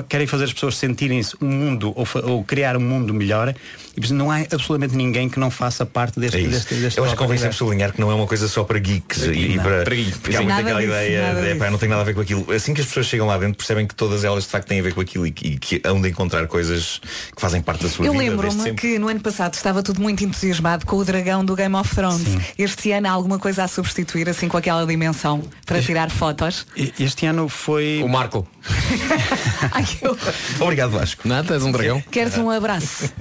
querem 0.08 0.26
fazer 0.26 0.44
as 0.44 0.52
pessoas 0.52 0.76
sentirem-se 0.76 1.36
um 1.40 1.46
mundo 1.48 1.92
ou, 1.96 2.06
ou 2.24 2.44
criar 2.44 2.76
um 2.76 2.80
mundo 2.80 3.12
melhor 3.14 3.54
e 3.96 4.12
não 4.12 4.30
há 4.30 4.38
absolutamente 4.38 4.94
ninguém 4.96 5.28
que 5.28 5.38
não 5.38 5.50
faça 5.50 5.84
parte 5.84 6.18
deste, 6.20 6.38
É 6.38 6.48
deste, 6.48 6.74
deste 6.74 6.98
Eu 6.98 7.04
acho 7.04 7.14
que 7.14 7.18
convém 7.18 7.36
sempre 7.38 7.56
sublinhar 7.56 7.92
que 7.92 8.00
não 8.00 8.10
é 8.10 8.14
uma 8.14 8.26
coisa 8.26 8.46
só 8.48 8.62
para 8.64 8.78
geeks 8.78 9.24
e, 9.24 9.30
e 9.32 9.56
Não, 9.56 9.62
para, 9.64 9.84
para 9.84 9.94
geeks, 9.94 10.18
porque 10.18 10.36
há 10.36 10.40
sim. 10.40 10.44
muito 10.46 10.60
aquela 10.60 10.80
disso, 10.80 10.92
ideia 10.92 11.34
de. 11.34 11.48
"Epá, 11.50 11.70
não 11.70 11.78
tem 11.78 11.88
nada 11.88 12.00
a 12.02 12.04
ver 12.04 12.14
com 12.14 12.20
aquilo. 12.20 12.50
Assim 12.52 12.72
que 12.72 12.80
as 12.80 12.86
pessoas 12.86 13.06
chegam 13.06 13.26
lá 13.26 13.36
dentro 13.38 13.56
percebem 13.56 13.86
que 13.86 13.94
todas 13.94 14.22
elas 14.24 14.44
de 14.44 14.50
facto 14.50 14.68
têm 14.68 14.80
a 14.80 14.82
ver 14.82 14.94
com 14.94 15.00
aquilo 15.00 15.26
e, 15.26 15.30
que- 15.32 15.48
e 15.48 15.58
que 15.58 15.80
hão 15.84 16.00
de 16.00 16.08
encontrar 16.08 16.46
coisas 16.46 17.00
que 17.34 17.40
fazem 17.40 17.60
parte 17.60 17.82
da 17.82 17.88
sua 17.88 18.06
Eu 18.06 18.12
vida. 18.12 18.24
desde 18.24 18.46
lembro-me 18.46 18.74
que 18.74 18.98
no 18.98 19.08
ano 19.08 19.20
passado 19.20 19.54
estava 19.54 19.82
tudo 19.82 20.00
muito 20.00 20.22
entusiasmado 20.24 20.86
com 20.86 20.96
o 20.96 21.04
dragão 21.04 21.44
do 21.44 21.54
Game 21.56 21.74
of 21.74 21.94
Thrones. 21.94 22.26
Este 22.56 22.92
ano 22.92 23.08
há 23.08 23.10
alguma 23.10 23.38
coisa 23.38 23.64
a 23.64 23.68
substituir 23.68 24.28
assim 24.28 24.46
com 24.48 24.56
aquela 24.56 24.86
dimensão 24.86 25.42
para 25.66 25.82
tirar 25.82 26.10
fotos? 26.10 26.66
Este 26.98 27.26
ano 27.26 27.48
foi. 27.48 28.00
O 28.04 28.08
Marco. 28.08 28.46
Obrigado, 30.60 30.90
Vasco. 30.90 31.26
Nada, 31.26 31.54
és 31.54 31.62
um 31.62 31.72
dragão. 31.72 32.00
Queres 32.10 32.36
um 32.38 32.50
abraço? 32.50 33.10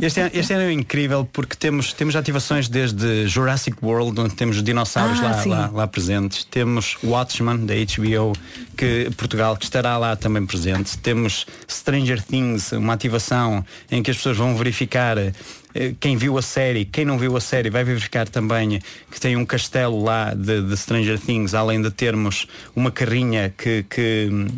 Este 0.00 0.20
ano, 0.20 0.30
este 0.34 0.52
ano 0.52 0.62
é 0.62 0.72
incrível 0.72 1.28
porque 1.32 1.54
temos, 1.54 1.92
temos 1.92 2.16
ativações 2.16 2.68
desde 2.68 3.28
Jurassic 3.28 3.76
World, 3.80 4.20
onde 4.20 4.34
temos 4.34 4.56
os 4.56 4.62
dinossauros 4.64 5.20
Ah, 5.20 5.22
lá, 5.22 5.44
lá, 5.44 5.70
lá 5.72 5.86
presentes. 5.86 6.42
Temos 6.42 6.96
Watchmen, 7.04 7.64
da 7.64 7.74
HBO, 7.74 8.32
que, 8.76 9.08
Portugal, 9.16 9.56
que 9.56 9.62
estará 9.62 9.96
lá 9.96 10.16
também 10.16 10.44
presente. 10.44 10.98
Temos 10.98 11.46
Stranger 11.70 12.20
Things, 12.20 12.72
uma 12.72 12.94
ativação 12.94 13.64
em 13.92 14.02
que 14.02 14.10
as 14.10 14.16
pessoas 14.16 14.36
vão 14.36 14.56
verificar 14.56 15.18
eh, 15.18 15.94
quem 16.00 16.16
viu 16.16 16.36
a 16.36 16.42
série, 16.42 16.84
quem 16.84 17.04
não 17.04 17.18
viu 17.18 17.36
a 17.36 17.40
série, 17.40 17.70
vai 17.70 17.84
verificar 17.84 18.28
também 18.28 18.80
que 19.10 19.20
tem 19.20 19.36
um 19.36 19.44
castelo 19.44 20.02
lá 20.02 20.34
de, 20.34 20.62
de 20.62 20.76
Stranger 20.76 21.18
Things, 21.18 21.54
além 21.54 21.80
de 21.80 21.90
termos 21.90 22.46
uma 22.74 22.90
carrinha 22.90 23.52
que, 23.56 23.84
que 23.84 24.48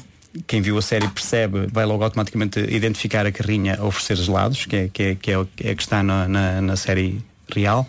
quem 0.47 0.61
viu 0.61 0.77
a 0.79 0.83
série 0.83 1.09
percebe, 1.09 1.67
vai 1.73 1.85
logo 1.85 2.03
automaticamente 2.05 2.59
identificar 2.61 3.27
a 3.27 3.33
carrinha 3.33 3.77
a 3.79 3.85
oferecer 3.85 4.17
gelados, 4.17 4.67
que 4.67 4.77
é, 4.77 4.89
que 4.89 5.03
é, 5.03 5.15
que 5.15 5.31
é, 5.33 5.47
é 5.71 5.75
que 5.75 5.83
está 5.83 6.03
na, 6.03 6.27
na, 6.29 6.61
na 6.61 6.77
série 6.77 7.21
real. 7.55 7.87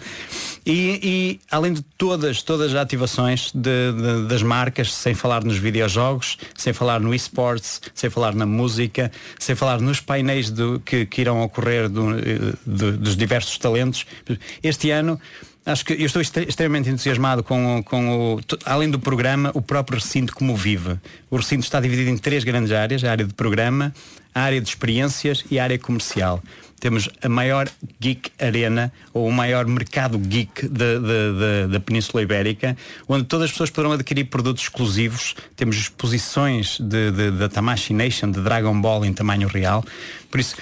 E, 0.66 1.00
e, 1.02 1.40
além 1.50 1.74
de 1.74 1.82
todas, 1.98 2.42
todas 2.44 2.72
as 2.74 2.78
ativações 2.78 3.52
de- 3.54 3.92
de- 3.94 4.28
das 4.28 4.44
marcas, 4.44 4.94
sem 4.94 5.14
falar 5.14 5.44
nos 5.44 5.58
videojogos, 5.58 6.38
sem 6.56 6.74
falar 6.74 7.00
no 7.00 7.14
esports, 7.14 7.82
sem 7.94 8.10
falar 8.10 8.36
na 8.36 8.46
música, 8.46 9.12
sem 9.40 9.56
falar 9.56 9.80
nos 9.80 10.00
painéis 10.02 10.50
do- 10.52 10.80
que, 10.82 11.06
que 11.06 11.22
irão 11.22 11.42
ocorrer 11.42 11.88
do- 11.88 12.18
eh, 12.20 12.54
do- 12.66 12.98
dos 12.98 13.16
diversos 13.16 13.58
talentos. 13.58 14.06
Este 14.62 14.92
ano 14.92 15.20
Acho 15.66 15.84
que 15.84 15.94
eu 15.94 16.06
estou 16.06 16.22
extre- 16.22 16.46
extremamente 16.48 16.90
entusiasmado 16.90 17.44
com, 17.44 17.80
o- 17.80 17.84
com 17.84 18.36
o, 18.36 18.40
além 18.66 18.90
do 18.90 19.00
programa, 19.00 19.50
o 19.56 19.62
próprio 19.62 19.98
recinto 20.00 20.36
como 20.36 20.56
vive. 20.56 21.00
O 21.30 21.38
recinto 21.38 21.64
está 21.64 21.80
dividido 21.80 22.10
em 22.10 22.18
três 22.18 22.44
grandes 22.44 22.72
áreas, 22.72 23.04
a 23.04 23.10
área 23.10 23.26
de 23.26 23.34
programa, 23.34 23.92
a 24.34 24.42
área 24.42 24.62
de 24.62 24.68
experiências 24.70 25.44
e 25.50 25.58
a 25.58 25.64
área 25.64 25.80
comercial. 25.80 26.42
Temos 26.80 27.10
a 27.24 27.28
maior 27.30 27.68
geek 28.00 28.30
arena, 28.38 28.92
ou 29.12 29.28
o 29.28 29.32
maior 29.32 29.66
mercado 29.66 30.20
geek 30.20 30.68
da- 30.68 31.80
Península 31.80 32.22
Ibérica, 32.22 32.78
onde 33.08 33.24
todas 33.26 33.46
as 33.46 33.52
pessoas 33.52 33.70
poderão 33.72 33.94
adquirir 33.94 34.26
produtos 34.26 34.64
exclusivos. 34.64 35.36
Temos 35.56 35.78
exposições 35.78 36.78
da 37.40 37.50
Tamashi 37.50 37.92
Nation, 37.94 38.30
de 38.30 38.40
Dragon 38.42 38.80
Ball 38.80 39.04
em 39.06 39.14
tamanho 39.14 39.48
real. 39.48 39.84
Por 40.30 40.40
isso, 40.40 40.56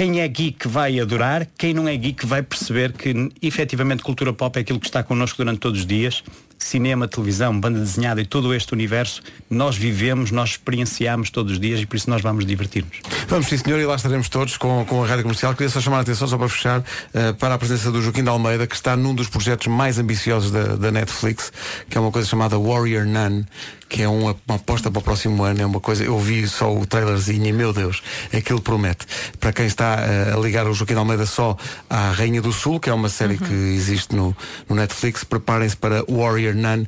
quem 0.00 0.18
é 0.18 0.26
geek 0.26 0.66
vai 0.66 0.98
adorar, 0.98 1.46
quem 1.58 1.74
não 1.74 1.86
é 1.86 1.94
geek 1.94 2.24
vai 2.24 2.42
perceber 2.42 2.90
que 2.94 3.28
efetivamente 3.42 4.02
cultura 4.02 4.32
pop 4.32 4.56
é 4.56 4.62
aquilo 4.62 4.80
que 4.80 4.86
está 4.86 5.02
connosco 5.02 5.36
durante 5.36 5.58
todos 5.58 5.80
os 5.80 5.86
dias. 5.86 6.24
Cinema, 6.64 7.08
televisão, 7.08 7.58
banda 7.58 7.80
desenhada 7.80 8.20
e 8.20 8.26
todo 8.26 8.54
este 8.54 8.72
universo, 8.72 9.22
nós 9.48 9.76
vivemos, 9.76 10.30
nós 10.30 10.50
experienciamos 10.50 11.30
todos 11.30 11.52
os 11.52 11.60
dias 11.60 11.80
e 11.80 11.86
por 11.86 11.96
isso 11.96 12.08
nós 12.08 12.22
vamos 12.22 12.44
divertir-nos. 12.44 12.98
Vamos 13.28 13.46
sim 13.48 13.56
senhor 13.56 13.80
e 13.80 13.86
lá 13.86 13.96
estaremos 13.96 14.28
todos 14.28 14.56
com, 14.56 14.84
com 14.84 15.02
a 15.02 15.06
Rádio 15.06 15.22
Comercial. 15.22 15.54
Queria 15.54 15.70
só 15.70 15.80
chamar 15.80 15.98
a 15.98 16.00
atenção, 16.00 16.28
só 16.28 16.36
para 16.36 16.48
fechar, 16.48 16.84
eh, 17.14 17.32
para 17.32 17.54
a 17.54 17.58
presença 17.58 17.90
do 17.90 18.02
Joaquim 18.02 18.22
de 18.22 18.28
Almeida, 18.28 18.66
que 18.66 18.74
está 18.74 18.96
num 18.96 19.14
dos 19.14 19.28
projetos 19.28 19.66
mais 19.66 19.98
ambiciosos 19.98 20.50
da, 20.50 20.76
da 20.76 20.90
Netflix, 20.90 21.52
que 21.88 21.96
é 21.96 22.00
uma 22.00 22.10
coisa 22.10 22.28
chamada 22.28 22.58
Warrior 22.58 23.06
Nun, 23.06 23.44
que 23.88 24.02
é 24.02 24.08
uma, 24.08 24.36
uma 24.46 24.56
aposta 24.56 24.90
para 24.90 25.00
o 25.00 25.02
próximo 25.02 25.42
ano, 25.42 25.60
é 25.60 25.66
uma 25.66 25.80
coisa, 25.80 26.04
eu 26.04 26.18
vi 26.18 26.46
só 26.46 26.72
o 26.72 26.86
trailerzinho 26.86 27.46
e 27.46 27.52
meu 27.52 27.72
Deus, 27.72 28.02
aquilo 28.32 28.60
promete. 28.60 29.04
Para 29.38 29.52
quem 29.52 29.66
está 29.66 29.96
eh, 30.00 30.32
a 30.32 30.38
ligar 30.38 30.66
o 30.66 30.72
Joaquim 30.72 30.94
de 30.94 31.00
Almeida 31.00 31.26
só 31.26 31.56
à 31.88 32.12
Rainha 32.12 32.40
do 32.40 32.52
Sul, 32.52 32.78
que 32.78 32.88
é 32.88 32.94
uma 32.94 33.08
série 33.08 33.36
que 33.36 33.52
existe 33.52 34.14
no, 34.14 34.34
no 34.68 34.76
Netflix, 34.76 35.24
preparem-se 35.24 35.76
para 35.76 36.04
Warrior 36.08 36.49
Nun. 36.54 36.84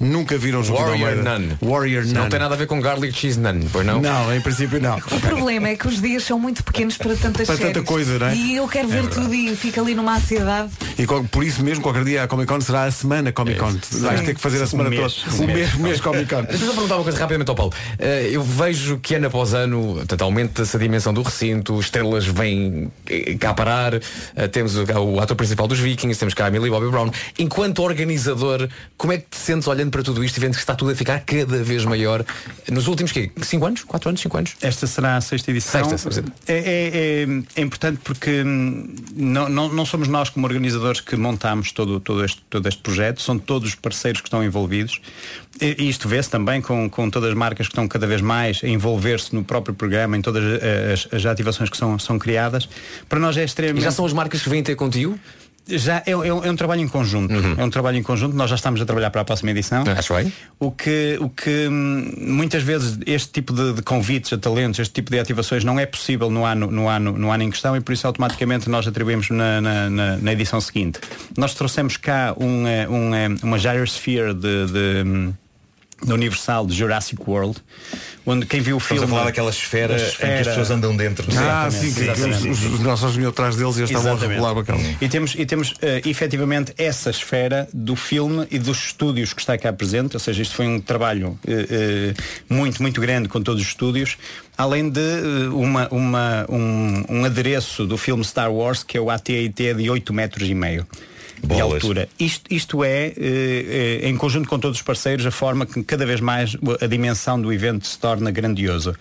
Nunca 0.00 0.36
viram 0.38 0.60
o 0.60 0.64
Joaquim 0.64 0.96
de 0.98 1.02
Warrior? 1.04 1.24
Nun. 1.24 1.70
Warrior 1.70 2.04
Nun. 2.06 2.12
Não 2.14 2.28
tem 2.28 2.38
nada 2.40 2.54
a 2.54 2.58
ver 2.58 2.66
com 2.66 2.80
garlic 2.80 3.16
cheese 3.16 3.38
nun, 3.38 3.60
pois 3.72 3.86
não? 3.86 4.00
Não, 4.00 4.34
em 4.34 4.40
princípio 4.40 4.80
não. 4.80 4.96
O 4.98 5.20
problema 5.20 5.68
é 5.68 5.76
que 5.76 5.86
os 5.88 6.00
dias 6.00 6.24
são 6.24 6.38
muito 6.38 6.62
pequenos 6.64 6.96
para 6.96 7.14
tantas 7.16 7.46
Para 7.46 7.56
tanta 7.56 7.72
séries. 7.74 7.88
coisa, 7.88 8.18
não 8.18 8.26
é? 8.28 8.34
E 8.36 8.56
eu 8.56 8.68
quero 8.68 8.88
É 8.88 8.90
ver 8.92 9.02
verdade. 9.02 9.22
tudo 9.22 9.34
e 9.34 9.56
fico 9.56 9.80
ali 9.80 9.94
numa 9.94 10.16
ansiedade. 10.16 10.70
E 10.98 11.06
por 11.30 11.44
isso 11.44 11.62
mesmo, 11.62 11.82
qualquer 11.82 12.04
dia 12.04 12.22
a 12.24 12.28
Comic 12.28 12.48
Con 12.48 12.60
será 12.60 12.84
a 12.84 12.90
semana 12.90 13.32
Comic 13.32 13.58
Con. 13.58 13.78
Vais 14.00 14.20
ter 14.22 14.34
que 14.34 14.40
fazer 14.40 14.60
a 14.60 14.64
Um 14.64 14.66
semana 14.66 14.90
mês. 14.90 15.14
toda. 15.14 15.42
O 15.42 15.46
mês, 15.46 15.74
mês 15.74 16.00
Comic 16.00 16.28
Con. 16.32 16.42
Deixa-me 16.48 16.66
só 16.66 16.72
perguntar 16.72 16.96
uma 16.96 17.04
coisa 17.04 17.18
rapidamente 17.18 17.48
ao 17.50 17.54
Paulo. 17.56 17.72
Eh, 17.98 18.30
eu 18.32 18.42
vejo 18.42 18.98
que 18.98 19.14
ano 19.14 19.26
após 19.26 19.54
ano, 19.54 19.94
portanto, 19.96 20.22
aumenta-se 20.22 20.76
a 20.76 20.80
dimensão 20.80 21.12
do 21.14 21.22
recinto, 21.22 21.78
estrelas 21.80 22.26
vêm 22.26 22.90
eh, 23.08 23.36
cá 23.38 23.52
parar, 23.54 23.94
eh, 23.94 24.48
temos 24.48 24.76
o, 24.76 24.84
o 24.84 25.20
ator 25.20 25.36
principal 25.36 25.66
dos 25.68 25.78
Vikings, 25.78 26.18
temos 26.18 26.34
cá 26.34 26.46
a 26.46 26.50
Millie 26.50 26.70
Bobby 26.70 26.90
Brown. 26.90 27.10
Enquanto 27.38 27.82
organizador, 27.82 28.68
como 29.06 29.14
é 29.14 29.18
que 29.18 29.26
te 29.30 29.36
sentes 29.36 29.68
olhando 29.68 29.92
para 29.92 30.02
tudo 30.02 30.24
isto 30.24 30.36
e 30.36 30.40
vendo 30.40 30.54
que 30.54 30.58
está 30.58 30.74
tudo 30.74 30.90
a 30.90 30.94
ficar 30.96 31.20
cada 31.20 31.62
vez 31.62 31.84
maior 31.84 32.24
nos 32.68 32.88
últimos 32.88 33.12
quê? 33.12 33.30
5 33.40 33.64
anos? 33.64 33.84
4 33.84 34.08
anos? 34.08 34.20
5 34.20 34.36
anos? 34.36 34.56
Esta 34.60 34.84
será 34.88 35.16
a 35.16 35.20
sexta 35.20 35.52
edição. 35.52 35.96
Sexta. 35.96 36.24
É, 36.48 36.54
é- 36.54 37.22
é- 37.22 37.42
é 37.54 37.60
importante 37.62 38.00
porque 38.02 38.42
hum, 38.42 38.96
não, 39.14 39.48
não, 39.48 39.72
não 39.72 39.86
somos 39.86 40.08
nós 40.08 40.28
como 40.28 40.44
organizadores 40.44 41.00
que 41.00 41.14
montamos 41.14 41.70
todo, 41.70 42.00
todo, 42.00 42.24
este, 42.24 42.42
todo 42.50 42.68
este 42.68 42.82
projeto, 42.82 43.22
são 43.22 43.38
todos 43.38 43.68
os 43.68 43.74
parceiros 43.76 44.20
que 44.20 44.26
estão 44.26 44.42
envolvidos. 44.42 45.00
E, 45.60 45.88
isto 45.88 46.08
vê-se 46.08 46.28
também 46.28 46.60
com, 46.60 46.90
com 46.90 47.08
todas 47.08 47.30
as 47.30 47.36
marcas 47.36 47.68
que 47.68 47.72
estão 47.72 47.86
cada 47.86 48.08
vez 48.08 48.20
mais 48.20 48.60
a 48.64 48.66
envolver-se 48.66 49.32
no 49.36 49.44
próprio 49.44 49.72
programa, 49.72 50.16
em 50.16 50.20
todas 50.20 50.42
as, 50.44 51.14
as 51.14 51.26
ativações 51.26 51.70
que 51.70 51.76
são, 51.76 51.96
são 51.96 52.18
criadas. 52.18 52.68
Para 53.08 53.20
nós 53.20 53.36
é 53.36 53.44
extremamente. 53.44 53.82
E 53.82 53.84
já 53.84 53.92
são 53.92 54.04
as 54.04 54.12
marcas 54.12 54.42
que 54.42 54.48
vêm 54.48 54.64
ter 54.64 54.74
contigo? 54.74 55.16
Já 55.68 56.02
é, 56.06 56.10
é 56.12 56.16
um- 56.16 56.44
é 56.44 56.50
um 56.50 56.56
trabalho 56.56 56.80
em 56.80 56.88
conjunto. 56.88 57.32
É 57.58 57.64
um 57.64 57.70
trabalho 57.70 57.96
em 57.96 58.02
conjunto. 58.02 58.36
Nós 58.36 58.48
já 58.48 58.56
estamos 58.56 58.80
a 58.80 58.84
trabalhar 58.84 59.10
para 59.10 59.20
a 59.22 59.24
próxima 59.24 59.50
edição. 59.50 59.82
Acho 59.96 60.14
bem. 60.14 60.32
O 60.60 60.70
que, 60.70 61.18
o 61.20 61.28
que 61.28 61.66
hum, 61.68 62.12
muitas 62.18 62.62
vezes 62.62 62.98
este 63.06 63.32
tipo 63.32 63.52
de, 63.52 63.72
de 63.74 63.82
convites 63.82 64.32
a 64.32 64.38
talentos, 64.38 64.78
este 64.78 64.92
tipo 64.94 65.10
de 65.10 65.18
ativações 65.18 65.64
não 65.64 65.78
é 65.78 65.84
possível 65.86 66.30
no 66.30 66.44
ano, 66.44 66.70
no 66.70 66.88
ano, 66.88 67.12
no 67.18 67.30
ano 67.32 67.42
em 67.42 67.50
questão 67.50 67.76
e 67.76 67.80
por 67.80 67.92
isso 67.92 68.06
automaticamente 68.06 68.68
nós 68.68 68.86
atribuímos 68.86 69.28
na, 69.30 69.60
na, 69.60 69.90
na- 69.90 70.16
na 70.18 70.32
edição 70.32 70.60
seguinte. 70.60 71.00
Nós 71.36 71.54
trouxemos 71.54 71.96
cá 71.96 72.34
um, 72.38 72.66
eh, 72.66 72.88
um, 72.88 73.14
eh, 73.14 73.28
uma 73.42 73.58
Gyrosphere 73.58 74.34
de, 74.34 74.66
de, 74.66 75.32
da 76.04 76.14
Universal 76.14 76.66
de 76.66 76.74
Jurassic 76.74 77.22
World, 77.26 77.56
onde 78.24 78.44
quem 78.46 78.60
viu 78.60 78.76
o 78.76 78.78
Estamos 78.78 79.00
filme. 79.00 79.12
a 79.12 79.16
falar 79.16 79.30
daquelas 79.30 79.54
esferas 79.56 80.02
a 80.02 80.06
em 80.06 80.10
que 80.16 80.40
as 80.40 80.48
pessoas 80.48 80.70
andam 80.70 80.96
dentro. 80.96 81.26
Ah, 81.30 81.66
Exatamente, 81.68 81.94
sim, 81.94 81.94
que, 81.94 82.12
que 82.12 82.50
os, 82.50 82.64
os, 82.64 82.74
os 82.74 82.80
nossos 82.80 83.14
vinham 83.16 83.30
atrás 83.30 83.56
deles 83.56 83.76
e 83.76 83.80
eles 83.80 83.90
estavam 83.90 84.12
a 84.12 84.16
regular 84.16 84.54
bacana. 84.54 84.96
E 85.00 85.08
temos, 85.08 85.34
e 85.34 85.46
temos 85.46 85.74
eh, 85.80 86.02
efetivamente 86.04 86.74
essa 86.76 87.10
esfera 87.10 87.68
do 87.72 87.96
filme 87.96 88.46
e 88.50 88.58
dos 88.58 88.86
estúdios 88.86 89.32
que 89.32 89.40
está 89.40 89.56
cá 89.56 89.72
presente, 89.72 90.14
ou 90.14 90.20
seja, 90.20 90.42
isto 90.42 90.54
foi 90.54 90.66
um 90.66 90.80
trabalho 90.80 91.38
eh, 91.46 91.66
eh, 91.70 92.14
muito, 92.48 92.82
muito 92.82 93.00
grande 93.00 93.28
com 93.28 93.40
todos 93.40 93.62
os 93.62 93.68
estúdios, 93.68 94.16
além 94.56 94.90
de 94.90 95.00
eh, 95.00 95.48
uma, 95.48 95.88
uma, 95.88 96.46
um, 96.48 97.04
um 97.08 97.24
adereço 97.24 97.86
do 97.86 97.96
filme 97.96 98.24
Star 98.24 98.52
Wars, 98.52 98.82
que 98.82 98.98
é 98.98 99.00
o 99.00 99.10
AT&T 99.10 99.74
de 99.74 99.90
8 99.90 100.12
metros 100.12 100.48
e 100.48 100.54
meio. 100.54 100.86
De 101.54 101.60
altura. 101.60 102.08
Isto, 102.18 102.52
isto 102.52 102.84
é, 102.84 103.06
eh, 103.06 104.00
eh, 104.02 104.08
em 104.08 104.16
conjunto 104.16 104.48
com 104.48 104.58
todos 104.58 104.78
os 104.78 104.82
parceiros, 104.82 105.24
a 105.26 105.30
forma 105.30 105.64
que 105.66 105.82
cada 105.84 106.04
vez 106.04 106.20
mais 106.20 106.56
a 106.80 106.86
dimensão 106.86 107.40
do 107.40 107.52
evento 107.52 107.86
se 107.86 107.98
torna 107.98 108.30
grandioso. 108.30 108.94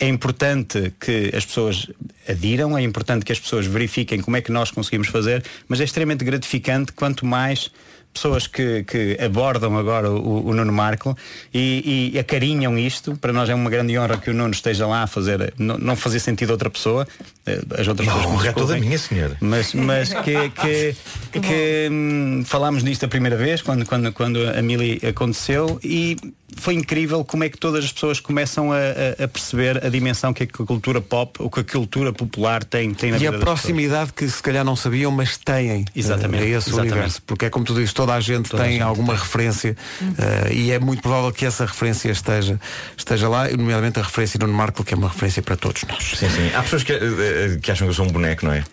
é 0.00 0.08
importante 0.08 0.92
que 0.98 1.30
as 1.34 1.44
pessoas 1.46 1.86
adiram, 2.28 2.76
é 2.76 2.82
importante 2.82 3.24
que 3.24 3.30
as 3.30 3.38
pessoas 3.38 3.66
verifiquem 3.66 4.20
como 4.20 4.36
é 4.36 4.40
que 4.40 4.50
nós 4.50 4.70
conseguimos 4.70 5.08
fazer, 5.08 5.44
mas 5.68 5.80
é 5.80 5.84
extremamente 5.84 6.24
gratificante 6.24 6.92
quanto 6.92 7.24
mais 7.24 7.70
pessoas 8.12 8.46
que, 8.46 8.84
que 8.84 9.16
abordam 9.20 9.76
agora 9.78 10.10
o, 10.10 10.46
o 10.48 10.54
Nuno 10.54 10.72
Marco 10.72 11.16
e, 11.52 12.10
e 12.14 12.18
acarinham 12.18 12.78
isto. 12.78 13.16
Para 13.16 13.32
nós 13.32 13.48
é 13.48 13.54
uma 13.54 13.70
grande 13.70 13.98
honra 13.98 14.18
que 14.18 14.30
o 14.30 14.34
Nuno 14.34 14.50
esteja 14.52 14.86
lá 14.86 15.02
a 15.02 15.06
fazer, 15.06 15.54
não, 15.58 15.78
não 15.78 15.96
fazer 15.96 16.20
sentido 16.20 16.50
outra 16.50 16.68
pessoa. 16.68 17.06
eh, 17.46 17.60
As 17.78 17.88
outras 17.88 18.06
Não, 18.06 18.16
pessoas 18.16 18.42
que 18.42 18.48
é 18.48 18.52
toda 18.52 18.76
minha, 18.78 18.98
senhora. 18.98 19.36
Mas, 19.40 19.72
mas 19.74 20.12
que, 20.22 20.50
que, 20.50 20.94
que, 21.40 21.88
hum, 21.90 22.42
falámos 22.44 22.82
nisto 22.82 23.04
a 23.04 23.08
primeira 23.08 23.36
vez, 23.36 23.62
quando, 23.62 23.84
quando, 23.86 24.12
quando 24.12 24.38
a 24.48 24.60
Mili 24.62 25.00
aconteceu, 25.06 25.78
e 25.82 26.16
foi 26.54 26.74
incrível 26.74 27.24
como 27.24 27.44
é 27.44 27.48
que 27.48 27.56
todas 27.56 27.82
as 27.84 27.92
pessoas 27.92 28.20
começam 28.20 28.72
a, 28.72 28.76
a- 28.76 29.24
a 29.24 29.28
perceber 29.28 29.84
a 29.84 29.88
dimensão 29.88 30.34
que 30.34 30.42
a 30.42 30.46
cultura 30.46 31.00
pop, 31.00 31.42
ou 31.42 31.48
que 31.50 31.60
a 31.60 31.64
cultura 31.64 32.12
popular 32.12 32.62
tem, 32.62 32.92
tem 32.92 33.10
na 33.10 33.16
E 33.16 33.20
vida 33.20 33.30
a 33.30 33.32
das 33.32 33.40
pessoas. 33.40 33.60
proximidade 33.60 34.12
que 34.12 34.28
se 34.28 34.42
calhar 34.42 34.62
não 34.64 34.76
sabiam, 34.76 35.10
mas 35.10 35.38
têm 35.38 35.84
Exatamente, 35.96 36.44
a 36.44 36.46
esse 36.46 36.68
exatamente. 36.68 36.92
universo. 36.92 37.22
Porque 37.26 37.46
é 37.46 37.50
como 37.50 37.64
tu 37.64 37.72
dizes, 37.74 37.92
toda 38.02 38.14
a 38.14 38.20
gente 38.20 38.50
Toda 38.50 38.62
a 38.62 38.66
tem 38.66 38.74
gente 38.74 38.82
alguma 38.82 39.14
referência 39.14 39.76
eh, 40.18 40.52
e 40.52 40.72
é 40.72 40.78
muito 40.78 41.00
provável 41.02 41.30
que 41.30 41.46
essa 41.46 41.64
referência 41.64 42.10
esteja, 42.10 42.60
esteja 42.96 43.28
lá, 43.28 43.48
e 43.50 43.56
nomeadamente 43.56 44.00
a 44.00 44.02
referência 44.02 44.38
no 44.40 44.52
Marco, 44.52 44.82
que 44.82 44.92
é 44.92 44.96
uma 44.96 45.08
referência 45.08 45.40
para 45.42 45.56
todos 45.56 45.84
nós. 45.84 46.02
Sim, 46.16 46.28
sim. 46.28 46.50
Há 46.54 46.62
pessoas 46.62 46.82
que, 46.82 46.92
eh, 46.92 46.98
eh, 46.98 47.58
que 47.62 47.70
acham 47.70 47.86
que 47.86 47.90
eu 47.90 47.94
sou 47.94 48.06
um 48.06 48.10
boneco, 48.10 48.44
não 48.44 48.52
é? 48.52 48.64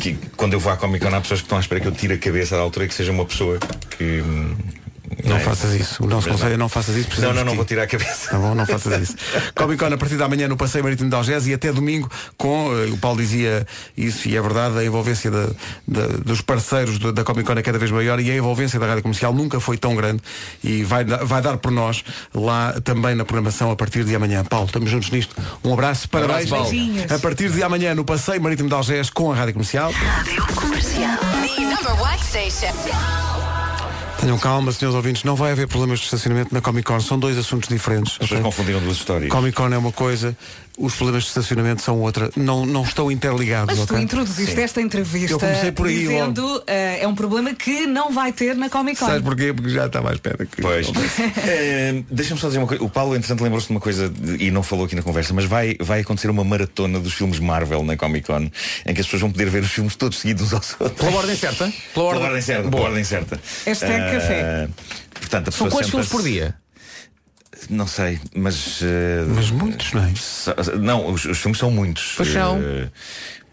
Que 0.00 0.18
quando 0.36 0.54
eu 0.54 0.60
vou 0.60 0.72
à 0.72 0.76
Comic 0.76 1.04
Con 1.04 1.14
há 1.14 1.20
pessoas 1.20 1.40
que 1.40 1.46
estão 1.46 1.58
à 1.58 1.60
espera 1.60 1.80
que 1.80 1.86
eu 1.86 1.92
tire 1.92 2.14
a 2.14 2.18
cabeça 2.18 2.56
da 2.56 2.62
altura 2.62 2.86
e 2.86 2.88
que 2.88 2.94
seja 2.94 3.12
uma 3.12 3.24
pessoa 3.24 3.58
que. 3.96 4.22
Não 5.24 5.36
é? 5.36 5.40
faças 5.40 5.74
isso. 5.74 6.02
O 6.02 6.06
nosso 6.06 6.28
Mas 6.28 6.36
conselho 6.38 6.54
é 6.54 6.56
não 6.56 6.68
faças 6.68 6.96
isso. 6.96 7.20
Não, 7.20 7.32
não, 7.32 7.44
não 7.44 7.54
vou 7.54 7.64
tirar 7.64 7.82
a 7.84 7.86
cabeça. 7.86 8.30
Tá 8.30 8.38
bom, 8.38 8.54
não 8.54 8.66
faças 8.66 9.00
isso. 9.02 9.16
Comic 9.54 9.78
Con 9.78 9.92
a 9.92 9.96
partir 9.98 10.16
da 10.16 10.28
manhã 10.28 10.48
no 10.48 10.56
Passeio 10.56 10.82
Marítimo 10.84 11.08
de 11.10 11.16
Algés 11.16 11.46
e 11.46 11.54
até 11.54 11.72
domingo 11.72 12.10
com, 12.36 12.70
eh, 12.72 12.90
o 12.90 12.96
Paulo 12.96 13.18
dizia 13.18 13.66
isso 13.96 14.28
e 14.28 14.36
é 14.36 14.40
verdade, 14.42 14.78
a 14.78 14.84
envolvência 14.84 15.30
da- 15.30 15.48
da- 15.86 16.06
dos 16.24 16.40
parceiros 16.40 16.98
da, 16.98 17.24
Comic 17.24 17.46
Con 17.46 17.54
é 17.54 17.62
cada 17.62 17.78
vez 17.78 17.90
maior 17.90 18.18
e 18.20 18.30
a 18.30 18.36
envolvência 18.36 18.78
da 18.80 18.86
Rádio 18.86 19.02
Comercial 19.02 19.32
nunca 19.32 19.60
foi 19.60 19.76
tão 19.76 19.94
grande 19.94 20.22
e 20.62 20.82
vai, 20.84 21.04
vai 21.04 21.40
dar 21.42 21.56
por 21.58 21.70
nós 21.70 22.02
lá 22.34 22.74
também 22.82 23.14
na 23.14 23.24
programação 23.24 23.70
a 23.70 23.76
partir 23.76 24.04
de 24.04 24.14
amanhã. 24.14 24.44
Paulo, 24.44 24.66
estamos 24.66 24.90
juntos 24.90 25.10
nisto. 25.10 25.34
Um 25.62 25.72
abraço, 25.72 26.08
parabéns. 26.08 26.46
abraço, 26.46 26.50
Paulo. 26.50 26.70
Beijinhos. 26.70 27.12
A 27.12 27.18
partir 27.18 27.50
de 27.50 27.62
amanhã 27.62 27.94
no 27.94 28.04
Passeio 28.04 28.40
Marítimo 28.42 28.68
de 28.68 28.74
Algés 28.74 29.10
com 29.10 29.32
a 29.32 29.34
Rádio 29.34 29.54
Comercial. 29.54 29.92
Comercial. 30.54 31.18
The 31.18 31.60
number 31.62 32.02
one 32.02 32.18
station. 32.22 33.43
Tenham 34.20 34.38
calma, 34.38 34.72
senhores 34.72 34.96
ouvintes, 34.96 35.24
não 35.24 35.36
vai 35.36 35.52
haver 35.52 35.66
problemas 35.68 35.98
de 35.98 36.06
estacionamento 36.06 36.54
na 36.54 36.60
Comic 36.60 36.86
Con, 36.86 36.98
são 37.00 37.18
dois 37.18 37.36
assuntos 37.36 37.68
diferentes. 37.68 38.12
As 38.12 38.18
pessoas 38.18 38.40
confundiram 38.40 38.80
duas 38.80 38.96
histórias. 38.96 39.30
Comic 39.30 39.54
Con 39.54 39.72
é 39.72 39.78
uma 39.78 39.92
coisa, 39.92 40.36
os 40.76 40.94
problemas 40.94 41.22
de 41.24 41.28
estacionamento 41.28 41.82
são 41.82 42.00
outra. 42.00 42.30
Não, 42.36 42.66
não 42.66 42.82
estão 42.82 43.10
interligados. 43.10 43.76
Mas 43.78 43.86
tu 43.86 43.92
ok? 43.94 44.04
introduziste 44.04 44.54
Sim. 44.54 44.62
esta 44.62 44.80
entrevista 44.80 45.32
Eu 45.34 45.38
comecei 45.40 45.72
por 45.72 45.86
aí 45.86 45.98
dizendo 46.00 46.62
eh, 46.66 46.98
é 47.02 47.08
um 47.08 47.14
problema 47.14 47.54
que 47.54 47.86
não 47.86 48.12
vai 48.12 48.32
ter 48.32 48.54
na 48.56 48.68
Comic 48.68 48.98
Con. 48.98 49.06
Sabes 49.06 49.22
porquê? 49.22 49.52
Porque 49.52 49.70
já 49.70 49.86
está 49.86 50.02
mais 50.02 50.18
perto 50.18 50.42
aqui. 50.42 50.60
Pois. 50.62 50.88
Eh, 51.46 52.02
Deixa-me 52.10 52.40
só 52.40 52.46
dizer 52.48 52.58
uma 52.58 52.66
coisa. 52.66 52.82
O 52.82 52.88
Paulo, 52.88 53.14
entretanto, 53.14 53.42
lembrou-se 53.42 53.66
de 53.66 53.72
uma 53.72 53.80
coisa 53.80 54.08
de- 54.08 54.44
e 54.44 54.50
não 54.50 54.62
falou 54.62 54.84
aqui 54.86 54.94
na 54.96 55.02
conversa, 55.02 55.32
mas 55.34 55.44
vai, 55.44 55.76
vai 55.80 56.00
acontecer 56.00 56.28
uma 56.30 56.42
maratona 56.44 56.98
dos 56.98 57.12
filmes 57.14 57.38
Marvel 57.38 57.82
na 57.84 57.96
Comic 57.96 58.26
Con, 58.26 58.50
em 58.86 58.94
que 58.94 59.00
as 59.00 59.06
pessoas 59.06 59.20
vão 59.22 59.30
poder 59.30 59.48
ver 59.50 59.62
os 59.62 59.70
filmes 59.70 59.94
todos 59.96 60.18
seguidos 60.18 60.44
uns 60.46 60.54
aos 60.54 60.76
outros. 60.80 61.00
Pela 61.00 61.18
ordem 61.18 61.36
certa? 61.36 61.72
Pela 61.92 62.04
ordem, 62.06 62.40
certa. 62.40 62.68
Pela 62.70 62.82
ordem 62.82 63.04
certa. 63.04 63.40
Hashtag 63.66 63.92
Eh, 63.92 64.10
café. 64.12 64.68
Portanto, 65.20 65.48
a 65.48 65.52
São 65.52 65.68
quantos 65.68 65.90
filmes 65.90 66.08
por 66.08 66.22
dia? 66.22 66.54
Não 67.70 67.86
sei, 67.86 68.18
mas. 68.34 68.80
eh, 68.82 69.24
Mas 69.28 69.50
muitos, 69.50 69.92
não 69.92 70.04
é? 70.04 70.12
Não, 70.78 71.10
os, 71.12 71.24
os 71.24 71.38
filmes 71.38 71.58
são 71.58 71.70
muitos. 71.70 72.14
Pois 72.16 72.28
são. 72.30 72.60
Eh, 72.62 72.88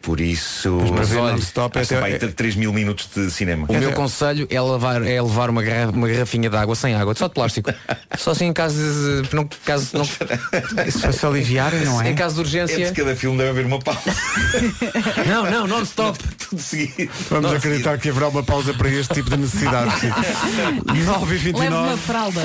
por 0.02 0.20
isso. 0.20 0.78
Mas 0.96 1.10
para 1.10 1.22
olha, 1.22 1.32
non-stop 1.34 1.78
é 1.78 1.82
até- 1.82 2.00
vai 2.00 2.18
ter 2.18 2.34
3 2.34 2.56
mil 2.56 2.74
minutos 2.74 3.08
de 3.16 3.30
cinema. 3.32 3.66
O 3.70 3.74
meu 3.74 3.92
conselho 3.94 4.48
é 4.50 4.62
levar, 4.62 5.02
é 5.06 5.22
levar 5.22 5.50
uma, 5.50 5.62
garra- 5.64 5.92
uma 5.92 6.08
garrafinha 6.08 6.50
de 6.50 6.56
água 6.56 6.76
sem 6.76 6.94
água, 6.96 7.14
só 7.16 7.28
de 7.28 7.34
plástico. 7.34 7.72
só 8.18 8.32
assim 8.32 8.46
em 8.46 8.54
caso 8.54 8.76
de. 9.24 9.36
Não, 9.36 9.48
caso, 9.66 9.90
não, 9.98 10.04
Isso 10.88 11.00
vai 11.00 11.14
se 11.14 11.26
aliviarem, 11.26 11.86
não 11.86 12.02
é? 12.02 12.10
Em 12.12 12.16
caso 12.16 12.36
de 12.36 12.42
urgência. 12.42 12.82
Entre 12.82 12.94
cada 13.04 13.16
filme 13.16 13.38
deve 13.38 13.50
haver 13.52 13.66
uma 13.66 13.80
pausa. 13.80 14.02
Não, 15.28 15.50
não, 15.50 15.68
non-stop. 15.68 16.18
Tudo 16.50 16.62
seguido. 16.62 17.12
Vamos 17.30 17.54
acreditar 17.54 17.98
que 17.98 18.10
haverá 18.10 18.28
uma 18.28 18.44
pausa 18.44 18.74
para 18.74 18.90
este 18.90 19.14
tipo 19.14 19.30
de 19.30 19.38
necessidades. 19.38 19.94
9 20.04 20.94
e 20.94 21.00
Leva 21.00 21.18
uma 21.18 21.26
29 21.26 21.98
fralda. 21.98 22.42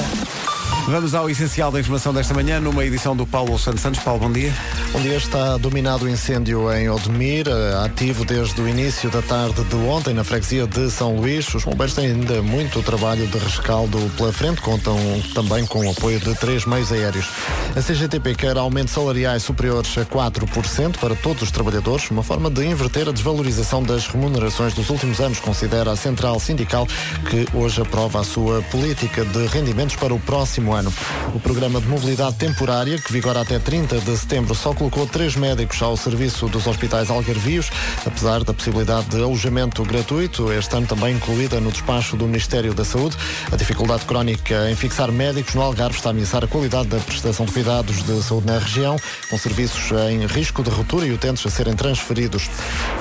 Vamos 0.89 1.15
ao 1.15 1.29
essencial 1.29 1.73
da 1.73 1.81
informação 1.81 2.15
desta 2.15 2.33
manhã, 2.33 2.61
numa 2.61 2.85
edição 2.85 3.17
do 3.17 3.27
Paulo 3.27 3.59
Santos 3.59 3.81
Santos. 3.81 4.01
Paulo, 4.01 4.21
bom 4.21 4.33
dia. 4.33 4.53
Bom 4.93 5.01
dia, 5.01 5.17
está 5.17 5.57
dominado 5.57 6.05
o 6.05 6.09
incêndio 6.09 6.73
em 6.73 6.89
Odmir, 6.89 7.46
ativo 7.85 8.25
desde 8.25 8.61
o 8.61 8.69
início 8.69 9.11
da 9.11 9.23
tarde 9.23 9.63
de 9.65 9.75
ontem 9.77 10.15
na 10.15 10.25
freguesia 10.25 10.67
de 10.67 10.91
São 10.91 11.17
Luís. 11.17 11.53
Os 11.55 11.65
bombeiros 11.65 11.95
têm 11.95 12.07
ainda 12.07 12.43
muito 12.43 12.83
trabalho 12.83 13.27
de 13.27 13.39
rescaldo 13.39 13.99
pela 14.17 14.33
frente, 14.33 14.61
contam 14.61 14.97
também 15.35 15.67
com 15.67 15.87
o 15.87 15.91
apoio 15.91 16.19
de 16.21 16.35
três 16.35 16.65
meios 16.65 16.93
aéreos. 16.93 17.29
A 17.75 17.81
CGTP 17.83 18.35
quer 18.35 18.57
aumentos 18.57 18.95
salariais 18.95 19.43
superiores 19.43 19.97
a 19.99 20.05
4% 20.05 20.99
para 20.99 21.15
todos 21.15 21.43
os 21.43 21.51
trabalhadores, 21.51 22.11
uma 22.11 22.23
forma 22.23 22.51
de 22.51 22.65
inverter 22.65 23.09
a 23.09 23.13
desvalorização 23.13 23.83
das 23.83 24.07
remunerações 24.07 24.75
dos 24.75 24.89
últimos 24.91 25.21
anos, 25.21 25.41
considera 25.41 25.93
a 25.93 25.97
Central 25.97 26.39
Sindical, 26.41 26.87
que 27.29 27.47
hoje 27.55 27.81
aprova 27.81 28.21
a 28.21 28.25
sua 28.25 28.63
política 28.71 29.25
de 29.25 29.47
rendimentos 29.47 29.97
para 29.97 30.15
o 30.15 30.21
próximo 30.21 30.73
ano. 30.73 30.93
O 31.35 31.41
programa 31.41 31.81
de 31.81 31.89
mobilidade 31.89 32.37
temporária, 32.37 32.99
que 32.99 33.13
vigora 33.13 33.41
até 33.41 33.59
30 33.59 33.99
de 34.01 34.17
setembro, 34.17 34.55
só 34.55 34.73
colocou 34.73 35.07
três 35.07 35.37
médicos 35.37 35.81
ao 35.83 35.97
serviço 35.97 36.49
dos 36.49 36.67
hospitais 36.67 37.11
algarvios, 37.37 37.71
apesar 38.05 38.43
da 38.43 38.55
possibilidade 38.55 39.07
de 39.09 39.23
alojamento 39.23 39.83
gratuito, 39.85 40.53
este 40.53 40.75
ano 40.75 40.87
também 40.87 41.15
incluída 41.15 41.61
no 41.61 41.71
despacho 41.71 42.17
do 42.17 42.27
Ministério 42.27 42.73
da 42.73 42.85
Saúde. 42.85 43.17
A 43.53 43.57
dificuldade 43.57 44.05
crónica 44.05 44.71
em 44.71 44.75
fixar 44.75 45.13
médicos 45.13 45.55
no 45.55 45.63
Algarve 45.63 45.97
está 45.97 46.09
a 46.09 46.13
ameaçar 46.13 46.45
a 46.45 46.47
qualidade 46.47 46.89
da 46.89 46.99
prestação 46.99 47.47
de 47.47 47.53
cuidados 47.53 48.03
de 48.03 48.23
saúde 48.23 48.47
na 48.47 48.59
região, 48.59 48.97
com 49.31 49.39
serviços 49.39 49.91
em 50.11 50.27
risco 50.27 50.63
de 50.63 50.71
ruptura 50.71 51.07
e 51.07 51.13
utentes 51.13 51.45
a 51.47 51.51
serem 51.51 51.75
transferidos. 51.75 52.49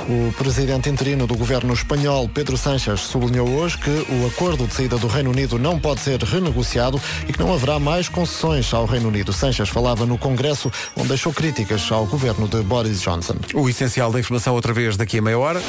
O 0.07 0.33
presidente 0.33 0.89
interino 0.89 1.25
do 1.25 1.35
governo 1.35 1.73
espanhol, 1.73 2.29
Pedro 2.29 2.57
Sánchez, 2.57 3.01
sublinhou 3.01 3.49
hoje 3.49 3.77
que 3.77 3.89
o 3.89 4.27
acordo 4.27 4.67
de 4.67 4.73
saída 4.73 4.97
do 4.97 5.07
Reino 5.07 5.31
Unido 5.31 5.57
não 5.57 5.79
pode 5.79 6.01
ser 6.01 6.21
renegociado 6.21 7.01
e 7.27 7.33
que 7.33 7.39
não 7.39 7.53
haverá 7.53 7.79
mais 7.79 8.09
concessões 8.09 8.73
ao 8.73 8.85
Reino 8.85 9.07
Unido. 9.07 9.33
Sánchez 9.33 9.69
falava 9.69 10.05
no 10.05 10.17
Congresso, 10.17 10.71
onde 10.95 11.09
deixou 11.09 11.33
críticas 11.33 11.91
ao 11.91 12.05
governo 12.05 12.47
de 12.47 12.61
Boris 12.61 13.01
Johnson. 13.01 13.35
O 13.53 13.69
essencial 13.69 14.11
da 14.11 14.19
informação 14.25 14.55
outra 14.55 14.73
vez 14.73 14.97
daqui 14.97 15.19
a 15.19 15.21
meia 15.21 15.37
hora. 15.37 15.61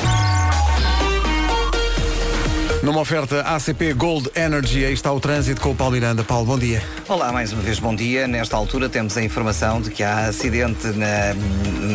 Numa 2.87 3.01
oferta 3.01 3.41
ACP 3.41 3.95
Gold 3.95 4.31
Energy, 4.37 4.85
aí 4.85 4.93
está 4.93 5.13
o 5.13 5.19
trânsito 5.19 5.61
com 5.61 5.73
o 5.73 5.75
Paulo 5.75 5.95
Miranda. 5.95 6.23
Paulo, 6.23 6.47
bom 6.47 6.57
dia. 6.57 6.81
Olá, 7.09 7.33
mais 7.33 7.53
uma 7.53 7.61
vez 7.61 7.81
bom 7.81 7.93
dia. 7.93 8.29
Nesta 8.29 8.57
altura 8.57 8.89
temos 8.89 9.17
a 9.17 9.23
informação 9.25 9.81
de 9.81 9.91
que 9.91 10.05
há 10.05 10.27
acidente 10.27 10.87
na, 10.91 11.35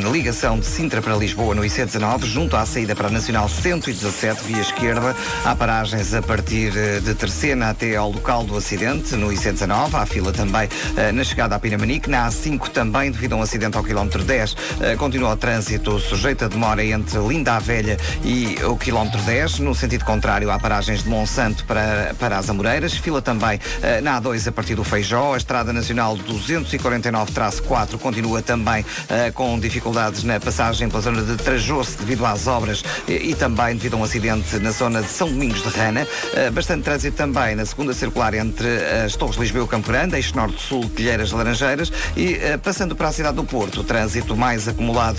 na 0.02 0.10
ligação 0.10 0.60
de 0.60 0.66
Sintra 0.66 1.02
para 1.02 1.16
Lisboa 1.16 1.56
no 1.56 1.62
IC19, 1.62 2.26
junto 2.26 2.58
à 2.58 2.66
saída 2.66 2.94
para 2.94 3.08
a 3.08 3.10
Nacional 3.10 3.48
117, 3.48 4.44
via 4.44 4.60
esquerda. 4.60 5.16
Há 5.46 5.56
paragens 5.56 6.14
a 6.14 6.22
partir 6.22 6.74
eh, 6.76 7.00
de 7.00 7.16
Terceira 7.16 7.70
até 7.70 7.96
ao 7.96 8.12
local 8.12 8.44
do 8.44 8.58
acidente, 8.58 9.16
no 9.16 9.30
IC19. 9.30 9.94
Há 9.94 10.06
fila 10.06 10.34
também 10.34 10.68
eh, 10.98 11.14
na 11.14 11.24
chegada 11.24 11.56
à 11.56 11.60
Pinamanique. 11.60 12.10
Na 12.10 12.28
A5 12.28 12.68
também, 12.68 13.12
devido 13.12 13.32
a 13.32 13.38
um 13.38 13.42
acidente 13.42 13.78
ao 13.78 13.84
quilómetro 13.84 14.26
10, 14.26 14.58
eh, 14.82 14.96
continua 14.98 15.32
o 15.32 15.38
trânsito 15.38 15.98
sujeito 16.02 16.44
a 16.44 16.48
demora 16.50 16.84
entre 16.84 17.18
Linda 17.20 17.54
a 17.54 17.60
Velha 17.60 17.98
e 18.26 18.58
o 18.66 18.76
quilómetro 18.76 19.22
10. 19.22 19.60
No 19.60 19.74
sentido 19.74 20.04
contrário, 20.04 20.52
há 20.52 20.60
paragens 20.60 20.81
de 20.86 21.08
Monsanto 21.08 21.64
para, 21.66 22.16
para 22.18 22.38
as 22.38 22.50
Amoreiras. 22.50 22.94
Fila 22.94 23.22
também 23.22 23.60
eh, 23.82 24.02
na 24.02 24.20
A2 24.20 24.48
a 24.48 24.52
partir 24.52 24.76
do 24.76 24.84
Feijó. 24.84 25.34
A 25.34 25.38
Estrada 25.38 25.72
Nacional 25.72 26.18
249-4 26.18 27.98
continua 28.00 28.42
também 28.42 28.84
eh, 29.10 29.32
com 29.32 29.60
dificuldades 29.60 30.24
na 30.24 30.40
passagem 30.40 30.90
pela 30.90 31.02
zona 31.02 31.22
de 31.22 31.36
Trajoso 31.38 31.98
devido 32.00 32.26
às 32.26 32.48
obras 32.48 32.84
e, 33.08 33.32
e 33.32 33.36
também 33.36 33.76
devido 33.76 33.96
a 33.96 33.98
um 33.98 34.04
acidente 34.04 34.58
na 34.58 34.72
zona 34.72 35.02
de 35.02 35.10
São 35.10 35.28
Domingos 35.28 35.62
de 35.62 35.70
Rana. 35.70 36.08
Eh, 36.34 36.50
bastante 36.50 36.84
trânsito 36.84 37.16
também 37.16 37.56
na 37.56 37.66
segunda 37.66 37.94
circular 37.94 38.34
entre 38.34 38.68
as 39.06 39.16
Torres 39.16 39.38
Lisboa 39.38 39.66
e 39.66 39.68
Campo 39.68 39.88
Grande, 39.88 40.16
eixo 40.16 40.36
norte-sul, 40.36 40.90
Pilheiras 40.90 41.32
Laranjeiras 41.32 41.92
e 42.18 42.38
passando 42.64 42.96
para 42.96 43.10
a 43.10 43.12
cidade 43.12 43.36
do 43.36 43.44
Porto, 43.44 43.84
trânsito 43.84 44.36
mais 44.36 44.68
acumulado 44.68 45.18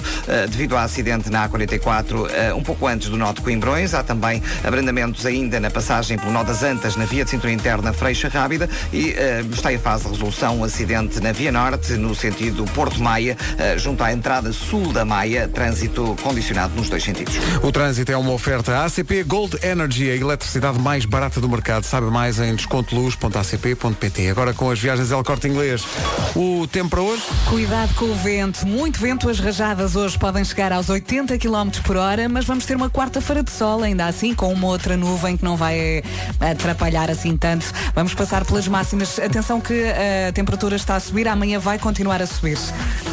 devido 0.48 0.76
a 0.76 0.82
acidente 0.82 1.30
na 1.30 1.48
A44 1.48 2.30
eh, 2.30 2.54
um 2.54 2.62
pouco 2.62 2.86
antes 2.86 3.08
do 3.08 3.16
nó 3.16 3.32
de 3.32 3.40
Coimbrões. 3.40 3.94
Há 3.94 4.02
também 4.02 4.42
abrandamentos 4.64 5.26
ainda 5.26 5.41
ainda 5.42 5.58
na 5.58 5.70
passagem 5.70 6.16
pelo 6.16 6.32
Nó 6.32 6.44
das 6.44 6.62
Antas, 6.62 6.96
na 6.96 7.04
via 7.04 7.24
de 7.24 7.30
cintura 7.30 7.52
interna 7.52 7.92
Freixa 7.92 8.28
Rábida 8.28 8.68
e 8.92 9.10
eh, 9.10 9.44
está 9.52 9.72
em 9.72 9.78
fase 9.78 10.04
de 10.04 10.10
resolução 10.10 10.58
um 10.58 10.64
acidente 10.64 11.20
na 11.20 11.32
Via 11.32 11.50
Norte, 11.50 11.94
no 11.94 12.14
sentido 12.14 12.64
Porto 12.66 13.02
Maia, 13.02 13.36
eh, 13.58 13.76
junto 13.76 14.04
à 14.04 14.12
entrada 14.12 14.52
sul 14.52 14.92
da 14.92 15.04
Maia, 15.04 15.48
trânsito 15.48 16.16
condicionado 16.22 16.74
nos 16.76 16.88
dois 16.88 17.02
sentidos. 17.02 17.34
O 17.62 17.72
trânsito 17.72 18.12
é 18.12 18.16
uma 18.16 18.30
oferta 18.30 18.84
ACP 18.84 19.24
Gold 19.24 19.58
Energy, 19.62 20.10
a 20.10 20.16
eletricidade 20.16 20.78
mais 20.78 21.04
barata 21.04 21.40
do 21.40 21.48
mercado. 21.48 21.84
Sabe 21.84 22.06
mais 22.06 22.38
em 22.38 22.54
descontoluz.acp.pt. 22.54 24.30
Agora 24.30 24.54
com 24.54 24.70
as 24.70 24.78
viagens 24.78 25.10
El 25.10 25.24
Corte 25.24 25.48
Inglês. 25.48 25.84
O 26.36 26.66
tempo 26.68 26.90
para 26.90 27.00
hoje? 27.00 27.22
Cuidado 27.48 27.94
com 27.94 28.04
o 28.04 28.14
vento, 28.14 28.66
muito 28.66 29.00
vento, 29.00 29.28
as 29.28 29.40
rajadas 29.40 29.96
hoje 29.96 30.16
podem 30.18 30.44
chegar 30.44 30.72
aos 30.72 30.88
80 30.88 31.36
km 31.38 31.70
por 31.84 31.96
hora, 31.96 32.28
mas 32.28 32.44
vamos 32.44 32.64
ter 32.64 32.76
uma 32.76 32.88
quarta-feira 32.88 33.42
de 33.42 33.50
sol, 33.50 33.82
ainda 33.82 34.06
assim, 34.06 34.34
com 34.34 34.52
uma 34.52 34.68
outra 34.68 34.96
nuvem 34.96 35.31
que 35.36 35.44
não 35.44 35.56
vai 35.56 35.78
eh, 35.78 36.02
atrapalhar 36.40 37.10
assim 37.10 37.36
tanto. 37.36 37.66
Vamos 37.94 38.14
passar 38.14 38.44
pelas 38.44 38.66
máximas. 38.68 39.18
Atenção 39.18 39.60
que 39.60 39.84
a 40.28 40.32
temperatura 40.32 40.76
está 40.76 40.96
a 40.96 41.00
subir, 41.00 41.28
amanhã 41.28 41.58
vai 41.58 41.78
continuar 41.78 42.20
a 42.22 42.26
subir. 42.26 42.58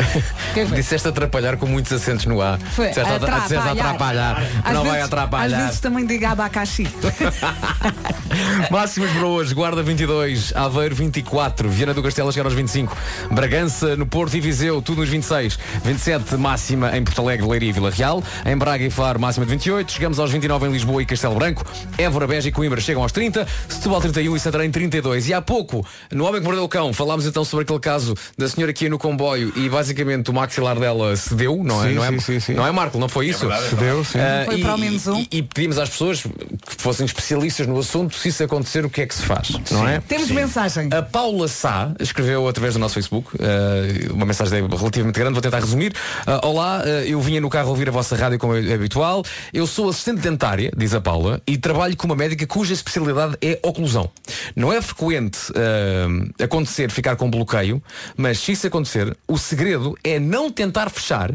Disseste 0.76 1.08
atrapalhar 1.08 1.58
com 1.58 1.66
muitos 1.66 1.92
acentos 1.92 2.26
no 2.26 2.42
A. 2.42 2.58
Foi, 2.76 2.90
Disseste 2.90 3.12
atra- 3.12 3.40
disseste 3.40 3.70
atrapalhar. 3.70 4.42
Às 4.64 4.74
Não 4.74 4.82
vai 4.84 4.92
vezes- 4.94 5.06
atrapalhar. 5.06 5.58
Às 5.58 5.64
vezes 5.66 5.80
também 5.80 6.06
diga 6.06 6.30
abacaxi. 6.30 6.88
Máximas 8.70 9.10
para 9.12 9.26
hoje, 9.26 9.54
Guarda 9.54 9.82
22, 9.82 10.54
Aveiro 10.56 10.96
24, 10.96 11.70
Viana 11.70 11.94
do 11.94 12.04
Castelo 12.04 12.32
chegar 12.32 12.46
aos 12.46 12.54
25, 12.54 12.96
Bragança 13.32 13.96
no 13.96 14.06
Porto 14.06 14.36
e 14.36 14.40
Viseu, 14.42 14.82
tudo 14.82 15.00
nos 15.02 15.10
26, 15.10 15.58
27 15.84 16.36
máxima 16.38 16.96
em 16.98 17.04
Porto 17.04 17.22
Alegre, 17.22 17.48
Leiria 17.48 17.70
e 17.70 17.72
Vila 17.72 17.90
Real, 17.90 18.24
em 18.46 18.56
Braga 18.58 18.84
e 18.84 18.90
Faro 18.90 19.20
máxima 19.20 19.46
de 19.46 19.52
28, 19.52 19.92
chegamos 19.92 20.20
aos 20.20 20.32
29 20.32 20.68
em 20.68 20.72
Lisboa 20.72 21.02
e 21.02 21.06
Castelo 21.06 21.36
Branco, 21.36 21.66
Évora, 22.10 22.26
Beja 22.26 22.50
e 22.50 22.52
Coimbra 22.52 22.82
chegam 22.82 23.04
aos 23.04 23.12
30, 23.12 23.46
Setúbal 23.68 24.02
31 24.02 24.36
e 24.36 24.40
Santarém 24.40 24.72
32. 24.72 25.30
E 25.30 25.34
há 25.34 25.40
pouco, 25.42 25.86
no 26.12 26.26
Homem 26.26 26.42
que 26.42 26.46
Mordeu 26.46 26.64
o 26.64 26.68
Cão, 26.68 26.92
falámos 26.92 27.28
então 27.28 27.46
sobre 27.46 27.64
aquele 27.64 27.80
caso 27.80 28.16
da 28.36 28.50
senhora 28.50 28.74
que 28.74 28.86
ia 28.86 28.90
no 28.90 28.98
comboio 28.98 29.54
e 29.56 29.70
basicamente 29.70 30.32
o 30.32 30.34
maxilar 30.34 30.80
dela 30.80 31.16
cedeu, 31.16 31.62
não 31.64 31.84
é? 31.86 31.90
Sim, 31.90 31.94
não, 31.94 32.04
é 32.06 32.10
sim, 32.14 32.20
sim, 32.20 32.40
sim. 32.40 32.54
não 32.56 32.66
é 32.66 32.72
Marco, 32.72 32.98
não 32.98 33.08
foi 33.08 33.28
isso? 33.28 33.42
verdade, 33.42 33.64
é 33.66 33.70
Cedeu, 33.70 34.04
sim. 34.04 34.18
Ah, 34.20 34.42
Foi 34.46 34.58
e- 34.58 34.62
para 34.62 34.74
o 34.74 34.78
menos 34.80 35.06
um. 35.06 35.20
e- 35.20 35.28
e 35.34 35.44
pedimos 35.44 35.78
às 35.78 35.88
pessoas 35.90 36.24
que 36.24 36.76
fossem 36.82 37.06
especialistas 37.06 37.68
no 37.68 37.78
assunto, 37.78 38.16
se 38.16 38.30
isso 38.30 38.44
acontecer, 38.44 38.84
o 38.84 38.90
que 38.90 39.02
é 39.02 39.06
que 39.06 39.14
se 39.14 39.22
faz, 39.22 39.52
não 39.70 39.88
é? 39.88 40.00
Temos 40.00 40.32
mensagem. 40.32 40.90
A 40.92 41.04
Paula 41.04 41.48
Sá 41.48 41.92
escreveu 42.00 42.48
através 42.48 42.74
do 42.74 42.80
nosso 42.80 42.96
Facebook 42.96 43.30
eh, 43.40 44.08
uma 44.12 44.26
mensagem 44.26 44.66
relativamente 44.68 45.16
grande, 45.16 45.34
vou 45.34 45.42
tentar 45.44 45.60
resumir. 45.60 45.94
Ah, 46.26 46.42
Olá, 46.44 46.82
eu 47.06 47.22
vinha 47.22 47.40
no 47.40 47.50
carro 47.52 47.70
ouvir 47.70 47.88
a 47.88 47.92
vossa 47.92 48.16
rádio 48.16 48.40
como 48.40 48.56
é 48.56 48.74
habitual. 48.74 49.24
Eu 49.54 49.68
sou 49.68 49.90
assistente 49.90 50.22
dentária, 50.22 50.72
diz 50.76 50.96
a 50.96 51.02
Paula, 51.02 51.40
e 51.46 51.56
trabalho 51.58 51.96
com 52.00 52.08
uma 52.08 52.16
médica 52.16 52.48
cuja 52.48 52.74
especialidade 52.74 53.38
é 53.42 53.60
oclusão. 53.62 54.10
Não 54.56 54.72
é 54.72 54.82
frequente 54.82 55.38
eh, 55.54 56.44
acontecer 56.44 56.90
ficar 56.90 57.16
com 57.16 57.30
bloqueio, 57.30 57.84
mas 58.16 58.40
se 58.40 58.54
isso 58.54 58.66
acontecer, 58.66 59.16
o 59.28 59.38
segredo 59.38 59.98
é 60.04 60.20
não 60.20 60.50
tentar 60.50 60.90
fechar. 60.90 61.32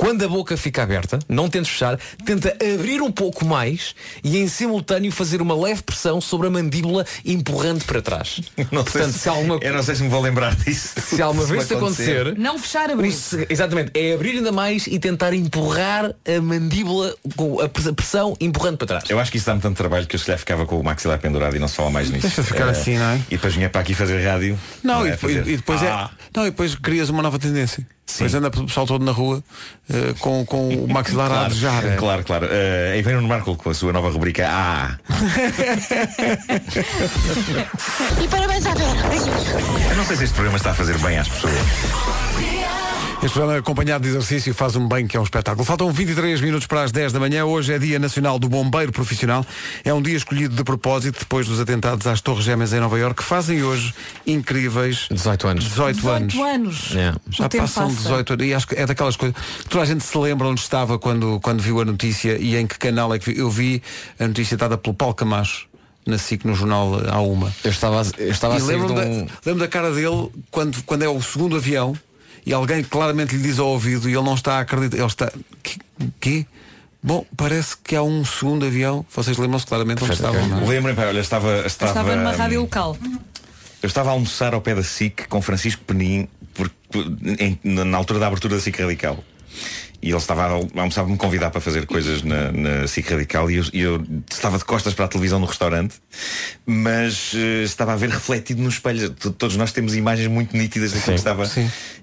Quando 0.00 0.24
a 0.24 0.28
boca 0.28 0.56
fica 0.56 0.82
aberta, 0.82 1.18
não 1.28 1.46
tentes 1.50 1.70
fechar, 1.72 1.98
tenta 2.24 2.56
abrir 2.74 3.02
um 3.02 3.12
pouco 3.12 3.44
mais 3.44 3.94
e 4.24 4.38
em 4.38 4.48
simultâneo 4.48 5.12
fazer 5.12 5.42
uma 5.42 5.54
leve 5.54 5.82
pressão 5.82 6.22
sobre 6.22 6.46
a 6.46 6.50
mandíbula 6.50 7.04
empurrando 7.22 7.84
para 7.84 8.00
trás. 8.00 8.40
Não 8.72 8.82
sei 8.82 8.92
Portanto, 8.92 9.12
se- 9.12 9.18
se 9.18 9.28
alguma 9.28 9.58
Eu 9.60 9.74
não 9.74 9.82
sei 9.82 9.94
se 9.96 10.02
me 10.02 10.08
vou 10.08 10.22
lembrar 10.22 10.54
disso. 10.56 10.94
se 11.04 11.20
alguma 11.20 11.44
Se 11.44 11.52
vez 11.52 11.64
isso 11.64 11.74
acontecer, 11.76 12.34
Não 12.38 12.58
fechar, 12.58 12.88
abrir. 12.90 13.08
o 13.08 13.12
se- 13.12 13.46
exatamente, 13.50 13.90
é 13.94 14.14
abrir 14.14 14.30
ainda 14.38 14.50
mais 14.50 14.86
e 14.86 14.98
tentar 14.98 15.34
empurrar 15.34 16.06
a 16.26 16.40
mandíbula 16.40 17.14
com 17.36 17.60
a 17.60 17.68
pres- 17.68 17.86
a 17.88 17.92
pressão 17.92 18.34
empurrando 18.40 18.78
para 18.78 18.86
trás. 18.86 19.04
Eu 19.10 19.18
acho 19.20 19.30
que 19.30 19.36
isso 19.36 19.44
dá-me 19.46 19.60
tanto 19.60 19.76
trabalho 19.76 20.06
que 20.06 20.14
eu 20.16 20.18
se 20.18 20.24
calhar 20.24 20.38
ficava 20.38 20.64
com 20.64 20.80
o 20.80 20.82
maxilar 20.82 21.18
pendurado 21.18 21.54
e 21.56 21.58
não 21.58 21.68
se 21.68 21.76
fala 21.76 21.90
mais 21.90 22.08
nisso. 22.08 22.26
Deixa 22.26 22.42
ficar 22.44 22.68
Eh, 22.68 22.70
assim, 22.70 22.96
não 22.96 23.10
é? 23.10 23.16
E 23.30 23.36
depois 23.36 23.54
vinha 23.54 23.68
para 23.68 23.82
aqui 23.82 23.92
fazer 23.92 24.24
rádio. 24.24 24.58
Não, 24.82 25.04
é 25.04 25.08
e, 25.08 25.10
depois, 25.12 25.36
fazer, 25.36 25.50
e 25.50 25.56
depois 25.56 25.82
"Ah, 25.82 26.10
é. 26.10 26.30
Não, 26.34 26.46
e 26.46 26.50
depois 26.50 26.74
crias 26.74 27.10
uma 27.10 27.22
nova 27.22 27.38
tendência. 27.38 27.86
Depois 28.12 28.34
anda 28.34 28.48
o 28.48 28.66
pessoal 28.66 28.86
todo 28.86 29.04
na 29.04 29.12
rua 29.12 29.42
eh, 29.88 30.14
com, 30.20 30.44
com 30.44 30.68
o 30.68 30.88
maxilar 30.88 31.26
a 31.26 31.30
Claro, 31.30 31.46
adejar. 31.46 31.96
claro, 31.96 32.24
claro. 32.24 32.46
Uh, 32.46 32.92
aí 32.94 33.02
vem 33.02 33.16
o 33.16 33.22
Marco 33.22 33.56
com 33.56 33.70
a 33.70 33.74
sua 33.74 33.92
nova 33.92 34.10
rubrica 34.10 34.46
Ah! 34.48 34.96
E 38.22 38.28
parabéns 38.28 38.66
à 38.66 38.74
Vera. 38.74 39.94
Não 39.96 40.04
sei 40.04 40.16
se 40.16 40.24
este 40.24 40.34
programa 40.34 40.56
está 40.58 40.70
a 40.70 40.74
fazer 40.74 40.96
bem 40.98 41.18
às 41.18 41.28
pessoas. 41.28 41.52
Este 43.22 43.34
programa 43.34 43.58
acompanhado 43.58 44.02
de 44.02 44.08
exercício 44.08 44.54
faz 44.54 44.76
um 44.76 44.88
bem 44.88 45.06
que 45.06 45.14
é 45.14 45.20
um 45.20 45.22
espetáculo. 45.22 45.62
Faltam 45.62 45.92
23 45.92 46.40
minutos 46.40 46.66
para 46.66 46.82
as 46.84 46.90
10 46.90 47.12
da 47.12 47.20
manhã. 47.20 47.44
Hoje 47.44 47.70
é 47.74 47.78
Dia 47.78 47.98
Nacional 47.98 48.38
do 48.38 48.48
Bombeiro 48.48 48.90
Profissional. 48.92 49.44
É 49.84 49.92
um 49.92 50.00
dia 50.00 50.16
escolhido 50.16 50.56
de 50.56 50.64
propósito 50.64 51.18
depois 51.20 51.46
dos 51.46 51.60
atentados 51.60 52.06
às 52.06 52.22
Torres 52.22 52.44
Gêmeas 52.46 52.72
em 52.72 52.80
Nova 52.80 52.98
Iorque, 52.98 53.22
que 53.22 53.28
fazem 53.28 53.62
hoje 53.62 53.92
incríveis 54.26 55.06
18 55.10 55.48
anos. 55.48 55.64
18, 55.64 56.08
anos. 56.08 56.32
18 56.32 56.44
anos. 56.44 56.96
É. 56.96 57.12
Já 57.30 57.48
passam 57.50 57.88
passa. 57.88 58.02
18 58.04 58.32
anos. 58.32 58.46
E 58.46 58.54
acho 58.54 58.66
que 58.66 58.74
é 58.76 58.86
daquelas 58.86 59.16
coisas. 59.16 59.36
Toda 59.68 59.84
a 59.84 59.86
gente 59.86 60.02
se 60.02 60.16
lembra 60.16 60.48
onde 60.48 60.60
estava 60.62 60.98
quando, 60.98 61.38
quando 61.40 61.60
viu 61.60 61.78
a 61.78 61.84
notícia 61.84 62.38
e 62.38 62.56
em 62.56 62.66
que 62.66 62.78
canal 62.78 63.12
é 63.14 63.18
que 63.18 63.32
vi. 63.34 63.38
Eu 63.38 63.50
vi 63.50 63.82
a 64.18 64.26
notícia 64.26 64.56
dada 64.56 64.78
pelo 64.78 64.94
Paulo 64.94 65.14
Camacho 65.14 65.66
na 66.06 66.16
SIC 66.16 66.46
no 66.46 66.54
jornal 66.54 66.98
eh, 67.04 67.10
à 67.10 67.20
uma. 67.20 67.52
Eu 67.62 67.70
estava, 67.70 68.00
a- 68.00 68.04
eu 68.16 68.30
estava 68.30 68.54
a 68.56 68.60
sair 68.60 68.78
de 68.80 68.86
lembro-me 68.86 69.00
um... 69.04 69.24
da, 69.26 69.32
lembro 69.44 69.60
da 69.60 69.68
cara 69.68 69.92
dele 69.92 70.30
quando, 70.50 70.82
quando 70.84 71.02
é 71.02 71.08
o 71.08 71.20
segundo 71.20 71.54
avião 71.56 71.94
e 72.46 72.52
alguém 72.52 72.82
claramente 72.82 73.36
lhe 73.36 73.42
diz 73.42 73.58
ao 73.58 73.68
ouvido 73.68 74.08
e 74.08 74.12
ele 74.14 74.22
não 74.24 74.34
está 74.34 74.54
a 74.54 74.60
acreditar. 74.60 74.96
Ele 74.96 75.06
está. 75.06 75.32
Que? 75.62 75.78
que? 76.20 76.46
Bom, 77.02 77.24
parece 77.36 77.76
que 77.82 77.96
há 77.96 78.02
um 78.02 78.24
segundo 78.24 78.66
avião. 78.66 79.04
Vocês 79.14 79.36
lembram-se 79.38 79.66
claramente 79.66 80.04
onde 80.04 80.12
estavam. 80.12 80.46
não 80.48 80.62
é? 80.62 80.66
Lembrem, 80.66 80.94
pá, 80.94 81.06
olha, 81.06 81.20
estava, 81.20 81.66
estava, 81.66 81.92
estava 81.92 82.16
numa 82.16 82.32
rádio 82.32 82.60
local. 82.60 82.96
eu 83.82 83.86
estava 83.86 84.10
a 84.10 84.12
almoçar 84.12 84.52
ao 84.54 84.60
pé 84.60 84.74
da 84.74 84.82
SIC 84.82 85.26
com 85.28 85.40
Francisco 85.40 85.82
Penin 85.86 86.28
porque, 86.52 86.74
em- 87.38 87.58
na 87.64 87.96
altura 87.96 88.18
da 88.18 88.26
abertura 88.26 88.56
da 88.56 88.60
SIC 88.60 88.78
Radical. 88.82 89.24
E 90.02 90.08
ele 90.08 90.16
estava 90.16 90.44
a 90.46 90.80
almoçar 90.80 91.04
me 91.06 91.16
convidar 91.16 91.50
para 91.50 91.60
fazer 91.60 91.84
coisas 91.86 92.22
na, 92.22 92.50
na 92.52 92.86
SIC 92.86 93.10
Radical 93.10 93.50
e 93.50 93.56
eu, 93.56 93.64
eu 93.74 94.06
estava 94.30 94.56
de 94.56 94.64
costas 94.64 94.94
para 94.94 95.04
a 95.04 95.08
televisão 95.08 95.38
no 95.38 95.44
restaurante, 95.46 95.96
mas 96.66 97.32
eh, 97.34 97.62
estava 97.64 97.92
a 97.92 97.96
ver 97.96 98.08
refletido 98.10 98.62
no 98.62 98.68
espelho. 98.68 99.10
T- 99.10 99.30
Todos 99.30 99.56
nós 99.56 99.72
temos 99.72 99.94
imagens 99.94 100.28
muito 100.28 100.56
nítidas 100.56 100.92
daquilo 100.92 101.12
que 101.14 101.18
estava. 101.20 101.50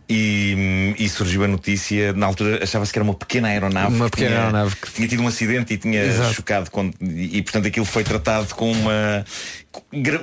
E, 0.10 0.56
hum, 0.58 0.96
e 0.98 1.10
surgiu 1.10 1.44
a 1.44 1.48
notícia, 1.50 2.14
na 2.14 2.26
altura 2.28 2.64
achava-se 2.64 2.94
que 2.94 2.98
era 3.00 3.04
uma 3.04 3.14
pequena 3.14 3.50
aeronave. 3.50 3.94
Uma 3.94 4.06
que 4.06 4.12
pequena 4.12 4.30
tinha- 4.30 4.42
aeronave 4.44 4.76
que 4.78 4.92
tinha 4.92 5.08
tido 5.08 5.22
um 5.24 5.28
acidente 5.28 5.74
e 5.74 5.78
tinha 5.78 6.02
Exato. 6.02 6.34
chocado 6.36 6.72
com, 6.72 6.92
e, 7.02 7.38
e, 7.40 7.42
portanto 7.42 7.68
aquilo 7.68 7.86
foi 7.86 8.04
tratado 8.04 8.54
com 8.56 8.72
uma 8.72 9.26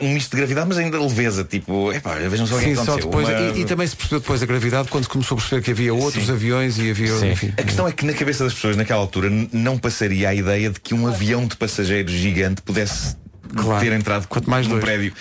um 0.00 0.12
misto 0.12 0.30
de 0.32 0.36
gravidade, 0.38 0.66
mas 0.68 0.78
ainda 0.78 0.98
leveza, 1.00 1.44
tipo, 1.44 1.92
epá, 1.92 2.14
vejam 2.14 2.44
só 2.44 2.56
o 2.56 2.58
que 2.58 2.64
Sim, 2.64 2.72
aconteceu. 2.72 2.96
depois, 2.96 3.28
Uma- 3.28 3.38
e, 3.56 3.60
e 3.60 3.64
também 3.64 3.86
se 3.86 3.94
percebeu 3.94 4.18
depois 4.20 4.42
a 4.42 4.46
gravidade 4.46 4.88
quando 4.88 5.04
se 5.04 5.10
começou 5.10 5.36
a 5.36 5.40
perceber 5.40 5.62
que 5.62 5.70
havia 5.70 5.94
outros 5.94 6.26
Sim. 6.26 6.32
aviões 6.32 6.76
e 6.78 6.90
havia. 6.90 7.16
Sim. 7.18 7.34
Questão 7.64 7.88
é 7.88 7.92
que 7.92 8.04
na 8.04 8.12
cabeça 8.12 8.44
das 8.44 8.54
pessoas 8.54 8.76
naquela 8.76 9.00
altura 9.00 9.30
não 9.52 9.78
passaria 9.78 10.28
a 10.28 10.34
ideia 10.34 10.70
de 10.70 10.80
que 10.80 10.94
um 10.94 11.06
avião 11.06 11.46
de 11.46 11.56
passageiros 11.56 12.12
gigante 12.12 12.62
pudesse 12.62 13.16
Claro. 13.56 13.84
ter 13.84 13.92
entrado 13.92 14.26
Quanto 14.26 14.50
mais 14.50 14.66
num 14.66 14.72
dois. 14.72 14.84
prédio. 14.84 15.12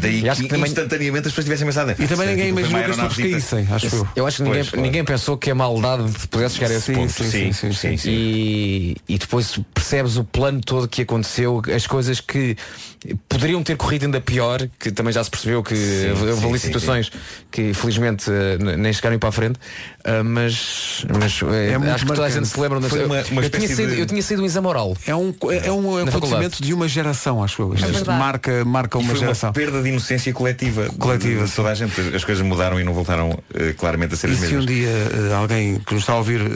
Daí 0.00 0.20
E 0.20 0.28
acho 0.28 0.42
que, 0.42 0.46
que 0.46 0.54
também- 0.54 0.68
instantaneamente 0.70 1.26
as 1.26 1.32
pessoas 1.32 1.44
tivessem 1.46 1.66
pensado. 1.66 1.90
E 1.98 2.06
também 2.06 2.28
"Ah, 2.28 2.30
ninguém 2.30 2.48
imaginou 2.50 2.78
que 2.78 2.90
as 2.90 2.98
aeronavezita." 2.98 3.30
caíssem, 3.30 3.68
acho 3.74 3.96
eu. 3.96 4.08
Eu 4.14 4.26
acho 4.28 4.36
que 4.36 4.42
ninguém, 4.44 4.58
Pois, 4.60 4.70
claro. 4.70 4.82
ninguém 4.86 5.04
pensou 5.04 5.36
que 5.36 5.50
a 5.50 5.54
maldade 5.56 6.04
pudesse 6.30 6.54
chegar 6.56 6.70
a 6.70 6.74
esse 6.74 6.86
Sim, 6.86 6.94
ponto. 6.94 7.10
sim, 7.12 7.30
sim, 7.30 7.52
sim, 7.52 7.72
sim, 7.72 7.96
sim. 7.96 8.10
E, 8.10 8.96
e 9.08 9.18
depois 9.18 9.58
percebes 9.74 10.16
o 10.18 10.22
plano 10.24 10.60
todo 10.60 10.86
que 10.86 11.02
aconteceu, 11.02 11.60
as 11.74 11.84
coisas 11.86 12.20
que 12.20 12.56
poderiam 13.28 13.62
ter 13.62 13.76
corrido 13.76 14.04
ainda 14.04 14.20
pior, 14.20 14.68
que 14.78 14.90
também 14.92 15.12
já 15.12 15.24
se 15.24 15.30
percebeu 15.30 15.62
que 15.62 15.74
houve 15.74 16.40
sim, 16.40 16.48
ali 16.48 16.58
sim, 16.58 16.66
situações 16.66 17.10
que 17.50 17.72
felizmente 17.72 18.30
eh, 18.30 18.58
nem 18.76 18.92
chegaram 18.92 19.18
para 19.18 19.30
a 19.30 19.32
frente, 19.32 19.58
ah, 20.04 20.22
mas, 20.22 21.04
mas 21.18 21.40
eh, 21.50 21.72
É 21.72 21.90
acho 21.92 22.04
que 22.04 22.12
toda 22.12 22.26
a 22.26 22.30
gente 22.30 22.46
se 22.46 22.60
lembra 22.60 22.80
Foi 22.82 23.04
uma- 23.06 23.14
uma 23.14 23.16
eu, 23.20 23.24
tinha 23.24 23.44
espécie 23.64 23.74
saído, 23.76 23.94
de- 23.94 24.00
eu 24.00 24.06
tinha 24.06 24.22
saído 24.22 24.42
um 24.42 24.46
exame 24.46 24.66
oral. 24.66 24.96
É 25.06 25.14
um, 25.14 25.34
é, 25.50 25.66
é 25.68 25.72
um 25.72 25.96
acontecimento 25.96 26.10
faculdade. 26.12 26.62
de 26.62 26.74
uma 26.74 26.86
geração, 26.88 27.42
acho 27.42 27.62
eu. 27.62 27.74
Isto 27.74 27.86
verdade. 27.90 28.18
marca, 28.18 28.64
marca 28.66 28.98
uma 28.98 29.14
geração. 29.14 29.48
uma 29.48 29.54
perda 29.54 29.82
de 29.82 29.88
inocência 29.88 30.32
coletiva. 30.32 30.86
Coletiva, 30.98 31.44
de, 31.44 31.48
de 31.50 31.56
toda 31.56 31.70
a 31.70 31.74
gente. 31.74 31.98
As 32.14 32.22
coisas 32.24 32.44
mudaram 32.44 32.78
e 32.78 32.84
não 32.84 32.92
voltaram 32.92 33.38
eh, 33.54 33.72
claramente 33.78 34.12
a 34.14 34.16
ser 34.16 34.28
E 34.28 34.32
as 34.32 34.36
se 34.38 34.42
mesmas. 34.44 34.62
um 34.62 34.66
dia 34.66 34.88
eh, 34.88 35.34
alguém 35.34 35.78
que 35.80 35.94
nos 35.94 36.02
está 36.02 36.12
a 36.12 36.16
ouvir, 36.16 36.40
eh, 36.42 36.48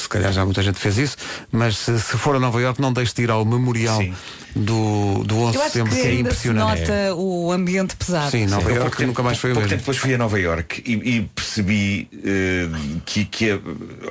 se 0.00 0.08
calhar 0.08 0.32
já 0.32 0.44
muita 0.44 0.62
gente 0.62 0.78
fez 0.80 0.98
isso, 0.98 1.16
mas 1.52 1.76
se, 1.78 1.98
se 2.00 2.16
for 2.18 2.34
a 2.34 2.40
Nova 2.40 2.60
Iorque 2.60 2.80
não 2.80 2.92
deixe 2.92 3.14
de 3.14 3.22
ir 3.22 3.30
ao 3.30 3.44
memorial 3.44 3.98
Sim. 3.98 4.14
do, 4.56 5.22
do 5.24 5.36
11 5.38 5.58
de 5.58 5.64
setembro, 5.64 5.91
que 5.94 6.00
que 6.02 6.06
é 6.06 6.10
ainda 6.10 6.30
se 6.34 6.48
impressionante. 6.48 6.80
nota 6.80 7.14
o 7.14 7.52
ambiente 7.52 7.96
pesado. 7.96 8.30
Sim, 8.30 8.46
Nova 8.46 8.62
Eu 8.62 8.68
Iorque 8.76 8.80
pouco 8.82 8.96
tempo- 8.96 9.06
nunca 9.08 9.22
mais 9.22 9.38
foi 9.38 9.52
o 9.52 9.54
mesmo. 9.54 9.68
tempo 9.68 9.80
depois 9.80 9.96
fui 9.98 10.14
a 10.14 10.18
Nova 10.18 10.38
Iorque 10.40 10.82
e, 10.86 10.92
e 11.16 11.22
percebi 11.34 12.08
eh, 12.24 12.68
que, 13.04 13.24
que 13.24 13.60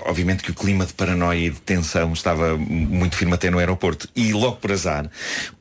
obviamente 0.05 0.43
que 0.43 0.51
o 0.51 0.53
clima 0.53 0.85
de 0.85 0.93
paranoia 0.93 1.47
e 1.47 1.49
de 1.49 1.59
tensão 1.61 2.13
estava 2.13 2.57
muito 2.57 3.15
firme 3.15 3.33
até 3.33 3.49
no 3.49 3.59
aeroporto 3.59 4.07
e 4.15 4.31
logo 4.33 4.57
por 4.57 4.71
azar 4.71 5.09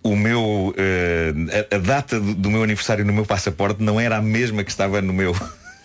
o 0.02 0.14
meu 0.16 0.74
eh, 0.76 1.32
a, 1.70 1.76
a 1.76 1.78
data 1.78 2.18
do, 2.20 2.34
do 2.34 2.50
meu 2.50 2.62
aniversário 2.62 3.04
no 3.04 3.12
meu 3.12 3.24
passaporte 3.26 3.82
não 3.82 3.98
era 4.00 4.16
a 4.16 4.22
mesma 4.22 4.62
que 4.64 4.70
estava 4.70 5.00
no 5.02 5.12
meu 5.12 5.34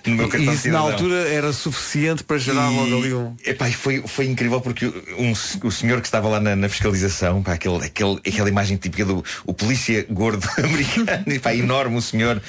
no 0.09 0.15
meu 0.15 0.27
E 0.27 0.29
cartão 0.29 0.53
isso 0.53 0.69
na 0.69 0.79
altura 0.79 1.29
era 1.29 1.51
suficiente 1.53 2.23
para 2.23 2.37
gerar 2.37 2.69
logo 2.69 2.97
ali 2.97 3.13
um. 3.13 3.35
Epá, 3.45 3.69
foi, 3.71 4.03
foi 4.05 4.25
incrível 4.25 4.61
porque 4.61 4.85
um, 5.17 5.33
o 5.67 5.71
senhor 5.71 6.01
que 6.01 6.07
estava 6.07 6.27
lá 6.27 6.39
na, 6.39 6.55
na 6.55 6.69
fiscalização, 6.69 7.41
pá, 7.41 7.53
aquele, 7.53 7.77
aquele, 7.77 8.19
aquela 8.25 8.49
imagem 8.49 8.77
típica 8.77 9.05
do 9.05 9.23
o 9.45 9.53
polícia 9.53 10.05
gordo 10.09 10.47
americano, 10.57 11.23
e, 11.27 11.39
pá, 11.39 11.53
enorme 11.53 11.97
o 11.97 12.01
senhor, 12.01 12.41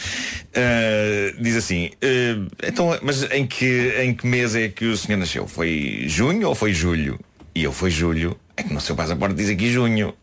ah, 0.55 1.37
diz 1.41 1.57
assim, 1.57 1.91
ah, 2.03 2.67
então, 2.67 2.99
mas 3.03 3.23
em 3.31 3.47
que, 3.47 3.95
em 4.03 4.15
que 4.15 4.27
mês 4.27 4.55
é 4.55 4.69
que 4.69 4.87
o 4.87 4.97
senhor 4.97 5.19
nasceu? 5.19 5.47
Foi 5.47 6.05
junho 6.07 6.49
ou 6.49 6.55
foi 6.55 6.73
julho? 6.73 7.19
E 7.55 7.65
eu, 7.65 7.73
foi 7.73 7.91
julho. 7.91 8.39
É 8.55 8.63
que 8.63 8.73
no 8.73 8.81
seu 8.81 8.95
passaporte 8.95 9.35
diz 9.35 9.49
aqui 9.49 9.73
junho. 9.73 10.15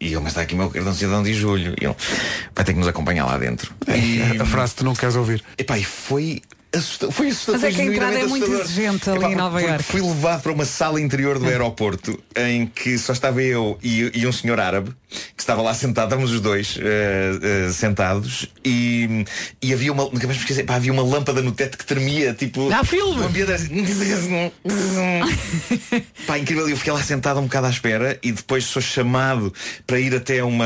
E 0.00 0.12
eu, 0.12 0.20
mas 0.20 0.32
está 0.32 0.42
aqui 0.42 0.54
o 0.54 0.58
meu 0.58 0.68
cartão 0.68 0.92
de 0.92 0.98
cidadão 0.98 1.22
de 1.22 1.32
julho. 1.32 1.74
E 1.80 1.84
ele, 1.84 1.94
vai 2.54 2.64
ter 2.64 2.72
que 2.72 2.78
nos 2.78 2.88
acompanhar 2.88 3.24
lá 3.24 3.38
dentro. 3.38 3.72
E, 3.88 4.40
A 4.40 4.44
frase 4.44 4.72
que 4.72 4.78
tu 4.78 4.84
não 4.84 4.94
queres 4.94 5.16
ouvir. 5.16 5.42
Epá, 5.56 5.78
e 5.78 5.84
foi 5.84 6.42
assustador. 6.74 7.14
Foi 7.14 7.28
assustador. 7.28 7.60
Mas 7.60 7.72
é 7.72 7.76
que 7.76 7.82
a 7.82 7.84
entrada 7.84 8.18
é 8.18 8.26
muito 8.26 8.52
exigente 8.52 9.08
ali 9.10 9.18
Epá, 9.18 9.30
em 9.30 9.34
Nova 9.36 9.62
Iorque. 9.62 9.82
Fui 9.84 10.00
levado 10.02 10.42
para 10.42 10.52
uma 10.52 10.64
sala 10.64 11.00
interior 11.00 11.38
do 11.38 11.46
aeroporto 11.46 12.18
em 12.36 12.66
que 12.66 12.98
só 12.98 13.12
estava 13.12 13.40
eu 13.42 13.78
e, 13.82 14.10
e 14.14 14.26
um 14.26 14.32
senhor 14.32 14.58
árabe 14.60 14.90
que 15.36 15.40
estava 15.42 15.62
lá 15.62 15.72
sentado, 15.72 16.06
estávamos 16.06 16.32
os 16.32 16.40
dois 16.40 16.76
eh, 16.80 17.66
eh, 17.68 17.72
sentados 17.72 18.48
e, 18.64 19.24
e 19.62 19.72
havia 19.72 19.92
uma, 19.92 20.02
nunca 20.04 20.26
mais 20.26 20.38
esqueci, 20.40 20.64
pá, 20.64 20.74
havia 20.74 20.92
uma 20.92 21.02
lâmpada 21.02 21.40
no 21.40 21.52
teto 21.52 21.78
que 21.78 21.86
tremia, 21.86 22.34
tipo. 22.34 22.68
Dá 22.68 22.82
filme! 22.84 23.22
um 23.22 23.26
ambiente 23.26 23.52
assim, 23.52 23.76
Pá, 26.26 26.38
incrível, 26.38 26.68
eu 26.68 26.76
fiquei 26.76 26.92
lá 26.92 27.02
sentado 27.02 27.38
um 27.40 27.44
bocado 27.44 27.66
à 27.66 27.70
espera 27.70 28.18
e 28.22 28.32
depois 28.32 28.64
sou 28.64 28.82
chamado 28.82 29.52
para 29.86 30.00
ir 30.00 30.14
até 30.14 30.42
uma. 30.42 30.64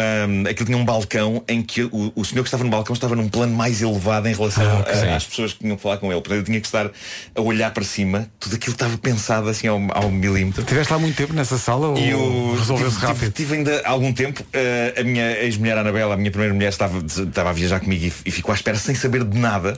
Aquilo 0.49 0.67
tinha 0.67 0.79
um 0.79 0.85
balcão 0.85 1.45
em 1.47 1.63
que 1.63 1.83
o, 1.85 2.13
o 2.15 2.25
senhor 2.25 2.43
que 2.43 2.49
estava 2.49 2.65
no 2.65 2.71
balcão 2.71 2.95
estava 2.95 3.15
num 3.15 3.29
plano 3.29 3.55
mais 3.55 3.83
elevado 3.83 4.27
em 4.29 4.35
relação 4.35 4.65
Ah, 4.65 4.91
a- 4.91 4.95
sim. 4.95 5.09
às 5.09 5.25
pessoas 5.27 5.53
que 5.53 5.59
tinham 5.61 5.77
que 5.77 5.83
falar 5.91 5.97
com 5.99 6.07
ele. 6.13 6.21
Portanto, 6.21 6.39
eu 6.39 6.45
tinha 6.45 6.61
que 6.61 6.67
estar 6.67 6.91
a 7.35 7.41
olhar 7.41 7.71
para 7.73 7.83
cima, 7.85 8.29
tudo 8.39 8.55
aquilo 8.57 8.75
estava 8.75 8.97
pensado 8.99 9.49
assim 9.49 9.67
ao, 9.67 9.81
ao 9.93 10.11
milímetro. 10.11 10.63
Tiveste 10.65 10.93
lá 10.93 10.99
muito 10.99 11.17
tempo 11.17 11.33
nessa 11.33 11.59
sala 11.59 11.89
ou 11.89 11.97
E 11.99 12.11
eu 12.11 12.55
resolveu-se 12.59 12.99
rápido? 12.99 13.19
tive, 13.21 13.31
tive 13.33 13.55
ainda 13.57 13.83
algum 13.85 14.13
tempo. 14.13 14.43
eh, 14.53 14.95
a 14.99 15.03
minha 15.03 15.33
ex-mulher 15.43 15.79
Anabela, 15.79 16.15
a 16.15 16.17
minha 16.17 16.31
primeira 16.31 16.55
mulher, 16.55 16.69
estava, 16.69 17.05
estava 17.05 17.51
a 17.51 17.53
viajar 17.53 17.81
comigo 17.81 18.05
e, 18.05 18.13
e 18.27 18.31
ficou 18.31 18.53
à 18.53 18.55
espera 18.55 18.77
sem 18.79 18.95
saber 18.95 19.25
de 19.25 19.39
nada. 19.39 19.77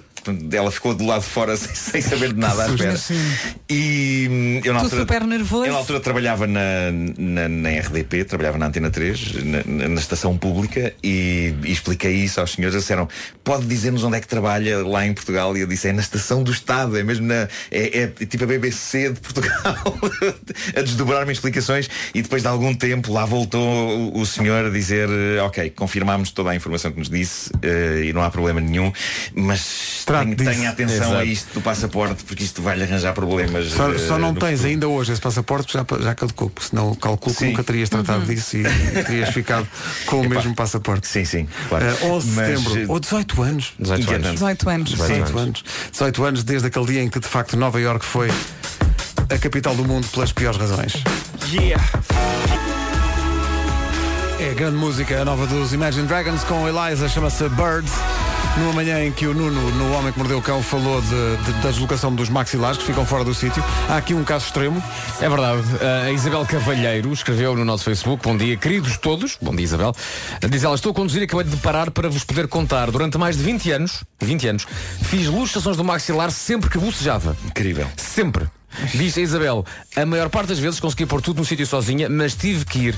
Ela 0.52 0.70
ficou 0.70 0.94
do 0.94 1.05
lado 1.05 1.22
de 1.22 1.28
fora 1.28 1.56
sem, 1.59 1.74
sem 1.74 2.01
saber 2.01 2.32
de 2.32 2.39
nada 2.39 2.64
à 2.64 2.68
espera. 2.68 2.97
E 3.68 4.28
hum, 4.30 4.60
eu 4.64 4.72
na 4.72 4.80
Tu 4.80 4.84
altura, 4.84 5.02
super 5.02 5.24
nervoso. 5.26 5.64
eu 5.66 5.72
na 5.72 5.78
altura 5.78 6.01
trabalhava 6.01 6.47
na, 6.47 6.60
na, 7.18 7.48
na 7.48 7.68
RDP, 7.70 8.24
trabalhava 8.24 8.59
na 8.59 8.66
Antena 8.66 8.90
3, 8.90 9.44
na, 9.44 9.62
na- 9.66 9.89
na 9.89 10.01
estação 10.01 10.36
pública 10.36 10.93
e, 11.02 11.55
e 11.64 11.72
expliquei 11.72 12.12
isso 12.12 12.40
aos 12.40 12.52
senhores. 12.52 12.74
Eles 12.74 12.84
disseram, 12.84 13.09
pode 13.43 13.66
dizer-nos 13.66 14.05
onde 14.05 14.16
é 14.16 14.20
que 14.20 14.28
trabalha 14.28 14.84
lá 14.86 15.05
em 15.06 15.12
Portugal? 15.12 15.56
E 15.56 15.60
eu 15.60 15.66
disse, 15.66 15.89
é 15.89 15.93
na 15.93 16.02
estação 16.03 16.43
do 16.43 16.51
Estado, 16.53 16.99
é 16.99 17.03
mesmo 17.03 17.27
na. 17.27 17.49
É, 17.70 18.03
é 18.03 18.07
tipo 18.27 18.45
a 18.45 18.47
BBC 18.47 19.11
de 19.11 19.20
Portugal 19.20 19.77
a 20.77 20.81
desdobrar-me 20.83 21.33
explicações 21.33 21.89
e 22.15 22.23
depois 22.23 22.43
de 22.43 22.49
algum 22.49 22.74
tempo 22.74 23.12
lá 23.12 23.24
voltou 23.24 23.61
o, 24.12 24.20
o 24.20 24.27
senhor 24.27 24.66
a 24.66 24.70
dizer, 24.70 25.09
eh, 25.09 25.41
ok, 25.43 25.70
confirmámos 25.70 26.31
toda 26.31 26.51
a 26.51 26.55
informação 26.57 26.91
que 26.93 26.99
nos 26.99 27.09
disse 27.09 27.51
eh, 27.62 28.05
e 28.07 28.12
não 28.12 28.23
há 28.23 28.31
problema 28.31 28.61
nenhum, 28.61 28.93
mas 29.35 30.05
tenha, 30.07 30.37
tenha 30.37 30.70
atenção 30.70 30.97
Exato. 30.97 31.16
a 31.16 31.24
isto 31.24 31.55
do 31.55 31.61
passaporte, 31.61 32.24
porque 32.24 32.45
isto 32.45 32.61
vai-lhe 32.62 32.83
arranjar 32.83 33.12
problemas. 33.15 33.69
Só, 33.73 33.93
eh, 33.93 33.99
só 33.99 34.19
não 34.19 34.35
tens 34.35 34.53
futuro. 34.59 34.69
ainda 34.69 34.89
hoje 34.89 35.12
esse 35.12 35.20
passaporte 35.20 35.73
já, 35.73 35.85
já 36.01 36.15
caducou, 36.15 36.51
porque 36.51 36.69
senão 36.70 36.95
calculo 36.95 37.35
que 37.35 37.45
nunca 37.47 37.62
terias 37.65 37.89
tratado 37.89 38.20
Uhum. 38.23 38.27
disso 38.35 38.57
e 38.59 38.62
terias 39.05 39.31
ficado 39.31 39.66
com 40.07 40.16
o 40.20 40.24
Epá. 40.27 40.35
mesmo 40.37 40.55
passaporte. 40.55 41.07
Sim, 41.07 41.24
sim, 41.24 41.49
claro. 41.69 41.85
Eh, 41.87 42.05
11 42.05 42.27
de 42.29 42.33
Mas, 42.35 42.61
setembro, 42.61 42.93
ou 42.93 43.01
18 43.01 43.43
anos. 43.43 43.73
18 43.79 44.11
anos. 44.12 44.31
18 44.33 44.70
anos. 44.70 44.91
18 44.91 45.12
anos. 45.12 45.31
18 45.31 45.39
anos 45.39 45.65
desde 46.43 46.66
aquele 46.66 46.86
dia 46.86 47.02
em 47.02 47.09
que 47.09 47.20
de 47.20 47.28
facto 47.28 47.56
Nova 47.56 47.81
York 47.81 48.05
foi 48.05 48.28
a 49.31 49.39
capital 49.39 49.74
do 49.74 49.85
mundo 49.85 50.06
pelas 50.09 50.32
piores 50.32 50.59
razões. 50.59 50.94
É 54.40 54.55
grande 54.55 54.77
música, 54.77 55.20
a 55.20 55.24
nova 55.24 55.47
dos 55.47 55.73
Imagine 55.73 56.06
Dragons 56.06 56.43
com 56.44 56.66
Eliza, 56.69 57.09
chama-se 57.09 57.48
Birds. 57.51 57.93
Numa 58.59 58.73
manhã 58.74 59.03
em 59.03 59.11
que 59.11 59.27
o 59.27 59.33
Nuno, 59.33 59.70
no 59.73 59.93
Homem 59.95 60.12
que 60.12 60.19
Mordeu 60.19 60.39
o 60.39 60.43
Cão, 60.43 60.62
falou 60.62 61.01
de- 61.01 61.09
de- 61.09 61.53
da 61.62 61.70
deslocação 61.70 62.15
dos 62.15 62.29
maxilares 62.29 62.77
que 62.79 62.85
ficam 62.85 63.05
fora 63.07 63.24
do 63.24 63.35
sítio. 63.35 63.65
Há 63.89 63.97
aqui 63.97 64.12
um 64.12 64.23
caso 64.23 64.45
extremo. 64.45 64.83
É 65.20 65.29
verdade. 65.29 65.62
A 66.07 66.11
Isabel 66.12 66.45
Cavalheiro 66.45 67.11
escreveu 67.12 67.57
no 67.57 67.65
nosso 67.65 67.85
Facebook, 67.85 68.23
bom 68.23 68.37
dia, 68.37 68.55
queridos 68.57 68.99
todos, 68.99 69.39
bom 69.41 69.55
dia 69.57 69.65
Isabel, 69.65 69.95
diz 70.51 70.62
ela, 70.65 70.74
estou 70.74 70.93
a 70.93 70.95
conduzir 70.95 71.23
e 71.23 71.24
acabei 71.24 71.45
de 71.47 71.57
parar 71.57 71.91
para 71.91 72.11
vos 72.11 72.24
poder 72.24 72.47
contar. 72.47 72.91
Durante 72.91 73.16
mais 73.16 73.39
de 73.39 73.43
20 73.43 73.70
anos, 73.70 74.05
20 74.20 74.47
anos, 74.47 74.66
fiz 75.03 75.29
luxações 75.29 75.77
do 75.77 75.83
maxilar 75.85 76.31
sempre 76.31 76.69
que 76.69 76.79
bocejava. 76.79 77.35
Incrível. 77.47 77.87
Sempre. 77.97 78.47
Diz 78.94 79.16
a 79.16 79.20
Isabel, 79.20 79.65
a 79.94 80.07
maior 80.07 80.28
parte 80.28 80.49
das 80.49 80.59
vezes 80.59 80.81
consegui 80.81 81.07
pôr 81.07 81.20
tudo 81.20 81.39
no 81.39 81.44
sítio 81.44 81.66
sozinha, 81.66 82.09
mas 82.09 82.35
tive 82.35 82.65
que 82.65 82.78
ir 82.78 82.94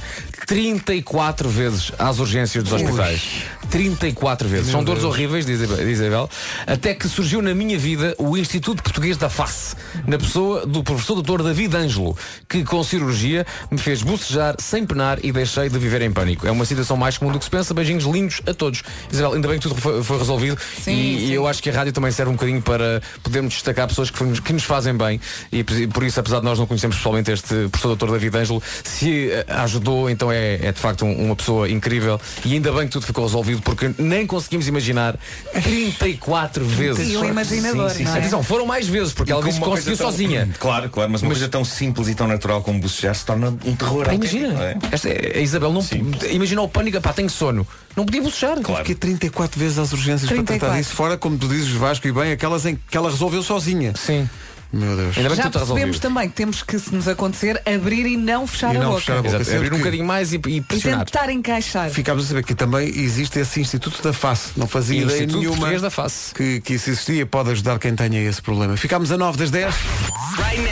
34 0.46 1.48
vezes 1.48 1.92
às 1.98 2.18
urgências 2.18 2.62
dos 2.64 2.72
hospitais. 2.72 3.22
34 3.70 4.48
vezes. 4.48 4.66
Meu 4.66 4.72
São 4.72 4.84
dores 4.84 5.02
Deus. 5.02 5.12
horríveis, 5.12 5.44
diz 5.46 5.60
Isabel, 5.60 5.84
diz 5.84 5.98
Isabel, 5.98 6.30
até 6.66 6.94
que 6.94 7.08
surgiu 7.08 7.42
na 7.42 7.54
minha 7.54 7.76
vida 7.78 8.14
o 8.18 8.36
Instituto 8.36 8.82
Português 8.82 9.16
da 9.16 9.28
Face, 9.28 9.74
na 10.06 10.16
pessoa 10.18 10.64
do 10.64 10.82
professor 10.84 11.20
Dr. 11.20 11.42
David 11.42 11.74
Ângelo, 11.76 12.16
que 12.48 12.62
com 12.62 12.82
cirurgia 12.84 13.44
me 13.70 13.78
fez 13.78 14.02
bocejar 14.02 14.54
sem 14.60 14.86
penar 14.86 15.18
e 15.24 15.32
deixei 15.32 15.68
de 15.68 15.78
viver 15.78 16.02
em 16.02 16.12
pânico. 16.12 16.46
É 16.46 16.50
uma 16.50 16.64
situação 16.64 16.96
mais 16.96 17.18
comum 17.18 17.32
do 17.32 17.38
que 17.38 17.44
se 17.46 17.50
pensa. 17.50 17.74
Beijinhos 17.74 18.04
lindos 18.04 18.40
a 18.46 18.54
todos. 18.54 18.82
Isabel, 19.10 19.32
ainda 19.34 19.48
bem 19.48 19.58
que 19.58 19.68
tudo 19.68 19.80
foi, 19.80 20.02
foi 20.04 20.18
resolvido 20.18 20.56
Sim, 20.82 20.92
e, 20.92 21.18
sim. 21.26 21.32
eu 21.32 21.46
acho 21.48 21.60
que 21.62 21.70
a 21.70 21.72
rádio 21.72 21.92
também 21.92 22.12
serve 22.12 22.30
um 22.30 22.34
bocadinho 22.34 22.62
para 22.62 23.02
podermos 23.22 23.54
destacar 23.54 23.88
pessoas 23.88 24.10
que, 24.10 24.22
nos- 24.22 24.38
que 24.40 24.52
nos 24.52 24.62
fazem 24.62 24.94
bem 24.96 25.20
e 25.50 25.63
por 25.64 25.74
por 25.88 26.04
isso, 26.04 26.20
apesar 26.20 26.38
de 26.40 26.44
nós 26.44 26.58
não 26.58 26.66
conhecermos 26.66 26.96
pessoalmente 26.96 27.30
este 27.30 27.68
professor 27.70 27.96
Dr. 27.96 28.10
David 28.12 28.36
Ângelo, 28.36 28.62
se 28.84 29.30
eh, 29.30 29.44
ajudou, 29.48 30.08
então 30.10 30.30
é, 30.30 30.54
é 30.66 30.72
de 30.72 30.78
facto 30.80 31.04
um- 31.04 31.24
uma 31.26 31.36
pessoa 31.36 31.68
incrível 31.68 32.20
e 32.44 32.52
ainda 32.54 32.70
bem 32.72 32.86
que 32.86 32.92
tudo 32.92 33.06
ficou 33.06 33.24
resolvido 33.24 33.62
porque 33.62 33.90
nem 33.98 34.26
conseguimos 34.26 34.68
imaginar 34.68 35.18
34 35.52 36.64
vezes. 36.64 37.10
E 37.12 37.16
o 37.16 37.24
imaginador, 37.24 37.90
Sim, 37.90 37.96
sim, 37.98 38.04
não 38.04 38.14
é? 38.14 38.18
Atenção, 38.18 38.42
foram 38.42 38.66
mais 38.66 38.86
vezes, 38.86 39.12
porque 39.12 39.32
ela 39.32 39.40
como 39.40 39.50
disse 39.50 39.60
que 39.60 39.66
uma 39.66 39.76
conseguiu 39.76 39.96
coisa 39.96 40.02
tão- 40.04 40.10
sozinha. 40.12 40.48
Claro, 40.58 40.88
claro, 40.90 41.10
mas 41.10 41.22
uma 41.22 41.30
coisa 41.30 41.48
tão 41.48 41.64
simples 41.64 42.08
e 42.08 42.14
tão 42.14 42.26
natural 42.26 42.62
como 42.62 42.80
bocejar 42.80 43.14
se 43.14 43.24
torna 43.24 43.48
um 43.64 43.74
terror. 43.76 44.04
Pá, 44.06 44.14
imagina, 44.14 44.48
é? 44.62 44.76
esta, 44.92 45.08
a 45.08 45.40
Isabel 45.40 45.72
não 45.72 45.82
imagina 46.30 46.62
o 46.62 46.68
pânico, 46.68 47.00
pá, 47.00 47.12
tenho 47.12 47.30
sono. 47.30 47.66
Não 47.96 48.04
podia 48.04 48.22
bocejar. 48.22 48.56
Fiquei 48.78 48.94
34 48.94 49.58
vezes 49.58 49.78
às 49.78 49.92
urgências 49.92 50.28
para 50.28 50.36
34. 50.36 50.58
tratar 50.66 50.78
disso. 50.78 50.94
Fora, 50.94 51.16
como 51.16 51.38
tu 51.38 51.46
dizes, 51.48 51.70
Vasco 51.70 52.06
e 52.08 52.12
bem, 52.12 52.32
aquelas 52.32 52.66
em 52.66 52.76
que 52.76 52.96
ela 52.96 53.10
resolveu 53.10 53.42
sozinha. 53.42 53.92
Sim. 53.96 54.28
Meu 54.74 54.96
Deus. 54.96 55.16
Ainda 55.16 55.28
bem 55.28 55.30
que 55.30 55.36
Já 55.36 55.42
tudo 55.44 55.46
está 55.46 55.50
percebemos 55.60 55.76
resolvido. 55.96 56.00
também 56.00 56.28
que 56.28 56.34
temos 56.34 56.62
que, 56.62 56.78
se 56.78 56.94
nos 56.94 57.08
acontecer, 57.08 57.62
abrir 57.66 58.06
e 58.06 58.16
não 58.16 58.46
fechar 58.46 58.74
E 58.74 58.76
a 58.76 58.80
não 58.80 58.88
boca. 58.90 59.00
fechar 59.00 59.18
a 59.18 59.22
boca. 59.22 59.36
Exato, 59.36 59.56
abrir 59.56 59.68
um 59.68 59.70
que- 59.72 59.78
bocadinho 59.78 60.04
mais 60.04 60.32
e, 60.32 60.40
e 60.46 60.56
E 60.56 60.60
pressionar. 60.60 61.04
tentar 61.04 61.30
encaixar. 61.30 61.90
Ficámos 61.90 62.24
a 62.24 62.28
saber 62.28 62.44
que 62.44 62.54
também 62.54 62.88
existe 62.88 63.38
esse 63.38 63.60
Instituto 63.60 64.02
da 64.02 64.12
Face. 64.12 64.50
Não 64.56 64.66
fazia 64.66 65.02
ideia 65.02 65.16
Instituto 65.18 65.38
nenhuma 65.38 65.56
Português 65.56 65.82
da 65.82 65.90
Face. 65.90 66.34
Que, 66.34 66.60
que 66.60 66.74
isso 66.74 66.90
existia. 66.90 67.24
Pode 67.26 67.50
ajudar 67.50 67.78
quem 67.78 67.94
tenha 67.94 68.20
esse 68.20 68.42
problema. 68.42 68.76
Ficámos 68.76 69.10
a 69.12 69.16
9 69.16 69.38
das 69.38 69.50
10. 69.50 69.74
Turn 69.74 70.68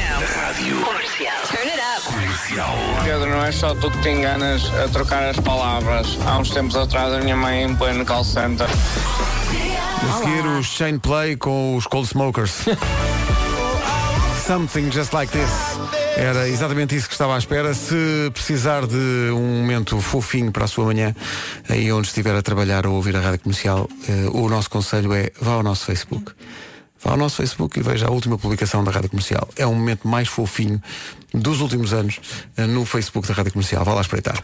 it 1.70 1.80
up. 1.80 3.02
Pedro, 3.04 3.30
não 3.30 3.44
é 3.44 3.52
só 3.52 3.74
tu 3.74 3.90
que 3.90 3.98
te 4.02 4.08
enganas 4.10 4.62
a 4.74 4.88
trocar 4.88 5.22
as 5.28 5.36
palavras. 5.38 6.18
Há 6.26 6.38
uns 6.38 6.50
tempos 6.50 6.76
atrás 6.76 7.12
a 7.12 7.20
minha 7.20 7.36
mãe 7.36 7.62
em 7.64 7.74
pleno 7.74 8.04
call 8.04 8.24
center. 8.24 8.66
A 8.68 10.18
seguir 10.18 10.46
o 10.46 10.62
Shane 10.62 10.98
Play 10.98 11.36
com 11.36 11.76
os 11.76 11.86
Cold 11.86 12.08
Smokers. 12.08 12.52
Something 14.46 14.90
just 14.90 15.12
like 15.12 15.30
this. 15.32 15.50
Era 16.16 16.48
exatamente 16.48 16.96
isso 16.96 17.06
que 17.06 17.14
estava 17.14 17.36
à 17.36 17.38
espera. 17.38 17.72
Se 17.74 18.30
precisar 18.32 18.86
de 18.86 19.30
um 19.32 19.60
momento 19.60 20.00
fofinho 20.00 20.50
para 20.50 20.64
a 20.64 20.68
sua 20.68 20.84
manhã, 20.84 21.14
aí 21.68 21.92
onde 21.92 22.08
estiver 22.08 22.34
a 22.34 22.42
trabalhar 22.42 22.86
ou 22.86 22.94
ouvir 22.94 23.16
a 23.16 23.20
rádio 23.20 23.40
comercial, 23.40 23.88
eh, 24.08 24.28
o 24.32 24.48
nosso 24.48 24.68
conselho 24.68 25.12
é 25.12 25.30
vá 25.40 25.52
ao 25.52 25.62
nosso 25.62 25.86
Facebook. 25.86 26.32
Vá 27.02 27.12
ao 27.12 27.16
nosso 27.16 27.36
Facebook 27.36 27.78
e 27.78 27.82
veja 27.82 28.08
a 28.08 28.10
última 28.10 28.36
publicação 28.36 28.82
da 28.82 28.90
Rádio 28.90 29.10
Comercial. 29.10 29.48
É 29.56 29.66
um 29.66 29.74
momento 29.74 30.08
mais 30.08 30.28
fofinho 30.28 30.82
dos 31.32 31.60
últimos 31.60 31.92
anos 31.92 32.20
eh, 32.56 32.66
no 32.66 32.84
Facebook 32.84 33.26
da 33.28 33.34
Rádio 33.34 33.52
Comercial. 33.52 33.84
Vá 33.84 33.94
lá 33.94 34.00
espreitar. 34.00 34.42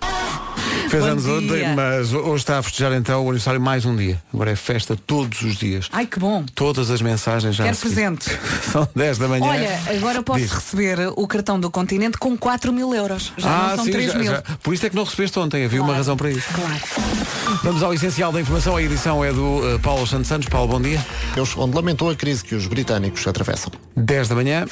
Fez 0.88 1.02
Bom 1.04 1.10
anos 1.10 1.24
dia. 1.24 1.32
ontem, 1.34 1.74
mas 1.74 2.12
hoje 2.12 2.36
está 2.36 2.58
a 2.58 2.62
festejar 2.62 2.92
então 2.92 3.20
o 3.24 3.28
aniversário 3.28 3.60
mais 3.60 3.84
um 3.84 3.94
dia. 3.94 4.20
Agora 4.32 4.50
é 4.50 4.56
festa 4.56 4.96
todos 4.96 5.42
os 5.42 5.56
dias. 5.56 5.88
Ai, 5.92 6.06
que 6.06 6.18
bom. 6.18 6.44
Todas 6.54 6.90
as 6.90 7.02
mensagens 7.02 7.54
já. 7.56 7.64
Quero 7.64 7.76
presentes. 7.76 8.28
São 8.72 8.88
10 8.96 9.18
da 9.18 9.28
manhã. 9.28 9.44
Olha, 9.46 9.80
agora 9.96 10.22
posso 10.22 10.40
Diz. 10.40 10.50
receber 10.52 10.98
o 11.16 11.26
cartão 11.26 11.60
do 11.60 11.70
continente 11.70 12.16
com 12.16 12.36
4 12.36 12.72
mil 12.72 12.94
euros. 12.94 13.32
Já 13.36 13.48
ah, 13.50 13.68
não 13.70 13.76
são 13.76 13.84
sim, 13.84 13.90
3 13.92 14.12
já- 14.12 14.18
mil. 14.18 14.32
já. 14.32 14.42
Por 14.62 14.72
isso 14.74 14.86
é 14.86 14.90
que 14.90 14.96
não 14.96 15.04
recebeste 15.04 15.38
ontem, 15.38 15.64
havia 15.64 15.80
uma 15.80 15.88
Claro. 15.88 15.98
razão 15.98 16.16
para 16.16 16.30
isso. 16.30 16.46
Claro. 16.54 17.60
Vamos 17.62 17.82
ao 17.82 17.92
essencial 17.92 18.32
da 18.32 18.40
informação. 18.40 18.76
A 18.76 18.82
edição 18.82 19.24
é 19.24 19.32
do 19.32 19.74
eh, 19.74 19.78
Paulo 19.78 20.06
Santos 20.06 20.28
Santos. 20.28 20.48
Paulo, 20.48 20.68
bom 20.68 20.80
dia. 20.80 21.04
Deus, 21.34 21.54
onde 21.56 21.74
lamentou 21.76 22.10
a 22.10 22.14
crise 22.14 22.42
que 22.44 22.54
os 22.54 22.66
britânicos 22.66 23.26
atravessam. 23.26 23.72
10 23.96 24.28
da 24.28 24.34
manhã. 24.34 24.64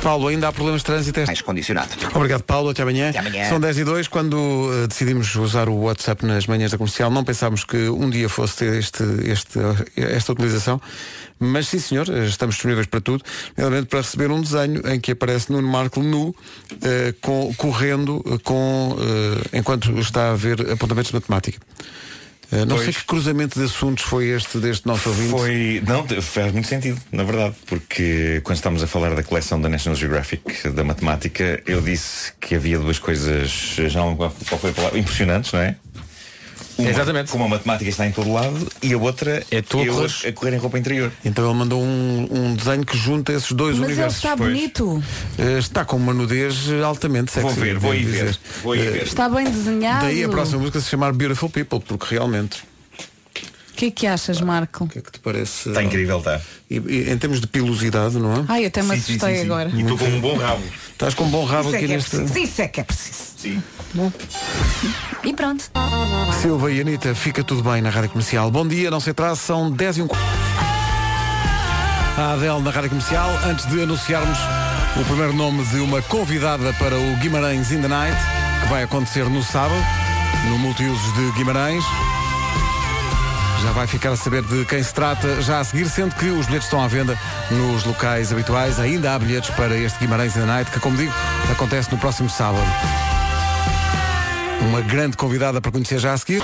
Paulo, 0.00 0.28
ainda 0.28 0.48
há 0.48 0.52
problemas 0.52 0.80
de 0.80 0.86
trânsito? 0.86 1.20
Mais 1.26 1.42
condicionado. 1.42 1.90
Obrigado, 2.14 2.42
Paulo. 2.42 2.70
Até 2.70 2.82
amanhã. 2.82 3.10
Até 3.10 3.18
amanhã. 3.18 3.48
São 3.48 3.60
10 3.60 3.78
e 3.78 3.84
2. 3.84 4.08
Quando 4.08 4.34
uh, 4.34 4.88
decidimos 4.88 5.34
usar 5.36 5.68
o 5.68 5.76
WhatsApp 5.76 6.24
nas 6.24 6.46
manhãs 6.46 6.70
da 6.70 6.78
comercial, 6.78 7.10
não 7.10 7.22
pensámos 7.22 7.64
que 7.64 7.88
um 7.88 8.08
dia 8.08 8.28
fosse 8.28 8.56
ter 8.56 8.74
este, 8.78 9.02
este, 9.24 9.58
esta 9.96 10.32
utilização. 10.32 10.80
Mas 11.38 11.68
sim, 11.68 11.78
senhor, 11.78 12.08
uh, 12.08 12.24
estamos 12.24 12.54
disponíveis 12.54 12.86
para 12.86 13.00
tudo, 13.00 13.22
realmente 13.56 13.86
para 13.86 14.00
receber 14.00 14.30
um 14.30 14.40
desenho 14.40 14.86
em 14.88 14.98
que 14.98 15.12
aparece 15.12 15.52
Nuno 15.52 15.68
Marco 15.68 16.02
nu, 16.02 16.28
uh, 16.28 16.34
com, 17.20 17.52
correndo 17.54 18.22
com, 18.42 18.92
uh, 18.92 19.56
enquanto 19.56 19.90
está 19.98 20.30
a 20.30 20.34
ver 20.34 20.72
apontamentos 20.72 21.10
de 21.10 21.16
matemática. 21.16 21.58
Uh, 22.52 22.66
não 22.66 22.76
sei 22.76 22.86
Pois. 22.86 22.96
que 22.98 23.04
cruzamento 23.04 23.58
de 23.58 23.64
assuntos 23.64 24.04
foi 24.04 24.26
este 24.28 24.58
deste 24.58 24.86
nosso 24.86 25.08
ouvinte. 25.08 25.30
Foi. 25.30 25.82
Não, 25.86 26.04
faz 26.20 26.52
muito 26.52 26.66
sentido, 26.66 27.00
na 27.12 27.22
verdade, 27.22 27.54
porque 27.66 28.40
quando 28.42 28.56
estávamos 28.56 28.82
a 28.82 28.86
falar 28.86 29.14
da 29.14 29.22
coleção 29.22 29.60
da 29.60 29.68
National 29.68 29.96
Geographic 29.96 30.68
da 30.70 30.82
matemática, 30.82 31.62
eu 31.66 31.80
disse 31.80 32.32
que 32.40 32.54
havia 32.54 32.78
duas 32.78 32.98
coisas, 32.98 33.50
já 33.76 34.00
não 34.00 34.16
qual 34.16 34.30
foi 34.30 34.70
a 34.70 34.72
palavra, 34.72 34.98
impressionantes, 34.98 35.52
não 35.52 35.60
é? 35.60 35.76
Uma, 36.78 36.88
Exatamente. 36.90 37.30
Como 37.30 37.44
a 37.44 37.48
matemática 37.48 37.90
está 37.90 38.06
em 38.06 38.12
todo 38.12 38.32
lado 38.32 38.66
e 38.82 38.92
a 38.92 38.98
outra 38.98 39.42
É 39.50 39.60
tu 39.62 39.78
a 39.80 39.84
eu 39.84 39.92
correres. 39.94 40.24
a 40.26 40.32
correr 40.32 40.54
em 40.54 40.58
roupa 40.58 40.78
interior. 40.78 41.12
Então 41.24 41.44
ele 41.48 41.54
mandou 41.58 41.82
um, 41.82 42.28
um 42.30 42.54
desenho 42.54 42.84
que 42.86 42.96
junta 42.96 43.32
esses 43.32 43.52
dois 43.52 43.76
Mas 43.76 43.88
ele 43.90 43.92
universos. 43.94 44.16
está 44.18 44.36
bonito. 44.36 44.84
Uh, 45.38 45.58
está 45.58 45.84
com 45.84 45.96
uma 45.96 46.14
nudez 46.14 46.70
altamente 46.84 47.32
sexy. 47.32 47.46
Vou 47.46 47.54
ver, 47.64 47.78
vou 47.78 47.94
ir 47.94 48.04
ver. 48.04 48.38
Vou 48.62 48.74
ir 48.76 48.88
Uh, 48.88 48.92
ver. 48.92 49.02
Está 49.02 49.28
bem 49.28 49.44
desenhado. 49.50 50.06
Daí 50.06 50.24
a 50.24 50.28
próxima 50.28 50.58
música 50.60 50.80
se 50.80 50.88
chamar 50.88 51.12
Beautiful 51.12 51.50
People, 51.50 51.80
porque 51.80 52.14
realmente. 52.14 52.69
O 53.80 53.82
que 53.82 53.86
é 53.86 53.90
que 53.90 54.06
achas, 54.06 54.42
Marco? 54.42 54.84
O 54.84 54.88
que 54.88 54.98
é 54.98 55.00
que 55.00 55.10
te 55.10 55.18
parece? 55.20 55.70
Está 55.70 55.82
incrível, 55.82 56.18
está. 56.18 56.38
E, 56.68 56.74
e 56.76 57.10
em 57.10 57.16
termos 57.16 57.40
de 57.40 57.46
pilosidade, 57.46 58.18
não 58.18 58.34
é? 58.34 58.44
Ai, 58.46 58.66
até 58.66 58.82
me 58.82 58.90
Sim, 58.90 58.94
sim, 59.00 59.12
assustei 59.14 59.36
sim, 59.36 59.40
sim. 59.40 59.46
agora. 59.46 59.70
E 59.74 59.80
estou 59.80 59.96
com 59.96 60.04
um 60.04 60.20
bom 60.20 60.36
rabo. 60.36 60.62
Estás 60.92 61.14
com 61.14 61.24
um 61.24 61.30
bom 61.30 61.46
rabo 61.46 61.68
Isso 61.68 61.76
é 61.76 61.78
aqui 61.78 61.86
que 61.86 61.92
é 61.92 61.96
neste. 61.96 62.10
preciso. 62.10 62.38
Isso 62.38 62.60
é 62.60 62.68
que 62.68 62.80
é 62.80 62.84
preciso. 62.84 63.18
Sim. 63.38 63.62
E 65.24 65.32
pronto. 65.32 65.64
Silva 66.42 66.70
e 66.70 66.78
Anitta, 66.82 67.14
fica 67.14 67.42
tudo 67.42 67.62
bem 67.62 67.80
na 67.80 67.88
Rádio 67.88 68.10
Comercial. 68.10 68.50
Bom 68.50 68.68
dia, 68.68 68.90
não 68.90 69.00
se 69.00 69.08
atrase, 69.08 69.40
são 69.40 69.70
10 69.70 69.96
e 69.96 70.02
um. 70.02 70.08
A 72.18 72.32
Adele 72.34 72.60
na 72.60 72.70
Rádio 72.70 72.90
Comercial, 72.90 73.30
antes 73.46 73.64
de 73.66 73.82
anunciarmos 73.82 74.38
o 75.00 75.04
primeiro 75.06 75.32
nome 75.32 75.64
de 75.64 75.76
uma 75.76 76.02
convidada 76.02 76.70
para 76.74 76.98
o 76.98 77.16
Guimarães 77.16 77.72
in 77.72 77.80
the 77.80 77.88
Night, 77.88 78.18
que 78.60 78.68
vai 78.68 78.82
acontecer 78.82 79.24
no 79.24 79.42
sábado, 79.42 79.82
no 80.50 80.58
Multiusos 80.58 81.14
de 81.14 81.32
Guimarães. 81.32 81.82
Já 83.62 83.72
vai 83.72 83.86
ficar 83.86 84.12
a 84.12 84.16
saber 84.16 84.42
de 84.42 84.64
quem 84.64 84.82
se 84.82 84.92
trata 84.94 85.42
já 85.42 85.60
a 85.60 85.64
seguir, 85.64 85.88
sendo 85.88 86.14
que 86.14 86.26
os 86.26 86.46
bilhetes 86.46 86.66
estão 86.66 86.82
à 86.82 86.88
venda 86.88 87.18
nos 87.50 87.84
locais 87.84 88.32
habituais. 88.32 88.80
Ainda 88.80 89.14
há 89.14 89.18
bilhetes 89.18 89.50
para 89.50 89.76
este 89.76 89.98
Guimarães 89.98 90.32
the 90.32 90.40
Night, 90.40 90.70
que, 90.70 90.80
como 90.80 90.96
digo, 90.96 91.12
acontece 91.50 91.90
no 91.92 91.98
próximo 91.98 92.30
sábado. 92.30 92.64
Uma 94.62 94.80
grande 94.80 95.16
convidada 95.16 95.60
para 95.60 95.70
conhecer 95.70 95.98
já 95.98 96.14
a 96.14 96.18
seguir. 96.18 96.42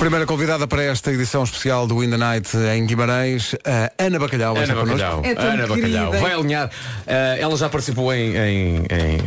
Primeira 0.00 0.24
convidada 0.24 0.66
para 0.66 0.82
esta 0.82 1.12
edição 1.12 1.44
especial 1.44 1.86
do 1.86 2.02
In 2.02 2.08
the 2.08 2.16
Night 2.16 2.56
em 2.74 2.86
Guimarães, 2.86 3.54
a 3.66 3.92
Ana 4.02 4.18
Bacalhau. 4.18 4.56
Ana. 4.56 4.74
Bacalhau. 4.74 5.20
É 5.22 5.34
tão 5.34 5.44
Ana 5.44 5.66
Bacalhau. 5.66 5.76
querida. 5.76 6.10
Vai 6.20 6.32
alinhar. 6.32 6.70
Eh, 7.06 7.36
ela 7.38 7.54
já 7.54 7.68
participou 7.68 8.10
em, 8.14 8.34
em, 8.34 8.76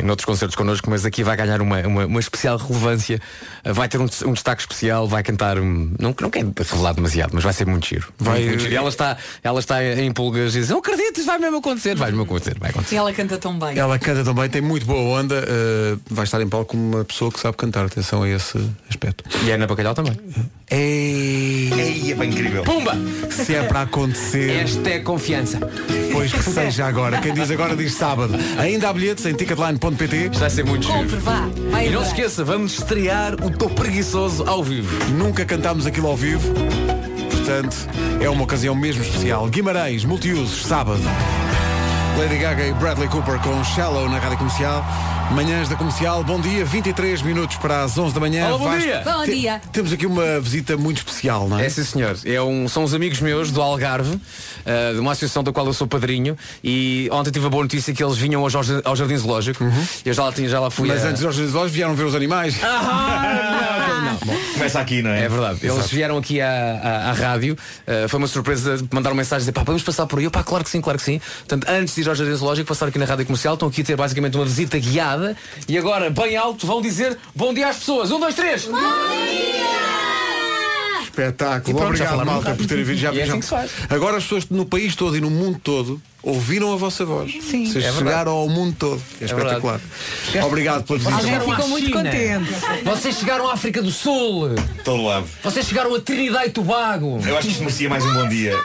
em 0.00 0.02
noutros 0.02 0.24
concertos 0.26 0.56
connosco, 0.56 0.90
mas 0.90 1.06
aqui 1.06 1.22
vai 1.22 1.36
ganhar 1.36 1.62
uma, 1.62 1.80
uma, 1.86 2.06
uma 2.06 2.18
especial 2.18 2.56
relevância. 2.58 3.20
Eh, 3.62 3.72
vai 3.72 3.88
ter 3.88 4.00
um, 4.00 4.06
um 4.26 4.32
destaque 4.32 4.62
especial, 4.62 5.06
vai 5.06 5.22
cantar. 5.22 5.60
um- 5.60 5.92
não, 5.96 6.12
não 6.20 6.28
quero 6.28 6.52
revelar 6.58 6.92
demasiado, 6.92 7.30
mas 7.34 7.44
vai 7.44 7.52
ser 7.52 7.66
muito 7.68 7.86
giro. 7.86 8.12
Vai- 8.18 8.42
Muito 8.44 8.58
giro. 8.62 8.72
E 8.72 8.76
ela 8.76 8.88
está, 8.88 9.16
ela 9.44 9.60
está 9.60 9.82
em 9.84 10.10
pulgas 10.10 10.56
e 10.56 10.58
diz, 10.58 10.70
não 10.70 10.78
acredito, 10.78 11.18
isso 11.18 11.26
vai 11.26 11.38
mesmo 11.38 11.58
acontecer. 11.58 11.94
Vai 11.94 12.08
mesmo 12.10 12.24
acontecer, 12.24 12.56
vai 12.58 12.70
acontecer. 12.70 12.96
E 12.96 12.98
ela 12.98 13.12
canta 13.12 13.38
tão 13.38 13.56
bem. 13.56 13.78
Ela 13.78 13.96
canta 13.96 14.24
também, 14.24 14.50
tem 14.50 14.60
muito 14.60 14.84
boa 14.84 15.20
onda. 15.20 15.36
uh, 15.36 16.00
vai 16.10 16.24
estar 16.24 16.40
em 16.42 16.48
palco 16.48 16.72
como 16.72 16.96
uma 16.96 17.04
pessoa 17.04 17.30
que 17.30 17.38
sabe 17.38 17.56
cantar. 17.56 17.84
Atenção 17.84 18.24
a 18.24 18.28
esse 18.28 18.58
aspecto. 18.90 19.22
E 19.46 19.52
a 19.52 19.54
Ana 19.54 19.68
Bacalhau 19.68 19.94
também. 19.94 20.18
Ei, 20.70 21.70
Ei, 21.72 22.12
é 22.12 22.14
bem 22.14 22.30
incrível. 22.30 22.62
Pumba! 22.64 22.92
se 23.30 23.54
é 23.54 23.62
para 23.64 23.82
acontecer, 23.82 24.50
Esta 24.62 24.90
é 24.90 24.98
confiança. 25.00 25.58
pois 26.12 26.32
que 26.32 26.42
seja 26.42 26.86
agora. 26.86 27.18
Quem 27.20 27.34
diz 27.34 27.50
agora 27.50 27.76
diz 27.76 27.92
sábado. 27.94 28.34
Ainda 28.58 28.88
há 28.88 28.92
bilhetes 28.92 29.26
em 29.26 29.34
ticketline.pt. 29.34 30.16
Isto 30.26 30.38
vai 30.38 30.50
ser 30.50 30.64
muito 30.64 30.86
Compre, 30.88 31.16
vá. 31.16 31.48
Vai 31.70 31.88
E 31.88 31.90
não 31.90 32.02
se 32.02 32.08
esqueça, 32.08 32.44
vamos 32.44 32.74
estrear 32.78 33.34
o 33.44 33.50
Tô 33.50 33.68
Preguiçoso 33.68 34.44
ao 34.48 34.62
vivo. 34.64 34.90
Nunca 35.12 35.44
cantámos 35.44 35.86
aquilo 35.86 36.08
ao 36.08 36.16
vivo. 36.16 36.52
Portanto, 37.30 37.76
é 38.20 38.30
uma 38.30 38.44
ocasião 38.44 38.74
mesmo 38.74 39.02
especial. 39.02 39.46
Guimarães, 39.48 40.04
multiusos, 40.04 40.64
sábado. 40.66 41.02
Lady 42.18 42.38
Gaga 42.38 42.64
e 42.66 42.72
Bradley 42.74 43.08
Cooper 43.08 43.38
com 43.40 43.62
Shallow 43.64 44.08
na 44.08 44.18
Rádio 44.18 44.38
Comercial. 44.38 44.84
Manhãs 45.32 45.68
da 45.70 45.74
Comercial, 45.76 46.22
bom 46.22 46.38
dia, 46.38 46.64
23 46.66 47.22
minutos 47.22 47.56
para 47.56 47.82
as 47.82 47.96
11 47.96 48.12
da 48.14 48.20
manhã. 48.20 48.46
Olá, 48.48 48.58
bom 48.58 48.64
Vasco, 48.66 48.82
dia. 48.82 49.02
Bom 49.04 49.24
te- 49.24 49.34
dia. 49.34 49.62
Temos 49.72 49.92
aqui 49.92 50.06
uma 50.06 50.38
visita 50.38 50.76
muito 50.76 50.98
especial, 50.98 51.48
não 51.48 51.58
é? 51.58 51.64
É 51.66 51.68
sim 51.70 51.82
senhor, 51.82 52.16
é 52.26 52.40
um, 52.42 52.68
são 52.68 52.84
os 52.84 52.92
amigos 52.94 53.20
meus 53.20 53.50
do 53.50 53.60
Algarve, 53.62 54.20
eh, 54.66 54.92
de 54.92 54.98
uma 55.00 55.12
associação 55.12 55.42
da 55.42 55.50
qual 55.50 55.66
eu 55.66 55.72
sou 55.72 55.86
padrinho 55.86 56.36
e 56.62 57.08
ontem 57.10 57.30
tive 57.30 57.46
a 57.46 57.48
boa 57.48 57.62
notícia 57.62 57.92
que 57.94 58.04
eles 58.04 58.16
vinham 58.18 58.42
hoje 58.42 58.56
ao, 58.56 58.62
jar- 58.62 58.82
ao 58.84 58.94
Jardim 58.94 59.16
Zoológico 59.16 59.64
eu 60.04 60.12
já 60.12 60.24
lá, 60.24 60.32
tinha- 60.32 60.48
já 60.48 60.60
lá 60.60 60.70
fui 60.70 60.88
Mas 60.88 61.04
a- 61.04 61.08
antes 61.08 61.22
dos 61.22 61.54
olhos 61.54 61.72
vieram 61.72 61.94
ver 61.94 62.04
os 62.04 62.14
animais. 62.14 62.54
Ah. 62.62 64.16
Começa 64.54 64.80
aqui, 64.80 65.02
não 65.02 65.10
é? 65.10 65.24
É 65.24 65.28
verdade, 65.28 65.58
eles 65.62 65.86
vieram 65.90 66.18
aqui 66.18 66.40
à, 66.40 66.48
à- 66.48 67.10
à 67.10 67.12
rádio, 67.12 67.56
eh, 67.86 68.06
foi 68.08 68.18
uma 68.18 68.28
surpresa 68.28 68.76
mandar 68.92 69.10
uma 69.10 69.16
mensagem 69.16 69.40
dizer 69.40 69.52
pá, 69.52 69.62
podemos 69.62 69.82
passar 69.82 70.06
por 70.06 70.18
aí, 70.18 70.26
eu 70.26 70.30
pá, 70.30 70.42
claro 70.44 70.62
que 70.62 70.70
sim, 70.70 70.80
claro 70.82 70.98
que 70.98 71.04
sim. 71.04 71.20
Portanto, 71.38 71.66
antes 71.68 71.94
de 71.94 72.02
ir 72.02 72.03
ao 72.10 72.14
Jardim 72.16 72.34
Zoológico, 72.34 72.68
passaram 72.68 72.90
aqui 72.90 72.98
na 72.98 73.04
rádio 73.04 73.26
comercial, 73.26 73.54
estão 73.54 73.68
aqui 73.68 73.80
a 73.82 73.84
ter 73.84 73.96
basicamente 73.96 74.36
uma 74.36 74.44
visita 74.44 74.78
guiada 74.78 75.36
e 75.68 75.76
agora, 75.78 76.10
bem 76.10 76.36
alto, 76.36 76.66
vão 76.66 76.80
dizer 76.82 77.16
bom 77.34 77.52
dia 77.54 77.68
às 77.68 77.76
pessoas. 77.76 78.10
Um, 78.10 78.20
dois, 78.20 78.34
três! 78.34 78.68
Espetáculo. 81.02 81.76
E 81.76 81.80
pronto, 81.80 81.96
já 81.96 82.04
Obrigado, 82.06 82.26
malta, 82.26 82.54
por 82.54 82.66
terem 82.66 82.84
vindo. 82.84 82.98
Já, 82.98 83.12
E 83.12 83.20
é 83.20 83.26
já- 83.26 83.32
assim 83.32 83.38
que 83.40 83.44
se 83.44 83.50
faz. 83.50 83.70
Agora 83.88 84.16
as 84.16 84.24
pessoas 84.24 84.48
no 84.48 84.66
país 84.66 84.96
todo 84.96 85.16
e 85.16 85.20
no 85.20 85.30
mundo 85.30 85.60
todo 85.62 86.00
ouviram 86.24 86.72
a 86.72 86.76
vossa 86.76 87.04
voz. 87.04 87.30
Sim. 87.32 87.66
Vocês 87.66 87.76
É 87.76 87.80
verdade. 87.92 87.98
chegaram 87.98 88.32
ao 88.32 88.48
mundo 88.48 88.74
todo. 88.78 89.02
É, 89.20 89.26
verdade. 89.26 89.42
espetacular. 89.56 89.80
Obrigado 90.46 90.84
pela 90.84 90.98
visita. 90.98 91.16
Alguém 91.16 91.40
ficou 91.40 91.68
muito 91.68 91.90
contente. 91.90 92.50
Vocês 92.84 93.16
chegaram 93.18 93.48
à 93.48 93.52
África 93.54 93.82
do 93.82 93.90
Sul! 93.90 94.50
Todo 94.84 95.02
lado. 95.04 95.26
Vocês 95.42 95.66
chegaram 95.66 95.94
a 95.94 96.00
Trinidad 96.00 96.46
e 96.46 96.50
Tobago! 96.50 97.20
Eu 97.26 97.36
acho 97.36 97.46
que 97.46 97.52
isto 97.52 97.60
merecia 97.60 97.88
mais 97.88 98.04
um 98.04 98.14
bom 98.14 98.28
dia. 98.28 98.58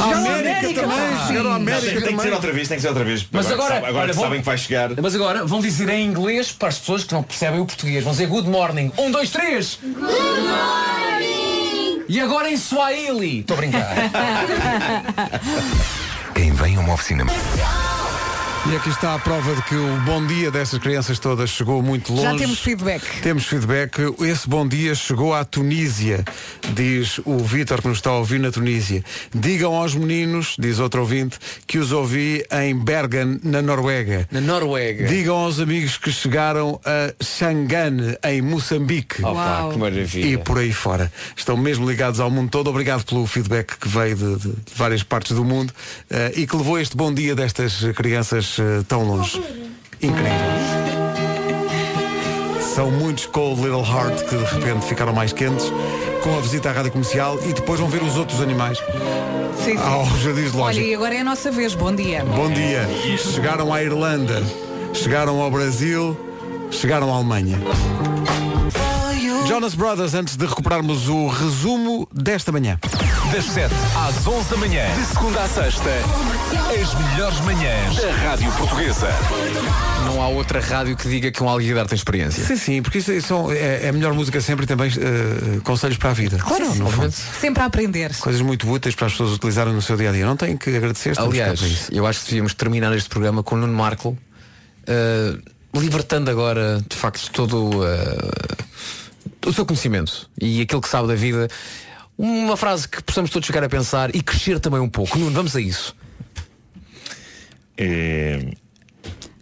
A 0.00 0.04
América 0.04 0.72
também. 0.80 1.26
Chegaram 1.26 1.50
à 1.50 1.54
América 1.56 1.82
tem 1.86 1.94
que 1.94 2.00
ser 2.00 2.16
também. 2.16 2.32
outra 2.32 2.52
vez, 2.52 2.68
tem 2.68 2.76
que 2.78 2.82
ser 2.82 2.88
outra 2.88 3.04
vez. 3.04 3.26
Mas 3.30 3.50
agora- 3.50 3.76
agora 3.76 3.98
olha, 3.98 4.08
que 4.08 4.14
vou- 4.14 4.24
sabem 4.24 4.40
que 4.40 4.46
vai 4.46 4.56
chegar. 4.58 4.90
Mas 5.00 5.14
agora 5.14 5.44
vão 5.44 5.60
dizer 5.60 5.88
em 5.90 6.06
inglês 6.06 6.50
para 6.52 6.68
as 6.68 6.78
pessoas 6.78 7.04
que 7.04 7.12
não 7.12 7.22
percebem 7.22 7.60
o 7.60 7.66
português. 7.66 8.02
Vão 8.02 8.12
dizer 8.12 8.26
good 8.26 8.48
morning. 8.48 8.90
Um, 8.96 9.10
dois, 9.10 9.30
três. 9.30 9.78
Good 9.82 10.00
morning. 10.00 11.49
E 12.10 12.20
agora 12.20 12.50
em 12.50 12.56
Swahili. 12.56 13.38
Estou 13.38 13.54
a 13.54 13.60
brincar. 13.60 13.94
Quem 16.34 16.52
vem 16.52 16.74
a 16.74 16.80
uma 16.80 16.94
oficina. 16.94 17.24
E 18.68 18.76
aqui 18.76 18.90
está 18.90 19.14
a 19.14 19.18
prova 19.18 19.54
de 19.54 19.62
que 19.62 19.74
o 19.74 19.96
bom 20.04 20.24
dia 20.26 20.50
dessas 20.50 20.78
crianças 20.78 21.18
todas 21.18 21.48
chegou 21.48 21.82
muito 21.82 22.12
longe. 22.12 22.22
Já 22.24 22.36
temos 22.36 22.58
feedback. 22.60 23.02
Temos 23.22 23.46
feedback. 23.46 23.98
Esse 24.20 24.46
bom 24.48 24.68
dia 24.68 24.94
chegou 24.94 25.34
à 25.34 25.44
Tunísia, 25.44 26.22
diz 26.74 27.18
o 27.24 27.38
Vítor 27.38 27.80
que 27.80 27.88
nos 27.88 27.98
está 27.98 28.10
a 28.10 28.18
ouvir 28.18 28.38
na 28.38 28.52
Tunísia. 28.52 29.02
Digam 29.34 29.74
aos 29.74 29.94
meninos, 29.94 30.56
diz 30.58 30.78
outro 30.78 31.00
ouvinte, 31.00 31.38
que 31.66 31.78
os 31.78 31.90
ouvi 31.90 32.44
em 32.52 32.78
Bergen, 32.78 33.40
na 33.42 33.62
Noruega. 33.62 34.28
Na 34.30 34.40
Noruega. 34.42 35.06
Digam 35.08 35.36
aos 35.36 35.58
amigos 35.58 35.96
que 35.96 36.12
chegaram 36.12 36.78
a 36.84 37.12
Xangane, 37.24 38.16
em 38.22 38.42
Moçambique. 38.42 39.20
Opa, 39.24 39.32
Uau. 39.32 39.70
que 39.72 39.78
maravilha. 39.78 40.26
E 40.34 40.36
por 40.36 40.58
aí 40.58 40.72
fora. 40.72 41.10
Estão 41.34 41.56
mesmo 41.56 41.88
ligados 41.88 42.20
ao 42.20 42.30
mundo 42.30 42.50
todo. 42.50 42.68
Obrigado 42.68 43.04
pelo 43.04 43.26
feedback 43.26 43.78
que 43.78 43.88
veio 43.88 44.14
de, 44.14 44.36
de- 44.36 44.54
várias 44.76 45.02
partes 45.02 45.34
do 45.34 45.44
mundo 45.44 45.72
eh, 46.10 46.32
e 46.36 46.46
que 46.46 46.54
levou 46.54 46.78
este 46.78 46.94
bom 46.96 47.12
dia 47.12 47.34
destas 47.34 47.80
crianças 47.96 48.49
eh, 48.58 48.82
tão 48.88 49.02
longe. 49.04 49.42
Incrível. 50.02 50.30
São 52.74 52.90
muitos 52.90 53.26
Cold 53.26 53.60
Little 53.60 53.84
Heart 53.84 54.24
que 54.24 54.36
de 54.36 54.44
repente 54.44 54.86
ficaram 54.86 55.12
mais 55.12 55.32
quentes 55.32 55.66
com 56.22 56.36
a 56.38 56.40
visita 56.40 56.70
à 56.70 56.72
rádio 56.72 56.92
comercial 56.92 57.38
e 57.46 57.52
depois 57.52 57.80
vão 57.80 57.88
ver 57.88 58.02
os 58.02 58.16
outros 58.16 58.40
animais 58.40 58.78
Sim, 59.64 59.76
sim. 59.76 59.76
ao 59.76 60.04
Jardim 60.18 60.40
Olha, 60.42 60.48
Zoológico. 60.50 60.86
e 60.86 60.94
agora 60.94 61.14
é 61.14 61.20
a 61.20 61.24
nossa 61.24 61.50
vez. 61.50 61.74
Bom 61.74 61.94
dia. 61.94 62.24
Bom 62.24 62.50
dia. 62.50 62.88
Chegaram 63.18 63.72
à 63.74 63.82
Irlanda, 63.82 64.42
chegaram 64.94 65.40
ao 65.40 65.50
Brasil, 65.50 66.16
chegaram 66.70 67.12
à 67.12 67.16
Alemanha. 67.16 67.58
Jonas 69.46 69.74
Brothers, 69.74 70.14
antes 70.14 70.36
de 70.36 70.46
recuperarmos 70.46 71.08
o 71.08 71.26
resumo 71.26 72.08
desta 72.14 72.52
manhã. 72.52 72.78
Das 73.32 73.44
7 73.44 73.72
às 73.96 74.26
11 74.26 74.50
da 74.50 74.56
manhã, 74.56 74.84
de 74.94 75.06
segunda 75.06 75.42
à 75.42 75.48
sexta, 75.48 75.88
as 76.82 76.94
melhores 76.94 77.40
manhãs 77.40 77.96
da 77.96 78.10
Rádio 78.12 78.52
Portuguesa. 78.52 79.08
Não 80.04 80.20
há 80.20 80.28
outra 80.28 80.60
rádio 80.60 80.96
que 80.96 81.08
diga 81.08 81.30
que 81.30 81.42
um 81.42 81.48
alguidar 81.48 81.86
tem 81.86 81.96
experiência. 81.96 82.44
Sim, 82.44 82.56
sim, 82.56 82.82
porque 82.82 82.98
isso, 82.98 83.12
isso 83.12 83.52
é, 83.52 83.86
é 83.86 83.88
a 83.88 83.92
melhor 83.92 84.14
música 84.14 84.40
sempre 84.40 84.64
e 84.64 84.66
também 84.66 84.90
eh, 84.90 85.60
conselhos 85.62 85.96
para 85.96 86.10
a 86.10 86.12
vida. 86.12 86.38
Claro, 86.38 86.74
no 86.74 86.90
fundo. 86.90 87.12
Sempre 87.12 87.62
a 87.62 87.66
aprender. 87.66 88.14
Coisas 88.16 88.40
muito 88.40 88.68
úteis 88.68 88.96
para 88.96 89.06
as 89.06 89.12
pessoas 89.12 89.32
utilizarem 89.32 89.72
no 89.72 89.82
seu 89.82 89.96
dia 89.96 90.10
a 90.10 90.12
dia. 90.12 90.26
Não 90.26 90.36
têm 90.36 90.56
que 90.56 90.76
agradecer. 90.76 91.18
Aliás, 91.18 91.88
eu 91.92 92.06
acho 92.06 92.20
que 92.20 92.26
devíamos 92.26 92.54
terminar 92.54 92.94
este 92.96 93.08
programa 93.08 93.42
com 93.42 93.54
o 93.54 93.58
Nuno 93.58 93.74
Marco 93.74 94.18
eh, 94.86 95.38
libertando 95.74 96.30
agora, 96.30 96.82
de 96.88 96.96
facto, 96.96 97.30
todo 97.30 97.86
eh, 97.86 98.66
o 99.46 99.52
seu 99.52 99.64
conhecimento 99.64 100.28
e 100.40 100.62
aquilo 100.62 100.80
que 100.80 100.88
sabe 100.88 101.08
da 101.08 101.14
vida. 101.14 101.48
Uma 102.22 102.54
frase 102.54 102.86
que 102.86 103.02
possamos 103.02 103.30
todos 103.30 103.46
chegar 103.46 103.64
a 103.64 103.68
pensar 103.70 104.14
e 104.14 104.22
crescer 104.22 104.60
também 104.60 104.78
um 104.78 104.90
pouco. 104.90 105.18
Nuno, 105.18 105.30
vamos 105.34 105.56
a 105.56 105.60
isso. 105.60 105.96
É... 107.78 108.52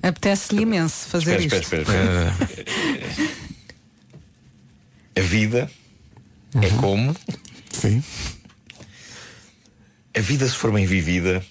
Apetece-lhe 0.00 0.62
imenso 0.62 1.08
fazer 1.08 1.40
Espera, 1.40 1.60
isto. 1.60 1.74
espera, 1.74 1.82
espera, 1.82 2.30
espera. 2.30 3.38
A 5.16 5.20
vida 5.22 5.68
é 6.62 6.70
como. 6.80 7.16
Sim. 7.72 8.00
A 10.16 10.20
vida, 10.20 10.46
se 10.46 10.54
for 10.54 10.70
bem 10.70 10.86
vivida, 10.86 11.44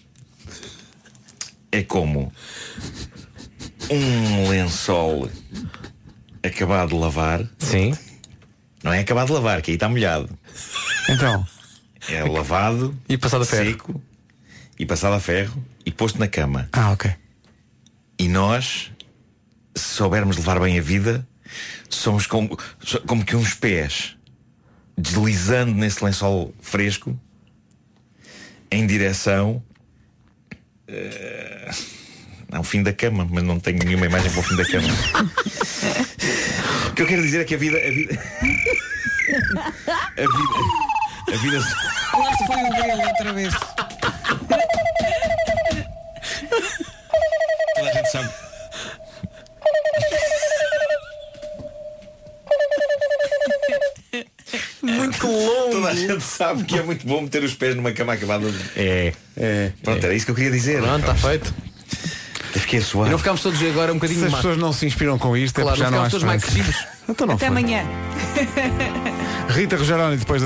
é 1.74 1.84
como 1.84 2.32
um 3.91 4.48
lençol 4.48 5.30
acabado 6.41 6.91
de 6.91 6.95
lavar. 6.95 7.45
Sim. 7.60 7.94
Não 8.82 8.94
é 8.94 8.99
acabado 8.99 9.28
de 9.28 9.34
lavar, 9.34 9.62
que 9.62 9.72
aí 9.72 9.76
está 9.76 9.90
molhado. 9.90 10.36
Então. 11.10 11.46
É 12.10 12.24
lavado 12.24 12.98
e 13.10 13.18
passado 13.18 13.42
a 13.42 13.46
ferro. 13.46 13.66
seco 13.66 14.02
e 14.80 14.86
passado 14.86 15.14
a 15.14 15.20
ferro 15.20 15.64
e 15.86 15.92
posto 15.92 16.20
na 16.20 16.28
cama. 16.28 16.70
Ah, 16.72 16.92
ok. 16.92 17.14
E 18.20 18.28
nós, 18.28 18.92
se 19.76 19.84
soubermos 19.84 20.38
levar 20.38 20.60
bem 20.60 20.80
a 20.80 20.82
vida, 20.82 21.28
somos 21.90 22.28
como, 22.28 22.58
como 23.06 23.26
que 23.26 23.36
uns 23.36 23.54
pés 23.54 24.16
deslizando 24.98 25.74
nesse 25.74 26.04
lençol 26.04 26.54
fresco 26.60 27.20
em 28.72 28.88
direção 28.88 29.64
eh, 30.88 31.70
ao 32.52 32.64
fim 32.64 32.82
da 32.82 32.94
cama, 32.94 33.28
mas 33.30 33.44
não 33.44 33.60
tenho 33.60 33.84
nenhuma 33.84 34.06
imagem 34.06 34.32
para 34.32 34.40
o 34.40 34.44
fim 34.44 34.56
da 34.56 34.66
cama. 34.66 34.88
o 36.90 36.94
que 36.94 37.02
eu 37.02 37.08
quero 37.08 37.22
dizer 37.22 37.42
é 37.42 37.44
que 37.44 37.56
a 37.56 37.58
vida. 37.58 37.78
A 37.78 37.92
vida, 37.92 38.18
a 39.28 40.22
vida, 40.22 41.34
a 41.34 41.38
vida 41.38 41.60
Lá 41.60 42.34
se 42.38 42.45
foi 42.45 42.56
o 42.64 42.70
grilo 42.70 43.08
outra 43.08 43.34
vez. 43.34 43.54
toda 47.76 47.90
a 47.90 47.94
gente 47.94 48.12
sabe. 48.12 48.30
Muito 54.82 55.28
longo. 55.28 55.72
Toda 55.72 55.90
a 55.90 55.94
gente 55.95 56.22
sabe 56.24 56.64
que 56.64 56.78
é 56.78 56.84
muito 56.84 57.06
bom 57.06 57.22
meter 57.22 57.44
os 57.44 57.54
pés 57.54 57.76
numa 57.76 57.91
cama 57.91 58.14
acabada 58.14 58.49
de. 58.49 58.58
É. 58.76 59.14
é 59.36 59.72
Pronto, 59.84 60.04
era 60.04 60.14
isso 60.14 60.26
que 60.26 60.32
eu 60.32 60.36
queria 60.36 60.52
dizer. 60.52 60.82
Pronto, 60.82 60.99
está 60.99 61.16
feito. 61.16 61.54
Eu 62.56 62.62
fiquei 62.62 62.80
a 62.80 62.82
suar. 62.82 63.08
E 63.08 63.12
não 63.12 63.18
ficámos 63.18 63.41
todos 63.41 63.62
agora 63.62 63.91
um 63.91 63.95
bocadinho 63.95 64.20
Se 64.22 64.26
as 64.28 64.32
mais. 64.32 64.41
pessoas 64.44 64.58
não 64.62 64.72
se 64.74 64.86
inspiram 64.86 65.18
com 65.20 65.36
isto, 65.36 65.60
é 65.60 65.64
Claro, 65.64 65.78
porque 65.78 65.84
já 65.84 65.91
não 65.91 65.98
não 65.99 66.06
há 66.06 66.10
ficámos 66.10 66.12
todos 66.12 66.24
mais 66.24 66.44
crescidos. 66.44 66.88
Então 67.10 67.28
não 67.28 67.36
Até 67.36 67.48
foi. 67.48 67.58
amanhã. 67.58 67.84
Rita 69.49 69.76
Rogeroni 69.76 70.18
depois 70.18 70.40
da 70.40 70.45